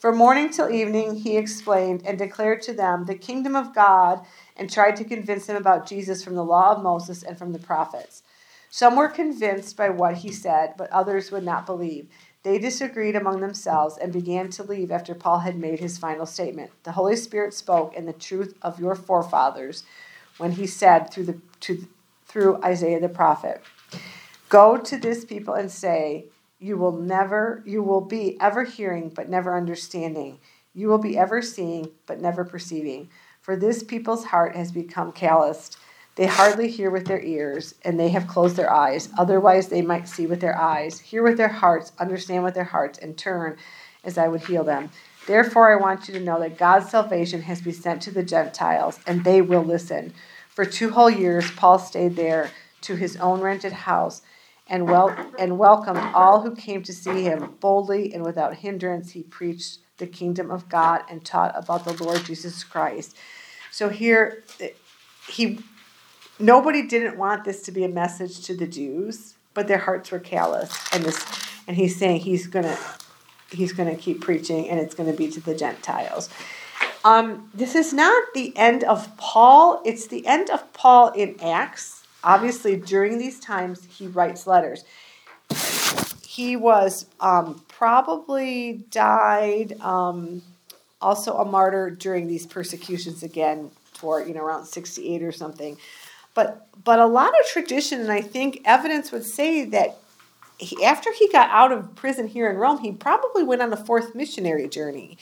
From 0.00 0.16
morning 0.16 0.50
till 0.50 0.70
evening, 0.70 1.16
he 1.16 1.36
explained 1.36 2.02
and 2.06 2.18
declared 2.18 2.62
to 2.62 2.72
them 2.72 3.04
the 3.04 3.14
kingdom 3.14 3.54
of 3.54 3.74
God 3.74 4.24
and 4.56 4.70
tried 4.70 4.96
to 4.96 5.04
convince 5.04 5.46
them 5.46 5.56
about 5.56 5.86
Jesus 5.86 6.24
from 6.24 6.34
the 6.34 6.44
law 6.44 6.74
of 6.74 6.82
Moses 6.82 7.22
and 7.22 7.36
from 7.38 7.52
the 7.52 7.58
prophets. 7.58 8.22
Some 8.70 8.96
were 8.96 9.08
convinced 9.08 9.76
by 9.76 9.90
what 9.90 10.18
he 10.18 10.32
said, 10.32 10.74
but 10.78 10.90
others 10.90 11.30
would 11.30 11.44
not 11.44 11.66
believe. 11.66 12.08
They 12.44 12.58
disagreed 12.58 13.16
among 13.16 13.40
themselves 13.40 13.98
and 13.98 14.12
began 14.12 14.48
to 14.50 14.62
leave 14.62 14.90
after 14.90 15.14
Paul 15.14 15.40
had 15.40 15.58
made 15.58 15.80
his 15.80 15.98
final 15.98 16.24
statement. 16.24 16.70
The 16.84 16.92
Holy 16.92 17.16
Spirit 17.16 17.52
spoke 17.52 17.94
in 17.94 18.06
the 18.06 18.12
truth 18.12 18.56
of 18.62 18.80
your 18.80 18.94
forefathers 18.94 19.82
when 20.38 20.52
he 20.52 20.66
said 20.66 21.10
through 21.10 21.24
the 21.26 21.40
to 21.60 21.86
through 22.26 22.62
Isaiah 22.62 23.00
the 23.00 23.08
prophet, 23.08 23.60
"Go 24.48 24.76
to 24.76 24.96
this 24.96 25.24
people 25.24 25.54
and 25.54 25.70
say, 25.70 26.26
you 26.60 26.76
will 26.76 26.92
never 26.92 27.62
you 27.66 27.82
will 27.82 28.02
be 28.02 28.38
ever 28.40 28.64
hearing 28.64 29.08
but 29.08 29.28
never 29.28 29.56
understanding. 29.56 30.38
You 30.72 30.88
will 30.88 30.98
be 30.98 31.18
ever 31.18 31.42
seeing 31.42 31.90
but 32.06 32.20
never 32.20 32.44
perceiving. 32.44 33.10
For 33.40 33.56
this 33.56 33.82
people's 33.82 34.26
heart 34.26 34.54
has 34.54 34.70
become 34.70 35.10
calloused. 35.12 35.76
They 36.20 36.26
hardly 36.26 36.68
hear 36.68 36.90
with 36.90 37.06
their 37.06 37.22
ears, 37.22 37.74
and 37.82 37.98
they 37.98 38.10
have 38.10 38.26
closed 38.26 38.56
their 38.56 38.70
eyes. 38.70 39.08
Otherwise, 39.16 39.68
they 39.68 39.80
might 39.80 40.06
see 40.06 40.26
with 40.26 40.42
their 40.42 40.54
eyes, 40.54 41.00
hear 41.00 41.22
with 41.22 41.38
their 41.38 41.48
hearts, 41.48 41.92
understand 41.98 42.44
with 42.44 42.52
their 42.52 42.64
hearts, 42.64 42.98
and 42.98 43.16
turn 43.16 43.56
as 44.04 44.18
I 44.18 44.28
would 44.28 44.44
heal 44.44 44.62
them. 44.62 44.90
Therefore, 45.26 45.72
I 45.72 45.80
want 45.80 46.08
you 46.08 46.12
to 46.12 46.20
know 46.20 46.38
that 46.40 46.58
God's 46.58 46.90
salvation 46.90 47.40
has 47.40 47.62
been 47.62 47.72
sent 47.72 48.02
to 48.02 48.10
the 48.10 48.22
Gentiles, 48.22 49.00
and 49.06 49.24
they 49.24 49.40
will 49.40 49.62
listen. 49.62 50.12
For 50.50 50.66
two 50.66 50.90
whole 50.90 51.08
years, 51.08 51.50
Paul 51.52 51.78
stayed 51.78 52.16
there 52.16 52.50
to 52.82 52.96
his 52.96 53.16
own 53.16 53.40
rented 53.40 53.72
house 53.72 54.20
and, 54.68 54.90
wel- 54.90 55.16
and 55.38 55.58
welcomed 55.58 56.00
all 56.14 56.42
who 56.42 56.54
came 56.54 56.82
to 56.82 56.92
see 56.92 57.22
him. 57.22 57.56
Boldly 57.60 58.12
and 58.12 58.22
without 58.22 58.56
hindrance, 58.56 59.12
he 59.12 59.22
preached 59.22 59.78
the 59.96 60.06
kingdom 60.06 60.50
of 60.50 60.68
God 60.68 61.00
and 61.08 61.24
taught 61.24 61.52
about 61.56 61.86
the 61.86 62.04
Lord 62.04 62.26
Jesus 62.26 62.62
Christ. 62.62 63.16
So 63.70 63.88
here, 63.88 64.44
he 65.26 65.60
nobody 66.40 66.86
didn't 66.86 67.16
want 67.16 67.44
this 67.44 67.62
to 67.62 67.72
be 67.72 67.84
a 67.84 67.88
message 67.88 68.44
to 68.46 68.56
the 68.56 68.66
Jews, 68.66 69.34
but 69.54 69.68
their 69.68 69.78
hearts 69.78 70.10
were 70.10 70.18
callous, 70.18 70.72
and 70.92 71.04
this, 71.04 71.24
and 71.66 71.76
he's 71.76 71.96
saying 71.96 72.20
he's 72.20 72.46
gonna 72.46 72.76
he's 73.50 73.72
gonna 73.72 73.96
keep 73.96 74.20
preaching, 74.20 74.68
and 74.68 74.80
it's 74.80 74.94
gonna 74.94 75.12
be 75.12 75.28
to 75.30 75.40
the 75.40 75.54
Gentiles. 75.54 76.30
Um, 77.04 77.50
this 77.54 77.74
is 77.74 77.92
not 77.92 78.22
the 78.34 78.56
end 78.56 78.84
of 78.84 79.16
Paul; 79.16 79.82
it's 79.84 80.06
the 80.06 80.26
end 80.26 80.50
of 80.50 80.72
Paul 80.72 81.08
in 81.08 81.36
Acts. 81.40 82.04
Obviously, 82.22 82.76
during 82.76 83.18
these 83.18 83.40
times, 83.40 83.86
he 83.86 84.06
writes 84.06 84.46
letters. 84.46 84.84
He 86.26 86.54
was 86.56 87.06
um, 87.18 87.62
probably 87.68 88.84
died 88.90 89.80
um, 89.80 90.42
also 91.00 91.36
a 91.38 91.44
martyr 91.44 91.90
during 91.90 92.28
these 92.28 92.46
persecutions 92.46 93.22
again, 93.22 93.70
toward 93.94 94.28
you 94.28 94.34
know 94.34 94.42
around 94.42 94.66
sixty 94.66 95.14
eight 95.14 95.22
or 95.22 95.32
something. 95.32 95.76
But 96.34 96.66
but 96.82 96.98
a 96.98 97.06
lot 97.06 97.28
of 97.28 97.46
tradition, 97.46 98.00
and 98.00 98.10
I 98.10 98.20
think 98.20 98.62
evidence 98.64 99.12
would 99.12 99.24
say 99.24 99.64
that 99.66 99.98
he, 100.58 100.82
after 100.84 101.12
he 101.12 101.28
got 101.28 101.50
out 101.50 101.72
of 101.72 101.94
prison 101.94 102.26
here 102.26 102.48
in 102.50 102.56
Rome, 102.56 102.78
he 102.78 102.92
probably 102.92 103.42
went 103.42 103.62
on 103.62 103.72
a 103.72 103.76
fourth 103.76 104.14
missionary 104.14 104.68
journey, 104.68 105.18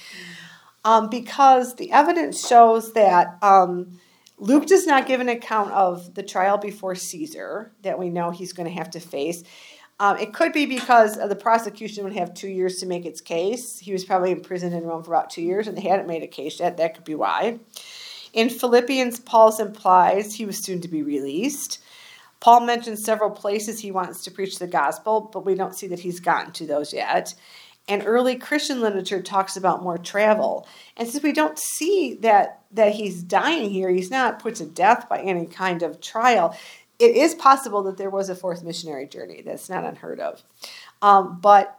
um, 0.84 1.08
because 1.08 1.76
the 1.76 1.90
evidence 1.92 2.46
shows 2.46 2.92
that 2.92 3.38
um, 3.42 3.98
Luke 4.38 4.66
does 4.66 4.86
not 4.86 5.06
give 5.06 5.20
an 5.20 5.28
account 5.28 5.72
of 5.72 6.14
the 6.14 6.22
trial 6.22 6.58
before 6.58 6.94
Caesar 6.94 7.72
that 7.82 7.98
we 7.98 8.08
know 8.08 8.30
he's 8.30 8.52
going 8.52 8.68
to 8.68 8.74
have 8.74 8.90
to 8.90 9.00
face. 9.00 9.42
Um, 10.00 10.16
it 10.18 10.32
could 10.32 10.52
be 10.52 10.64
because 10.66 11.16
the 11.16 11.34
prosecution 11.34 12.04
would 12.04 12.12
have 12.12 12.32
two 12.32 12.48
years 12.48 12.76
to 12.76 12.86
make 12.86 13.04
its 13.04 13.20
case. 13.20 13.80
He 13.80 13.92
was 13.92 14.04
probably 14.04 14.30
imprisoned 14.30 14.72
in 14.72 14.84
Rome 14.84 15.02
for 15.02 15.12
about 15.12 15.30
two 15.30 15.42
years, 15.42 15.66
and 15.66 15.76
they 15.76 15.82
hadn't 15.82 16.06
made 16.06 16.22
a 16.22 16.28
case 16.28 16.60
yet. 16.60 16.76
That 16.76 16.94
could 16.94 17.04
be 17.04 17.16
why. 17.16 17.58
In 18.38 18.50
Philippians, 18.50 19.18
Paul 19.18 19.52
implies 19.60 20.32
he 20.32 20.46
was 20.46 20.58
soon 20.58 20.80
to 20.82 20.86
be 20.86 21.02
released. 21.02 21.82
Paul 22.38 22.60
mentions 22.60 23.02
several 23.04 23.30
places 23.30 23.80
he 23.80 23.90
wants 23.90 24.22
to 24.22 24.30
preach 24.30 24.60
the 24.60 24.68
gospel, 24.68 25.28
but 25.32 25.44
we 25.44 25.56
don't 25.56 25.74
see 25.74 25.88
that 25.88 25.98
he's 25.98 26.20
gotten 26.20 26.52
to 26.52 26.64
those 26.64 26.92
yet. 26.92 27.34
And 27.88 28.04
early 28.06 28.36
Christian 28.36 28.80
literature 28.80 29.20
talks 29.20 29.56
about 29.56 29.82
more 29.82 29.98
travel. 29.98 30.68
And 30.96 31.08
since 31.08 31.24
we 31.24 31.32
don't 31.32 31.58
see 31.58 32.14
that 32.20 32.60
that 32.70 32.92
he's 32.92 33.24
dying 33.24 33.70
here, 33.70 33.90
he's 33.90 34.12
not 34.12 34.38
put 34.38 34.54
to 34.56 34.66
death 34.66 35.08
by 35.08 35.18
any 35.20 35.46
kind 35.46 35.82
of 35.82 36.00
trial. 36.00 36.56
It 37.00 37.16
is 37.16 37.34
possible 37.34 37.82
that 37.82 37.96
there 37.96 38.08
was 38.08 38.28
a 38.28 38.36
fourth 38.36 38.62
missionary 38.62 39.08
journey. 39.08 39.42
That's 39.42 39.68
not 39.68 39.82
unheard 39.82 40.20
of. 40.20 40.44
Um, 41.02 41.40
but 41.40 41.76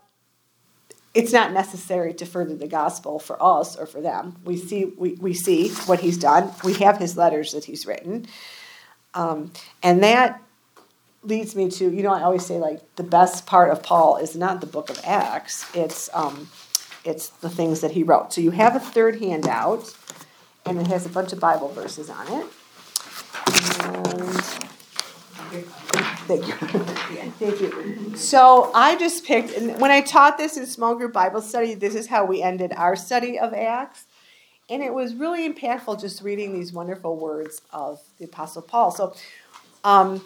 it's 1.13 1.33
not 1.33 1.51
necessary 1.51 2.13
to 2.13 2.25
further 2.25 2.55
the 2.55 2.67
gospel 2.67 3.19
for 3.19 3.41
us 3.41 3.75
or 3.75 3.85
for 3.85 4.01
them. 4.01 4.35
We 4.43 4.57
see 4.57 4.85
we, 4.85 5.13
we 5.13 5.33
see 5.33 5.69
what 5.85 5.99
he's 5.99 6.17
done. 6.17 6.51
We 6.63 6.73
have 6.75 6.97
his 6.97 7.17
letters 7.17 7.51
that 7.53 7.65
he's 7.65 7.85
written. 7.85 8.27
Um, 9.13 9.51
and 9.81 10.03
that 10.03 10.41
leads 11.23 11.55
me 11.55 11.69
to, 11.69 11.89
you 11.91 12.03
know, 12.03 12.13
I 12.13 12.21
always 12.21 12.45
say 12.45 12.59
like 12.59 12.95
the 12.95 13.03
best 13.03 13.45
part 13.45 13.71
of 13.71 13.81
Paul 13.83 14.17
is 14.17 14.35
not 14.35 14.61
the 14.61 14.67
book 14.67 14.89
of 14.89 15.01
Acts, 15.03 15.65
it's 15.75 16.09
um, 16.13 16.49
it's 17.03 17.29
the 17.29 17.49
things 17.49 17.81
that 17.81 17.91
he 17.91 18.03
wrote. 18.03 18.33
So 18.33 18.41
you 18.41 18.51
have 18.51 18.75
a 18.75 18.79
third 18.79 19.19
handout, 19.19 19.93
and 20.65 20.79
it 20.79 20.87
has 20.87 21.05
a 21.05 21.09
bunch 21.09 21.33
of 21.33 21.39
Bible 21.39 21.69
verses 21.69 22.09
on 22.09 22.27
it. 22.27 22.45
And 25.51 26.18
Thank 26.29 26.47
you. 26.47 26.53
Thank 26.53 27.59
you. 27.59 28.15
So 28.15 28.71
I 28.75 28.95
just 28.97 29.25
picked, 29.25 29.59
when 29.79 29.89
I 29.89 30.01
taught 30.01 30.37
this 30.37 30.57
in 30.57 30.67
small 30.67 30.93
group 30.93 31.11
Bible 31.11 31.41
study, 31.41 31.73
this 31.73 31.95
is 31.95 32.05
how 32.05 32.23
we 32.23 32.43
ended 32.43 32.71
our 32.77 32.95
study 32.95 33.39
of 33.39 33.51
Acts. 33.51 34.05
And 34.69 34.83
it 34.83 34.93
was 34.93 35.15
really 35.15 35.51
impactful 35.51 35.99
just 35.99 36.21
reading 36.21 36.53
these 36.53 36.71
wonderful 36.71 37.17
words 37.17 37.63
of 37.73 37.99
the 38.19 38.25
Apostle 38.25 38.61
Paul. 38.61 38.91
So 38.91 39.15
um, 39.83 40.23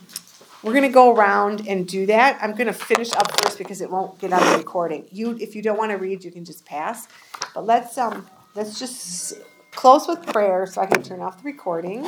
we're 0.62 0.74
going 0.74 0.84
to 0.84 0.89
go 0.89 1.16
around 1.16 1.66
and 1.70 1.88
do 1.88 2.06
that. 2.08 2.38
I'm 2.41 2.51
going 2.51 2.68
to 2.68 2.74
finish 2.74 3.14
up 3.14 3.39
first 3.39 3.58
because 3.58 3.80
it 3.80 3.89
won't 3.89 4.20
get 4.20 4.34
on 4.34 4.41
the 4.51 4.58
recording. 4.58 5.06
You, 5.10 5.38
if 5.39 5.56
you 5.56 5.62
don't 5.62 5.78
want 5.78 5.91
to 5.91 5.97
read, 5.97 6.26
you 6.26 6.32
can 6.32 6.43
just 6.43 6.66
pass. 6.66 7.08
But 7.56 7.66
let's 7.66 7.97
um, 7.97 8.28
let's 8.56 8.78
just 8.78 9.36
close 9.72 10.06
with 10.06 10.26
prayer 10.26 10.66
so 10.66 10.82
I 10.82 10.86
can 10.86 11.01
turn 11.01 11.22
off 11.22 11.38
the 11.41 11.45
recording. 11.45 12.06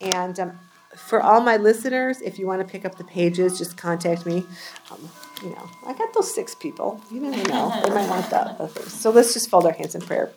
And 0.00 0.40
um, 0.40 0.58
for 1.06 1.22
all 1.22 1.40
my 1.40 1.56
listeners, 1.56 2.20
if 2.20 2.38
you 2.38 2.46
want 2.46 2.60
to 2.60 2.70
pick 2.70 2.84
up 2.84 2.96
the 2.96 3.04
pages, 3.04 3.58
just 3.58 3.76
contact 3.76 4.26
me. 4.26 4.44
Um, 4.90 5.08
you 5.42 5.50
know, 5.50 5.70
I 5.86 5.94
got 5.94 6.12
those 6.12 6.34
six 6.34 6.54
people. 6.54 7.00
You 7.10 7.20
never 7.20 7.48
know; 7.48 7.72
they 7.82 7.90
might 7.90 8.08
want 8.08 8.28
the. 8.30 8.68
So 8.88 9.10
let's 9.10 9.32
just 9.32 9.48
fold 9.48 9.66
our 9.66 9.72
hands 9.72 9.94
in 9.94 10.00
prayer. 10.00 10.32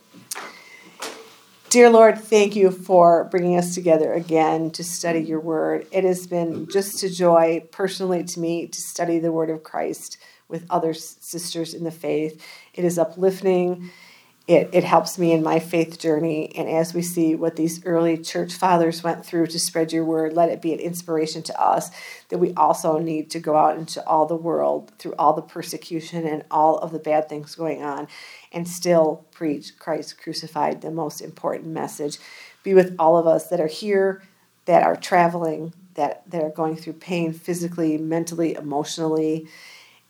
Dear 1.70 1.90
Lord, 1.90 2.20
thank 2.20 2.56
you 2.56 2.70
for 2.70 3.24
bringing 3.32 3.58
us 3.58 3.74
together 3.74 4.14
again 4.14 4.72
to 4.72 4.84
study 4.84 5.22
your 5.22 5.40
word. 5.40 5.88
It 5.92 6.04
has 6.04 6.28
been 6.28 6.68
just 6.68 7.02
a 7.04 7.10
joy, 7.10 7.64
personally 7.72 8.26
to 8.26 8.40
me, 8.42 8.68
to 8.68 8.82
study 8.82 9.20
the 9.20 9.32
word 9.32 9.50
of 9.50 9.64
Christ 9.64 10.18
with 10.50 10.66
other 10.70 10.94
sisters 10.94 11.74
in 11.74 11.86
the 11.86 11.92
faith. 11.92 12.46
It 12.74 12.84
is 12.84 13.00
uplifting. 13.00 13.90
It, 14.52 14.70
it 14.74 14.84
helps 14.84 15.18
me 15.18 15.32
in 15.32 15.44
my 15.44 15.60
faith 15.60 15.98
journey. 15.98 16.54
And 16.58 16.68
as 16.68 16.94
we 16.94 17.02
see 17.02 17.36
what 17.36 17.56
these 17.56 17.86
early 17.86 18.18
church 18.18 18.54
fathers 18.54 19.02
went 19.02 19.26
through 19.26 19.48
to 19.48 19.58
spread 19.58 19.94
your 19.94 20.04
word, 20.04 20.34
let 20.34 20.50
it 20.50 20.62
be 20.62 20.74
an 20.74 20.80
inspiration 20.80 21.42
to 21.44 21.62
us 21.62 21.90
that 22.28 22.38
we 22.38 22.54
also 22.56 22.98
need 22.98 23.30
to 23.30 23.40
go 23.40 23.56
out 23.56 23.78
into 23.78 24.06
all 24.06 24.26
the 24.26 24.36
world 24.36 24.92
through 25.00 25.14
all 25.18 25.32
the 25.32 25.42
persecution 25.42 26.28
and 26.28 26.44
all 26.52 26.80
of 26.80 26.92
the 26.92 27.00
bad 27.00 27.30
things 27.30 27.56
going 27.56 27.82
on 27.82 28.10
and 28.52 28.68
still 28.68 29.26
preach 29.32 29.80
Christ 29.80 30.22
crucified, 30.22 30.82
the 30.82 30.92
most 30.92 31.22
important 31.22 31.70
message. 31.70 32.18
Be 32.62 32.74
with 32.74 32.94
all 33.00 33.18
of 33.18 33.28
us 33.28 33.48
that 33.48 33.62
are 33.62 33.68
here, 33.68 34.22
that 34.66 34.84
are 34.84 34.98
traveling, 34.98 35.74
that, 35.94 36.30
that 36.30 36.44
are 36.44 36.50
going 36.50 36.76
through 36.76 36.94
pain 36.94 37.32
physically, 37.32 37.98
mentally, 37.98 38.56
emotionally, 38.56 39.48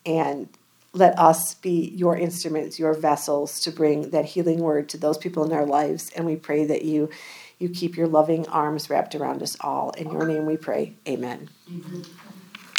and 0.04 0.48
let 0.92 1.18
us 1.18 1.54
be 1.54 1.90
your 1.94 2.16
instruments, 2.16 2.78
your 2.78 2.94
vessels 2.94 3.60
to 3.60 3.70
bring 3.70 4.10
that 4.10 4.26
healing 4.26 4.58
word 4.58 4.88
to 4.90 4.98
those 4.98 5.16
people 5.16 5.44
in 5.44 5.52
our 5.52 5.66
lives. 5.66 6.10
And 6.14 6.26
we 6.26 6.36
pray 6.36 6.66
that 6.66 6.84
you 6.84 7.10
you 7.58 7.68
keep 7.68 7.96
your 7.96 8.08
loving 8.08 8.46
arms 8.48 8.90
wrapped 8.90 9.14
around 9.14 9.40
us 9.40 9.56
all. 9.60 9.90
In 9.90 10.10
your 10.10 10.26
name 10.26 10.46
we 10.46 10.56
pray. 10.56 10.94
Amen. 11.06 11.48
Mm-hmm. 11.70 12.02